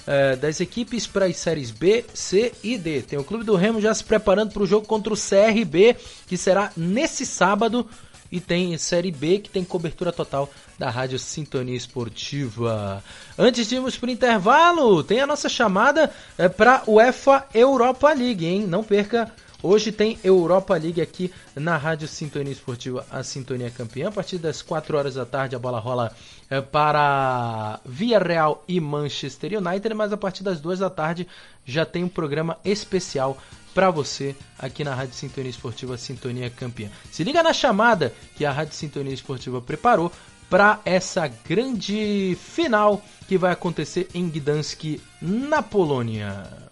é, 0.07 0.36
das 0.36 0.61
equipes 0.61 1.07
para 1.07 1.26
as 1.26 1.36
séries 1.36 1.70
B, 1.70 2.04
C 2.14 2.52
e 2.62 2.78
D. 2.78 3.02
Tem 3.02 3.18
o 3.18 3.24
Clube 3.24 3.44
do 3.44 3.57
Remo 3.57 3.80
já 3.80 3.92
se 3.92 4.04
preparando 4.04 4.52
para 4.52 4.62
o 4.62 4.66
jogo 4.66 4.86
contra 4.86 5.12
o 5.12 5.16
CRB, 5.16 5.96
que 6.26 6.36
será 6.36 6.70
nesse 6.76 7.26
sábado. 7.26 7.86
E 8.30 8.40
tem 8.40 8.76
Série 8.76 9.12
B, 9.12 9.38
que 9.38 9.48
tem 9.48 9.62
cobertura 9.62 10.12
total 10.12 10.50
da 10.76 10.90
Rádio 10.90 11.16
Sintonia 11.16 11.76
Esportiva. 11.76 13.02
Antes 13.38 13.68
de 13.68 13.76
irmos 13.76 13.96
para 13.96 14.09
o 14.09 14.12
intervalo, 14.12 15.04
tem 15.04 15.20
a 15.20 15.26
nossa 15.28 15.48
chamada 15.48 16.12
é, 16.36 16.48
para 16.48 16.82
UEFA 16.88 17.46
Europa 17.54 18.12
League, 18.12 18.44
hein? 18.44 18.66
Não 18.66 18.82
perca 18.82 19.32
Hoje 19.62 19.90
tem 19.90 20.18
Europa 20.22 20.76
League 20.76 21.00
aqui 21.00 21.32
na 21.54 21.76
Rádio 21.76 22.07
Sintonia 22.07 22.52
Esportiva, 22.52 23.07
a 23.11 23.22
Sintonia 23.22 23.70
Campeã. 23.70 24.09
A 24.09 24.12
partir 24.12 24.38
das 24.38 24.61
4 24.61 24.96
horas 24.96 25.14
da 25.14 25.24
tarde 25.24 25.57
a 25.57 25.59
bola 25.59 25.78
rola 25.78 26.14
é, 26.50 26.61
para 26.61 27.80
Via 27.84 28.18
Real 28.18 28.62
e 28.68 28.78
Manchester 28.80 29.59
United, 29.59 29.94
mas 29.94 30.12
a 30.12 30.16
partir 30.16 30.42
das 30.42 30.61
2 30.61 30.80
da 30.80 30.90
tarde 30.90 31.26
já 31.64 31.86
tem 31.86 32.04
um 32.04 32.09
programa 32.09 32.59
especial 32.64 33.38
para 33.74 33.90
você 33.90 34.34
aqui 34.59 34.84
na 34.84 34.94
Rádio 34.94 35.14
Sintonia 35.14 35.50
Esportiva 35.50 35.96
Sintonia 35.98 36.50
Campeã. 36.50 36.90
Se 37.11 37.24
liga 37.24 37.42
na 37.42 37.52
chamada 37.52 38.12
que 38.36 38.44
a 38.44 38.52
Rádio 38.52 38.74
Sintonia 38.74 39.12
Esportiva 39.12 39.61
preparou 39.61 40.12
para 40.48 40.80
essa 40.84 41.26
grande 41.26 42.36
final 42.40 43.02
que 43.26 43.36
vai 43.36 43.52
acontecer 43.52 44.09
em 44.14 44.28
Gdansk, 44.28 45.00
na 45.20 45.62
Polônia. 45.62 46.66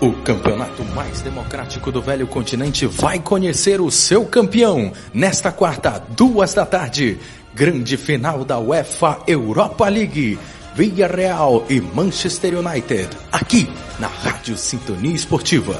O 0.00 0.14
campeonato 0.14 0.82
mais 0.94 1.20
democrático 1.20 1.92
do 1.92 2.00
velho 2.00 2.26
continente 2.26 2.86
vai 2.86 3.18
conhecer 3.18 3.82
o 3.82 3.90
seu 3.90 4.24
campeão 4.24 4.94
nesta 5.12 5.52
quarta, 5.52 6.02
duas 6.16 6.54
da 6.54 6.64
tarde. 6.64 7.18
Grande 7.52 7.98
final 7.98 8.42
da 8.42 8.58
UEFA 8.58 9.18
Europa 9.26 9.86
League. 9.90 10.38
Villarreal 10.74 11.66
e 11.68 11.82
Manchester 11.82 12.58
United. 12.58 13.10
Aqui 13.30 13.68
na 13.98 14.06
Rádio 14.06 14.56
Sintonia 14.56 15.14
Esportiva. 15.14 15.78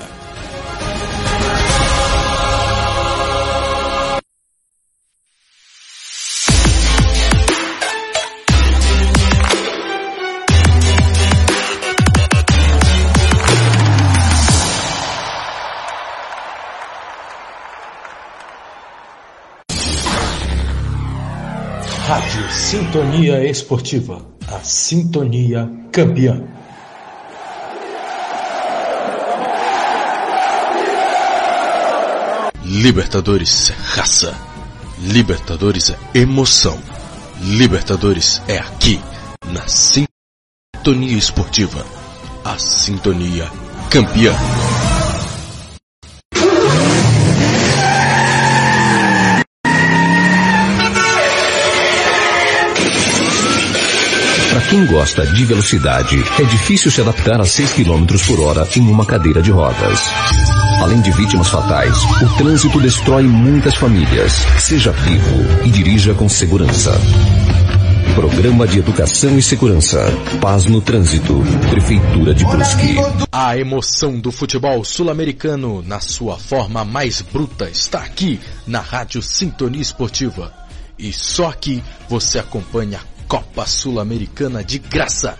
Sintonia 22.70 23.44
Esportiva, 23.44 24.24
a 24.46 24.60
sintonia 24.60 25.68
campeã. 25.90 26.40
Libertadores 32.62 33.70
é 33.70 33.74
raça. 33.74 34.38
Libertadores 35.00 35.90
é 35.90 36.18
emoção. 36.20 36.80
Libertadores 37.40 38.40
é 38.46 38.58
aqui, 38.58 39.00
na 39.46 39.66
Sintonia 39.66 41.18
Esportiva, 41.18 41.84
a 42.44 42.56
sintonia 42.56 43.50
campeã. 43.90 44.32
Quem 54.70 54.86
gosta 54.86 55.26
de 55.26 55.44
velocidade, 55.44 56.16
é 56.38 56.44
difícil 56.44 56.92
se 56.92 57.00
adaptar 57.00 57.40
a 57.40 57.44
6 57.44 57.72
km 57.72 58.06
por 58.24 58.38
hora 58.38 58.68
em 58.76 58.82
uma 58.82 59.04
cadeira 59.04 59.42
de 59.42 59.50
rodas. 59.50 60.08
Além 60.80 61.00
de 61.00 61.10
vítimas 61.10 61.48
fatais, 61.48 61.92
o 62.22 62.36
trânsito 62.38 62.78
destrói 62.78 63.24
muitas 63.24 63.74
famílias. 63.74 64.32
Seja 64.60 64.92
vivo 64.92 65.64
e 65.64 65.70
dirija 65.70 66.14
com 66.14 66.28
segurança. 66.28 66.92
Programa 68.14 68.64
de 68.64 68.78
Educação 68.78 69.36
e 69.36 69.42
Segurança. 69.42 70.04
Paz 70.40 70.66
no 70.66 70.80
Trânsito. 70.80 71.42
Prefeitura 71.68 72.32
de 72.32 72.44
Brusque. 72.44 72.94
A 73.32 73.58
emoção 73.58 74.20
do 74.20 74.30
futebol 74.30 74.84
sul-americano 74.84 75.82
na 75.82 75.98
sua 75.98 76.38
forma 76.38 76.84
mais 76.84 77.20
bruta 77.20 77.68
está 77.68 77.98
aqui 77.98 78.38
na 78.68 78.80
Rádio 78.80 79.20
Sintonia 79.20 79.82
Esportiva. 79.82 80.52
E 80.96 81.12
só 81.12 81.48
aqui 81.48 81.82
você 82.08 82.38
acompanha 82.38 82.98
a 82.98 83.19
Copa 83.30 83.64
Sul-Americana 83.64 84.64
de 84.64 84.80
graça. 84.80 85.38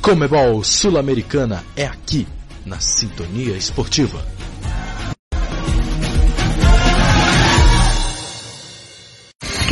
Comebol 0.00 0.62
Sul-Americana 0.62 1.64
é 1.74 1.84
aqui 1.84 2.24
na 2.64 2.78
Sintonia 2.78 3.56
Esportiva. 3.56 4.24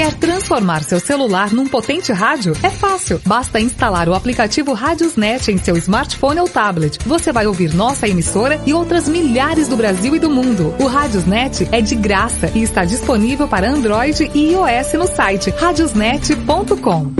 Quer 0.07 0.15
transformar 0.15 0.85
seu 0.85 1.01
celular 1.01 1.53
num 1.53 1.67
potente 1.67 2.13
rádio? 2.13 2.53
É 2.63 2.71
fácil. 2.71 3.21
Basta 3.27 3.59
instalar 3.59 4.09
o 4.09 4.15
aplicativo 4.15 4.73
Radiosnet 4.73 5.51
em 5.51 5.59
seu 5.59 5.77
smartphone 5.77 6.39
ou 6.39 6.49
tablet. 6.49 6.97
Você 7.05 7.33
vai 7.33 7.49
ouvir 7.49 7.75
nossa 7.75 8.07
emissora 8.07 8.63
e 8.65 8.73
outras 8.73 9.09
milhares 9.09 9.67
do 9.67 9.77
Brasil 9.77 10.15
e 10.15 10.21
do 10.21 10.31
mundo. 10.31 10.73
O 10.79 10.87
Radiosnet 10.87 11.69
é 11.73 11.81
de 11.81 11.97
graça 11.97 12.53
e 12.55 12.63
está 12.63 12.85
disponível 12.85 13.49
para 13.49 13.69
Android 13.69 14.31
e 14.33 14.53
iOS 14.53 14.93
no 14.93 15.09
site 15.09 15.51
radiosnet.com. 15.51 17.13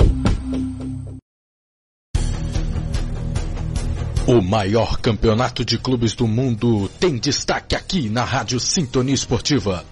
O 4.29 4.41
maior 4.41 5.01
campeonato 5.01 5.65
de 5.65 5.77
clubes 5.77 6.15
do 6.15 6.29
mundo 6.29 6.89
tem 7.01 7.17
destaque 7.17 7.75
aqui 7.75 8.09
na 8.09 8.23
Rádio 8.23 8.61
Sintonia 8.61 9.13
Esportiva. 9.15 9.85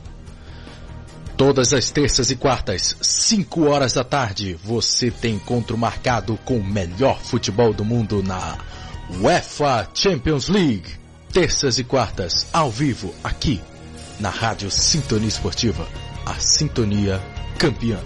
Todas 1.37 1.73
as 1.73 1.91
terças 1.91 2.31
e 2.31 2.37
quartas, 2.37 2.97
5 3.03 3.65
horas 3.65 3.95
da 3.95 4.05
tarde, 4.05 4.57
você 4.63 5.11
tem 5.11 5.35
encontro 5.35 5.77
marcado 5.77 6.39
com 6.45 6.59
o 6.59 6.65
melhor 6.65 7.21
futebol 7.21 7.73
do 7.73 7.85
mundo 7.85 8.23
na 8.23 8.57
UEFA 9.21 9.89
Champions 9.93 10.49
League. 10.49 10.95
Terças 11.33 11.77
e 11.81 11.85
quartas, 11.85 12.47
ao 12.53 12.71
vivo, 12.71 13.13
aqui 13.25 13.61
na 14.21 14.31
Rádio 14.31 14.71
Sintonia 14.71 15.27
Esportiva. 15.27 15.89
A 16.25 16.35
Sintonia 16.35 17.21
Campeã. 17.59 17.99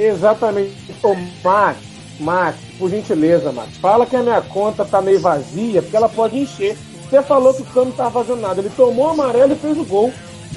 Exatamente. 0.00 0.74
Ô, 1.02 1.14
Max, 1.44 1.78
Max, 2.18 2.56
por 2.78 2.88
gentileza, 2.88 3.52
Max, 3.52 3.76
fala 3.76 4.06
que 4.06 4.16
a 4.16 4.22
minha 4.22 4.40
conta 4.40 4.84
tá 4.84 5.02
meio 5.02 5.20
vazia, 5.20 5.82
porque 5.82 5.96
ela 5.96 6.08
pode 6.08 6.38
encher. 6.38 6.76
Você 7.02 7.20
falou 7.22 7.52
que 7.52 7.62
o 7.62 7.66
Cano 7.66 7.86
não 7.86 7.92
tava 7.92 8.24
fazendo 8.24 8.40
nada. 8.40 8.60
Ele 8.60 8.70
tomou 8.70 9.06
o 9.06 9.10
amarelo 9.10 9.52
e 9.52 9.56
fez 9.56 9.76
o 9.76 9.84
gol. 9.84 10.12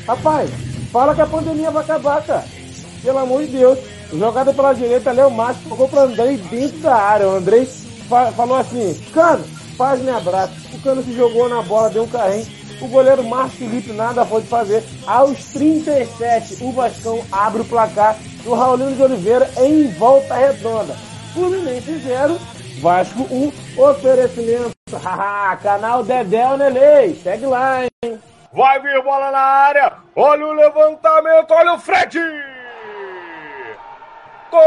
Rapaz, 0.08 0.50
fala 0.92 1.14
que 1.14 1.22
a 1.22 1.26
pandemia 1.26 1.72
vai 1.72 1.84
acabar, 1.84 2.24
cara. 2.24 2.46
Pelo 3.02 3.18
amor 3.18 3.44
de 3.44 3.58
Deus. 3.58 3.80
Jogada 4.14 4.54
pela 4.54 4.74
direita, 4.74 5.12
Léo 5.12 5.32
Márcio 5.32 5.68
tocou 5.68 5.90
pro 5.90 6.02
Andrei 6.02 6.38
dentro 6.38 6.78
da 6.80 6.96
área. 6.96 7.28
O 7.28 7.36
Andrei 7.36 7.66
fa 8.08 8.32
falou 8.32 8.58
assim, 8.58 8.94
Cano, 9.12 9.44
faz 9.76 10.02
me 10.02 10.12
abraço. 10.12 10.54
O 10.72 10.80
Cano 10.80 11.04
se 11.04 11.14
jogou 11.14 11.50
na 11.50 11.64
bola, 11.64 11.90
deu 11.90 12.04
um 12.04 12.08
carrinho 12.08 12.46
O 12.82 12.88
goleiro 12.88 13.24
Márcio 13.24 13.70
Felipe 13.70 13.92
nada 13.94 14.26
pode 14.26 14.46
fazer. 14.48 14.84
Aos 15.06 15.46
37, 15.46 16.64
o 16.64 16.72
Vascão 16.72 17.24
abre 17.32 17.62
o 17.62 17.66
placar 17.66 18.18
do 18.44 18.54
Raulino 18.54 18.96
de 18.96 19.04
Oliveira 19.04 19.50
em 19.58 19.88
volta 19.94 20.36
redonda. 20.36 20.96
Fluminense 21.34 21.98
0, 22.00 22.38
Vasco 22.82 23.24
1, 23.32 23.52
oferecimento. 23.82 24.74
Canal 25.64 26.04
Dedéu 26.04 26.58
Nelei, 26.58 27.16
segue 27.16 27.46
lá, 27.46 27.84
hein? 27.84 28.20
Vai 28.52 28.80
vir 28.80 29.02
bola 29.02 29.32
na 29.32 29.40
área, 29.40 29.94
olha 30.16 30.46
o 30.46 30.54
levantamento, 30.54 31.52
olha 31.52 31.74
o 31.74 31.80
Fred! 31.80 32.20
Gol! 34.52 34.60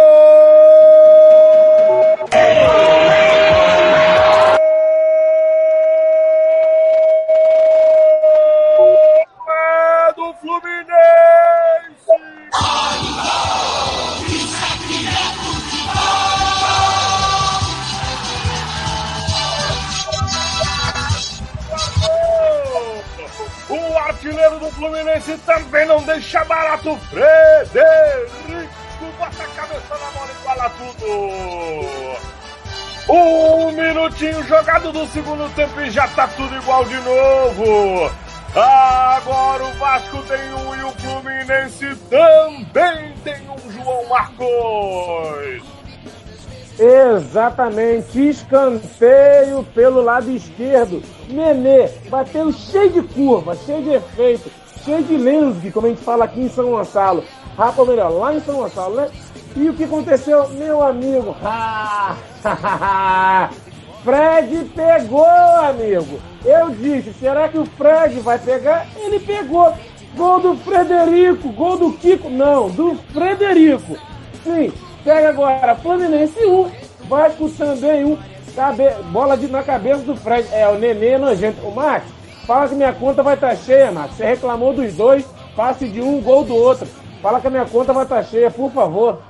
Barato. 26.76 26.96
Frederico 27.10 28.66
bota 29.18 29.42
a 29.42 29.46
cabeça 29.48 29.98
na 29.98 30.10
bola 30.10 30.30
e 30.30 30.34
fala 30.44 30.70
tudo. 30.70 31.06
Um 33.08 33.70
minutinho 33.72 34.42
jogado 34.46 34.92
do 34.92 35.06
segundo 35.06 35.48
tempo 35.54 35.80
e 35.80 35.90
já 35.90 36.08
tá 36.08 36.26
tudo 36.28 36.54
igual 36.56 36.84
de 36.84 36.96
novo. 36.96 38.10
Agora 38.54 39.64
o 39.64 39.72
Vasco 39.74 40.22
tem 40.22 40.52
um 40.54 40.74
e 40.74 40.82
o 40.82 40.90
Fluminense 40.92 41.94
também 42.10 43.14
tem 43.22 43.48
um 43.50 43.70
João 43.70 44.08
Marcos. 44.08 45.62
Exatamente, 46.78 48.28
escanteio 48.28 49.64
pelo 49.74 50.02
lado 50.02 50.30
esquerdo. 50.30 51.02
Nenê 51.28 51.88
bateu 52.10 52.52
cheio 52.52 52.90
de 52.90 53.02
curva, 53.02 53.56
cheio 53.56 53.82
de 53.82 53.94
efeito, 53.94 54.50
cheio 54.86 55.02
de 55.02 55.16
lensgue, 55.16 55.72
como 55.72 55.88
a 55.88 55.90
gente 55.90 56.02
fala 56.02 56.24
aqui 56.24 56.40
em 56.40 56.48
São 56.48 56.70
Gonçalo. 56.70 57.24
Rapa, 57.58 57.84
melhor, 57.84 58.10
lá 58.10 58.32
em 58.32 58.40
São 58.40 58.54
Gonçalo, 58.54 58.94
né? 58.94 59.08
E 59.56 59.68
o 59.68 59.74
que 59.74 59.84
aconteceu, 59.84 60.48
meu 60.50 60.80
amigo? 60.80 61.34
Fred 64.04 64.64
pegou, 64.76 65.26
amigo. 65.26 66.20
Eu 66.44 66.70
disse, 66.70 67.12
será 67.14 67.48
que 67.48 67.58
o 67.58 67.66
Fred 67.66 68.20
vai 68.20 68.38
pegar? 68.38 68.86
Ele 68.96 69.18
pegou. 69.18 69.74
Gol 70.14 70.40
do 70.40 70.56
Frederico, 70.58 71.48
gol 71.50 71.76
do 71.76 71.92
Kiko. 71.92 72.30
Não, 72.30 72.70
do 72.70 72.94
Frederico. 73.12 73.98
Sim, 74.44 74.72
pega 75.02 75.30
agora. 75.30 75.74
Fluminense 75.74 76.38
1, 76.46 76.70
Vasco 77.08 77.50
também 77.50 78.04
1. 78.04 78.18
Cabe... 78.54 78.84
Bola 79.10 79.36
de... 79.36 79.48
na 79.48 79.62
cabeça 79.62 80.02
do 80.02 80.16
Fred. 80.16 80.48
É, 80.52 80.68
o 80.68 80.78
Nenê 80.78 81.18
nojento. 81.18 81.66
O 81.66 81.74
Max, 81.74 82.04
fala 82.46 82.68
que 82.68 82.74
minha 82.74 82.92
conta 82.92 83.22
vai 83.22 83.34
estar 83.34 83.50
tá 83.50 83.56
cheia, 83.56 83.90
Max. 83.90 84.14
Você 84.14 84.24
reclamou 84.24 84.72
dos 84.72 84.94
dois, 84.94 85.24
passe 85.56 85.88
de 85.88 86.00
um, 86.00 86.20
gol 86.20 86.44
do 86.44 86.54
outro. 86.54 86.86
Fala 87.20 87.40
que 87.40 87.46
a 87.48 87.50
minha 87.50 87.64
conta 87.64 87.92
vai 87.92 88.04
estar 88.04 88.16
tá 88.16 88.22
cheia, 88.22 88.50
por 88.50 88.70
favor. 88.72 89.20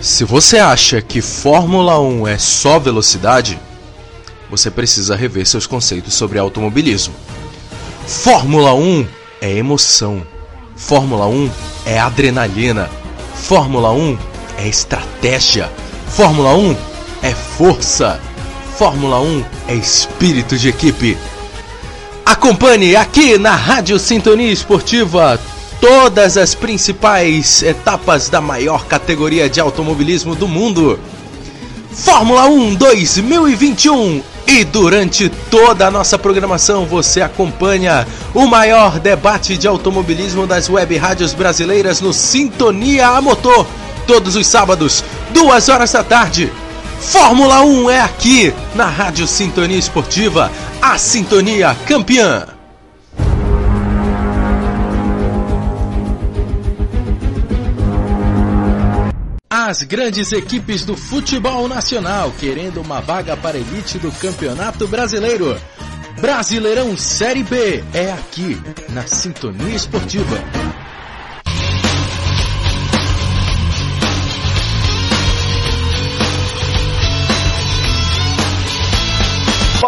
Se 0.00 0.24
você 0.24 0.58
acha 0.58 1.02
que 1.02 1.20
Fórmula 1.20 1.98
1 2.00 2.28
é 2.28 2.38
só 2.38 2.78
velocidade, 2.78 3.58
você 4.48 4.70
precisa 4.70 5.16
rever 5.16 5.44
seus 5.44 5.66
conceitos 5.66 6.14
sobre 6.14 6.38
automobilismo. 6.38 7.14
Fórmula 8.06 8.72
1 8.72 9.06
é 9.40 9.50
emoção. 9.50 10.24
Fórmula 10.76 11.26
1 11.26 11.50
é 11.84 11.98
adrenalina. 11.98 12.88
Fórmula 13.42 13.92
1 13.92 14.18
é 14.58 14.68
estratégia. 14.68 15.70
Fórmula 16.08 16.54
1 16.54 16.76
é 17.22 17.30
força. 17.32 18.20
Fórmula 18.76 19.20
1 19.20 19.44
é 19.68 19.74
espírito 19.74 20.56
de 20.58 20.68
equipe. 20.68 21.16
Acompanhe 22.24 22.96
aqui 22.96 23.38
na 23.38 23.54
Rádio 23.54 23.98
Sintonia 23.98 24.50
Esportiva 24.50 25.40
todas 25.80 26.36
as 26.36 26.54
principais 26.54 27.62
etapas 27.62 28.28
da 28.28 28.40
maior 28.40 28.86
categoria 28.86 29.48
de 29.48 29.60
automobilismo 29.60 30.34
do 30.34 30.48
mundo. 30.48 30.98
Fórmula 31.92 32.46
1 32.46 32.74
2021 32.74 34.22
e 34.46 34.64
durante 34.64 35.28
toda 35.28 35.86
a 35.86 35.90
nossa 35.90 36.18
programação 36.18 36.86
você 36.86 37.20
acompanha 37.20 38.06
o 38.32 38.46
maior 38.46 38.98
debate 38.98 39.56
de 39.56 39.66
automobilismo 39.66 40.46
das 40.46 40.68
web 40.68 40.96
rádios 40.96 41.34
brasileiras 41.34 42.00
no 42.00 42.12
Sintonia 42.12 43.08
a 43.08 43.20
Motor, 43.20 43.66
todos 44.06 44.36
os 44.36 44.46
sábados, 44.46 45.04
duas 45.30 45.68
horas 45.68 45.92
da 45.92 46.04
tarde. 46.04 46.52
Fórmula 47.00 47.60
1 47.62 47.90
é 47.90 48.00
aqui, 48.00 48.54
na 48.74 48.86
Rádio 48.86 49.26
Sintonia 49.26 49.78
Esportiva, 49.78 50.50
a 50.80 50.96
sintonia 50.96 51.76
campeã. 51.86 52.55
As 59.66 59.82
grandes 59.82 60.30
equipes 60.30 60.84
do 60.84 60.96
futebol 60.96 61.66
nacional 61.66 62.32
querendo 62.38 62.80
uma 62.80 63.00
vaga 63.00 63.36
para 63.36 63.56
a 63.56 63.60
elite 63.60 63.98
do 63.98 64.12
Campeonato 64.12 64.86
Brasileiro. 64.86 65.60
Brasileirão 66.20 66.96
Série 66.96 67.42
B 67.42 67.82
é 67.92 68.12
aqui, 68.12 68.62
na 68.90 69.04
Sintonia 69.08 69.74
Esportiva. 69.74 70.38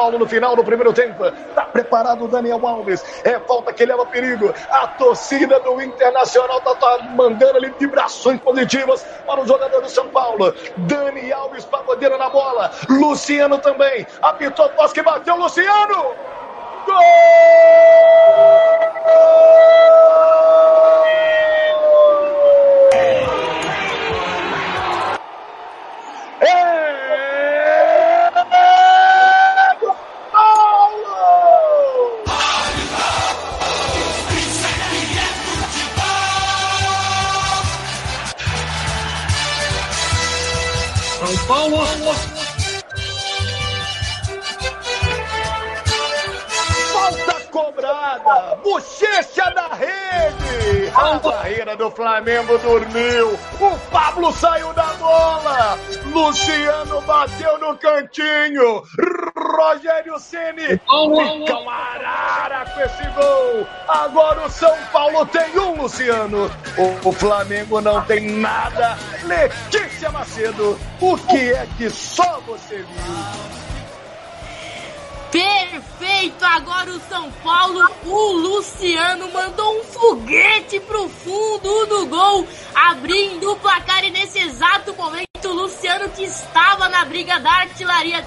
Paulo 0.09 0.19
no 0.19 0.27
final 0.27 0.57
do 0.57 0.65
primeiro 0.65 0.93
tempo. 0.95 1.31
Tá 1.55 1.67
preparado 1.67 2.25
o 2.25 2.29
Daniel 2.29 2.67
Alves. 2.67 3.05
É 3.25 3.39
falta 3.41 3.75
que 3.75 3.85
leva 3.85 4.07
perigo. 4.07 4.55
A 4.71 4.87
torcida 4.89 5.61
do 5.61 5.83
Internacional 5.83 6.63
tá, 6.63 6.75
tá 6.77 6.99
mandando 7.15 7.59
ali 7.59 7.73
vibrações 7.79 8.41
positivas 8.41 9.05
para 9.27 9.43
o 9.43 9.47
jogador 9.47 9.83
do 9.83 9.89
São 9.91 10.09
Paulo. 10.09 10.55
Dani 10.79 11.31
Alves 11.31 11.67
pagodeira 11.67 12.17
na 12.17 12.31
bola. 12.31 12.71
Luciano 12.89 13.59
também. 13.59 14.07
Apitou 14.23 14.71
o 14.79 14.89
que 14.89 15.03
bateu 15.03 15.37
Luciano. 15.37 16.15
Gol! 16.87 16.99
Flamengo 51.99 52.57
dormiu. 52.59 53.37
O 53.61 53.77
Pablo 53.91 54.33
saiu 54.33 54.73
da 54.73 54.87
bola. 55.01 55.77
Luciano 56.05 57.01
bateu 57.01 57.59
no 57.59 57.77
cantinho. 57.77 58.85
Rogério 59.37 60.17
Ceni 60.21 60.69
fica 60.69 61.57
com 62.73 62.81
esse 62.83 63.03
gol. 63.17 63.67
Agora 63.89 64.47
o 64.47 64.49
São 64.49 64.77
Paulo 64.93 65.27
tem 65.27 65.59
um, 65.59 65.83
Luciano. 65.83 66.49
O, 66.77 67.09
o 67.09 67.13
Flamengo 67.13 67.81
não 67.81 68.01
tem 68.05 68.31
nada. 68.31 68.97
Letícia 69.25 70.13
Macedo, 70.13 70.79
o 71.01 71.17
que 71.17 71.53
é 71.53 71.67
que 71.77 71.91
só 71.91 72.41
você 72.47 72.77
viu? 72.77 73.58
Perfeito! 75.31 76.43
Agora 76.45 76.91
o 76.91 77.01
São 77.01 77.31
Paulo, 77.45 77.81
o 78.07 78.33
Luciano 78.33 79.31
mandou 79.31 79.79
um 79.79 79.85
foguete 79.85 80.81
pro 80.81 81.09
fundo 81.09 81.87
do 81.87 82.07
gol, 82.07 82.47
abrindo 82.75 83.53
o 83.53 83.57
placar 83.57 84.05
e 84.05 84.11
nesse 84.11 84.39
exato 84.39 84.95
momento 84.95 85.27
o 85.45 85.53
Luciano 85.53 86.09
que 86.11 86.25
estava 86.25 86.89
na 86.89 87.05
briga 87.05 87.39
da 87.41 87.51
artilharia 87.51 88.27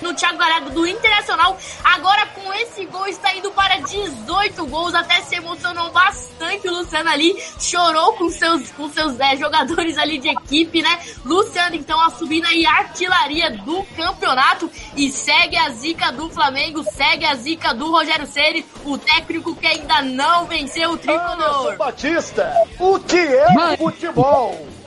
no 0.00 0.14
Thiago 0.14 0.38
Galhardo 0.38 0.70
do 0.70 0.86
Internacional. 0.86 1.58
Agora 1.84 2.26
com 2.26 2.52
esse 2.54 2.84
gol 2.86 3.06
está 3.06 3.34
indo 3.34 3.50
para 3.52 3.76
18 3.76 4.66
gols. 4.66 4.94
Até 4.94 5.20
se 5.22 5.36
emocionou 5.36 5.90
bastante 5.90 6.68
o 6.68 6.72
Luciano 6.72 7.08
ali. 7.10 7.36
Chorou 7.58 8.12
com 8.14 8.28
seus, 8.30 8.70
com 8.72 8.90
seus 8.90 9.18
é, 9.20 9.36
jogadores 9.36 9.98
ali 9.98 10.18
de 10.18 10.28
equipe, 10.28 10.82
né? 10.82 10.98
Luciano 11.24 11.76
então 11.76 12.00
assumindo 12.00 12.46
aí 12.46 12.64
a 12.66 12.72
artilharia 12.72 13.50
do 13.50 13.82
campeonato 13.96 14.70
e 14.96 15.10
segue 15.10 15.56
a 15.56 15.70
zica 15.70 16.12
do 16.12 16.28
Flamengo, 16.30 16.82
segue 16.84 17.24
a 17.24 17.34
zica 17.34 17.74
do 17.74 17.90
Rogério 17.90 18.26
Ceni, 18.26 18.64
o 18.84 18.98
técnico 18.98 19.54
que 19.54 19.66
ainda 19.66 20.02
não 20.02 20.46
venceu 20.46 20.92
o 20.92 20.96
tricolor. 20.96 21.76
Batista, 21.76 22.52
o 22.78 22.98
que 23.00 23.16
é 23.16 23.76
futebol? 23.76 24.77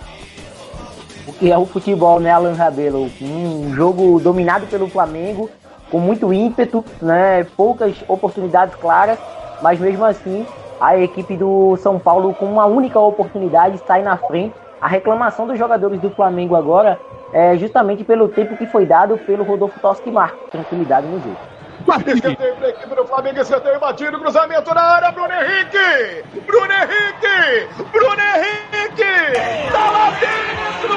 Que 1.32 1.52
é 1.52 1.58
o 1.58 1.66
futebol, 1.66 2.20
né, 2.20 2.32
Alan 2.32 2.54
Rabelo? 2.54 3.10
Um 3.22 3.74
jogo 3.74 4.20
dominado 4.20 4.68
pelo 4.68 4.88
Flamengo, 4.88 5.50
com 5.90 6.00
muito 6.00 6.34
ímpeto, 6.34 6.84
né, 7.02 7.44
poucas 7.56 7.96
oportunidades 8.08 8.76
claras, 8.76 9.20
mas 9.62 9.80
mesmo 9.80 10.06
assim 10.06 10.46
a 10.80 10.98
equipe 10.98 11.38
do 11.38 11.78
São 11.78 12.00
Paulo 12.00 12.34
com 12.34 12.46
uma 12.46 12.66
única 12.66 13.00
oportunidade 13.00 13.80
sai 13.86 14.02
na 14.02 14.18
frente. 14.18 14.56
A 14.82 14.88
reclamação 14.88 15.46
dos 15.46 15.60
jogadores 15.60 16.02
do 16.02 16.10
Flamengo 16.10 16.56
agora 16.56 17.00
é 17.32 17.56
justamente 17.56 18.04
pelo 18.04 18.28
tempo 18.28 18.58
que 18.58 18.66
foi 18.66 18.86
dado 18.86 19.16
pelo 19.20 19.44
Rodolfo 19.44 19.80
Tosquimar. 19.80 20.34
Tranquilidade 20.50 21.06
no 21.06 21.20
jogo. 21.20 21.38
Escanteio 21.82 22.56
para 22.56 22.68
a 22.68 22.70
equipe 22.70 22.96
do 22.96 23.06
Flamengo, 23.08 23.42
escanteio 23.42 23.80
batido, 23.80 24.20
cruzamento 24.20 24.74
na 24.74 24.82
área, 24.82 25.12
Bruno 25.12 25.34
Henrique! 25.34 26.24
Bruno 26.46 26.72
Henrique! 26.72 27.68
Bruno 27.92 28.22
Henrique! 28.22 29.72
Tá 29.72 29.92
lá 29.92 30.12
dentro! 30.12 30.96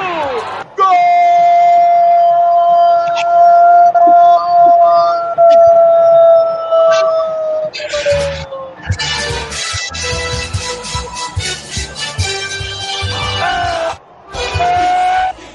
Gol! 0.76 0.94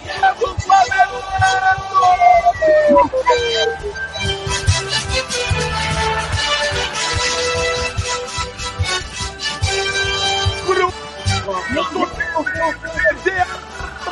É 0.08 0.34
do 0.34 0.62
Flamengo! 0.62 1.20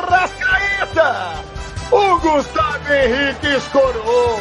Rascaeta! 0.10 1.44
O 1.92 2.20
Gustavo 2.20 2.94
Henrique 2.94 3.48
escorou! 3.48 4.40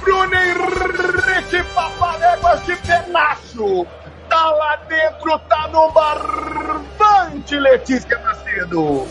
Bruno 0.00 0.34
Henrique 0.34 1.62
Papaléguas 1.74 2.64
de 2.66 2.76
penacho! 2.76 3.86
Tá 4.28 4.50
lá 4.50 4.76
dentro, 4.88 5.38
tá 5.48 5.68
no 5.68 5.90
barbante, 5.92 7.56
Letícia 7.56 8.18
Macedo! 8.18 9.06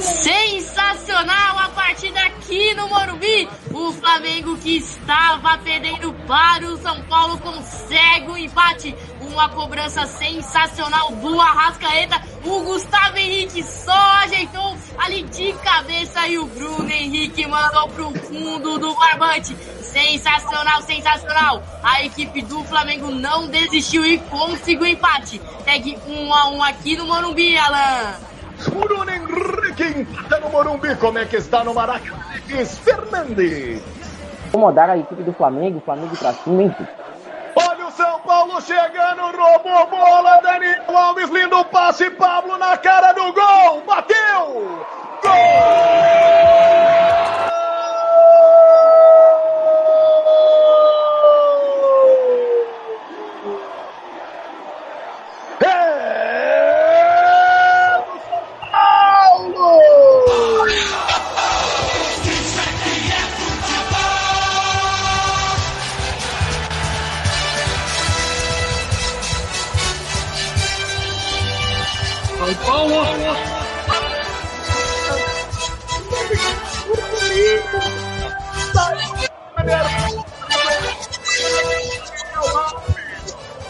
Sensacional 0.00 1.58
a 1.58 1.68
partida 1.70 2.20
aqui 2.20 2.74
no 2.74 2.88
Morumbi. 2.88 3.48
O 3.72 3.92
Flamengo 3.92 4.56
que 4.58 4.76
estava 4.76 5.58
perdendo 5.58 6.12
para 6.26 6.66
o 6.66 6.76
São 6.78 7.02
Paulo 7.04 7.38
consegue 7.38 8.28
o 8.28 8.32
um 8.32 8.36
empate. 8.36 8.94
Uma 9.28 9.48
cobrança 9.50 10.06
sensacional 10.06 11.12
do 11.12 11.40
Arrascaeta. 11.40 12.20
O 12.44 12.60
Gustavo 12.64 13.16
Henrique 13.16 13.62
só 13.62 13.92
ajeitou 14.24 14.76
ali 14.98 15.22
de 15.22 15.52
cabeça 15.54 16.26
e 16.26 16.38
o 16.38 16.46
Bruno 16.46 16.90
Henrique 16.90 17.46
mandou 17.46 17.88
pro 17.88 18.12
fundo 18.20 18.78
do 18.78 18.94
barbante. 18.94 19.54
Sensacional, 19.82 20.82
sensacional. 20.82 21.62
A 21.82 22.02
equipe 22.04 22.42
do 22.42 22.64
Flamengo 22.64 23.10
não 23.10 23.46
desistiu 23.48 24.04
e 24.04 24.18
conseguiu 24.18 24.82
o 24.82 24.86
empate. 24.86 25.40
Segue 25.64 25.98
um 26.06 26.32
a 26.32 26.48
um 26.50 26.62
aqui 26.62 26.96
no 26.96 27.06
Morumbi, 27.06 27.56
Alan. 27.56 28.14
Bruno 28.70 29.10
Henrique 29.10 30.00
empata 30.00 30.40
no 30.40 30.50
Morumbi. 30.50 30.96
Como 30.96 31.18
é 31.18 31.26
que 31.26 31.36
está 31.36 31.62
no 31.62 31.74
Maracanã? 31.74 32.18
Fernandes. 32.82 33.82
Incomodar 34.48 34.90
a 34.90 34.96
equipe 34.96 35.22
do 35.22 35.32
Flamengo, 35.32 35.78
o 35.78 35.82
Flamengo 35.82 36.16
pra 36.16 36.32
cima, 36.32 36.62
hein? 36.62 36.74
Chegando, 38.60 39.22
roubou 39.36 39.86
bola, 39.86 40.40
Daniel 40.42 40.96
Alves, 40.96 41.30
lindo 41.30 41.64
passe, 41.66 42.10
Pablo 42.10 42.58
na 42.58 42.76
cara 42.76 43.12
do 43.12 43.32
gol, 43.32 43.82
bateu! 43.86 44.84
Gol! 45.22 46.97
São 72.78 72.88
Paulo. 72.88 73.36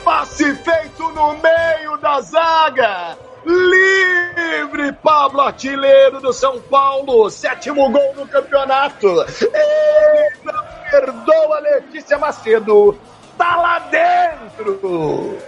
Passe 0.05 0.55
feito 0.57 1.09
no 1.13 1.39
meio 1.39 1.97
da 2.03 2.21
zaga. 2.21 3.17
Livre, 3.47 4.93
Pablo 5.03 5.41
Artilheiro 5.41 6.21
do 6.21 6.33
São 6.35 6.61
Paulo. 6.61 7.31
Sétimo 7.31 7.91
gol 7.91 8.15
no 8.15 8.29
campeonato. 8.29 9.07
Ele 9.41 10.31
não 10.45 10.65
perdoa 10.91 11.61
Letícia 11.61 12.19
Macedo. 12.19 12.99
Tá 13.39 13.57
lá 13.57 13.79
dentro. 13.79 15.39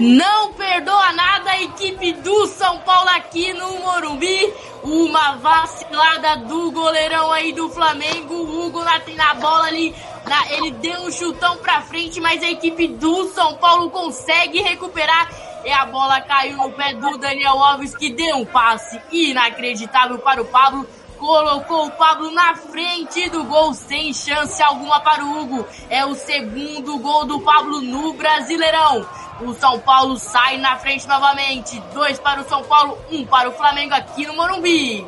Não 0.00 0.54
perdoa 0.54 1.12
nada 1.12 1.50
a 1.50 1.62
equipe 1.62 2.14
do 2.14 2.46
São 2.46 2.78
Paulo 2.78 3.10
aqui 3.10 3.52
no 3.52 3.80
Morumbi. 3.80 4.50
Uma 4.82 5.32
vacilada 5.32 6.36
do 6.38 6.70
goleirão 6.70 7.30
aí 7.30 7.52
do 7.52 7.68
Flamengo. 7.68 8.32
O 8.32 8.64
Hugo 8.64 8.82
na, 8.82 8.98
na 9.14 9.34
bola 9.34 9.66
ali. 9.66 9.94
Na, 10.26 10.52
ele 10.52 10.70
deu 10.70 11.02
um 11.02 11.12
chutão 11.12 11.58
pra 11.58 11.82
frente, 11.82 12.18
mas 12.18 12.42
a 12.42 12.48
equipe 12.50 12.88
do 12.88 13.28
São 13.34 13.56
Paulo 13.56 13.90
consegue 13.90 14.62
recuperar. 14.62 15.30
E 15.66 15.70
a 15.70 15.84
bola 15.84 16.18
caiu 16.22 16.56
no 16.56 16.72
pé 16.72 16.94
do 16.94 17.18
Daniel 17.18 17.62
Alves, 17.62 17.94
que 17.94 18.08
deu 18.08 18.38
um 18.38 18.46
passe 18.46 18.98
inacreditável 19.12 20.18
para 20.18 20.40
o 20.40 20.46
Pablo. 20.46 20.86
Colocou 21.20 21.86
o 21.86 21.90
Pablo 21.90 22.30
na 22.30 22.54
frente 22.56 23.28
do 23.28 23.44
gol, 23.44 23.74
sem 23.74 24.14
chance 24.14 24.62
alguma 24.62 25.00
para 25.00 25.22
o 25.22 25.38
Hugo. 25.38 25.66
É 25.90 26.02
o 26.02 26.14
segundo 26.14 26.98
gol 26.98 27.26
do 27.26 27.38
Pablo 27.42 27.82
no 27.82 28.14
Brasileirão. 28.14 29.06
O 29.42 29.52
São 29.52 29.78
Paulo 29.80 30.16
sai 30.16 30.56
na 30.56 30.78
frente 30.78 31.06
novamente. 31.06 31.78
Dois 31.92 32.18
para 32.18 32.40
o 32.40 32.48
São 32.48 32.64
Paulo, 32.64 32.96
um 33.12 33.26
para 33.26 33.50
o 33.50 33.52
Flamengo 33.52 33.92
aqui 33.92 34.26
no 34.26 34.32
Morumbi. 34.32 35.06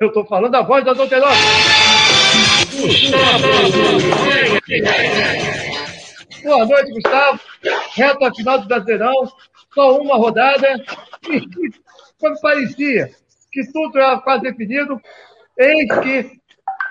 Eu 0.00 0.10
tô 0.14 0.24
falando 0.24 0.52
da 0.52 0.62
voz 0.62 0.82
da 0.82 0.94
Douterosa. 0.94 1.36
Boa 6.44 6.66
noite, 6.66 6.92
Gustavo. 6.92 7.40
Reta 7.94 8.34
final 8.34 8.58
do 8.58 8.68
Brasileirão. 8.68 9.14
Só 9.72 9.98
uma 9.98 10.16
rodada. 10.16 10.84
E 11.30 11.40
como 12.20 12.40
parecia 12.42 13.10
que 13.50 13.72
tudo 13.72 13.98
era 13.98 14.20
quase 14.20 14.42
definido, 14.42 15.00
eis 15.56 15.88
que 16.00 16.30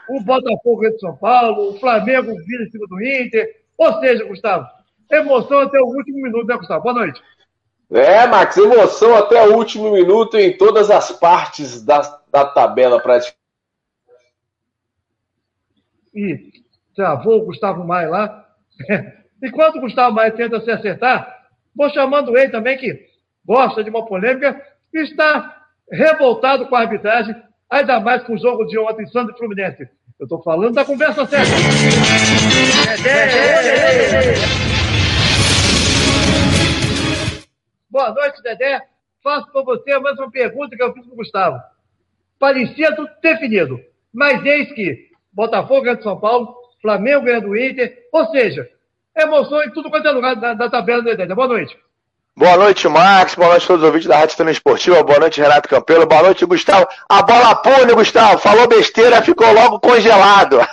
o 0.10 0.22
Botafogo 0.22 0.90
de 0.90 1.00
São 1.00 1.16
Paulo, 1.16 1.70
o 1.70 1.80
Flamengo 1.80 2.36
vira 2.46 2.64
em 2.64 2.72
cima 2.72 2.88
do 2.88 3.00
Inter. 3.00 3.48
Ou 3.78 4.00
seja, 4.00 4.26
Gustavo, 4.26 4.68
emoção 5.12 5.60
até 5.60 5.80
o 5.80 5.86
último 5.86 6.24
minuto, 6.24 6.48
né, 6.48 6.58
Gustavo? 6.58 6.84
Boa 6.84 6.96
noite. 6.96 7.22
É, 7.92 8.26
Max, 8.26 8.58
emoção 8.58 9.16
até 9.16 9.48
o 9.48 9.56
último 9.56 9.92
minuto 9.92 10.36
em 10.36 10.58
todas 10.58 10.90
as 10.90 11.12
partes 11.12 11.84
da, 11.84 12.02
da 12.32 12.44
tabela 12.44 13.00
praticamente. 13.00 13.38
E 16.16 16.52
travou 16.96 17.42
o 17.42 17.46
Gustavo 17.46 17.84
Maia 17.86 18.10
lá. 18.10 18.50
Enquanto 19.44 19.76
o 19.76 19.82
Gustavo 19.82 20.16
Maia 20.16 20.32
tenta 20.32 20.62
se 20.62 20.72
acertar, 20.72 21.44
vou 21.76 21.90
chamando 21.90 22.38
ele 22.38 22.50
também, 22.50 22.78
que 22.78 22.98
gosta 23.46 23.84
de 23.84 23.90
uma 23.90 24.06
polêmica, 24.06 24.66
e 24.94 25.00
está 25.00 25.66
revoltado 25.92 26.66
com 26.68 26.76
a 26.78 26.80
arbitragem, 26.80 27.36
ainda 27.70 28.00
mais 28.00 28.24
com 28.24 28.36
o 28.36 28.38
jogo 28.38 28.64
de 28.66 28.80
ontem, 28.80 29.06
Santos 29.08 29.36
e 29.36 29.38
Fluminense. 29.38 29.90
Eu 30.18 30.24
estou 30.24 30.42
falando 30.42 30.76
da 30.76 30.86
conversa 30.86 31.24
é, 31.24 31.26
Boa 37.90 38.14
noite, 38.14 38.42
Dedé. 38.42 38.82
Faço 39.22 39.52
para 39.52 39.62
você 39.64 39.92
a 39.92 40.00
mesma 40.00 40.32
pergunta 40.32 40.78
que 40.78 40.84
eu 40.84 40.94
fiz 40.94 41.04
para 41.04 41.14
o 41.14 41.18
Gustavo. 41.18 41.62
Parecia 42.40 42.96
tudo 42.96 43.10
definido, 43.22 43.78
mas 44.14 44.46
eis 44.46 44.72
que 44.72 45.10
Botafogo 45.34 45.82
ganha 45.82 45.98
do 45.98 46.04
São 46.04 46.18
Paulo, 46.18 46.56
Flamengo 46.82 47.26
ganha 47.26 47.42
do 47.42 47.58
Inter, 47.58 48.08
ou 48.12 48.28
seja, 48.28 48.70
emoção 49.16 49.64
em 49.64 49.72
tudo 49.72 49.90
quanto 49.90 50.08
é 50.08 50.12
lugar 50.12 50.36
da, 50.36 50.54
da 50.54 50.70
tabela 50.70 51.02
do 51.02 51.16
Dedé. 51.16 51.34
Boa 51.34 51.48
noite. 51.48 51.78
Boa 52.36 52.58
noite, 52.58 52.88
Max. 52.88 53.36
Boa 53.36 53.50
noite 53.50 53.66
a 53.66 53.68
todos 53.68 53.84
os 53.84 53.88
ouvintes 53.88 54.08
da 54.08 54.16
Rádio 54.18 54.32
Estânia 54.32 54.52
Esportiva. 54.52 55.04
Boa 55.04 55.20
noite, 55.20 55.40
Renato 55.40 55.70
Campelo. 55.70 56.08
Boa 56.08 56.24
noite, 56.24 56.44
Gustavo. 56.46 56.88
A 57.08 57.22
bola 57.22 57.56
pune, 57.56 57.94
Gustavo. 57.94 58.40
Falou 58.40 58.68
besteira, 58.68 59.22
ficou 59.22 59.52
logo 59.54 59.80
congelado. 59.80 60.58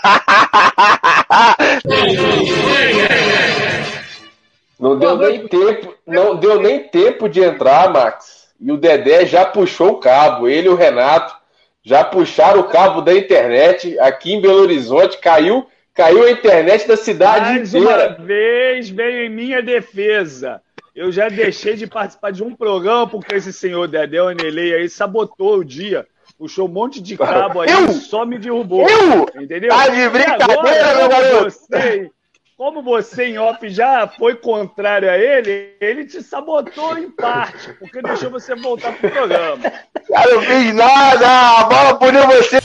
Não 4.80 4.98
deu 4.98 5.18
nem 5.18 5.46
tempo, 5.46 5.94
não 6.06 6.36
deu 6.36 6.58
nem 6.58 6.88
tempo 6.88 7.28
de 7.28 7.44
entrar, 7.44 7.92
Max. 7.92 8.48
E 8.58 8.72
o 8.72 8.78
Dedé 8.78 9.26
já 9.26 9.44
puxou 9.44 9.90
o 9.90 10.00
cabo. 10.00 10.48
Ele 10.48 10.68
e 10.68 10.70
o 10.70 10.74
Renato 10.74 11.36
já 11.84 12.02
puxaram 12.02 12.60
o 12.60 12.68
cabo 12.68 13.02
da 13.02 13.14
internet 13.14 13.98
aqui 13.98 14.32
em 14.32 14.40
Belo 14.40 14.62
Horizonte. 14.62 15.18
Caiu, 15.18 15.66
caiu 15.94 16.24
a 16.24 16.30
internet 16.30 16.86
da 16.86 16.96
cidade 16.96 17.50
Mais 17.50 17.74
inteira. 17.74 18.16
uma 18.18 18.26
vez 18.26 18.88
veio 18.88 19.26
em 19.26 19.28
minha 19.28 19.62
defesa. 19.62 20.62
Eu 20.94 21.12
já 21.12 21.28
deixei 21.28 21.76
de 21.76 21.86
participar 21.86 22.32
de 22.32 22.42
um 22.42 22.54
programa 22.54 23.06
porque 23.06 23.34
esse 23.36 23.52
senhor 23.52 23.86
Dedé 23.86 24.20
Onelei 24.22 24.74
aí 24.74 24.88
sabotou 24.88 25.58
o 25.58 25.64
dia. 25.64 26.06
Puxou 26.38 26.66
um 26.66 26.72
monte 26.72 27.00
de 27.00 27.16
cabo 27.16 27.60
aí 27.60 27.70
Eu? 27.70 27.86
e 27.86 27.92
só 27.94 28.24
me 28.24 28.38
derrubou. 28.38 28.88
Eu? 28.88 29.42
Entendeu? 29.42 29.70
Tá 29.70 29.88
de 29.88 30.08
brincadeira, 30.08 30.50
agora, 30.50 30.96
meu 30.96 30.96
como 30.96 31.08
garoto? 31.10 31.50
Você, 31.50 32.10
como 32.56 32.82
você 32.82 33.24
em 33.24 33.38
off 33.38 33.68
já 33.68 34.08
foi 34.08 34.34
contrário 34.34 35.10
a 35.10 35.16
ele, 35.18 35.74
ele 35.80 36.04
te 36.06 36.22
sabotou 36.22 36.96
em 36.98 37.10
parte, 37.10 37.72
porque 37.74 38.02
deixou 38.02 38.30
você 38.30 38.54
voltar 38.54 38.92
pro 38.96 39.10
programa. 39.10 39.62
Cara, 40.08 40.34
não 40.34 40.42
fiz 40.42 40.74
nada. 40.74 41.26
A 41.60 41.64
bola 41.64 41.98
puniu 41.98 42.26
você. 42.26 42.58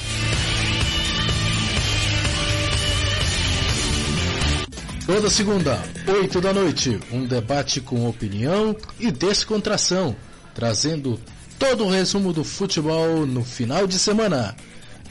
Toda 5.06 5.30
segunda, 5.30 5.80
8 6.08 6.42
da 6.42 6.52
noite, 6.52 7.00
um 7.12 7.28
debate 7.28 7.80
com 7.80 8.10
opinião 8.10 8.76
e 9.00 9.12
descontração, 9.12 10.16
trazendo 10.56 11.20
todo 11.60 11.86
o 11.86 11.90
resumo 11.92 12.34
do 12.34 12.44
futebol 12.44 13.24
no 13.28 13.46
final 13.46 13.86
de 13.86 14.00
semana. 14.00 14.56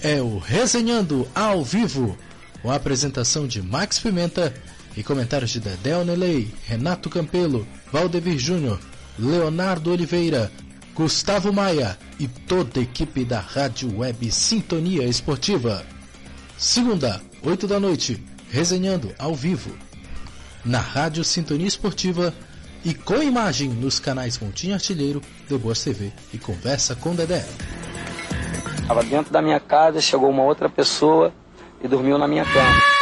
É 0.03 0.21
o 0.21 0.39
Resenhando 0.39 1.29
ao 1.33 1.63
vivo, 1.63 2.19
com 2.61 2.73
a 2.73 2.75
apresentação 2.75 3.47
de 3.47 3.63
Max 3.63 4.01
Pimenta 4.01 4.53
e 4.97 5.03
comentários 5.05 5.53
de 5.53 5.61
Dedé 5.61 5.97
Onelei, 5.97 6.53
Renato 6.65 7.09
Campelo, 7.09 7.65
Valdevir 7.93 8.37
Júnior, 8.37 8.81
Leonardo 9.17 9.93
Oliveira, 9.93 10.51
Gustavo 10.93 11.53
Maia 11.53 11.97
e 12.19 12.27
toda 12.27 12.81
a 12.81 12.83
equipe 12.83 13.25
da 13.25 13.39
Rádio 13.39 13.99
Web 13.99 14.33
Sintonia 14.33 15.05
Esportiva. 15.05 15.87
Segunda, 16.59 17.23
8 17.45 17.69
da 17.69 17.79
noite, 17.79 18.21
resenhando 18.55 19.13
ao 19.19 19.35
vivo. 19.35 19.77
Na 20.65 20.79
Rádio 20.79 21.25
Sintonia 21.25 21.67
Esportiva 21.67 22.33
e 22.85 22.95
com 22.95 23.21
imagem 23.21 23.69
nos 23.69 23.99
canais 23.99 24.39
Montinho 24.39 24.75
Artilheiro, 24.75 25.21
The 25.49 25.59
Boas 25.59 25.83
TV 25.83 26.13
e 26.33 26.39
Conversa 26.39 26.95
com 26.95 27.17
Dedé. 27.17 27.45
Estava 28.81 29.03
dentro 29.03 29.33
da 29.33 29.43
minha 29.43 29.59
casa, 29.59 30.01
chegou 30.01 30.31
uma 30.31 30.45
outra 30.45 30.69
pessoa 30.69 31.33
e 31.83 31.89
dormiu 31.89 32.17
na 32.17 32.29
minha 32.29 32.45
cama. 32.45 32.95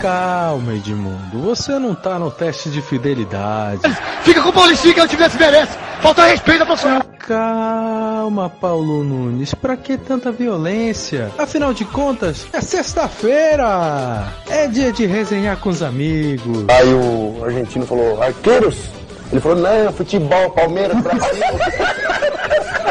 Calma, 0.00 0.74
Edmundo. 0.74 1.40
Você 1.42 1.78
não 1.78 1.94
tá 1.94 2.18
no 2.18 2.30
teste 2.30 2.70
de 2.70 2.80
fidelidade. 2.82 3.80
Fica 4.22 4.42
com 4.42 4.48
o 4.50 4.52
Paulistinho 4.52 4.94
que 4.94 5.00
o 5.00 5.08
time 5.08 5.28
se 5.28 5.38
merece. 5.38 5.78
Falta 6.00 6.26
respeito 6.26 6.62
à 6.62 6.66
profissional. 6.66 7.02
Calma, 7.18 8.48
Paulo 8.48 9.02
Nunes. 9.02 9.54
Pra 9.54 9.76
que 9.76 9.96
tanta 9.96 10.30
violência? 10.30 11.30
Afinal 11.38 11.74
de 11.74 11.84
contas, 11.84 12.46
é 12.52 12.60
sexta-feira. 12.60 14.32
É 14.48 14.68
dia 14.68 14.92
de 14.92 15.06
resenhar 15.06 15.56
com 15.56 15.70
os 15.70 15.82
amigos. 15.82 16.64
Aí 16.68 16.94
o 16.94 17.44
argentino 17.44 17.86
falou, 17.86 18.22
arqueiros? 18.22 18.90
Ele 19.32 19.40
falou, 19.40 19.58
não, 19.58 19.92
futebol, 19.92 20.50
Palmeiras, 20.50 21.02
Brasil. 21.02 21.42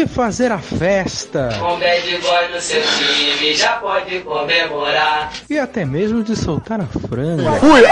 De 0.00 0.06
fazer 0.06 0.50
a 0.50 0.56
festa. 0.56 1.50
Com 1.58 1.78
bad 1.78 2.18
boy 2.22 2.48
no 2.54 2.58
seu 2.58 2.80
time, 2.80 3.54
já 3.54 3.72
pode 3.72 4.20
comemorar. 4.20 5.30
E 5.50 5.58
até 5.58 5.84
mesmo 5.84 6.24
de 6.24 6.34
soltar 6.34 6.80
a 6.80 6.86
franga. 6.86 7.52
Fui. 7.60 7.82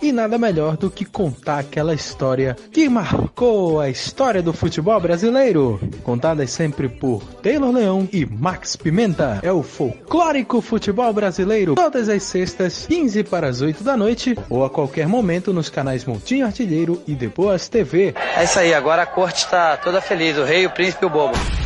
E 0.00 0.12
nada 0.12 0.38
melhor 0.38 0.76
do 0.76 0.90
que 0.90 1.04
contar 1.04 1.60
aquela 1.60 1.94
história 1.94 2.56
que 2.70 2.88
marcou 2.88 3.80
a 3.80 3.88
história 3.88 4.42
do 4.42 4.52
futebol 4.52 5.00
brasileiro. 5.00 5.80
Contadas 6.02 6.50
sempre 6.50 6.88
por 6.88 7.22
Taylor 7.42 7.72
Leão 7.72 8.08
e 8.12 8.26
Max 8.26 8.76
Pimenta. 8.76 9.40
É 9.42 9.50
o 9.50 9.62
folclórico 9.62 10.60
futebol 10.60 11.12
brasileiro. 11.12 11.74
Todas 11.74 12.08
as 12.08 12.22
sextas, 12.22 12.86
15 12.86 13.24
para 13.24 13.48
as 13.48 13.62
8 13.62 13.82
da 13.82 13.96
noite, 13.96 14.36
ou 14.50 14.64
a 14.64 14.70
qualquer 14.70 15.08
momento 15.08 15.52
nos 15.52 15.70
canais 15.70 16.04
Montinho 16.04 16.46
Artilheiro 16.46 17.02
e 17.06 17.14
Depois 17.14 17.68
TV. 17.68 18.14
É 18.36 18.44
isso 18.44 18.58
aí, 18.58 18.74
agora 18.74 19.02
a 19.02 19.06
corte 19.06 19.38
está 19.38 19.76
toda 19.76 20.00
feliz, 20.00 20.36
o 20.36 20.44
rei, 20.44 20.66
o 20.66 20.70
príncipe 20.70 21.04
e 21.04 21.06
o 21.06 21.10
bobo. 21.10 21.65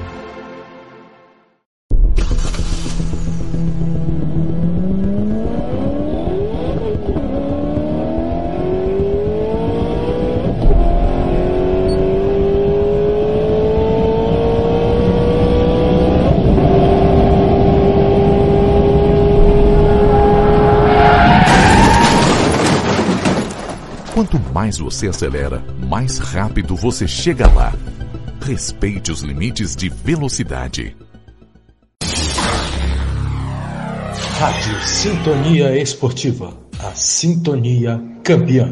Quanto 24.21 24.39
mais 24.53 24.77
você 24.77 25.07
acelera, 25.07 25.63
mais 25.79 26.19
rápido 26.19 26.75
você 26.75 27.07
chega 27.07 27.51
lá. 27.51 27.73
Respeite 28.39 29.11
os 29.11 29.21
limites 29.21 29.75
de 29.75 29.89
velocidade. 29.89 30.95
Rádio 34.37 34.79
Sintonia 34.85 35.75
Esportiva, 35.75 36.55
a 36.83 36.93
sintonia 36.93 37.99
campeã. 38.23 38.71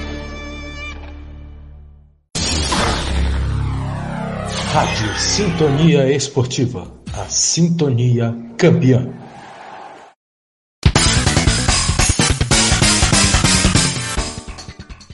Rádio 4.71 5.19
Sintonia 5.19 6.09
Esportiva, 6.15 6.89
a 7.13 7.25
sintonia 7.25 8.33
campeã. 8.57 9.05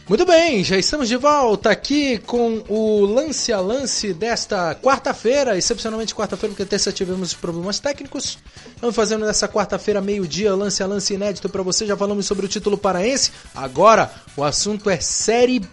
Muito 0.07 0.25
bem, 0.27 0.63
já 0.63 0.77
estamos 0.77 1.07
de 1.07 1.17
volta 1.17 1.71
aqui 1.71 2.19
com 2.19 2.63
o 2.69 3.03
lance 3.03 3.51
a 3.51 3.59
lance 3.59 4.13
desta 4.13 4.75
quarta-feira, 4.75 5.57
excepcionalmente 5.57 6.13
quarta-feira, 6.13 6.53
porque 6.53 6.69
terça 6.69 6.91
tivemos 6.91 7.33
problemas 7.33 7.79
técnicos. 7.79 8.37
Vamos 8.79 8.95
fazendo 8.95 9.25
nessa 9.25 9.47
quarta-feira, 9.47 9.99
meio-dia, 9.99 10.53
lance 10.53 10.83
a 10.83 10.85
lance 10.85 11.15
inédito 11.15 11.49
para 11.49 11.63
você. 11.63 11.83
Já 11.87 11.97
falamos 11.97 12.27
sobre 12.27 12.45
o 12.45 12.49
título 12.49 12.77
paraense. 12.77 13.31
Agora 13.55 14.11
o 14.35 14.43
assunto 14.43 14.87
é 14.87 14.99
Série 14.99 15.63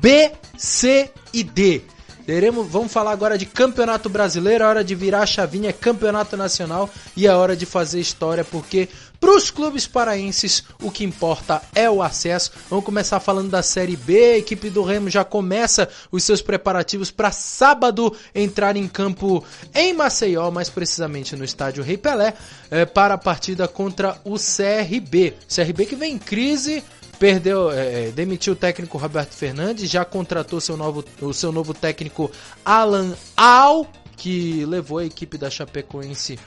B, 0.00 0.32
C 0.58 1.12
e 1.32 1.44
D. 1.44 1.93
Teremos, 2.26 2.66
vamos 2.68 2.90
falar 2.90 3.12
agora 3.12 3.36
de 3.36 3.44
Campeonato 3.44 4.08
Brasileiro, 4.08 4.64
a 4.64 4.68
hora 4.68 4.84
de 4.84 4.94
virar 4.94 5.22
a 5.22 5.26
chavinha 5.26 5.68
é 5.68 5.72
Campeonato 5.74 6.38
Nacional 6.38 6.88
e 7.14 7.26
é 7.26 7.34
hora 7.34 7.54
de 7.54 7.66
fazer 7.66 8.00
história, 8.00 8.42
porque 8.42 8.88
para 9.20 9.36
os 9.36 9.50
clubes 9.50 9.86
paraenses 9.86 10.64
o 10.82 10.90
que 10.90 11.04
importa 11.04 11.60
é 11.74 11.88
o 11.88 12.02
acesso. 12.02 12.50
Vamos 12.70 12.84
começar 12.84 13.20
falando 13.20 13.50
da 13.50 13.62
Série 13.62 13.96
B, 13.96 14.16
a 14.16 14.38
equipe 14.38 14.70
do 14.70 14.82
Remo 14.82 15.10
já 15.10 15.22
começa 15.22 15.86
os 16.10 16.24
seus 16.24 16.40
preparativos 16.40 17.10
para 17.10 17.30
sábado 17.30 18.14
entrar 18.34 18.74
em 18.74 18.88
campo 18.88 19.44
em 19.74 19.92
Maceió, 19.92 20.50
mais 20.50 20.70
precisamente 20.70 21.36
no 21.36 21.44
estádio 21.44 21.84
Rei 21.84 21.98
Pelé, 21.98 22.32
eh, 22.70 22.86
para 22.86 23.14
a 23.14 23.18
partida 23.18 23.68
contra 23.68 24.18
o 24.24 24.36
CRB. 24.36 25.34
CRB 25.46 25.86
que 25.86 25.96
vem 25.96 26.14
em 26.14 26.18
crise, 26.18 26.82
perdeu, 27.18 27.70
é, 27.70 28.10
demitiu 28.10 28.52
o 28.52 28.56
técnico 28.56 28.98
Roberto 28.98 29.32
Fernandes, 29.32 29.90
já 29.90 30.04
contratou 30.04 30.60
seu 30.60 30.76
novo, 30.76 31.04
o 31.20 31.32
seu 31.32 31.52
novo 31.52 31.72
técnico 31.72 32.30
Alan 32.64 33.14
Al, 33.36 33.86
que 34.16 34.64
levou 34.64 34.98
a 34.98 35.04
equipe 35.04 35.36
da 35.36 35.50
Chapecoense 35.50 36.38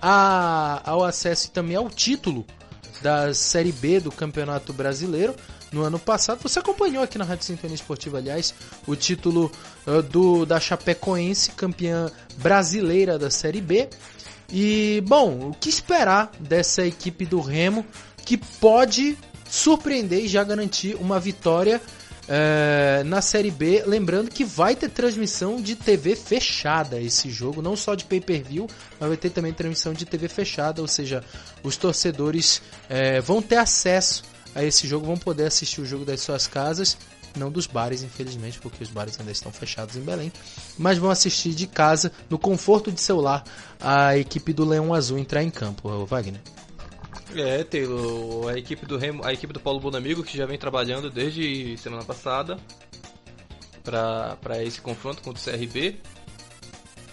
a, 0.00 0.82
ao 0.84 1.04
acesso 1.04 1.46
e 1.46 1.50
também 1.50 1.76
ao 1.76 1.88
título 1.88 2.44
da 3.02 3.32
Série 3.34 3.72
B 3.72 4.00
do 4.00 4.10
Campeonato 4.10 4.72
Brasileiro 4.72 5.34
no 5.72 5.82
ano 5.82 5.98
passado. 5.98 6.40
Você 6.42 6.58
acompanhou 6.58 7.02
aqui 7.02 7.18
na 7.18 7.24
Rádio 7.24 7.44
Sintonia 7.44 7.74
Esportiva, 7.74 8.18
aliás, 8.18 8.54
o 8.86 8.94
título 8.94 9.50
uh, 9.86 10.02
do 10.02 10.46
da 10.46 10.58
Chapecoense, 10.60 11.50
campeã 11.52 12.10
brasileira 12.38 13.18
da 13.18 13.30
Série 13.30 13.60
B. 13.60 13.88
E, 14.50 15.02
bom, 15.06 15.50
o 15.50 15.54
que 15.54 15.68
esperar 15.68 16.30
dessa 16.38 16.86
equipe 16.86 17.26
do 17.26 17.40
Remo 17.40 17.84
que 18.24 18.36
pode 18.36 19.18
surpreender 19.48 20.24
e 20.24 20.28
já 20.28 20.42
garantir 20.44 20.96
uma 20.96 21.18
vitória 21.20 21.80
é, 22.28 23.02
na 23.04 23.20
Série 23.20 23.50
B. 23.50 23.82
Lembrando 23.86 24.30
que 24.30 24.44
vai 24.44 24.74
ter 24.74 24.90
transmissão 24.90 25.60
de 25.60 25.76
TV 25.76 26.16
fechada 26.16 27.00
esse 27.00 27.30
jogo, 27.30 27.62
não 27.62 27.76
só 27.76 27.94
de 27.94 28.04
pay-per-view, 28.04 28.66
mas 28.98 29.08
vai 29.08 29.16
ter 29.16 29.30
também 29.30 29.52
transmissão 29.52 29.92
de 29.92 30.04
TV 30.04 30.28
fechada, 30.28 30.80
ou 30.80 30.88
seja, 30.88 31.22
os 31.62 31.76
torcedores 31.76 32.62
é, 32.88 33.20
vão 33.20 33.40
ter 33.40 33.56
acesso 33.56 34.24
a 34.54 34.64
esse 34.64 34.86
jogo, 34.86 35.06
vão 35.06 35.16
poder 35.16 35.46
assistir 35.46 35.80
o 35.80 35.86
jogo 35.86 36.04
das 36.04 36.20
suas 36.20 36.46
casas. 36.46 36.96
Não 37.36 37.50
dos 37.50 37.66
bares, 37.66 38.02
infelizmente, 38.02 38.58
porque 38.58 38.82
os 38.82 38.88
bares 38.88 39.20
ainda 39.20 39.30
estão 39.30 39.52
fechados 39.52 39.94
em 39.94 40.00
Belém. 40.00 40.32
Mas 40.78 40.96
vão 40.96 41.10
assistir 41.10 41.50
de 41.50 41.66
casa, 41.66 42.10
no 42.30 42.38
conforto 42.38 42.90
de 42.90 42.98
celular, 42.98 43.44
a 43.78 44.16
equipe 44.16 44.54
do 44.54 44.64
Leão 44.64 44.94
Azul 44.94 45.18
entrar 45.18 45.42
em 45.42 45.50
campo, 45.50 46.06
Wagner. 46.06 46.40
É, 47.34 47.64
Taylor, 47.64 48.48
a 48.48 48.58
equipe 48.58 48.86
do 48.86 48.96
Remo, 48.96 49.24
a 49.24 49.32
equipe 49.32 49.52
do 49.52 49.60
Paulo 49.60 49.80
Bonamigo 49.80 50.22
que 50.22 50.36
já 50.36 50.46
vem 50.46 50.58
trabalhando 50.58 51.10
desde 51.10 51.76
semana 51.76 52.04
passada 52.04 52.58
para 53.82 54.62
esse 54.62 54.80
confronto 54.80 55.22
contra 55.22 55.40
o 55.40 55.44
CRB. 55.58 55.96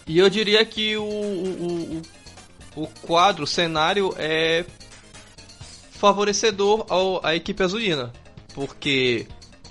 E 0.06 0.18
eu 0.18 0.30
diria 0.30 0.65
que 0.65 0.98
o, 0.98 1.03
o, 1.03 2.02
o, 2.76 2.84
o 2.84 2.88
quadro, 2.88 3.44
o 3.44 3.48
cenário 3.48 4.14
é 4.18 4.65
favorecedor 5.91 6.85
ao, 6.90 7.26
à 7.26 7.35
equipe 7.35 7.64
azulina, 7.64 8.11
porque 8.53 9.26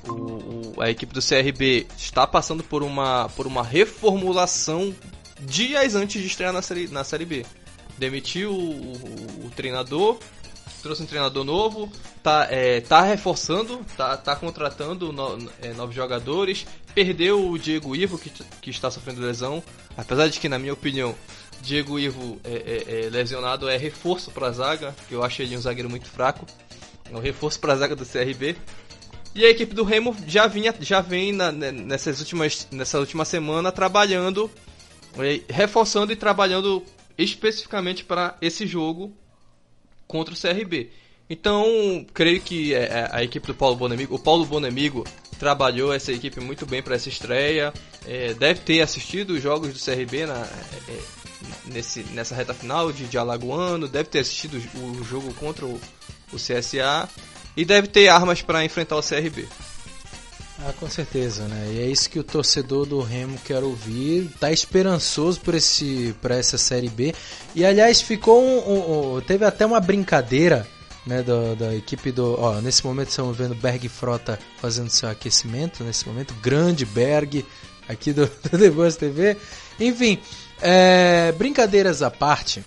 o, 0.09 0.12
o, 0.12 0.74
a 0.81 0.90
equipe 0.90 1.12
do 1.12 1.20
CRB 1.20 1.86
está 1.97 2.27
passando 2.27 2.64
por 2.64 2.82
uma, 2.82 3.28
por 3.31 3.47
uma 3.47 3.62
reformulação 3.62 4.94
dias 5.40 5.94
antes 5.94 6.20
de 6.20 6.27
estrear 6.27 6.52
na 6.52 6.62
série, 6.62 6.89
na 6.89 7.05
série 7.05 7.24
B. 7.24 7.44
Demitiu 7.98 8.52
o, 8.52 8.56
o, 8.56 9.47
o 9.47 9.51
treinador, 9.55 10.19
trouxe 10.82 11.02
um 11.02 11.06
treinador 11.06 11.44
novo, 11.44 11.90
tá, 12.23 12.47
é, 12.51 12.81
tá 12.81 13.02
reforçando, 13.02 13.81
tá, 13.97 14.16
tá 14.16 14.35
contratando 14.35 15.12
no, 15.12 15.51
é, 15.60 15.73
novos 15.73 15.94
jogadores, 15.94 16.66
perdeu 16.94 17.48
o 17.48 17.59
Diego 17.59 17.94
Ivo, 17.94 18.19
que, 18.19 18.31
que 18.31 18.70
está 18.70 18.90
sofrendo 18.90 19.20
lesão, 19.20 19.62
apesar 19.97 20.28
de 20.28 20.40
que, 20.40 20.48
na 20.48 20.59
minha 20.59 20.73
opinião, 20.73 21.14
Diego 21.62 21.98
Ivo 21.98 22.40
é, 22.43 22.51
é, 22.51 23.06
é 23.06 23.10
lesionado 23.10 23.69
é 23.69 23.77
reforço 23.77 24.31
para 24.32 24.48
a 24.48 24.52
zaga, 24.52 24.94
que 25.09 25.14
eu 25.14 25.23
acho 25.23 25.40
ele 25.40 25.56
um 25.56 25.60
zagueiro 25.60 25.89
muito 25.89 26.09
fraco, 26.09 26.44
é 27.10 27.16
um 27.16 27.20
reforço 27.20 27.60
para 27.60 27.73
a 27.73 27.77
zaga 27.77 27.94
do 27.94 28.05
CRB. 28.05 28.56
E 29.35 29.47
a 29.47 29.51
equipe 29.51 29.74
do 29.74 29.85
Remo 29.85 30.14
já 30.27 30.47
vinha, 30.47 30.74
já 30.81 31.01
vem 31.01 31.32
na, 31.32 31.51
nessas 31.51 32.19
últimas, 32.20 32.66
nessa 32.70 32.98
última 32.98 33.24
semana 33.24 33.73
trabalhando, 33.73 34.51
é, 35.19 35.40
reforçando 35.48 36.12
e 36.12 36.16
trabalhando 36.16 36.85
especificamente 37.17 38.05
para 38.05 38.37
esse 38.41 38.67
jogo 38.67 39.13
contra 40.07 40.35
o 40.35 40.37
CRB. 40.37 40.91
Então, 41.29 42.05
creio 42.13 42.41
que 42.41 42.75
é, 42.75 42.83
é, 42.83 43.09
a 43.11 43.23
equipe 43.23 43.47
do 43.47 43.55
Paulo 43.55 43.77
Bonamigo, 43.77 44.15
o 44.15 44.19
Paulo 44.19 44.45
Bonamigo 44.45 45.05
trabalhou 45.39 45.93
essa 45.93 46.13
equipe 46.13 46.41
muito 46.41 46.67
bem 46.67 46.83
para 46.83 46.95
essa 46.95 47.09
estreia. 47.09 47.73
É, 48.07 48.35
deve 48.35 48.61
ter 48.61 48.83
assistido 48.83 49.31
os 49.31 49.43
jogos 49.43 49.73
do 49.73 49.79
CRB 49.79 50.27
na, 50.27 50.47
é, 50.89 51.01
nesse, 51.67 52.03
nessa 52.11 52.35
reta 52.35 52.53
final 52.53 52.93
de, 52.93 53.07
de 53.07 53.17
Alagoano, 53.17 53.89
deve 53.89 54.09
ter 54.09 54.19
assistido 54.21 54.57
o 54.77 55.03
jogo 55.03 55.33
contra 55.35 55.65
o, 55.65 55.81
o 56.33 56.37
CSA 56.37 57.09
e 57.57 57.65
deve 57.65 57.89
ter 57.89 58.09
armas 58.09 58.43
para 58.43 58.65
enfrentar 58.65 58.97
o 58.97 59.03
CRB. 59.03 59.49
Ah, 60.65 60.73
com 60.79 60.89
certeza, 60.89 61.49
né? 61.49 61.73
E 61.73 61.81
é 61.81 61.87
isso 61.87 62.09
que 62.09 62.21
o 62.21 62.23
torcedor 62.25 62.87
do 62.87 63.01
Remo 63.01 63.37
quer 63.45 63.65
ouvir. 63.65 64.31
Tá 64.39 64.53
esperançoso 64.53 65.41
por 65.41 65.57
esse, 65.57 66.15
para 66.23 66.37
essa 66.37 66.57
série 66.57 66.89
B. 66.89 67.13
E 67.53 67.65
aliás, 67.65 68.01
ficou 68.01 68.41
um, 68.41 69.17
um, 69.17 69.21
teve 69.23 69.45
até 69.45 69.67
uma 69.67 69.81
brincadeira, 69.81 70.65
né, 71.05 71.21
da, 71.21 71.55
da 71.55 71.75
equipe 71.75 72.13
do, 72.13 72.41
ó, 72.41 72.61
nesse 72.61 72.87
momento 72.87 73.09
estamos 73.09 73.37
vendo 73.37 73.57
Berg 73.57 73.89
Frota 73.89 74.39
fazendo 74.61 74.89
seu 74.89 75.09
aquecimento 75.09 75.83
nesse 75.83 76.07
momento, 76.07 76.33
grande 76.35 76.87
Berg 76.87 77.45
aqui 77.89 78.13
do, 78.13 78.27
do 78.49 78.57
The 78.57 78.71
Buzz 78.71 78.95
TV. 78.95 79.37
Enfim, 79.81 80.21
é, 80.61 81.33
brincadeiras 81.33 82.03
à 82.03 82.11
parte. 82.11 82.65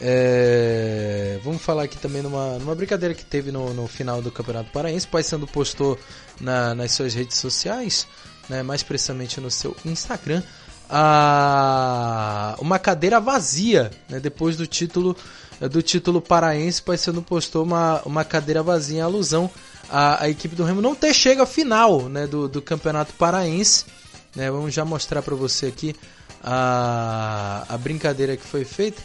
É, 0.00 1.38
vamos 1.42 1.62
falar 1.62 1.84
aqui 1.84 1.96
também 1.96 2.22
numa, 2.22 2.58
numa 2.58 2.74
brincadeira 2.74 3.14
que 3.14 3.24
teve 3.24 3.50
no, 3.52 3.72
no 3.72 3.86
final 3.86 4.20
do 4.20 4.30
Campeonato 4.30 4.70
Paraense. 4.70 5.06
O 5.06 5.10
Paysandu 5.10 5.46
postou 5.46 5.98
na, 6.40 6.74
nas 6.74 6.92
suas 6.92 7.14
redes 7.14 7.38
sociais, 7.38 8.06
né, 8.48 8.62
mais 8.62 8.82
precisamente 8.82 9.40
no 9.40 9.50
seu 9.50 9.76
Instagram, 9.84 10.42
a, 10.90 12.56
uma 12.60 12.78
cadeira 12.78 13.20
vazia. 13.20 13.90
Né, 14.08 14.20
depois 14.20 14.56
do 14.56 14.66
título 14.66 15.16
do 15.60 15.80
título 15.80 16.20
paraense, 16.20 16.80
o 16.80 16.84
Paysandu 16.84 17.22
postou 17.22 17.62
uma, 17.62 18.02
uma 18.04 18.24
cadeira 18.24 18.62
vazia 18.62 18.98
em 18.98 19.00
alusão 19.00 19.48
à, 19.88 20.24
à 20.24 20.28
equipe 20.28 20.56
do 20.56 20.64
Remo 20.64 20.82
não 20.82 20.96
ter 20.96 21.14
chego 21.14 21.42
à 21.42 21.46
final 21.46 22.08
né, 22.08 22.26
do, 22.26 22.48
do 22.48 22.60
Campeonato 22.60 23.12
Paraense. 23.14 23.86
Né, 24.34 24.50
vamos 24.50 24.74
já 24.74 24.84
mostrar 24.84 25.22
para 25.22 25.34
você 25.34 25.66
aqui 25.66 25.94
a, 26.42 27.64
a 27.68 27.78
brincadeira 27.78 28.36
que 28.36 28.44
foi 28.44 28.64
feita. 28.64 29.00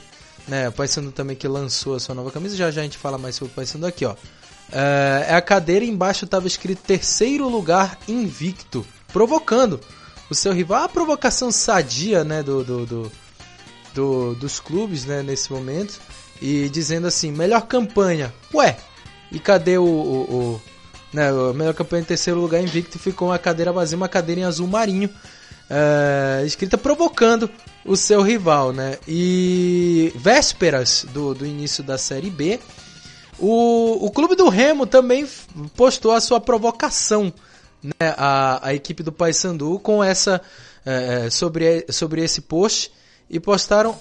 Né, 0.49 0.67
o 0.67 0.71
Paysandu 0.71 1.11
também 1.11 1.35
que 1.35 1.47
lançou 1.47 1.95
a 1.95 1.99
sua 1.99 2.15
nova 2.15 2.31
camisa. 2.31 2.57
Já 2.57 2.71
já 2.71 2.81
a 2.81 2.83
gente 2.83 2.97
fala 2.97 3.19
mais 3.19 3.35
sobre 3.35 3.51
o 3.51 3.55
Paysandu 3.55 3.85
aqui, 3.85 4.03
ó. 4.03 4.15
É, 4.71 5.27
é 5.29 5.35
a 5.35 5.41
cadeira 5.41 5.85
embaixo 5.85 6.25
estava 6.25 6.47
escrito 6.47 6.81
terceiro 6.81 7.47
lugar 7.47 7.99
invicto, 8.07 8.85
provocando 9.13 9.79
o 10.29 10.33
seu 10.33 10.51
rival. 10.51 10.83
A 10.83 10.89
provocação 10.89 11.51
sadia, 11.51 12.23
né, 12.23 12.41
do, 12.41 12.63
do, 12.63 12.85
do, 12.85 13.11
do 13.93 14.35
dos 14.35 14.59
clubes, 14.59 15.05
né, 15.05 15.21
nesse 15.21 15.51
momento. 15.51 15.99
E 16.41 16.67
dizendo 16.69 17.05
assim, 17.05 17.31
melhor 17.31 17.67
campanha. 17.67 18.33
Ué, 18.53 18.77
e 19.31 19.39
cadê 19.39 19.77
o, 19.77 19.83
o, 19.83 20.33
o 20.33 20.61
né, 21.13 21.29
a 21.29 21.53
melhor 21.53 21.73
campanha 21.73 22.01
em 22.01 22.05
terceiro 22.05 22.39
lugar 22.39 22.61
invicto 22.61 22.97
ficou 22.97 23.29
uma 23.29 23.37
cadeira 23.37 23.71
vazia, 23.71 23.97
uma 23.97 24.09
cadeira 24.09 24.41
em 24.41 24.45
azul 24.45 24.67
marinho, 24.67 25.09
é, 25.69 26.43
escrita 26.45 26.77
provocando 26.77 27.49
o 27.85 27.95
seu 27.95 28.21
rival, 28.21 28.73
né? 28.73 28.97
E 29.07 30.11
vésperas 30.15 31.05
do, 31.13 31.33
do 31.33 31.45
início 31.45 31.83
da 31.83 31.97
Série 31.97 32.29
B, 32.29 32.59
o, 33.37 34.05
o 34.05 34.11
Clube 34.11 34.35
do 34.35 34.49
Remo 34.49 34.85
também 34.85 35.27
postou 35.75 36.11
a 36.11 36.19
sua 36.19 36.39
provocação 36.39 37.33
né, 37.81 38.13
a, 38.17 38.67
a 38.67 38.73
equipe 38.73 39.01
do 39.01 39.11
Paysandu 39.11 39.79
com 39.79 40.03
essa 40.03 40.41
é, 40.85 41.29
sobre, 41.29 41.85
sobre 41.89 42.23
esse 42.23 42.41
post 42.41 42.91
e 43.29 43.39
postaram 43.39 43.97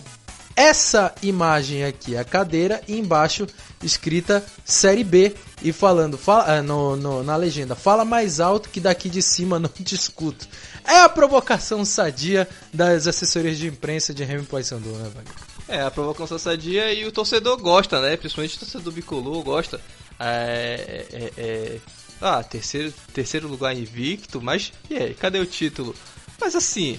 essa 0.57 1.15
imagem 1.23 1.85
aqui, 1.85 2.17
a 2.17 2.25
cadeira, 2.25 2.83
e 2.89 2.99
embaixo 2.99 3.47
escrita 3.81 4.45
Série 4.65 5.05
B 5.05 5.33
e 5.63 5.73
falando 5.73 6.19
fala, 6.19 6.61
no, 6.63 6.97
no, 6.97 7.23
na 7.23 7.37
legenda, 7.37 7.77
fala 7.77 8.05
mais 8.05 8.41
alto 8.41 8.69
que 8.69 8.81
daqui 8.81 9.09
de 9.09 9.23
cima 9.23 9.59
não 9.61 9.71
discuto. 9.79 10.49
É 10.89 11.01
a 11.01 11.09
provocação 11.09 11.85
sadia 11.85 12.49
das 12.73 13.07
assessorias 13.07 13.59
de 13.59 13.67
imprensa 13.67 14.15
de 14.15 14.25
Remo 14.25 14.47
Paysandu, 14.47 14.89
né, 14.89 15.11
Wagner? 15.15 15.35
É, 15.69 15.83
a 15.83 15.91
provocação 15.91 16.39
sadia 16.39 16.91
e 16.95 17.05
o 17.05 17.13
torcedor 17.13 17.59
gosta, 17.59 18.01
né? 18.01 18.17
Principalmente 18.17 18.57
o 18.57 18.61
torcedor 18.61 18.93
bicolor 18.95 19.43
gosta. 19.43 19.79
É, 20.19 21.07
é, 21.13 21.33
é, 21.37 21.81
ah, 22.23 22.43
terceiro, 22.43 22.91
terceiro 23.13 23.47
lugar 23.47 23.77
invicto, 23.77 24.41
mas 24.41 24.73
e 24.89 24.97
aí, 24.97 25.13
cadê 25.13 25.39
o 25.39 25.45
título? 25.45 25.95
Mas 26.41 26.57
assim, 26.57 26.99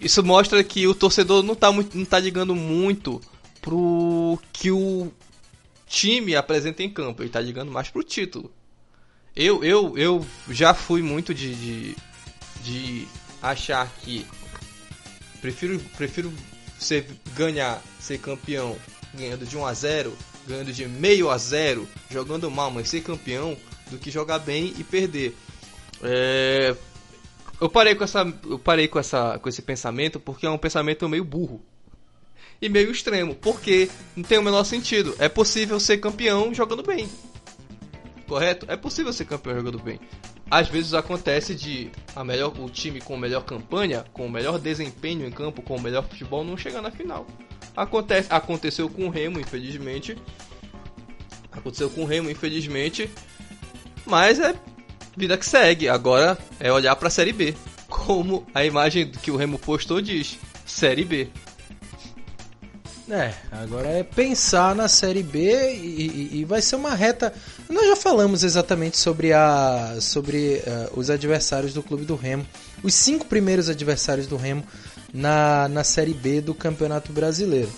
isso 0.00 0.24
mostra 0.24 0.64
que 0.64 0.86
o 0.88 0.94
torcedor 0.94 1.42
não 1.42 1.54
tá, 1.54 1.70
muito, 1.70 1.98
não 1.98 2.06
tá 2.06 2.18
ligando 2.18 2.54
muito 2.54 3.20
pro 3.60 4.38
que 4.50 4.70
o 4.70 5.12
time 5.86 6.34
apresenta 6.34 6.82
em 6.82 6.88
campo, 6.88 7.22
ele 7.22 7.28
tá 7.28 7.40
ligando 7.40 7.70
mais 7.70 7.90
pro 7.90 8.02
título. 8.02 8.50
Eu, 9.36 9.62
eu, 9.62 9.98
eu 9.98 10.26
já 10.48 10.72
fui 10.72 11.02
muito 11.02 11.34
de, 11.34 11.54
de, 11.54 11.96
de 12.62 13.06
achar 13.42 13.88
que 14.00 14.26
prefiro 15.40 15.78
prefiro 15.96 16.32
ser 16.78 17.06
ganhar, 17.34 17.82
ser 17.98 18.18
campeão 18.18 18.76
ganhando 19.14 19.44
de 19.44 19.56
1 19.56 19.66
a 19.66 19.74
0, 19.74 20.16
ganhando 20.46 20.72
de 20.72 20.86
meio 20.86 21.30
a 21.30 21.38
0, 21.38 21.88
jogando 22.10 22.50
mal, 22.50 22.70
mas 22.70 22.88
ser 22.88 23.02
campeão 23.02 23.56
do 23.90 23.98
que 23.98 24.10
jogar 24.10 24.38
bem 24.38 24.74
e 24.78 24.84
perder. 24.84 25.36
É, 26.02 26.74
eu 27.60 27.68
parei 27.68 27.94
com 27.94 28.04
essa 28.04 28.20
eu 28.44 28.58
parei 28.58 28.88
com 28.88 28.98
essa 28.98 29.38
com 29.38 29.48
esse 29.48 29.60
pensamento 29.60 30.18
porque 30.18 30.46
é 30.46 30.50
um 30.50 30.58
pensamento 30.58 31.08
meio 31.08 31.24
burro 31.24 31.60
e 32.60 32.68
meio 32.68 32.90
extremo, 32.90 33.34
porque 33.34 33.88
não 34.14 34.22
tem 34.22 34.38
o 34.38 34.42
menor 34.42 34.64
sentido. 34.64 35.14
É 35.18 35.28
possível 35.28 35.80
ser 35.80 35.98
campeão 35.98 36.52
jogando 36.52 36.82
bem. 36.82 37.08
Correto? 38.26 38.66
É 38.68 38.76
possível 38.76 39.12
ser 39.12 39.24
campeão 39.24 39.56
jogando 39.56 39.78
bem. 39.78 39.98
Às 40.50 40.68
vezes 40.68 40.94
acontece 40.94 41.54
de 41.54 41.90
a 42.14 42.24
melhor, 42.24 42.52
o 42.58 42.68
time 42.68 43.00
com 43.00 43.16
melhor 43.16 43.44
campanha, 43.44 44.04
com 44.12 44.26
o 44.26 44.30
melhor 44.30 44.58
desempenho 44.58 45.26
em 45.26 45.30
campo, 45.30 45.62
com 45.62 45.76
o 45.76 45.80
melhor 45.80 46.02
futebol, 46.02 46.44
não 46.44 46.56
chegar 46.56 46.82
na 46.82 46.90
final. 46.90 47.24
Acontece, 47.76 48.26
aconteceu 48.30 48.88
com 48.90 49.06
o 49.06 49.10
Remo, 49.10 49.38
infelizmente. 49.38 50.16
Aconteceu 51.52 51.88
com 51.88 52.02
o 52.02 52.04
Remo, 52.04 52.28
infelizmente. 52.28 53.08
Mas 54.04 54.40
é 54.40 54.54
vida 55.16 55.38
que 55.38 55.46
segue. 55.46 55.88
Agora 55.88 56.36
é 56.58 56.72
olhar 56.72 56.96
para 56.96 57.08
a 57.08 57.10
Série 57.10 57.32
B. 57.32 57.54
Como 57.88 58.44
a 58.52 58.64
imagem 58.64 59.10
que 59.10 59.30
o 59.30 59.36
Remo 59.36 59.58
postou 59.58 60.00
diz: 60.00 60.36
Série 60.66 61.04
B. 61.04 61.28
É, 63.10 63.34
agora 63.50 63.88
é 63.88 64.04
pensar 64.04 64.72
na 64.72 64.86
Série 64.86 65.24
B 65.24 65.74
e, 65.74 66.30
e, 66.32 66.40
e, 66.40 66.44
vai 66.44 66.62
ser 66.62 66.76
uma 66.76 66.94
reta. 66.94 67.32
Nós 67.68 67.88
já 67.88 67.96
falamos 67.96 68.44
exatamente 68.44 68.96
sobre, 68.96 69.32
a, 69.32 69.96
sobre 70.00 70.62
uh, 70.64 70.96
os 70.96 71.10
adversários 71.10 71.74
do 71.74 71.82
Clube 71.82 72.04
do 72.04 72.14
Remo, 72.14 72.46
os 72.84 72.94
cinco 72.94 73.26
primeiros 73.26 73.68
adversários 73.68 74.28
do 74.28 74.36
Remo 74.36 74.62
na, 75.12 75.68
na 75.68 75.82
Série 75.82 76.14
B 76.14 76.40
do 76.40 76.54
Campeonato 76.54 77.12
Brasileiro. 77.12 77.70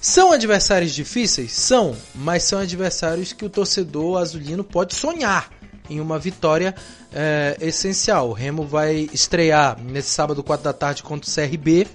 São 0.00 0.30
adversários 0.30 0.94
difíceis? 0.94 1.50
São, 1.50 1.96
mas 2.14 2.44
são 2.44 2.60
adversários 2.60 3.32
que 3.32 3.44
o 3.44 3.50
torcedor 3.50 4.18
azulino 4.18 4.62
pode 4.62 4.94
sonhar 4.94 5.50
em 5.90 6.00
uma 6.00 6.16
vitória 6.16 6.72
é, 7.12 7.56
essencial. 7.60 8.28
O 8.28 8.32
Remo 8.32 8.64
vai 8.64 9.10
estrear 9.12 9.76
nesse 9.82 10.10
sábado, 10.10 10.44
4 10.44 10.62
da 10.62 10.72
tarde, 10.72 11.02
contra 11.02 11.28
o 11.28 11.34
CRB 11.34 11.88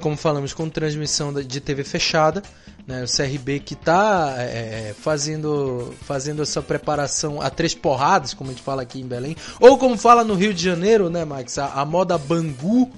como 0.00 0.16
falamos, 0.16 0.52
com 0.52 0.68
transmissão 0.68 1.32
de 1.32 1.60
TV 1.60 1.84
fechada. 1.84 2.42
Né, 2.86 3.02
o 3.02 3.06
CRB 3.06 3.58
que 3.58 3.74
está 3.74 4.36
é, 4.38 4.90
é, 4.90 4.94
fazendo, 4.96 5.92
fazendo 6.02 6.42
essa 6.42 6.62
preparação 6.62 7.40
a 7.42 7.50
três 7.50 7.74
porradas, 7.74 8.32
como 8.32 8.50
a 8.50 8.52
gente 8.52 8.62
fala 8.62 8.82
aqui 8.82 9.00
em 9.00 9.06
Belém, 9.06 9.36
ou 9.58 9.76
como 9.76 9.98
fala 9.98 10.22
no 10.22 10.34
Rio 10.34 10.54
de 10.54 10.62
Janeiro, 10.62 11.10
né, 11.10 11.24
Max? 11.24 11.58
A, 11.58 11.66
a 11.80 11.84
moda 11.84 12.16
Bangu, 12.16 12.88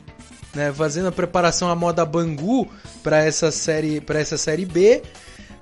né, 0.54 0.70
fazendo 0.74 1.08
a 1.08 1.12
preparação 1.12 1.70
à 1.70 1.74
moda 1.74 2.04
Bangu 2.04 2.68
para 3.02 3.24
essa 3.24 3.50
série, 3.50 3.98
para 3.98 4.20
essa 4.20 4.36
série 4.36 4.66
B. 4.66 5.02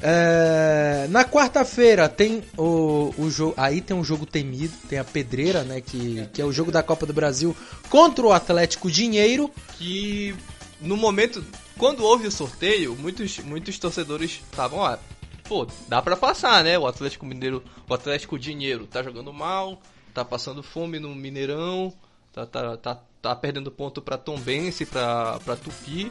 É, 0.03 1.07
na 1.09 1.25
quarta-feira 1.25 2.09
tem 2.09 2.43
o, 2.57 3.15
o 3.17 3.31
jogo. 3.31 3.55
Aí 3.57 3.81
tem 3.81 3.97
um 3.97 4.05
jogo 4.05 4.27
temido, 4.27 4.75
tem 4.89 4.99
a 4.99 5.05
pedreira, 5.05 5.63
né? 5.63 5.81
Que, 5.81 6.29
que 6.33 6.43
é 6.43 6.45
o 6.45 6.53
jogo 6.53 6.71
da 6.71 6.83
Copa 6.83 7.07
do 7.07 7.15
Brasil 7.15 7.57
contra 7.89 8.27
o 8.27 8.33
Atlético 8.33 8.91
Dinheiro. 8.91 9.51
Que 9.79 10.35
no 10.81 10.97
momento, 10.97 11.45
quando 11.79 12.05
houve 12.05 12.27
o 12.27 12.31
sorteio, 12.31 12.95
muitos, 12.97 13.39
muitos 13.39 13.79
torcedores 13.79 14.43
estavam 14.51 14.81
lá. 14.81 14.99
Pô, 15.45 15.67
dá 15.89 16.03
pra 16.03 16.17
passar, 16.17 16.65
né? 16.65 16.79
O 16.79 16.87
Atlético 16.87 17.25
Mineiro, 17.25 17.63
o 17.89 17.95
Atlético 17.95 18.39
Dinheiro 18.39 18.87
tá 18.87 19.03
jogando 19.03 19.33
mal, 19.33 19.81
tá 20.13 20.25
passando 20.25 20.63
fome 20.63 20.99
no 20.99 21.15
Mineirão, 21.15 21.93
tá, 22.33 22.45
tá, 22.47 22.77
tá, 22.77 23.01
tá 23.23 23.37
perdendo 23.37 23.71
ponto 23.71 24.03
pra 24.03 24.19
Tombense, 24.19 24.85
pra, 24.85 25.39
pra 25.45 25.57
Tupi. 25.57 26.11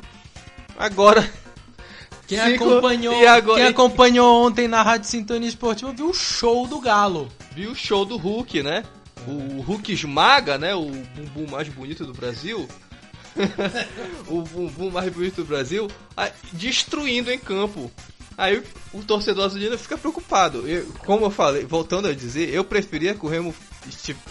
Agora. 0.78 1.30
Quem, 2.28 2.40
acompanhou, 2.40 3.28
agora... 3.28 3.60
quem 3.60 3.68
acompanhou 3.68 4.48
ontem 4.48 4.68
na 4.68 4.82
Rádio 4.82 5.08
Sintonia 5.08 5.48
Esportiva 5.48 5.94
viu 5.94 6.10
o 6.10 6.14
show 6.14 6.66
do 6.66 6.80
Galo. 6.80 7.30
Viu 7.52 7.70
o 7.70 7.76
show 7.76 8.04
do 8.04 8.18
Hulk, 8.18 8.64
né? 8.64 8.84
O 9.28 9.62
Hulk 9.62 9.94
esmaga, 9.94 10.58
né? 10.58 10.74
O 10.74 10.90
bumbum 10.90 11.52
mais 11.52 11.70
bonito 11.70 12.04
do 12.04 12.14
Brasil. 12.14 12.68
O 14.28 14.42
bumbum 14.42 14.90
mais 14.92 15.12
bonito 15.12 15.38
do 15.38 15.46
Brasil, 15.46 15.88
destruindo 16.54 17.32
em 17.32 17.40
campo. 17.40 17.92
Aí 18.38 18.62
o 18.94 19.04
torcedor 19.04 19.46
azulino 19.46 19.78
fica 19.78 19.98
preocupado. 19.98 20.68
Eu, 20.68 20.86
como 21.06 21.26
eu 21.26 21.32
falei, 21.32 21.66
voltando 21.66 22.08
a 22.08 22.14
dizer, 22.14 22.54
eu 22.54 22.64
preferia 22.64 23.16
que 23.16 23.26
o 23.26 23.30
Remo 23.30 23.56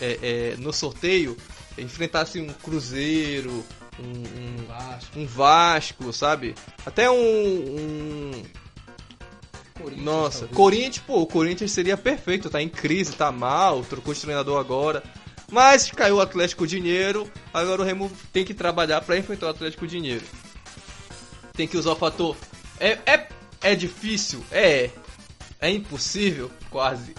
é, 0.00 0.18
é, 0.22 0.56
no 0.58 0.72
sorteio 0.72 1.36
enfrentasse 1.78 2.38
um 2.40 2.48
Cruzeiro, 2.48 3.64
um, 3.98 4.62
um, 4.62 4.66
Vasco. 4.66 5.18
um 5.18 5.26
Vasco, 5.26 6.12
sabe? 6.12 6.54
Até 6.84 7.10
um. 7.10 7.14
um... 7.14 8.42
Corinthians, 9.74 10.04
Nossa, 10.04 10.38
talvez. 10.40 10.56
Corinthians, 10.56 10.98
pô, 10.98 11.20
o 11.20 11.26
Corinthians 11.26 11.72
seria 11.72 11.96
perfeito, 11.96 12.48
tá 12.48 12.62
em 12.62 12.68
crise, 12.68 13.12
tá 13.12 13.32
mal, 13.32 13.82
trocou 13.82 14.14
de 14.14 14.20
treinador 14.20 14.58
agora. 14.58 15.02
Mas 15.50 15.90
caiu 15.90 16.16
o 16.16 16.20
Atlético 16.20 16.66
Dinheiro, 16.66 17.30
agora 17.52 17.82
o 17.82 17.84
Remo 17.84 18.10
tem 18.32 18.44
que 18.44 18.54
trabalhar 18.54 19.00
para 19.02 19.18
enfrentar 19.18 19.46
o 19.46 19.50
Atlético 19.50 19.86
Dinheiro. 19.86 20.24
Tem 21.52 21.68
que 21.68 21.76
usar 21.76 21.92
o 21.92 21.96
fator. 21.96 22.36
É, 22.80 22.98
é, 23.06 23.28
é 23.62 23.74
difícil? 23.74 24.44
É. 24.50 24.90
É 25.60 25.70
impossível? 25.70 26.50
Quase. 26.70 27.14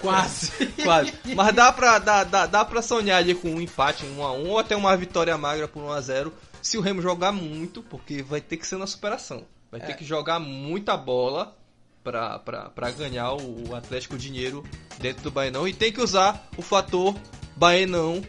Quase. 0.00 0.66
Quase. 0.82 1.12
Mas 1.34 1.54
dá 1.54 1.72
pra, 1.72 1.98
dá, 1.98 2.24
dá, 2.24 2.46
dá 2.46 2.64
pra 2.64 2.82
sonhar 2.82 3.18
ali 3.18 3.34
com 3.34 3.48
um 3.48 3.60
empate, 3.60 4.04
um 4.04 4.18
1x1, 4.18 4.46
ou 4.48 4.58
até 4.58 4.76
uma 4.76 4.96
vitória 4.96 5.36
magra 5.38 5.68
por 5.68 5.82
1x0. 5.82 6.32
Se 6.60 6.76
o 6.76 6.80
Remo 6.80 7.00
jogar 7.00 7.32
muito, 7.32 7.82
porque 7.82 8.22
vai 8.22 8.40
ter 8.40 8.56
que 8.56 8.66
ser 8.66 8.76
na 8.76 8.86
superação. 8.86 9.44
Vai 9.70 9.80
é. 9.80 9.84
ter 9.84 9.94
que 9.94 10.04
jogar 10.04 10.40
muita 10.40 10.96
bola 10.96 11.56
pra, 12.02 12.38
pra, 12.38 12.70
pra 12.70 12.90
ganhar 12.90 13.32
o 13.34 13.74
Atlético 13.74 14.18
Dinheiro 14.18 14.64
dentro 14.98 15.22
do 15.22 15.30
Bainão. 15.30 15.66
E 15.66 15.72
tem 15.72 15.92
que 15.92 16.00
usar 16.00 16.48
o 16.56 16.62
fator 16.62 17.14
Baenão 17.56 18.22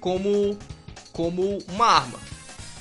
como, 0.00 0.56
como 1.12 1.58
uma 1.68 1.86
arma. 1.86 2.18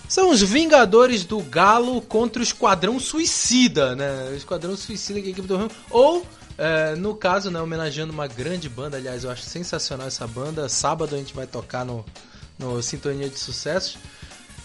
São 0.08 0.30
os 0.30 0.42
Vingadores 0.42 1.26
do 1.26 1.40
Galo 1.42 2.02
contra 2.02 2.40
o 2.40 2.44
Esquadrão 2.44 3.00
Suicida, 3.00 3.96
né? 3.96 4.30
O 4.32 4.36
Esquadrão 4.36 4.76
Suicida 4.78 5.20
que 5.20 5.26
é 5.26 5.30
a 5.30 5.32
equipe 5.32 5.48
do 5.48 5.58
Remo. 5.58 5.72
Ou, 5.90 6.26
é, 6.58 6.96
no 6.96 7.14
caso, 7.14 7.52
né, 7.52 7.62
homenageando 7.62 8.14
uma 8.14 8.28
grande 8.28 8.70
banda, 8.70 8.98
aliás, 8.98 9.26
eu 9.26 9.32
acho 9.32 9.44
sensacional 9.44 10.08
essa 10.08 10.26
banda. 10.26 10.70
Sábado 10.70 11.14
a 11.14 11.18
gente 11.18 11.34
vai 11.34 11.46
tocar 11.46 11.84
no, 11.84 12.06
no 12.58 12.82
Sintonia 12.82 13.30
de 13.30 13.38
Sucessos. 13.38 13.98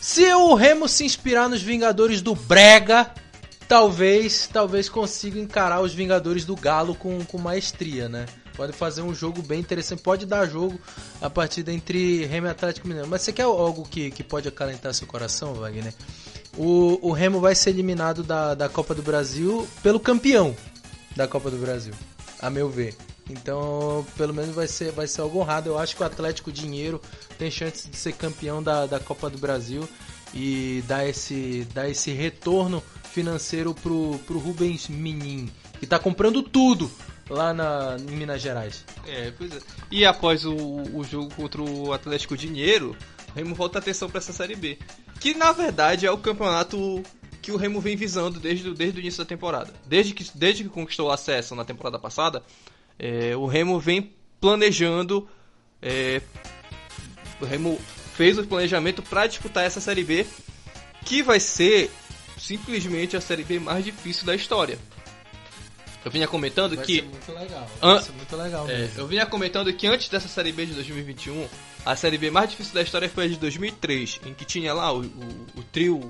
Se 0.01 0.25
o 0.35 0.55
Remo 0.55 0.89
se 0.89 1.05
inspirar 1.05 1.49
nos 1.49 1.63
Vingadores 1.63 2.23
do 2.23 2.35
Brega, 2.37 3.11
talvez 3.67 4.49
talvez 4.53 4.89
consiga 4.89 5.41
encarar 5.41 5.81
os 5.81 5.93
Vingadores 5.93 6.45
do 6.45 6.55
Galo 6.55 6.95
com, 6.95 7.25
com 7.25 7.39
maestria, 7.39 8.09
né? 8.09 8.27
Pode 8.57 8.73
fazer 8.73 9.03
um 9.03 9.15
jogo 9.15 9.43
bem 9.43 9.61
interessante, 9.61 10.03
pode 10.03 10.27
dar 10.27 10.47
jogo 10.47 10.79
a 11.21 11.31
partida 11.31 11.73
entre 11.73 12.25
Remo 12.27 12.47
e 12.47 12.51
Atlético 12.51 12.87
Mineiro. 12.87 13.09
Mas 13.09 13.23
você 13.23 13.33
quer 13.33 13.45
algo 13.45 13.85
que, 13.85 14.11
que 14.11 14.23
pode 14.23 14.49
acalentar 14.49 14.93
seu 14.93 15.07
coração, 15.07 15.55
Wagner? 15.55 15.95
O, 16.57 16.99
o 17.09 17.13
Remo 17.13 17.41
vai 17.41 17.55
ser 17.55 17.71
eliminado 17.71 18.23
da, 18.23 18.55
da 18.55 18.69
Copa 18.69 18.95
do 18.95 19.03
Brasil 19.03 19.67
pelo 19.83 19.99
campeão 19.99 20.55
da 21.17 21.27
Copa 21.27 21.51
do 21.51 21.57
Brasil, 21.57 21.95
a 22.41 22.51
meu 22.51 22.69
ver. 22.69 22.95
Então, 23.31 24.05
pelo 24.17 24.35
menos 24.35 24.55
vai 24.55 24.67
ser, 24.67 24.93
vai 24.93 25.07
ser 25.07 25.23
algo 25.23 25.39
honrado. 25.39 25.71
Eu 25.71 25.79
acho 25.79 25.97
que 25.97 26.03
o 26.03 26.07
Atlético 26.07 26.53
Dinheiro 26.53 27.01
tem 27.39 27.51
chance 27.51 27.89
de 27.89 27.97
ser 27.97 28.13
campeão 28.13 28.63
da, 28.63 28.87
da 28.87 29.01
Copa 29.01 29.31
do 29.31 29.39
Brasil 29.39 29.89
e 30.35 30.83
dar 30.87 31.07
esse, 31.07 31.67
dar 31.73 31.89
esse 31.89 32.11
retorno 32.13 32.83
financeiro 33.05 33.75
pro, 33.75 34.19
pro 34.27 34.39
Rubens 34.39 34.89
Menin, 34.89 35.51
que 35.79 35.87
tá 35.87 35.99
comprando 35.99 36.43
tudo 36.43 36.91
lá 37.29 37.53
na, 37.53 37.97
em 37.99 38.17
Minas 38.17 38.41
Gerais. 38.41 38.85
É, 39.07 39.33
pois 39.37 39.55
é. 39.55 39.61
E 39.91 40.05
após 40.05 40.45
o, 40.45 40.55
o 40.55 41.05
jogo 41.05 41.35
contra 41.35 41.63
o 41.63 41.93
Atlético 41.93 42.37
Dinheiro, 42.37 42.97
o 43.31 43.35
Remo 43.35 43.55
volta 43.55 43.79
a 43.79 43.81
atenção 43.81 44.09
para 44.09 44.19
essa 44.19 44.33
Série 44.33 44.57
B. 44.57 44.79
Que 45.21 45.35
na 45.35 45.53
verdade 45.53 46.07
é 46.07 46.11
o 46.11 46.19
campeonato 46.19 47.03
que 47.41 47.51
o 47.51 47.57
Remo 47.57 47.81
vem 47.81 47.97
visando 47.97 48.39
desde, 48.39 48.73
desde 48.73 48.99
o 48.99 49.01
início 49.01 49.23
da 49.23 49.29
temporada. 49.29 49.73
Desde 49.87 50.15
que, 50.15 50.25
desde 50.35 50.63
que 50.65 50.71
conquistou 50.71 51.09
o 51.09 51.13
acesso 51.13 51.55
na 51.55 51.65
temporada 51.65 51.99
passada, 51.99 52.43
é, 52.99 53.37
o 53.37 53.47
Remo 53.47 53.81
vem 53.81 54.13
planejando. 54.41 55.29
É, 55.81 56.23
o 57.41 57.45
Remo 57.45 57.81
fez 58.15 58.39
o 58.39 58.47
planejamento 58.47 59.03
para 59.03 59.27
disputar 59.27 59.65
essa 59.65 59.81
Série 59.81 60.05
B, 60.05 60.27
que 61.05 61.23
vai 61.23 61.41
ser 61.41 61.91
simplesmente 62.39 63.17
a 63.17 63.21
Série 63.21 63.43
B 63.43 63.59
mais 63.59 63.85
difícil 63.85 64.25
da 64.25 64.35
história. 64.35 64.79
Eu 66.05 66.11
vinha 66.11 66.27
comentando 66.27 66.77
vai 66.77 66.85
que. 66.85 66.97
Ser 66.97 67.03
muito 67.03 67.33
legal. 67.33 67.71
Vai 67.81 67.91
an... 67.91 68.03
ser 68.03 68.13
muito 68.13 68.37
legal 68.37 68.69
é, 68.69 68.91
eu 68.97 69.07
vinha 69.07 69.27
comentando 69.27 69.73
que 69.73 69.87
antes 69.87 70.09
dessa 70.09 70.29
Série 70.29 70.53
B 70.53 70.67
de 70.67 70.75
2021, 70.75 71.49
a 71.85 71.97
Série 71.97 72.19
B 72.19 72.31
mais 72.31 72.51
difícil 72.51 72.75
da 72.75 72.83
história 72.83 73.09
foi 73.09 73.25
a 73.25 73.29
de 73.29 73.37
2003, 73.37 74.21
em 74.27 74.35
que 74.35 74.45
tinha 74.45 74.73
lá 74.75 74.93
o, 74.93 75.03
o, 75.03 75.47
o 75.57 75.63
trio 75.71 76.09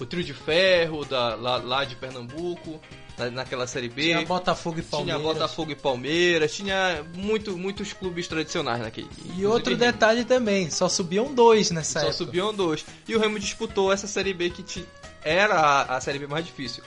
o 0.00 0.06
Trio 0.06 0.22
de 0.22 0.34
Ferro 0.34 1.04
da, 1.04 1.34
lá, 1.34 1.56
lá 1.56 1.84
de 1.84 1.96
Pernambuco, 1.96 2.80
na, 3.16 3.30
naquela 3.30 3.66
Série 3.66 3.88
B. 3.88 4.02
Tinha 4.02 4.24
Botafogo 4.24 4.78
e 4.78 4.82
Palmeiras. 4.82 5.20
Tinha 5.20 5.32
Botafogo 5.32 5.70
e 5.70 5.74
Palmeiras, 5.74 6.54
tinha 6.54 7.04
muito, 7.14 7.56
muitos 7.56 7.92
clubes 7.92 8.28
tradicionais 8.28 8.80
naquele. 8.80 9.08
E 9.36 9.46
outro 9.46 9.76
detalhe 9.76 10.24
também, 10.24 10.70
só 10.70 10.88
subiam 10.88 11.34
dois 11.34 11.70
nessa 11.70 12.00
Só 12.00 12.06
época. 12.06 12.12
subiam 12.12 12.54
dois. 12.54 12.84
E 13.08 13.14
o 13.14 13.18
Remo 13.18 13.38
disputou 13.38 13.92
essa 13.92 14.06
Série 14.06 14.34
B 14.34 14.50
que 14.50 14.86
era 15.22 15.54
a, 15.54 15.96
a 15.96 16.00
Série 16.00 16.18
B 16.18 16.26
mais 16.26 16.44
difícil. 16.44 16.82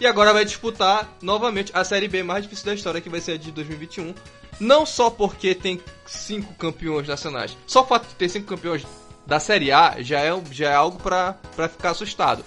E 0.00 0.06
agora 0.06 0.32
vai 0.32 0.44
disputar 0.44 1.08
novamente 1.22 1.70
a 1.74 1.84
Série 1.84 2.08
B 2.08 2.22
mais 2.22 2.42
difícil 2.44 2.66
da 2.66 2.74
história, 2.74 3.00
que 3.00 3.08
vai 3.08 3.20
ser 3.20 3.32
a 3.32 3.36
de 3.38 3.50
2021. 3.52 4.14
Não 4.60 4.84
só 4.84 5.08
porque 5.10 5.54
tem 5.54 5.80
cinco 6.06 6.52
campeões 6.54 7.06
nacionais. 7.08 7.56
Só 7.66 7.82
o 7.82 7.86
fato 7.86 8.08
de 8.08 8.14
ter 8.14 8.28
cinco 8.28 8.46
campeões 8.46 8.84
da 9.26 9.38
Série 9.40 9.72
A 9.72 9.96
já 10.00 10.20
é, 10.20 10.30
já 10.50 10.70
é 10.70 10.74
algo 10.74 10.98
pra 10.98 11.36
ficar 11.68 11.90
assustado. 11.90 12.44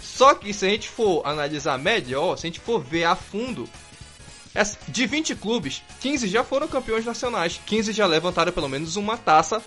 Só 0.00 0.34
que 0.34 0.52
se 0.54 0.64
a 0.66 0.68
gente 0.68 0.88
for 0.88 1.22
analisar 1.26 1.78
melhor, 1.78 2.36
se 2.36 2.46
a 2.46 2.48
gente 2.48 2.60
for 2.60 2.78
ver 2.82 3.04
a 3.04 3.16
fundo, 3.16 3.68
essa- 4.54 4.78
de 4.88 5.06
20 5.06 5.34
clubes, 5.34 5.82
15 6.00 6.28
já 6.28 6.44
foram 6.44 6.68
campeões 6.68 7.04
nacionais. 7.04 7.60
15 7.66 7.92
já 7.92 8.06
levantaram 8.06 8.52
pelo 8.52 8.68
menos 8.68 8.96
uma 8.96 9.16
taça 9.16 9.62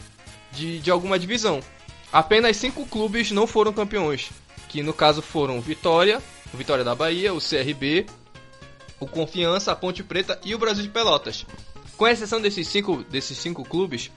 de, 0.52 0.80
de 0.80 0.90
alguma 0.90 1.20
divisão. 1.20 1.60
Apenas 2.12 2.58
5 2.58 2.86
clubes 2.86 3.32
não 3.32 3.46
foram 3.46 3.74
campeões. 3.74 4.30
Que 4.70 4.82
no 4.84 4.94
caso 4.94 5.22
foram 5.22 5.60
Vitória, 5.60 6.22
o 6.54 6.58
Vitória 6.58 6.84
da 6.84 6.96
Bahia, 6.96 7.34
o 7.34 7.40
CRB, 7.40 8.06
o 9.00 9.08
Confiança, 9.08 9.72
a 9.72 9.76
Ponte 9.76 10.04
Preta 10.04 10.40
e 10.44 10.54
o 10.54 10.58
Brasil 10.58 10.84
de 10.84 10.90
Pelotas. 10.90 11.46
Com 11.98 12.08
exceção 12.08 12.42
desses 12.42 12.68
cinco, 12.68 13.04
desses 13.04 13.38
cinco 13.38 13.64
clubes, 13.64 14.12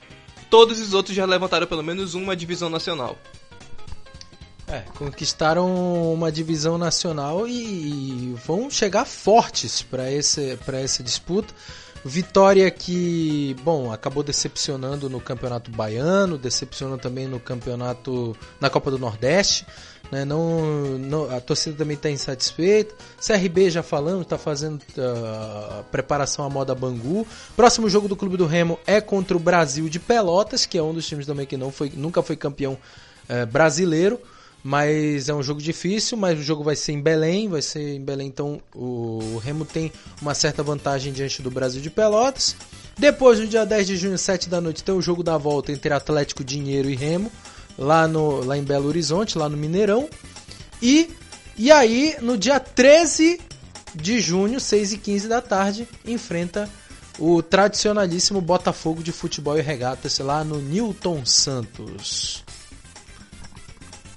todos 0.51 0.81
os 0.81 0.95
outros 0.95 1.17
já 1.17 1.25
levantaram 1.25 1.67
pelo 1.67 1.83
menos 1.83 2.15
uma 2.15 2.37
divisão 2.37 2.69
nacional. 2.69 3.17
É, 4.69 4.81
conquistaram 4.97 6.13
uma 6.13 6.33
divisão 6.33 6.79
nacional 6.79 7.47
e 7.47 8.35
vão 8.47 8.71
chegar 8.71 9.05
fortes 9.05 9.83
para 9.83 10.11
essa 10.11 11.03
disputa. 11.03 11.53
Vitória 12.05 12.69
que, 12.69 13.55
bom, 13.63 13.93
acabou 13.93 14.25
decepcionando 14.25 15.09
no 15.09 15.21
Campeonato 15.21 15.71
Baiano, 15.71 16.37
decepcionou 16.37 16.99
também 16.99 17.29
no 17.29 17.39
Campeonato 17.39 18.37
na 18.61 18.69
Copa 18.69 18.91
do 18.91 18.99
Nordeste, 18.99 19.65
né? 20.13 20.27
Não, 20.27 20.99
não 20.99 21.35
a 21.35 21.41
torcida 21.41 21.75
também 21.75 21.97
está 21.97 22.11
insatisfeita. 22.11 22.95
CRB 23.19 23.71
já 23.71 23.83
falando, 23.83 24.21
está 24.21 24.37
fazendo 24.37 24.83
ah, 24.99 25.83
preparação 25.91 26.45
à 26.45 26.51
moda 26.51 26.75
Bangu. 26.75 27.27
Próximo 27.57 27.89
jogo 27.89 28.07
do 28.07 28.15
Clube 28.15 28.37
do 28.37 28.45
Remo 28.45 28.79
é 28.87 29.01
contra 29.01 29.35
o 29.35 29.41
Brasil 29.41 29.89
de 29.89 29.99
Pelotas, 29.99 30.67
que 30.67 30.77
é 30.77 30.83
um 30.83 30.93
dos 30.93 31.07
times 31.07 31.25
também 31.25 31.47
que 31.47 31.57
não 31.57 31.73
foi, 31.73 31.91
nunca 31.97 32.23
foi 32.23 32.37
campeão 32.37 32.77
eh, 33.27 33.47
brasileiro. 33.47 34.21
Mas 34.65 35.29
é 35.29 35.35
um 35.35 35.43
jogo 35.43 35.61
difícil, 35.61 36.17
mas 36.17 36.39
o 36.39 36.43
jogo 36.43 36.63
vai 36.63 36.77
ser 36.77 36.93
em 36.93 37.01
Belém, 37.01 37.49
vai 37.49 37.61
ser 37.61 37.97
em 37.97 38.01
Belém, 38.01 38.29
então 38.29 38.61
o 38.73 39.41
Remo 39.43 39.65
tem 39.65 39.91
uma 40.21 40.35
certa 40.35 40.63
vantagem 40.63 41.13
diante 41.13 41.43
do 41.43 41.51
Brasil 41.51 41.83
de 41.83 41.91
Pelotas. 41.91 42.55
Depois, 42.97 43.41
no 43.41 43.47
dia 43.49 43.67
10 43.67 43.87
de 43.89 43.97
junho, 43.97 44.17
7 44.17 44.49
da 44.49 44.61
noite, 44.61 44.85
tem 44.85 44.95
o 44.95 45.03
jogo 45.03 45.25
da 45.25 45.37
volta 45.37 45.73
entre 45.73 45.93
Atlético 45.93 46.45
Dinheiro 46.45 46.89
e 46.89 46.95
Remo, 46.95 47.33
lá, 47.79 48.07
no, 48.09 48.45
lá 48.45 48.57
em 48.57 48.63
Belo 48.63 48.89
Horizonte, 48.89 49.39
lá 49.39 49.49
no 49.49 49.57
Mineirão. 49.57 50.09
E, 50.81 51.11
e 51.57 51.71
aí, 51.71 52.17
no 52.21 52.37
dia 52.37 52.59
13 52.61 53.41
de 53.95 54.21
junho, 54.21 54.59
6 54.59 54.93
e 54.95 54.99
15 54.99 55.29
da 55.29 55.41
tarde, 55.41 55.87
enfrenta 56.05 56.69
o 57.19 57.43
tradicionalíssimo 57.43 58.41
Botafogo 58.41 59.03
de 59.03 59.13
Futebol 59.13 59.59
e 59.59 59.63
Regatas 59.63 60.19
lá 60.19 60.43
no 60.43 60.59
Newton 60.61 61.25
Santos. 61.27 62.43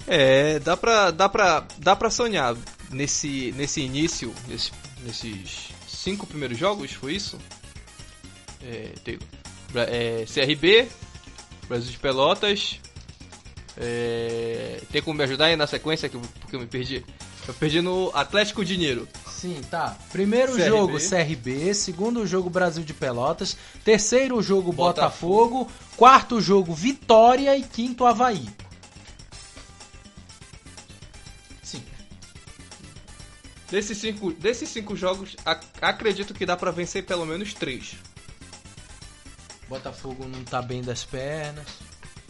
É, 0.07 0.60
dá 0.60 0.77
pra, 0.77 1.11
dá 1.11 1.27
pra, 1.27 1.65
dá 1.80 1.95
pra 1.95 2.10
sonhar 2.10 2.56
nesse, 2.91 3.53
nesse 3.57 3.82
início, 3.82 4.34
nesse- 4.48 4.72
nesses 5.03 5.69
cinco 5.88 6.26
primeiros 6.27 6.57
jogos, 6.57 6.91
foi 6.94 7.14
isso? 7.15 7.38
É, 8.61 8.94
é, 9.76 10.26
CRB, 10.32 10.88
Brasil 11.68 11.91
de 11.91 11.98
Pelotas. 11.98 12.80
É, 13.77 14.81
tem 14.91 15.02
como 15.02 15.18
me 15.18 15.23
ajudar 15.26 15.45
aí 15.45 15.56
na 15.56 15.68
sequência 15.68 16.07
que 16.07 16.15
eu, 16.15 16.22
porque 16.39 16.56
eu 16.56 16.60
me 16.61 16.65
perdi? 16.68 17.06
Eu 17.47 17.53
perdi 17.53 17.81
no 17.81 18.10
Atlético 18.14 18.64
Dinheiro. 18.65 19.07
Sim, 19.30 19.61
tá. 19.69 19.97
Primeiro 20.11 20.53
CRB. 20.53 20.65
jogo 20.68 20.97
CRB, 20.97 21.73
segundo 21.73 22.26
jogo 22.26 22.49
Brasil 22.49 22.84
de 22.84 22.93
Pelotas, 22.93 23.56
terceiro 23.84 24.41
jogo 24.41 24.72
Botafogo, 24.72 25.69
quarto 25.97 26.39
jogo 26.41 26.73
Vitória 26.73 27.56
e 27.56 27.61
quinto 27.64 28.06
Havaí. 28.06 28.47
Sim. 31.61 31.84
Desses 33.69 33.97
cinco, 33.97 34.31
desses 34.31 34.69
cinco 34.69 34.95
jogos, 34.95 35.35
ac- 35.45 35.65
acredito 35.81 36.34
que 36.34 36.45
dá 36.45 36.56
pra 36.56 36.72
vencer 36.72 37.03
pelo 37.06 37.26
menos 37.26 37.53
três. 37.53 37.95
Botafogo 39.68 40.27
não 40.27 40.43
tá 40.43 40.61
bem 40.61 40.81
das 40.81 41.03
pernas. 41.03 41.65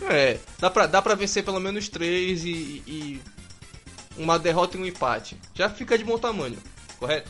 É, 0.01 0.37
dá 0.59 0.69
pra, 0.69 0.85
dá 0.87 1.01
pra 1.01 1.15
vencer 1.15 1.43
pelo 1.43 1.59
menos 1.59 1.87
três 1.87 2.43
e, 2.43 2.83
e 2.85 3.21
uma 4.17 4.37
derrota 4.37 4.77
e 4.77 4.81
um 4.81 4.85
empate. 4.85 5.37
Já 5.53 5.69
fica 5.69 5.97
de 5.97 6.03
bom 6.03 6.17
tamanho, 6.17 6.57
correto? 6.99 7.29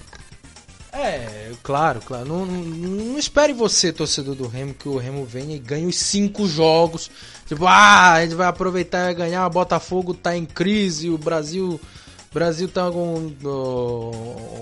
É, 0.91 1.51
claro, 1.61 1.99
claro. 1.99 2.25
Não, 2.25 2.45
não, 2.45 2.63
não 2.63 3.19
espere 3.19 3.51
você, 3.51 3.91
torcedor 3.91 4.33
do 4.33 4.47
Remo, 4.47 4.73
que 4.73 4.87
o 4.87 4.97
Remo 4.97 5.25
venha 5.25 5.55
e 5.55 5.59
ganhe 5.59 5.85
os 5.85 5.97
cinco 5.97 6.47
jogos. 6.47 7.11
Tipo, 7.45 7.67
ah, 7.67 8.13
a 8.13 8.21
gente 8.23 8.35
vai 8.35 8.47
aproveitar 8.47 9.11
e 9.11 9.15
ganhar. 9.15 9.45
O 9.45 9.49
Botafogo 9.49 10.13
tá 10.13 10.35
em 10.35 10.45
crise, 10.45 11.09
o 11.09 11.17
Brasil. 11.17 11.79
Brasil 12.33 12.67
tá 12.67 12.89
com 12.91 13.33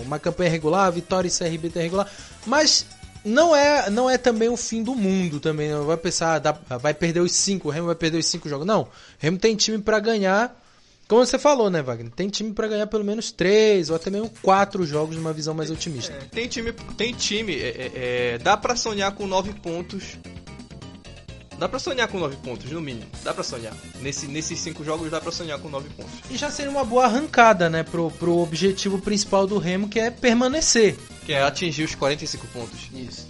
uma 0.04 0.18
campanha 0.18 0.50
regular, 0.50 0.92
Vitória 0.92 1.28
e 1.28 1.30
CRB 1.30 1.70
tá 1.70 1.80
regular. 1.80 2.08
Mas 2.46 2.86
não 3.24 3.54
é, 3.56 3.88
não 3.90 4.08
é 4.10 4.18
também 4.18 4.48
o 4.48 4.56
fim 4.56 4.82
do 4.82 4.94
mundo 4.94 5.40
também. 5.40 5.70
Não 5.70 5.84
vai 5.86 5.96
pensar, 5.96 6.38
dá- 6.38 6.52
vai 6.78 6.92
perder 6.94 7.20
os 7.20 7.32
cinco, 7.32 7.68
o 7.68 7.70
Remo 7.70 7.86
vai 7.86 7.94
perder 7.94 8.18
os 8.18 8.26
cinco 8.26 8.48
jogos. 8.48 8.66
Não, 8.66 8.82
o 8.82 8.88
Remo 9.18 9.38
tem 9.38 9.54
time 9.56 9.78
pra 9.78 9.98
ganhar. 9.98 10.60
Como 11.06 11.24
você 11.24 11.38
falou, 11.38 11.68
né, 11.68 11.82
Wagner? 11.82 12.10
Tem 12.12 12.28
time 12.30 12.52
pra 12.54 12.66
ganhar 12.66 12.86
pelo 12.86 13.04
menos 13.04 13.30
três 13.30 13.90
ou 13.90 13.96
até 13.96 14.08
mesmo 14.10 14.30
quatro 14.40 14.86
jogos 14.86 15.16
numa 15.16 15.34
visão 15.34 15.52
mais 15.52 15.70
otimista. 15.70 16.12
Tem 16.30 16.48
time, 16.48 16.72
tem 16.96 17.12
time, 17.12 17.54
é, 17.54 17.68
é, 17.68 17.92
é, 18.34 18.38
dá 18.38 18.56
pra 18.56 18.74
sonhar 18.74 19.12
com 19.12 19.26
nove 19.26 19.52
pontos. 19.52 20.16
Dá 21.58 21.68
pra 21.68 21.78
sonhar 21.78 22.08
com 22.08 22.18
nove 22.18 22.36
pontos, 22.36 22.70
no 22.70 22.80
mínimo. 22.80 23.06
Dá 23.22 23.32
pra 23.32 23.44
sonhar. 23.44 23.74
Nesse, 24.00 24.26
nesses 24.26 24.58
cinco 24.58 24.84
jogos 24.84 25.10
dá 25.10 25.20
pra 25.20 25.30
sonhar 25.30 25.58
com 25.58 25.68
nove 25.68 25.88
pontos. 25.90 26.12
E 26.30 26.36
já 26.36 26.50
seria 26.50 26.70
uma 26.70 26.84
boa 26.84 27.04
arrancada, 27.04 27.70
né, 27.70 27.82
pro, 27.82 28.10
pro 28.10 28.38
objetivo 28.38 28.98
principal 28.98 29.46
do 29.46 29.58
Remo, 29.58 29.88
que 29.88 30.00
é 30.00 30.10
permanecer. 30.10 30.96
Que 31.24 31.32
é 31.32 31.42
atingir 31.42 31.84
os 31.84 31.94
45 31.94 32.46
pontos. 32.48 32.90
Isso. 32.92 33.28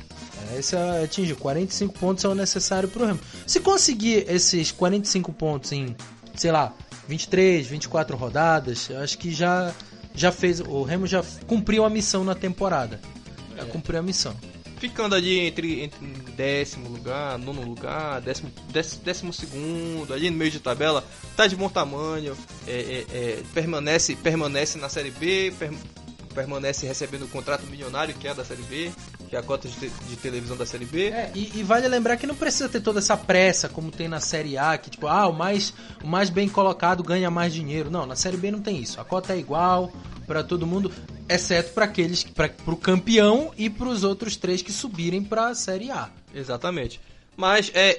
É, 0.52 0.58
Esse 0.58 0.74
é 0.76 1.04
atingir 1.04 1.34
45 1.36 1.98
pontos 1.98 2.24
é 2.24 2.28
o 2.28 2.34
necessário 2.34 2.88
pro 2.88 3.06
Remo. 3.06 3.20
Se 3.46 3.60
conseguir 3.60 4.24
esses 4.28 4.72
45 4.72 5.32
pontos 5.32 5.72
em, 5.72 5.94
sei 6.34 6.50
lá, 6.50 6.72
23, 7.06 7.66
24 7.66 8.16
rodadas, 8.16 8.88
eu 8.88 9.00
acho 9.00 9.18
que 9.18 9.32
já 9.32 9.72
já 10.14 10.30
fez, 10.30 10.60
o 10.60 10.82
Remo 10.84 11.06
já 11.06 11.24
cumpriu 11.46 11.84
a 11.84 11.90
missão 11.90 12.22
na 12.22 12.34
temporada. 12.34 13.00
Já 13.56 13.64
cumpriu 13.66 13.98
a 13.98 14.02
missão. 14.02 14.34
Ficando 14.84 15.14
ali 15.14 15.40
entre, 15.40 15.80
entre 15.82 15.98
décimo 16.36 16.90
lugar, 16.90 17.38
nono 17.38 17.62
lugar, 17.62 18.20
décimo, 18.20 18.52
décimo, 18.70 19.02
décimo 19.02 19.32
segundo, 19.32 20.12
ali 20.12 20.28
no 20.28 20.36
meio 20.36 20.50
de 20.50 20.60
tabela, 20.60 21.02
tá 21.34 21.46
de 21.46 21.56
bom 21.56 21.70
tamanho, 21.70 22.36
é, 22.68 22.70
é, 22.70 23.06
é, 23.16 23.42
permanece, 23.54 24.14
permanece 24.14 24.76
na 24.76 24.90
Série 24.90 25.10
B, 25.10 25.54
per- 25.58 25.72
permanece 26.34 26.86
recebendo 26.86 27.24
o 27.24 27.28
contrato 27.28 27.64
milionário 27.64 28.12
que 28.14 28.28
é 28.28 28.34
da 28.34 28.44
Série 28.44 28.60
B, 28.64 28.92
que 29.30 29.34
é 29.34 29.38
a 29.38 29.42
cota 29.42 29.66
de, 29.68 29.74
te- 29.74 29.90
de 30.06 30.16
televisão 30.16 30.54
da 30.54 30.66
Série 30.66 30.84
B. 30.84 31.06
É, 31.06 31.30
e, 31.34 31.50
e 31.54 31.62
vale 31.62 31.88
lembrar 31.88 32.18
que 32.18 32.26
não 32.26 32.34
precisa 32.34 32.68
ter 32.68 32.80
toda 32.82 32.98
essa 32.98 33.16
pressa 33.16 33.70
como 33.70 33.90
tem 33.90 34.06
na 34.06 34.20
Série 34.20 34.58
A, 34.58 34.76
que 34.76 34.90
tipo, 34.90 35.06
ah, 35.06 35.26
o 35.28 35.32
mais, 35.32 35.72
o 36.02 36.06
mais 36.06 36.28
bem 36.28 36.46
colocado 36.46 37.02
ganha 37.02 37.30
mais 37.30 37.54
dinheiro. 37.54 37.90
Não, 37.90 38.04
na 38.04 38.16
Série 38.16 38.36
B 38.36 38.50
não 38.50 38.60
tem 38.60 38.76
isso. 38.82 39.00
A 39.00 39.04
cota 39.04 39.32
é 39.32 39.38
igual 39.38 39.90
para 40.26 40.42
todo 40.42 40.66
mundo, 40.66 40.90
exceto 41.28 41.72
para 41.72 41.84
aqueles, 41.84 42.24
para 42.24 42.48
pro 42.48 42.76
campeão 42.76 43.52
e 43.56 43.68
para 43.68 43.88
os 43.88 44.04
outros 44.04 44.36
três 44.36 44.62
que 44.62 44.72
subirem 44.72 45.22
para 45.22 45.48
a 45.48 45.54
Série 45.54 45.90
A. 45.90 46.10
Exatamente. 46.34 47.00
Mas 47.36 47.70
é, 47.74 47.98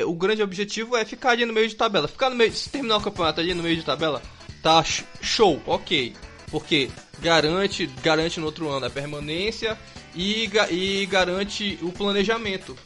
é, 0.00 0.04
o 0.06 0.14
grande 0.14 0.42
objetivo 0.42 0.96
é 0.96 1.04
ficar 1.04 1.30
ali 1.30 1.44
no 1.44 1.52
meio 1.52 1.68
de 1.68 1.74
tabela. 1.74 2.08
Ficar 2.08 2.30
no 2.30 2.36
meio, 2.36 2.52
se 2.52 2.70
terminar 2.70 2.96
o 2.96 3.00
campeonato 3.02 3.40
ali 3.40 3.52
no 3.54 3.62
meio 3.62 3.76
de 3.76 3.84
tabela, 3.84 4.22
tá 4.62 4.82
sh- 4.82 5.04
show, 5.20 5.60
ok. 5.66 6.14
Porque 6.50 6.90
garante, 7.20 7.86
garante 8.02 8.40
no 8.40 8.46
outro 8.46 8.68
ano 8.70 8.86
a 8.86 8.90
permanência 8.90 9.78
e, 10.14 10.50
e 10.70 11.06
garante 11.06 11.78
o 11.82 11.92
planejamento 11.92 12.76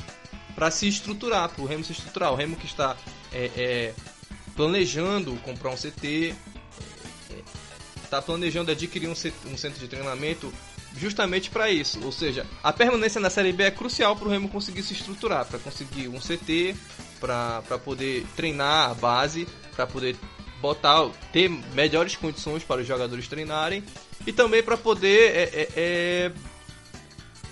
para 0.55 0.71
se 0.71 0.89
estruturar, 0.89 1.49
para 1.51 1.63
o 1.63 1.67
Remo 1.67 1.85
se 1.85 1.93
estruturar. 1.93 2.33
O 2.33 2.37
Remo 2.37 2.57
que 2.57 2.67
está 2.67 2.97
é, 3.33 3.51
é, 3.57 3.95
planejando 4.57 5.33
comprar 5.45 5.71
um 5.71 5.77
CT, 5.77 6.35
está 8.07 8.23
planejando 8.23 8.71
adquirir 8.71 9.09
um, 9.09 9.13
um 9.13 9.57
centro 9.57 9.79
de 9.79 9.89
treinamento 9.89 10.53
justamente 10.97 11.51
para 11.51 11.71
isso. 11.71 12.01
Ou 12.05 12.11
seja, 12.13 12.47
a 12.63 12.73
permanência 12.73 13.21
na 13.21 13.31
Série 13.31 13.53
B 13.53 13.65
é 13.65 13.71
crucial 13.71 14.17
para 14.17 14.29
o 14.29 14.31
Remo 14.31 14.49
conseguir 14.49 14.83
se 14.83 14.95
estruturar, 14.95 15.45
para 15.45 15.59
conseguir 15.59 16.09
um 16.09 16.19
CT, 16.19 16.75
para 17.21 17.63
poder 17.85 18.27
treinar 18.35 18.91
a 18.91 18.95
base, 18.95 19.47
para 19.75 19.87
poder 19.87 20.17
botar, 20.61 21.09
ter 21.33 21.49
melhores 21.75 22.17
condições 22.17 22.65
para 22.65 22.81
os 22.81 22.87
jogadores 22.87 23.29
treinarem 23.29 23.85
e 24.27 24.33
também 24.33 24.63
para 24.63 24.77
poder, 24.77 25.37
é, 25.37 25.43
é, 25.43 25.69
é, 25.77 26.33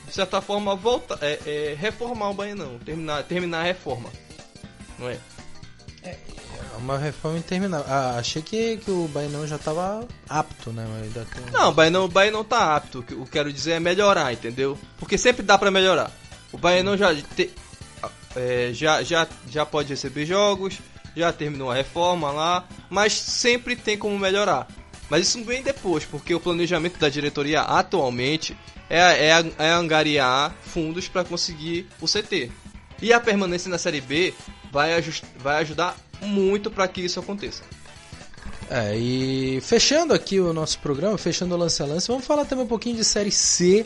de 0.06 0.12
certa 0.12 0.40
forma, 0.40 0.78
é, 1.20 1.40
é, 1.46 1.76
reformar 1.78 2.30
o 2.30 2.34
Baianão, 2.34 2.78
terminar, 2.78 3.22
terminar 3.24 3.60
a 3.60 3.64
reforma, 3.64 4.10
não 4.98 5.08
é? 5.08 5.18
Uma 6.78 6.98
reforma 6.98 7.38
interminável. 7.38 7.86
Ah, 7.88 8.16
achei 8.18 8.42
que, 8.42 8.76
que 8.78 8.90
o 8.90 9.08
Baianão 9.08 9.46
já 9.46 9.56
estava 9.56 10.06
apto, 10.28 10.72
né? 10.72 10.86
Tem... 11.12 11.52
Não, 11.52 11.70
o 11.70 11.72
Baianão, 11.72 12.04
o 12.04 12.08
Baianão 12.08 12.44
tá 12.44 12.76
apto. 12.76 13.00
O 13.00 13.02
que 13.02 13.12
eu 13.14 13.28
quero 13.30 13.52
dizer 13.52 13.72
é 13.72 13.80
melhorar, 13.80 14.32
entendeu? 14.32 14.78
Porque 14.98 15.16
sempre 15.16 15.42
dá 15.42 15.58
para 15.58 15.70
melhorar. 15.70 16.10
O 16.52 16.58
Baianão 16.58 16.96
já, 16.96 17.14
te, 17.14 17.50
é, 18.36 18.70
já, 18.72 19.02
já, 19.02 19.26
já 19.50 19.64
pode 19.66 19.88
receber 19.88 20.26
jogos, 20.26 20.78
já 21.16 21.32
terminou 21.32 21.70
a 21.70 21.74
reforma 21.74 22.30
lá, 22.30 22.64
mas 22.90 23.12
sempre 23.12 23.76
tem 23.76 23.96
como 23.96 24.18
melhorar. 24.18 24.68
Mas 25.08 25.28
isso 25.28 25.44
vem 25.44 25.62
depois, 25.62 26.04
porque 26.04 26.34
o 26.34 26.40
planejamento 26.40 26.98
da 26.98 27.08
diretoria 27.08 27.60
atualmente 27.60 28.56
é, 28.88 29.28
é, 29.28 29.44
é 29.58 29.70
angariar 29.70 30.54
fundos 30.62 31.08
para 31.08 31.24
conseguir 31.24 31.88
o 32.00 32.06
CT. 32.06 32.50
E 33.02 33.12
a 33.12 33.20
permanência 33.20 33.70
na 33.70 33.78
Série 33.78 34.00
B 34.00 34.32
vai, 34.72 34.90
vai 35.38 35.60
ajudar 35.60 35.96
muito 36.24 36.70
para 36.70 36.88
que 36.88 37.00
isso 37.00 37.20
aconteça. 37.20 37.62
É, 38.70 38.96
e 38.96 39.60
fechando 39.60 40.14
aqui 40.14 40.40
o 40.40 40.52
nosso 40.52 40.78
programa, 40.78 41.18
fechando 41.18 41.54
o 41.54 41.58
lance 41.58 41.82
a 41.82 41.86
lance, 41.86 42.08
vamos 42.08 42.24
falar 42.24 42.44
também 42.44 42.64
um 42.64 42.68
pouquinho 42.68 42.96
de 42.96 43.04
Série 43.04 43.30
C 43.30 43.84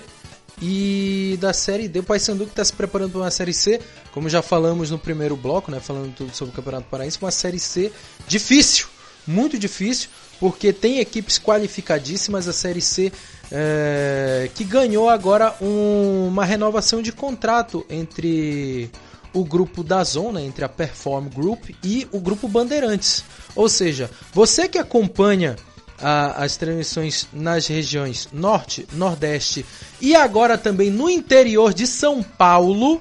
e 0.62 1.36
da 1.40 1.52
Série 1.52 1.89
D. 1.89 2.01
O 2.01 2.02
Paysandu 2.02 2.44
que 2.44 2.51
está 2.51 2.65
se 2.65 2.73
preparando 2.73 3.12
para 3.12 3.20
uma 3.23 3.31
Série 3.31 3.52
C, 3.52 3.81
como 4.12 4.28
já 4.28 4.40
falamos 4.40 4.90
no 4.90 4.98
primeiro 4.98 5.36
bloco, 5.36 5.70
né, 5.70 5.81
falando 5.81 6.15
tudo 6.15 6.35
sobre 6.35 6.52
o 6.52 6.56
Campeonato 6.56 6.86
Paraense, 6.89 7.19
uma 7.20 7.31
Série 7.31 7.59
C 7.59 7.93
difícil, 8.27 8.86
muito 9.27 9.59
difícil, 9.59 10.09
porque 10.39 10.73
tem 10.73 11.01
equipes 11.01 11.39
qualificadíssimas, 11.39 12.47
a 12.47 12.52
Série 12.52 12.81
C 12.81 13.12
é, 13.51 14.48
que 14.55 14.62
ganhou 14.62 15.09
agora 15.09 15.55
um, 15.60 16.28
uma 16.28 16.44
renovação 16.44 17.02
de 17.02 17.12
contrato 17.12 17.85
entre 17.90 18.90
o 19.33 19.45
grupo 19.45 19.83
da 19.83 20.03
Zona, 20.05 20.43
entre 20.43 20.65
a 20.65 20.69
Perform 20.69 21.29
Group 21.29 21.71
e 21.83 22.07
o 22.13 22.21
grupo 22.21 22.49
Bandeirantes. 22.49 23.25
Ou 23.55 23.69
seja, 23.69 24.11
você 24.33 24.69
que 24.69 24.79
acompanha 24.79 25.57
a, 26.01 26.45
as 26.45 26.57
transmissões 26.57 27.27
nas 27.33 27.67
regiões 27.67 28.29
Norte, 28.33 28.87
Nordeste 28.93 29.65
e 30.01 30.15
agora 30.15 30.57
também 30.57 30.91
no 30.91 31.11
interior 31.11 31.75
de 31.75 31.87
São 31.87 32.23
Paulo, 32.23 33.01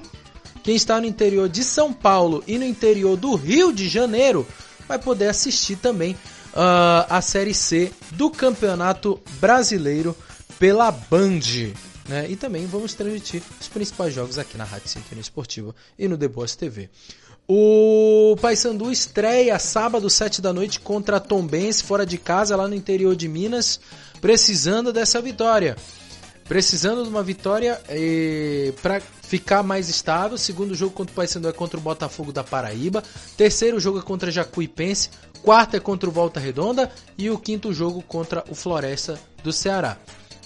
quem 0.62 0.76
está 0.76 1.00
no 1.00 1.06
interior 1.06 1.48
de 1.48 1.64
São 1.64 1.92
Paulo 1.92 2.42
e 2.46 2.58
no 2.58 2.64
interior 2.64 3.16
do 3.16 3.34
Rio 3.34 3.72
de 3.72 3.88
Janeiro 3.88 4.46
vai 4.86 4.98
poder 4.98 5.28
assistir 5.28 5.76
também 5.76 6.12
uh, 6.12 7.06
a 7.08 7.20
Série 7.20 7.54
C 7.54 7.92
do 8.12 8.30
Campeonato 8.30 9.20
Brasileiro 9.40 10.16
pela 10.58 10.90
Band. 10.90 11.40
Né? 12.08 12.26
E 12.30 12.36
também 12.36 12.66
vamos 12.66 12.94
transmitir 12.94 13.42
os 13.60 13.68
principais 13.68 14.14
jogos 14.14 14.38
aqui 14.38 14.56
na 14.56 14.64
Rádio 14.64 14.88
Sintonia 14.88 15.20
Esportiva 15.20 15.74
e 15.98 16.08
no 16.08 16.16
The 16.16 16.26
Boss 16.26 16.56
TV. 16.56 16.88
O 17.46 18.36
Paysandu 18.40 18.90
estreia 18.90 19.58
sábado, 19.58 20.08
7 20.08 20.40
da 20.40 20.52
noite, 20.52 20.80
contra 20.80 21.20
Tombense, 21.20 21.82
fora 21.82 22.04
de 22.04 22.16
casa, 22.18 22.56
lá 22.56 22.66
no 22.66 22.74
interior 22.74 23.14
de 23.14 23.28
Minas, 23.28 23.78
precisando 24.20 24.92
dessa 24.92 25.20
vitória. 25.20 25.76
Precisando 26.46 27.02
de 27.02 27.10
uma 27.10 27.22
vitória 27.22 27.78
eh, 27.90 28.72
para 28.82 29.00
ficar 29.00 29.62
mais 29.62 29.90
estável. 29.90 30.38
Segundo 30.38 30.74
jogo 30.74 30.94
contra 30.94 31.12
o 31.12 31.14
Paysandu 31.14 31.48
é 31.48 31.52
contra 31.52 31.78
o 31.78 31.82
Botafogo 31.82 32.32
da 32.32 32.42
Paraíba. 32.42 33.02
Terceiro 33.36 33.78
jogo 33.78 33.98
é 33.98 34.02
contra 34.02 34.30
Jacuipense. 34.30 35.10
Quarto 35.42 35.76
é 35.76 35.80
contra 35.80 36.08
o 36.08 36.12
Volta 36.12 36.40
Redonda. 36.40 36.90
E 37.18 37.28
o 37.28 37.38
quinto 37.38 37.72
jogo 37.74 38.02
contra 38.02 38.44
o 38.48 38.54
Floresta 38.54 39.20
do 39.42 39.52
Ceará 39.52 39.98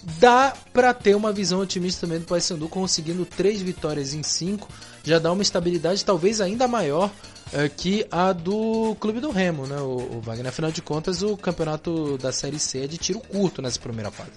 dá 0.02 0.52
para 0.72 0.92
ter 0.92 1.14
uma 1.14 1.32
visão 1.32 1.60
otimista 1.60 2.06
também 2.06 2.20
do 2.20 2.26
Paysandu 2.26 2.68
conseguindo 2.68 3.24
três 3.24 3.60
vitórias 3.60 4.14
em 4.14 4.22
cinco, 4.22 4.68
já 5.04 5.18
dá 5.18 5.32
uma 5.32 5.42
estabilidade 5.42 6.04
talvez 6.04 6.40
ainda 6.40 6.66
maior 6.66 7.10
é, 7.52 7.68
que 7.68 8.06
a 8.10 8.32
do 8.32 8.96
Clube 8.98 9.20
do 9.20 9.30
Remo, 9.30 9.66
né, 9.66 9.76
o, 9.76 10.16
o 10.16 10.20
Wagner. 10.20 10.48
Afinal 10.48 10.72
de 10.72 10.80
contas, 10.80 11.22
o 11.22 11.36
campeonato 11.36 12.16
da 12.18 12.32
Série 12.32 12.58
C 12.58 12.84
é 12.84 12.86
de 12.86 12.98
tiro 12.98 13.20
curto 13.20 13.60
nessa 13.60 13.78
primeira 13.78 14.10
fase. 14.10 14.30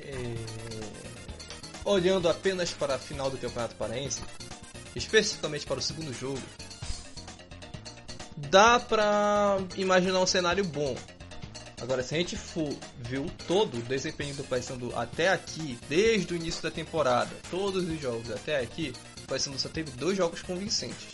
É... 0.00 0.34
Olhando 1.84 2.28
apenas 2.28 2.70
para 2.70 2.96
a 2.96 2.98
final 2.98 3.30
do 3.30 3.38
Campeonato 3.38 3.74
Paraense, 3.76 4.20
especificamente 4.94 5.66
para 5.66 5.78
o 5.78 5.82
segundo 5.82 6.12
jogo, 6.12 6.40
dá 8.36 8.78
para 8.78 9.58
imaginar 9.76 10.20
um 10.20 10.26
cenário 10.26 10.64
bom. 10.64 10.94
Agora, 11.80 12.02
se 12.02 12.14
a 12.14 12.18
gente 12.18 12.36
for 12.36 12.68
ver 12.98 13.18
o 13.18 13.30
todo 13.46 13.78
o 13.78 13.82
desempenho 13.82 14.34
do 14.34 14.44
Paysandu 14.44 14.92
até 14.94 15.28
aqui, 15.28 15.78
desde 15.88 16.34
o 16.34 16.36
início 16.36 16.62
da 16.62 16.70
temporada, 16.70 17.30
todos 17.50 17.88
os 17.88 18.00
jogos 18.00 18.30
até 18.30 18.60
aqui, 18.60 18.92
o 19.24 19.26
Paysandu 19.26 19.58
só 19.58 19.68
teve 19.68 19.90
dois 19.92 20.16
jogos 20.16 20.42
convincentes. 20.42 21.08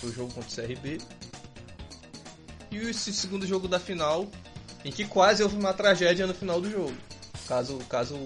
Foi 0.00 0.10
o 0.10 0.12
jogo 0.12 0.32
contra 0.32 0.50
o 0.50 0.66
CRB 0.66 0.98
e 2.70 2.78
o 2.78 2.94
segundo 2.94 3.46
jogo 3.46 3.68
da 3.68 3.78
final, 3.78 4.26
em 4.84 4.90
que 4.90 5.04
quase 5.04 5.42
houve 5.42 5.56
uma 5.56 5.74
tragédia 5.74 6.26
no 6.26 6.34
final 6.34 6.60
do 6.60 6.70
jogo. 6.70 6.96
Caso, 7.46 7.78
caso 7.88 8.16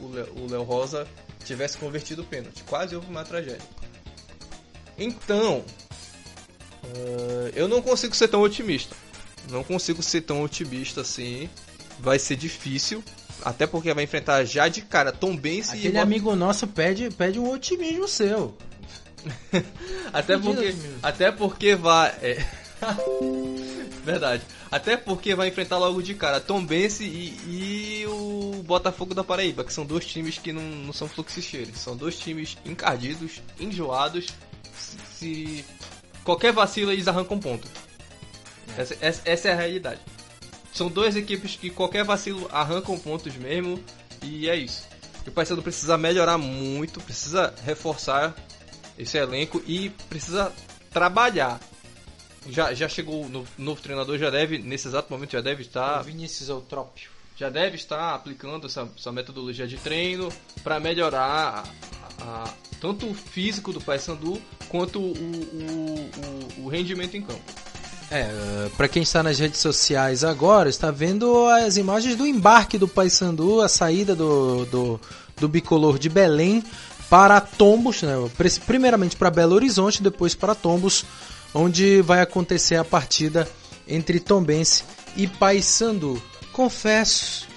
o 0.00 0.46
Léo 0.48 0.62
Rosa 0.62 1.06
tivesse 1.44 1.76
convertido 1.76 2.22
o 2.22 2.24
pênalti. 2.24 2.62
Quase 2.64 2.94
houve 2.94 3.08
uma 3.08 3.24
tragédia. 3.24 3.68
Então, 4.96 5.64
uh, 6.84 7.50
eu 7.54 7.68
não 7.68 7.82
consigo 7.82 8.14
ser 8.14 8.28
tão 8.28 8.40
otimista. 8.40 8.96
Não 9.50 9.62
consigo 9.62 10.02
ser 10.02 10.22
tão 10.22 10.42
otimista 10.42 11.02
assim. 11.02 11.48
Vai 11.98 12.18
ser 12.18 12.36
difícil. 12.36 13.02
Até 13.42 13.66
porque 13.66 13.92
vai 13.92 14.04
enfrentar 14.04 14.44
já 14.44 14.68
de 14.68 14.82
cara 14.82 15.12
Tom 15.12 15.36
Benz 15.36 15.72
e. 15.72 15.78
Aquele 15.78 15.98
amigo 15.98 16.34
nosso 16.34 16.66
pede, 16.66 17.10
pede 17.10 17.38
um 17.38 17.50
otimismo 17.50 18.08
seu. 18.08 18.56
até, 20.12 20.38
porque, 20.38 20.74
até 21.02 21.32
porque 21.32 21.74
vai. 21.74 22.08
É... 22.22 22.44
Verdade. 24.04 24.42
Até 24.70 24.96
porque 24.96 25.34
vai 25.34 25.48
enfrentar 25.48 25.78
logo 25.78 26.02
de 26.02 26.14
cara 26.14 26.40
Tom 26.40 26.64
Bense 26.64 27.04
e, 27.04 28.02
e, 28.02 28.06
o 28.06 28.62
Botafogo 28.66 29.14
da 29.14 29.24
Paraíba, 29.24 29.64
que 29.64 29.72
são 29.72 29.86
dois 29.86 30.04
times 30.04 30.36
que 30.36 30.52
não, 30.52 30.62
não 30.62 30.92
são 30.92 31.08
fluxicheiros. 31.08 31.78
São 31.78 31.96
dois 31.96 32.18
times 32.18 32.58
encardidos, 32.66 33.40
enjoados. 33.58 34.26
Se, 34.76 34.98
se 35.18 35.64
qualquer 36.22 36.52
vacilo 36.52 36.92
eles 36.92 37.08
arrancam 37.08 37.38
ponto. 37.38 37.66
Essa, 38.76 38.96
essa, 39.00 39.22
essa, 39.24 39.48
é 39.48 39.52
a 39.52 39.56
realidade. 39.56 40.00
São 40.72 40.88
duas 40.88 41.14
equipes 41.16 41.56
que 41.56 41.70
qualquer 41.70 42.04
vacilo 42.04 42.48
arrancam 42.50 42.98
pontos 42.98 43.34
mesmo. 43.36 43.82
E 44.22 44.48
é 44.48 44.56
isso. 44.56 44.86
O 45.26 45.30
Paysandu 45.30 45.62
precisa 45.62 45.96
melhorar 45.96 46.36
muito, 46.36 47.00
precisa 47.00 47.54
reforçar 47.64 48.34
esse 48.98 49.16
elenco 49.16 49.62
e 49.66 49.90
precisa 50.08 50.52
trabalhar. 50.90 51.60
Já, 52.48 52.74
já 52.74 52.88
chegou 52.88 53.28
no 53.28 53.46
novo 53.56 53.80
treinador, 53.80 54.18
já 54.18 54.28
deve, 54.28 54.58
nesse 54.58 54.86
exato 54.88 55.10
momento, 55.10 55.32
já 55.32 55.40
deve 55.40 55.62
estar. 55.62 56.00
O 56.00 56.04
Vinícius 56.04 56.48
Eutrópio. 56.48 57.10
Já 57.36 57.50
deve 57.50 57.76
estar 57.76 58.14
aplicando 58.14 58.66
essa, 58.66 58.88
essa 58.96 59.10
metodologia 59.10 59.66
de 59.66 59.76
treino 59.76 60.28
para 60.62 60.78
melhorar 60.78 61.64
a, 62.20 62.44
a, 62.44 62.54
tanto 62.80 63.08
o 63.08 63.14
físico 63.14 63.72
do 63.72 63.80
Paysandu 63.80 64.40
quanto 64.68 65.00
o, 65.00 65.12
o, 65.12 66.60
o, 66.60 66.64
o 66.64 66.68
rendimento 66.68 67.16
em 67.16 67.22
campo. 67.22 67.42
É, 68.16 68.68
para 68.76 68.86
quem 68.86 69.02
está 69.02 69.24
nas 69.24 69.40
redes 69.40 69.58
sociais 69.58 70.22
agora, 70.22 70.68
está 70.68 70.88
vendo 70.92 71.46
as 71.48 71.76
imagens 71.76 72.14
do 72.14 72.24
embarque 72.24 72.78
do 72.78 72.86
Paysandu, 72.86 73.60
a 73.60 73.68
saída 73.68 74.14
do, 74.14 74.64
do, 74.66 75.00
do 75.36 75.48
bicolor 75.48 75.98
de 75.98 76.08
Belém 76.08 76.62
para 77.10 77.40
Tombos, 77.40 78.02
né? 78.02 78.14
primeiramente 78.64 79.16
para 79.16 79.32
Belo 79.32 79.56
Horizonte, 79.56 80.00
depois 80.00 80.32
para 80.32 80.54
Tombos, 80.54 81.04
onde 81.52 82.02
vai 82.02 82.20
acontecer 82.20 82.76
a 82.76 82.84
partida 82.84 83.50
entre 83.88 84.20
Tombense 84.20 84.84
e 85.16 85.26
Paysandu. 85.26 86.22
Confesso 86.52 87.48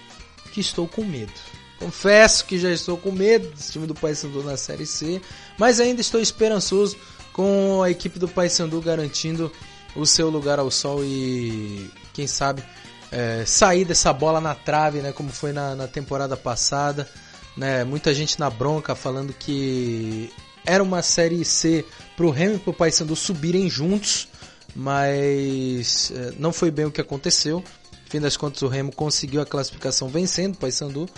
que 0.52 0.60
estou 0.60 0.88
com 0.88 1.04
medo. 1.04 1.34
Confesso 1.78 2.46
que 2.46 2.58
já 2.58 2.72
estou 2.72 2.98
com 2.98 3.12
medo 3.12 3.48
desse 3.50 3.74
time 3.74 3.86
do 3.86 3.94
Paysandu 3.94 4.42
na 4.42 4.58
Série 4.58 4.88
C, 4.88 5.22
mas 5.56 5.80
ainda 5.80 6.02
estou 6.02 6.20
esperançoso 6.20 6.98
com 7.32 7.84
a 7.84 7.92
equipe 7.92 8.18
do 8.18 8.28
Paysandu 8.28 8.82
garantindo 8.82 9.52
o 9.98 10.06
seu 10.06 10.30
lugar 10.30 10.60
ao 10.60 10.72
sol 10.72 11.04
e 11.04 11.92
quem 12.14 12.28
sabe 12.28 12.64
é, 13.12 13.44
sair 13.46 13.86
dessa 13.86 14.14
bola 14.14 14.40
na 14.40 14.54
trave, 14.54 15.00
né, 15.00 15.12
como 15.12 15.30
foi 15.30 15.52
na, 15.52 15.76
na 15.76 15.88
temporada 15.88 16.38
passada. 16.38 17.08
Né, 17.56 17.84
muita 17.84 18.14
gente 18.14 18.40
na 18.40 18.50
bronca 18.50 18.94
falando 18.94 19.34
que 19.34 20.32
era 20.64 20.84
uma 20.84 21.02
série 21.02 21.44
C 21.44 21.84
pro 22.16 22.30
Remo 22.30 22.56
e 22.56 22.60
pro 22.60 22.74
Paysandu 22.74 23.16
subirem 23.16 23.68
juntos, 23.70 24.28
mas 24.76 26.12
é, 26.12 26.34
não 26.38 26.54
foi 26.54 26.70
bem 26.70 26.86
o 26.86 26.92
que 26.92 27.02
aconteceu. 27.02 27.64
Fim 28.10 28.22
das 28.22 28.38
contas, 28.38 28.62
o 28.62 28.68
Remo 28.68 28.92
conseguiu 28.94 29.42
a 29.42 29.46
classificação 29.46 30.08
vencendo 30.08 30.54
o 30.54 30.58
Paysandu 30.58 31.10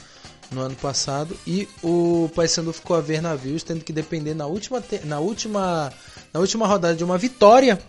no 0.51 0.61
ano 0.61 0.76
passado 0.76 1.38
e 1.45 1.68
o 1.84 2.30
Paysandu 2.34 2.73
ficou 2.73 2.95
a 2.95 3.01
ver 3.01 3.22
navios, 3.22 3.61
tendo 3.61 3.84
que 3.84 3.93
depender 3.93 4.34
na 4.34 4.47
última, 4.47 4.81
na 5.03 5.19
última, 5.19 5.91
na 6.34 6.39
última 6.39 6.65
rodada 6.65 6.95
de 6.95 7.03
uma 7.03 7.18
vitória 7.18 7.80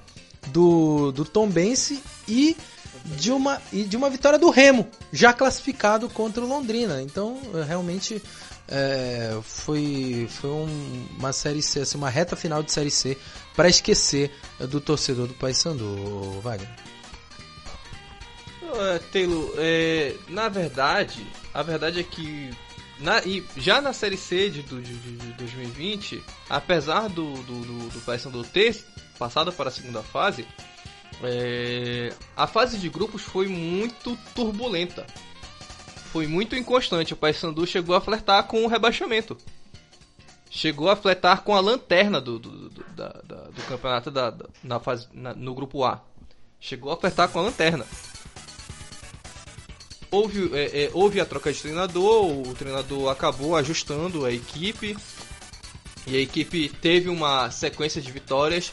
do, 0.48 1.12
do 1.12 1.24
Tom 1.24 1.48
Bense 1.48 2.02
e 2.26 2.56
de 3.04 3.32
uma 3.32 3.60
e 3.72 3.84
de 3.84 3.96
uma 3.96 4.10
vitória 4.10 4.38
do 4.38 4.50
Remo, 4.50 4.88
já 5.12 5.32
classificado 5.32 6.08
contra 6.08 6.42
o 6.42 6.48
Londrina. 6.48 7.02
Então, 7.02 7.40
realmente 7.66 8.22
é, 8.68 9.38
foi 9.42 10.28
foi 10.30 10.50
um, 10.50 11.06
uma 11.18 11.32
série 11.32 11.62
C, 11.62 11.80
assim, 11.80 11.98
uma 11.98 12.10
reta 12.10 12.36
final 12.36 12.62
de 12.62 12.72
série 12.72 12.90
C 12.90 13.16
para 13.54 13.68
esquecer 13.68 14.30
do 14.58 14.80
torcedor 14.80 15.26
do 15.26 15.34
Paysandu, 15.34 16.40
Wagner. 16.40 16.68
Uh, 18.62 19.00
Taylor, 19.10 19.52
é, 19.58 20.14
na 20.28 20.48
verdade, 20.48 21.26
a 21.52 21.62
verdade 21.62 21.98
é 21.98 22.04
que 22.04 22.50
na, 23.00 23.20
e 23.24 23.44
já 23.56 23.80
na 23.80 23.92
Série 23.92 24.16
C 24.16 24.48
de, 24.48 24.62
de, 24.62 24.82
de 25.16 25.32
2020, 25.32 26.22
apesar 26.48 27.08
do, 27.08 27.32
do, 27.32 27.60
do, 27.60 27.88
do 27.88 28.00
Paysandu 28.02 28.44
ter 28.44 28.84
passado 29.20 29.52
para 29.52 29.68
a 29.68 29.72
segunda 29.72 30.02
fase, 30.02 30.46
é, 31.22 32.12
a 32.34 32.46
fase 32.46 32.78
de 32.78 32.88
grupos 32.88 33.22
foi 33.22 33.46
muito 33.46 34.18
turbulenta. 34.34 35.06
Foi 36.10 36.26
muito 36.26 36.56
inconstante. 36.56 37.12
O 37.12 37.16
Paysandu 37.16 37.66
chegou 37.66 37.94
a 37.94 38.00
flertar 38.00 38.42
com 38.44 38.64
o 38.64 38.66
rebaixamento. 38.66 39.36
Chegou 40.50 40.90
a 40.90 40.96
flertar 40.96 41.42
com 41.42 41.54
a 41.54 41.60
lanterna 41.60 42.20
do, 42.20 42.38
do, 42.38 42.70
do, 42.70 42.84
da, 42.96 43.08
da, 43.22 43.36
do 43.44 43.62
campeonato 43.68 44.10
da, 44.10 44.30
da, 44.30 44.46
na 44.64 44.80
fase, 44.80 45.06
na, 45.12 45.34
no 45.34 45.54
grupo 45.54 45.84
A. 45.84 46.00
Chegou 46.58 46.90
a 46.90 46.96
flertar 46.96 47.28
com 47.28 47.38
a 47.38 47.42
lanterna 47.42 47.86
houve, 50.10 50.50
é, 50.54 50.84
é, 50.84 50.90
houve 50.92 51.20
a 51.20 51.26
troca 51.26 51.52
de 51.52 51.60
treinador, 51.60 52.26
o 52.26 52.54
treinador 52.54 53.10
acabou 53.10 53.56
ajustando 53.56 54.24
a 54.24 54.32
equipe 54.32 54.96
e 56.06 56.16
a 56.16 56.20
equipe 56.20 56.68
teve 56.68 57.08
uma 57.08 57.50
sequência 57.50 58.02
de 58.02 58.10
vitórias, 58.10 58.72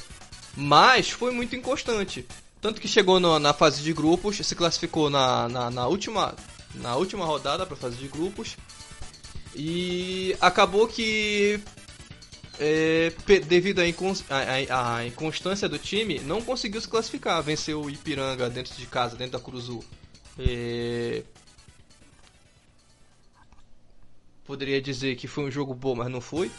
mas 0.57 1.11
foi 1.11 1.31
muito 1.31 1.55
inconstante. 1.55 2.25
Tanto 2.59 2.81
que 2.81 2.87
chegou 2.87 3.19
no, 3.19 3.37
na 3.37 3.53
fase 3.53 3.83
de 3.83 3.93
grupos, 3.93 4.37
se 4.37 4.55
classificou 4.55 5.09
na, 5.09 5.47
na, 5.47 5.69
na 5.69 5.87
última, 5.87 6.35
na 6.75 6.95
última 6.95 7.23
rodada 7.23 7.65
para 7.65 7.75
a 7.75 7.79
fase 7.79 7.97
de 7.97 8.07
grupos 8.07 8.57
e 9.55 10.35
acabou 10.41 10.87
que 10.87 11.59
é, 12.59 13.13
devido 13.47 13.79
à 13.79 15.05
inconstância 15.05 15.69
do 15.69 15.77
time, 15.77 16.19
não 16.19 16.41
conseguiu 16.41 16.81
se 16.81 16.87
classificar. 16.87 17.41
Venceu 17.43 17.83
o 17.83 17.89
Ipiranga 17.89 18.49
dentro 18.49 18.75
de 18.75 18.85
casa, 18.87 19.15
dentro 19.15 19.33
da 19.33 19.39
Curuzu, 19.39 19.83
é... 20.39 21.23
Poderia 24.45 24.81
dizer 24.81 25.17
que 25.17 25.27
foi 25.27 25.43
um 25.43 25.51
jogo 25.51 25.73
bom, 25.73 25.93
mas 25.93 26.09
não 26.09 26.21
foi. 26.21 26.49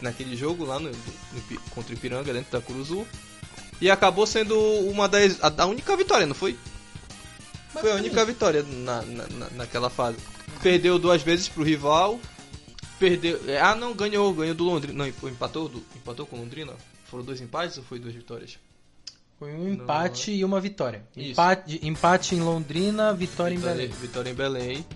Naquele 0.00 0.36
jogo 0.36 0.64
lá 0.64 0.78
no, 0.78 0.90
no, 0.90 1.60
contra 1.70 1.92
o 1.92 1.94
Ipiranga, 1.94 2.32
dentro 2.32 2.52
da 2.52 2.60
Curuzu. 2.60 3.06
E 3.80 3.90
acabou 3.90 4.26
sendo 4.26 4.58
uma 4.88 5.08
das. 5.08 5.42
A, 5.42 5.52
a 5.62 5.66
única 5.66 5.96
vitória, 5.96 6.26
não 6.26 6.34
foi? 6.34 6.56
Mas 7.74 7.82
foi 7.82 7.92
a 7.92 7.96
única 7.96 8.24
vitória 8.24 8.62
na, 8.62 9.02
na, 9.02 9.50
naquela 9.50 9.90
fase. 9.90 10.18
Perdeu 10.62 10.98
duas 10.98 11.22
vezes 11.22 11.48
pro 11.48 11.64
rival. 11.64 12.20
Perdeu. 12.98 13.40
É, 13.48 13.60
ah, 13.60 13.74
não, 13.74 13.92
ganhou, 13.92 14.32
ganhou 14.32 14.54
do 14.54 14.64
Londrina. 14.64 14.96
Não, 14.96 15.28
empatou, 15.28 15.68
do, 15.68 15.84
empatou 15.96 16.24
com 16.24 16.36
o 16.36 16.40
Londrina? 16.40 16.72
Foram 17.06 17.24
dois 17.24 17.40
empates 17.40 17.76
ou 17.78 17.84
foi 17.84 17.98
duas 17.98 18.14
vitórias? 18.14 18.58
Foi 19.38 19.52
um 19.52 19.68
empate 19.68 20.30
e 20.30 20.44
uma 20.44 20.60
vitória. 20.60 21.04
Empate, 21.16 21.80
empate 21.82 22.34
em 22.36 22.40
Londrina, 22.40 23.12
vitória, 23.12 23.56
vitória, 23.56 23.74
em 23.74 23.76
Belém. 23.76 24.00
Vitória 24.00 24.30
em 24.30 24.34
Belém. 24.34 24.86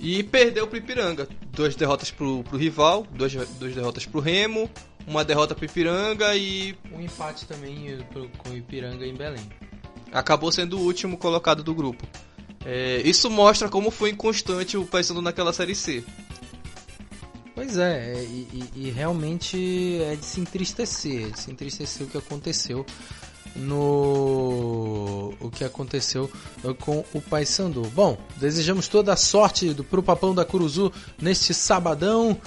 E 0.00 0.22
perdeu 0.22 0.66
pro 0.66 0.78
Ipiranga. 0.78 1.28
Duas 1.52 1.76
derrotas 1.76 2.10
pro, 2.10 2.42
pro 2.42 2.56
rival, 2.56 3.06
duas, 3.12 3.32
duas 3.34 3.74
derrotas 3.74 4.06
pro 4.06 4.18
Remo, 4.18 4.68
uma 5.06 5.22
derrota 5.22 5.54
pro 5.54 5.66
Ipiranga 5.66 6.34
e. 6.34 6.74
Um 6.90 7.02
empate 7.02 7.44
também 7.44 7.98
pro, 8.10 8.28
com 8.38 8.48
o 8.48 8.56
Ipiranga 8.56 9.06
em 9.06 9.14
Belém. 9.14 9.46
Acabou 10.10 10.50
sendo 10.50 10.78
o 10.78 10.82
último 10.82 11.18
colocado 11.18 11.62
do 11.62 11.74
grupo. 11.74 12.06
É, 12.64 13.02
isso 13.04 13.28
mostra 13.30 13.68
como 13.68 13.90
foi 13.90 14.10
inconstante 14.10 14.76
o 14.76 14.86
Paysandu 14.86 15.20
naquela 15.20 15.52
Série 15.52 15.74
C. 15.74 16.02
Pois 17.54 17.76
é, 17.76 18.14
é 18.14 18.22
e, 18.22 18.48
e, 18.52 18.86
e, 18.86 18.90
realmente 18.90 20.00
é 20.02 20.16
de 20.16 20.24
se 20.24 20.40
entristecer, 20.40 21.26
é 21.26 21.30
de 21.30 21.38
se 21.38 21.50
entristecer 21.50 22.06
o 22.06 22.10
que 22.10 22.16
aconteceu 22.16 22.86
no 23.54 25.34
o 25.40 25.50
que 25.50 25.64
aconteceu 25.64 26.30
com 26.80 27.04
o 27.12 27.20
Paysandu. 27.20 27.82
Bom, 27.94 28.16
desejamos 28.36 28.88
toda 28.88 29.12
a 29.12 29.16
sorte 29.16 29.72
do 29.72 29.84
pro 29.84 30.02
Papão 30.02 30.34
da 30.34 30.44
Curuzu 30.44 30.92
neste 31.20 31.52
sabadão. 31.54 32.38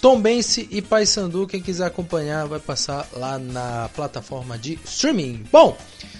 Tombense 0.00 0.68
e 0.70 0.80
Paysandu, 0.80 1.46
quem 1.46 1.60
quiser 1.60 1.86
acompanhar 1.86 2.46
vai 2.46 2.60
passar 2.60 3.08
lá 3.12 3.38
na 3.38 3.88
plataforma 3.94 4.56
de 4.56 4.78
streaming. 4.84 5.44
Bom, 5.50 5.76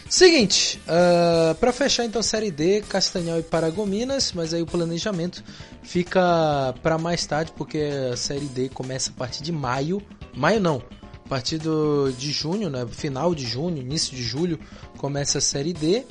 seguinte, 0.09 0.81
uh, 0.87 1.51
ah, 1.51 1.57
para 1.59 1.73
fechar 1.73 2.05
então 2.05 2.23
Série 2.23 2.51
D, 2.51 2.83
Castanhal 2.83 3.39
e 3.39 3.43
Paragominas, 3.43 4.33
mas 4.33 4.53
aí 4.53 4.63
o 4.63 4.67
planejamento 4.67 5.45
fica 5.83 6.75
para 6.83 6.99
mais 6.99 7.25
tarde 7.25 7.53
porque 7.57 7.91
a 8.13 8.17
Série 8.17 8.47
D 8.47 8.69
começa 8.69 9.11
a 9.11 9.15
partir 9.15 9.45
de 9.45 9.53
maio, 9.53 10.03
maio 10.35 10.61
não, 10.61 10.83
a 11.29 11.37
partir 11.39 11.59
do, 11.59 12.11
de 12.17 12.33
junho, 12.33 12.71
né, 12.71 12.87
final 12.91 13.35
de 13.35 13.45
junho, 13.45 13.77
início 13.77 14.17
de 14.17 14.23
julho, 14.23 14.59
começa 14.97 15.37
a 15.37 15.41
Série 15.43 15.75
D. 15.75 16.03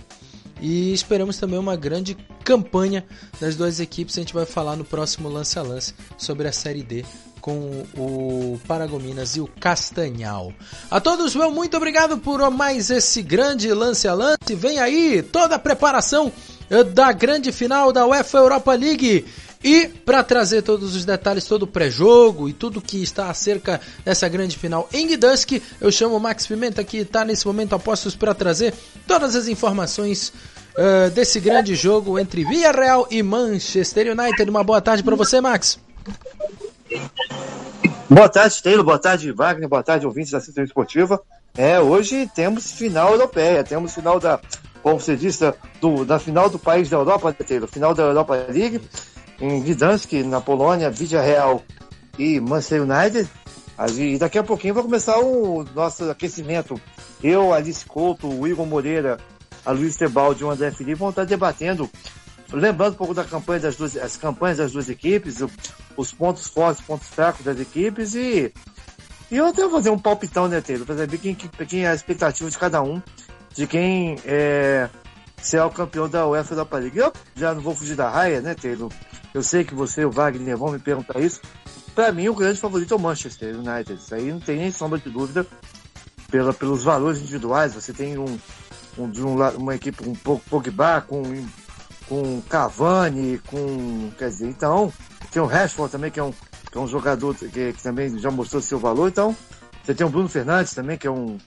E 0.61 0.93
esperamos 0.93 1.39
também 1.39 1.57
uma 1.57 1.75
grande 1.75 2.15
campanha 2.43 3.03
das 3.41 3.55
duas 3.55 3.79
equipes. 3.79 4.15
A 4.15 4.21
gente 4.21 4.33
vai 4.33 4.45
falar 4.45 4.75
no 4.75 4.85
próximo 4.85 5.27
lance 5.27 5.57
a 5.57 5.63
lance 5.63 5.95
sobre 6.19 6.47
a 6.47 6.51
Série 6.51 6.83
D 6.83 7.03
com 7.41 7.83
o 7.97 8.59
Paragominas 8.67 9.35
e 9.35 9.41
o 9.41 9.47
Castanhal. 9.47 10.53
A 10.91 11.01
todos, 11.01 11.35
meu 11.35 11.49
muito 11.49 11.75
obrigado 11.77 12.19
por 12.19 12.51
mais 12.51 12.91
esse 12.91 13.23
grande 13.23 13.73
lance 13.73 14.07
a 14.07 14.13
lance. 14.13 14.53
Vem 14.55 14.77
aí 14.77 15.23
toda 15.23 15.55
a 15.55 15.59
preparação 15.59 16.31
da 16.93 17.11
grande 17.11 17.51
final 17.51 17.91
da 17.91 18.05
UEFA 18.05 18.37
Europa 18.37 18.73
League. 18.73 19.25
E 19.67 19.85
para 19.89 20.23
trazer 20.23 20.61
todos 20.61 20.95
os 20.95 21.03
detalhes, 21.03 21.43
todo 21.43 21.63
o 21.63 21.67
pré-jogo 21.67 22.47
e 22.47 22.53
tudo 22.53 22.79
que 22.79 23.03
está 23.03 23.29
acerca 23.29 23.81
dessa 24.05 24.25
grande 24.29 24.57
final 24.57 24.87
em 24.93 25.05
Gdansk, 25.05 25.61
eu 25.81 25.91
chamo 25.91 26.15
o 26.15 26.19
Max 26.21 26.47
Pimenta 26.47 26.85
que 26.85 26.99
está 26.99 27.25
nesse 27.25 27.45
momento 27.45 27.75
a 27.75 27.79
postos 27.79 28.15
para 28.15 28.33
trazer 28.33 28.73
todas 29.05 29.35
as 29.35 29.49
informações 29.49 30.29
uh, 30.29 31.09
desse 31.09 31.41
grande 31.41 31.75
jogo 31.75 32.17
entre 32.17 32.45
Villarreal 32.45 33.09
e 33.11 33.21
Manchester 33.21 34.17
United. 34.17 34.49
Uma 34.49 34.63
boa 34.63 34.79
tarde 34.79 35.03
para 35.03 35.17
você, 35.17 35.41
Max. 35.41 35.77
Boa 38.09 38.29
tarde, 38.29 38.63
Taylor. 38.63 38.85
Boa 38.85 38.99
tarde, 38.99 39.33
Wagner. 39.33 39.67
Boa 39.67 39.83
tarde, 39.83 40.05
ouvintes 40.07 40.31
da 40.31 40.37
Assistência 40.37 40.69
Esportiva. 40.69 41.21
É, 41.57 41.77
hoje 41.77 42.31
temos 42.33 42.71
final 42.71 43.11
europeia, 43.11 43.65
temos 43.65 43.93
final 43.93 44.17
da, 44.17 44.39
como 44.81 44.97
você 44.97 45.17
disse, 45.17 45.43
do, 45.81 46.05
da 46.05 46.19
final 46.19 46.49
do 46.49 46.57
país 46.57 46.87
da 46.87 46.95
Europa, 46.95 47.33
Taylor, 47.33 47.67
final 47.67 47.93
da 47.93 48.03
Europa 48.03 48.33
League 48.47 48.79
em 49.39 49.61
Gdansk, 49.61 50.13
na 50.23 50.41
Polônia, 50.41 50.89
Vidia 50.89 51.21
Real 51.21 51.63
e 52.17 52.39
Manchester 52.39 52.83
United. 52.83 53.29
E 53.95 54.17
daqui 54.17 54.37
a 54.37 54.43
pouquinho 54.43 54.73
vai 54.73 54.83
começar 54.83 55.19
o 55.19 55.63
nosso 55.75 56.09
aquecimento. 56.09 56.79
Eu, 57.23 57.53
Alice 57.53 57.85
Couto, 57.85 58.27
o 58.27 58.47
Igor 58.47 58.65
Moreira, 58.65 59.17
a 59.65 59.71
Luiz 59.71 59.95
Tebaldi 59.95 60.41
e 60.41 60.45
o 60.45 60.49
André 60.49 60.71
Felipe 60.71 60.99
vão 60.99 61.09
estar 61.09 61.25
debatendo, 61.25 61.89
lembrando 62.51 62.93
um 62.93 62.97
pouco 62.97 63.13
da 63.13 63.23
campanha 63.23 63.59
das 63.59 63.75
duas, 63.75 63.95
as 63.97 64.17
campanhas 64.17 64.57
das 64.57 64.71
duas 64.71 64.89
equipes, 64.89 65.37
os 65.95 66.11
pontos 66.11 66.47
fortes, 66.47 66.81
pontos 66.83 67.07
fracos 67.07 67.45
das 67.45 67.59
equipes 67.59 68.15
e 68.15 68.51
e 69.29 69.35
eu 69.35 69.45
até 69.45 69.61
vou 69.63 69.71
fazer 69.71 69.89
um 69.89 69.99
palpitão, 69.99 70.47
né, 70.47 70.61
para 70.61 70.95
saber 70.95 71.17
quem, 71.17 71.35
quem 71.35 71.83
é 71.83 71.89
a 71.89 71.93
expectativa 71.93 72.49
de 72.49 72.57
cada 72.57 72.81
um, 72.81 73.01
de 73.53 73.67
quem 73.67 74.15
é, 74.25 74.87
será 75.41 75.65
o 75.65 75.71
campeão 75.71 76.09
da 76.09 76.27
UEFA 76.27 76.53
Europa 76.53 76.77
League. 76.77 76.97
Eu 76.97 77.13
já 77.35 77.53
não 77.53 77.61
vou 77.61 77.75
fugir 77.75 77.95
da 77.95 78.09
raia, 78.09 78.41
né, 78.41 78.55
Taylor? 78.55 78.91
Eu 79.33 79.43
sei 79.43 79.63
que 79.63 79.75
você 79.75 80.01
e 80.01 80.05
o 80.05 80.11
Wagner 80.11 80.57
vão 80.57 80.71
me 80.71 80.79
perguntar 80.79 81.19
isso. 81.19 81.41
Para 81.93 82.11
mim, 82.11 82.27
o 82.29 82.35
grande 82.35 82.59
favorito 82.59 82.93
é 82.93 82.97
o 82.97 82.99
Manchester 82.99 83.55
United. 83.55 83.93
Isso 83.93 84.13
aí 84.13 84.31
não 84.31 84.39
tem 84.39 84.57
nem 84.57 84.71
sombra 84.71 84.99
de 84.99 85.09
dúvida 85.09 85.45
pela, 86.29 86.53
pelos 86.53 86.83
valores 86.83 87.19
individuais. 87.19 87.73
Você 87.73 87.93
tem 87.93 88.17
um, 88.17 88.37
um, 88.97 89.09
de 89.09 89.23
um 89.23 89.35
uma 89.57 89.75
equipe 89.75 90.07
um 90.07 90.13
Pogba, 90.13 91.01
com, 91.01 91.23
com 92.07 92.41
Cavani, 92.41 93.39
com. 93.47 94.11
Quer 94.17 94.29
dizer, 94.29 94.47
então. 94.47 94.91
Tem 95.31 95.41
o 95.41 95.45
Rashford 95.45 95.91
também, 95.91 96.09
que 96.09 96.19
é 96.19 96.23
um, 96.23 96.31
que 96.71 96.77
é 96.77 96.79
um 96.79 96.87
jogador 96.87 97.35
que, 97.35 97.73
que 97.73 97.83
também 97.83 98.17
já 98.17 98.31
mostrou 98.31 98.61
seu 98.61 98.79
valor. 98.79 99.09
Então, 99.09 99.35
você 99.83 99.93
tem 99.93 100.05
o 100.05 100.09
Bruno 100.09 100.29
Fernandes 100.29 100.73
também, 100.73 100.97
que 100.97 101.05
é 101.07 101.11
um, 101.11 101.37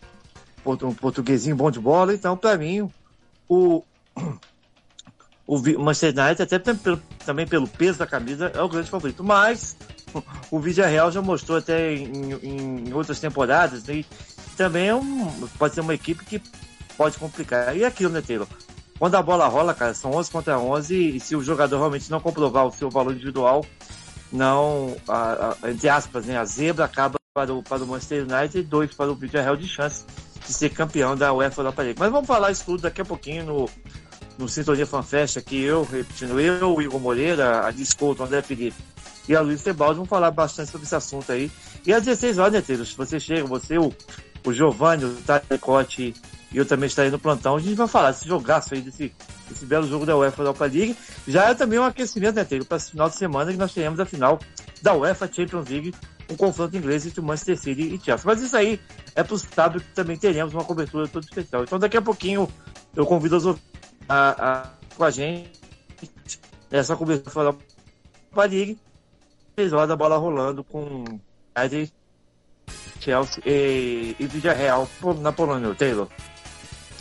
um 0.64 0.94
portuguesinho 0.94 1.56
bom 1.56 1.70
de 1.70 1.80
bola. 1.80 2.14
Então, 2.14 2.36
para 2.36 2.58
mim, 2.58 2.90
o, 3.50 3.82
o 5.44 5.58
Manchester 5.80 6.24
United, 6.24 6.42
até 6.42 6.58
pelo, 6.58 7.02
também 7.26 7.46
pelo 7.46 7.66
peso 7.66 7.98
da 7.98 8.06
camisa, 8.06 8.52
é 8.54 8.62
o 8.62 8.68
grande 8.68 8.88
favorito. 8.88 9.24
Mas 9.24 9.76
o 10.50 10.60
Vídeo 10.60 10.84
Real 10.84 11.10
já 11.10 11.20
mostrou 11.20 11.58
até 11.58 11.92
em, 11.92 12.32
em 12.42 12.92
outras 12.92 13.18
temporadas 13.18 13.84
né, 13.84 13.96
e 13.96 14.06
também 14.56 14.86
é 14.86 14.94
um, 14.94 15.26
pode 15.58 15.74
ser 15.74 15.80
uma 15.80 15.94
equipe 15.94 16.24
que 16.24 16.40
pode 16.96 17.18
complicar. 17.18 17.76
E 17.76 17.84
aquilo, 17.84 18.12
né, 18.12 18.22
Taylor? 18.22 18.46
Quando 18.98 19.16
a 19.16 19.22
bola 19.22 19.48
rola, 19.48 19.74
cara, 19.74 19.94
são 19.94 20.12
11 20.12 20.30
contra 20.30 20.58
11 20.58 21.16
e 21.16 21.18
se 21.18 21.34
o 21.34 21.42
jogador 21.42 21.78
realmente 21.78 22.10
não 22.10 22.20
comprovar 22.20 22.66
o 22.66 22.72
seu 22.72 22.88
valor 22.88 23.14
individual, 23.14 23.64
não, 24.30 24.94
a, 25.08 25.56
a, 25.62 25.70
entre 25.70 25.88
aspas, 25.88 26.26
né, 26.26 26.38
a 26.38 26.44
zebra 26.44 26.84
acaba 26.84 27.16
para 27.34 27.52
o, 27.52 27.62
para 27.62 27.82
o 27.82 27.86
Manchester 27.86 28.26
United 28.28 28.58
e 28.58 28.62
dois 28.62 28.94
para 28.94 29.10
o 29.10 29.14
Vídeo 29.14 29.40
Real 29.40 29.56
de 29.56 29.66
chance 29.66 30.04
de 30.46 30.52
ser 30.52 30.70
campeão 30.70 31.16
da 31.16 31.32
UEFA 31.32 31.60
Europa 31.60 31.82
League. 31.82 31.98
Mas 31.98 32.10
vamos 32.10 32.26
falar 32.26 32.50
isso 32.50 32.64
tudo 32.64 32.82
daqui 32.82 33.00
a 33.00 33.04
pouquinho 33.04 33.44
no, 33.44 33.70
no 34.38 34.48
Sintonia 34.48 34.86
FanFest, 34.86 35.38
aqui 35.38 35.62
eu, 35.62 35.82
repetindo, 35.84 36.40
eu, 36.40 36.74
o 36.74 36.82
Igor 36.82 37.00
Moreira, 37.00 37.66
a 37.66 37.70
Discouto, 37.70 38.22
André 38.22 38.42
Felipe 38.42 38.76
e 39.30 39.36
a 39.36 39.40
Luiz 39.40 39.62
Tebaldi 39.62 39.96
vão 39.96 40.06
falar 40.06 40.32
bastante 40.32 40.72
sobre 40.72 40.84
esse 40.86 40.94
assunto 40.96 41.30
aí. 41.30 41.48
E 41.86 41.92
às 41.92 42.04
16 42.04 42.38
horas, 42.38 42.52
né, 42.52 42.60
Taylor? 42.60 42.84
Se 42.84 42.96
você 42.96 43.20
chega, 43.20 43.44
você, 43.44 43.78
o, 43.78 43.92
o 44.44 44.52
Giovanni, 44.52 45.04
o 45.04 45.14
Tarecote 45.22 46.14
e 46.52 46.56
eu 46.56 46.66
também 46.66 46.88
estarei 46.88 47.12
no 47.12 47.18
plantão, 47.18 47.54
a 47.54 47.60
gente 47.60 47.76
vai 47.76 47.86
falar 47.86 48.10
desse 48.10 48.26
jogaço 48.26 48.74
aí, 48.74 48.80
desse, 48.80 49.12
desse 49.48 49.64
belo 49.64 49.86
jogo 49.86 50.04
da 50.04 50.16
UEFA 50.16 50.42
Europa 50.42 50.64
League. 50.64 50.96
Já 51.28 51.44
é 51.50 51.54
também 51.54 51.78
um 51.78 51.84
aquecimento, 51.84 52.34
né, 52.34 52.44
Taylor? 52.44 52.66
Para 52.66 52.78
esse 52.78 52.90
final 52.90 53.08
de 53.08 53.14
semana 53.14 53.52
que 53.52 53.58
nós 53.58 53.72
teremos 53.72 54.00
a 54.00 54.04
final 54.04 54.40
da 54.82 54.94
UEFA 54.94 55.30
Champions 55.32 55.68
League, 55.68 55.94
um 56.30 56.36
confronto 56.36 56.76
inglês 56.76 57.06
entre 57.06 57.20
o 57.20 57.22
Manchester 57.22 57.58
City 57.58 57.94
e 57.94 58.00
Chelsea. 58.00 58.24
Mas 58.24 58.40
isso 58.40 58.56
aí 58.56 58.80
é 59.14 59.22
para 59.22 59.34
o 59.34 59.38
sábado 59.38 59.80
que 59.80 59.92
também 59.92 60.16
teremos 60.16 60.54
uma 60.54 60.64
cobertura 60.64 61.08
toda 61.08 61.26
especial. 61.26 61.64
Então 61.64 61.78
daqui 61.78 61.96
a 61.96 62.02
pouquinho 62.02 62.48
eu 62.94 63.04
convido 63.04 63.36
os 63.36 63.58
a, 64.08 64.52
a, 64.52 64.70
com 64.96 65.04
a 65.04 65.10
gente 65.10 65.50
nessa 66.70 66.96
cobertura 66.96 67.34
da 67.34 67.40
Europa 67.40 68.44
League. 68.48 68.78
Horas 69.58 69.88
da 69.88 69.96
bola 69.96 70.16
rolando 70.16 70.64
com 70.64 71.04
United, 71.54 71.92
Chelsea 72.98 73.42
e, 73.44 74.16
e 74.18 74.26
Villarreal 74.26 74.88
na 75.20 75.32
Polônia, 75.32 75.74
Taylor. 75.74 76.08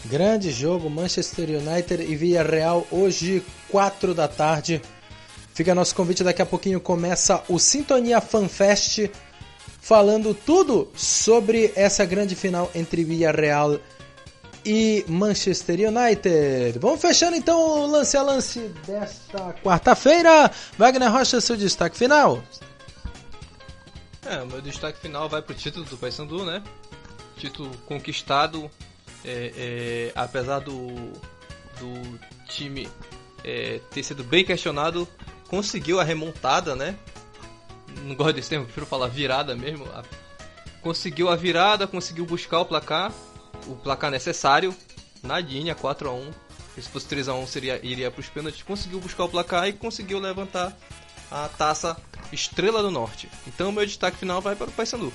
Grande 0.05 0.51
jogo, 0.51 0.89
Manchester 0.89 1.49
United 1.49 2.03
e 2.03 2.15
Villarreal 2.15 2.85
hoje, 2.91 3.43
4 3.69 4.13
da 4.13 4.27
tarde. 4.27 4.81
Fica 5.59 5.75
nosso 5.75 5.93
convite, 5.93 6.23
daqui 6.23 6.41
a 6.41 6.45
pouquinho 6.45 6.79
começa 6.79 7.43
o 7.49 7.59
Sintonia 7.59 8.21
FanFest, 8.21 9.09
falando 9.81 10.33
tudo 10.33 10.89
sobre 10.95 11.73
essa 11.75 12.05
grande 12.05 12.33
final 12.33 12.71
entre 12.73 13.03
Villarreal 13.03 13.77
e 14.65 15.03
Manchester 15.05 15.77
United. 15.89 16.79
Vamos 16.79 17.01
fechando 17.01 17.35
então 17.35 17.59
o 17.59 17.87
lance 17.87 18.15
a 18.15 18.21
lance 18.21 18.71
desta 18.87 19.51
quarta-feira. 19.61 20.49
Wagner 20.77 21.11
Rocha, 21.11 21.41
seu 21.41 21.57
destaque 21.57 21.97
final. 21.97 22.41
É, 24.25 24.37
meu 24.45 24.61
destaque 24.61 24.97
final 25.01 25.27
vai 25.27 25.41
pro 25.41 25.53
título 25.53 25.83
do 25.83 25.97
Paysandu, 25.97 26.45
né? 26.45 26.63
Título 27.35 27.69
conquistado, 27.85 28.71
é, 29.25 29.51
é, 29.57 30.11
apesar 30.15 30.59
do, 30.59 30.87
do 31.77 32.17
time 32.47 32.87
é, 33.43 33.81
ter 33.91 34.03
sido 34.03 34.23
bem 34.23 34.45
questionado, 34.45 35.05
conseguiu 35.49 35.99
a 35.99 36.03
remontada, 36.03 36.75
né? 36.75 36.95
Não 38.03 38.15
gosto 38.15 38.33
desse 38.33 38.49
termo, 38.49 38.65
prefiro 38.65 38.85
falar 38.85 39.07
virada 39.07 39.55
mesmo. 39.55 39.85
Conseguiu 40.81 41.29
a 41.29 41.35
virada, 41.35 41.87
conseguiu 41.87 42.25
buscar 42.25 42.59
o 42.59 42.65
placar, 42.65 43.11
o 43.67 43.75
placar 43.75 44.11
necessário, 44.11 44.73
na 45.21 45.39
linha, 45.39 45.75
4 45.75 46.09
a 46.09 46.13
1 46.13 46.31
Se 46.75 46.81
fosse 46.83 47.07
3 47.07 47.27
a 47.27 47.33
1 47.33 47.47
seria, 47.47 47.79
iria 47.83 48.09
para 48.09 48.21
os 48.21 48.29
pênaltis. 48.29 48.63
Conseguiu 48.63 48.99
buscar 48.99 49.25
o 49.25 49.29
placar 49.29 49.67
e 49.67 49.73
conseguiu 49.73 50.19
levantar 50.19 50.77
a 51.29 51.49
taça 51.49 51.97
Estrela 52.31 52.81
do 52.81 52.91
Norte. 52.91 53.29
Então, 53.47 53.71
meu 53.71 53.85
destaque 53.85 54.17
final 54.17 54.39
vai 54.39 54.55
para 54.55 54.69
o 54.69 54.71
Paysandu. 54.71 55.11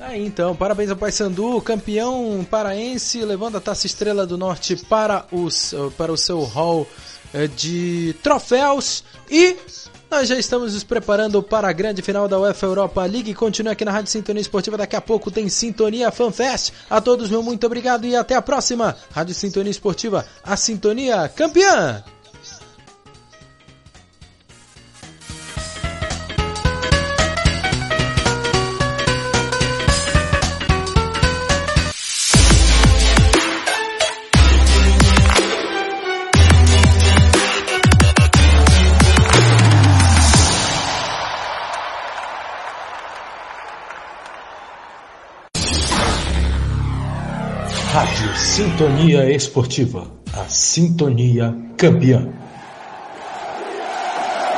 Aí 0.00 0.24
então, 0.24 0.54
parabéns 0.54 0.90
ao 0.90 0.96
Paysandu, 0.96 1.60
campeão 1.60 2.46
paraense, 2.48 3.20
levando 3.24 3.56
a 3.56 3.60
taça 3.60 3.86
Estrela 3.86 4.24
do 4.24 4.38
Norte 4.38 4.76
para, 4.76 5.26
os, 5.32 5.74
para 5.96 6.12
o 6.12 6.16
seu 6.16 6.44
hall 6.44 6.88
de 7.54 8.14
troféus. 8.22 9.04
E 9.30 9.56
nós 10.10 10.26
já 10.26 10.38
estamos 10.38 10.72
nos 10.72 10.82
preparando 10.82 11.42
para 11.42 11.68
a 11.68 11.72
grande 11.72 12.00
final 12.00 12.26
da 12.26 12.38
UEFA 12.38 12.66
Europa 12.66 13.04
League. 13.04 13.34
Continue 13.34 13.72
aqui 13.72 13.84
na 13.84 13.92
Rádio 13.92 14.10
Sintonia 14.10 14.40
Esportiva. 14.40 14.76
Daqui 14.76 14.96
a 14.96 15.00
pouco 15.00 15.30
tem 15.30 15.48
Sintonia 15.48 16.10
FanFest. 16.10 16.72
A 16.88 17.00
todos, 17.00 17.28
meu 17.28 17.42
muito 17.42 17.66
obrigado 17.66 18.06
e 18.06 18.16
até 18.16 18.34
a 18.34 18.42
próxima. 18.42 18.96
Rádio 19.10 19.34
Sintonia 19.34 19.70
Esportiva, 19.70 20.24
a 20.42 20.56
sintonia 20.56 21.28
campeã. 21.28 22.02
Sintonia 48.78 49.28
Esportiva, 49.28 50.06
a 50.32 50.44
sintonia 50.48 51.52
campeã. 51.76 52.28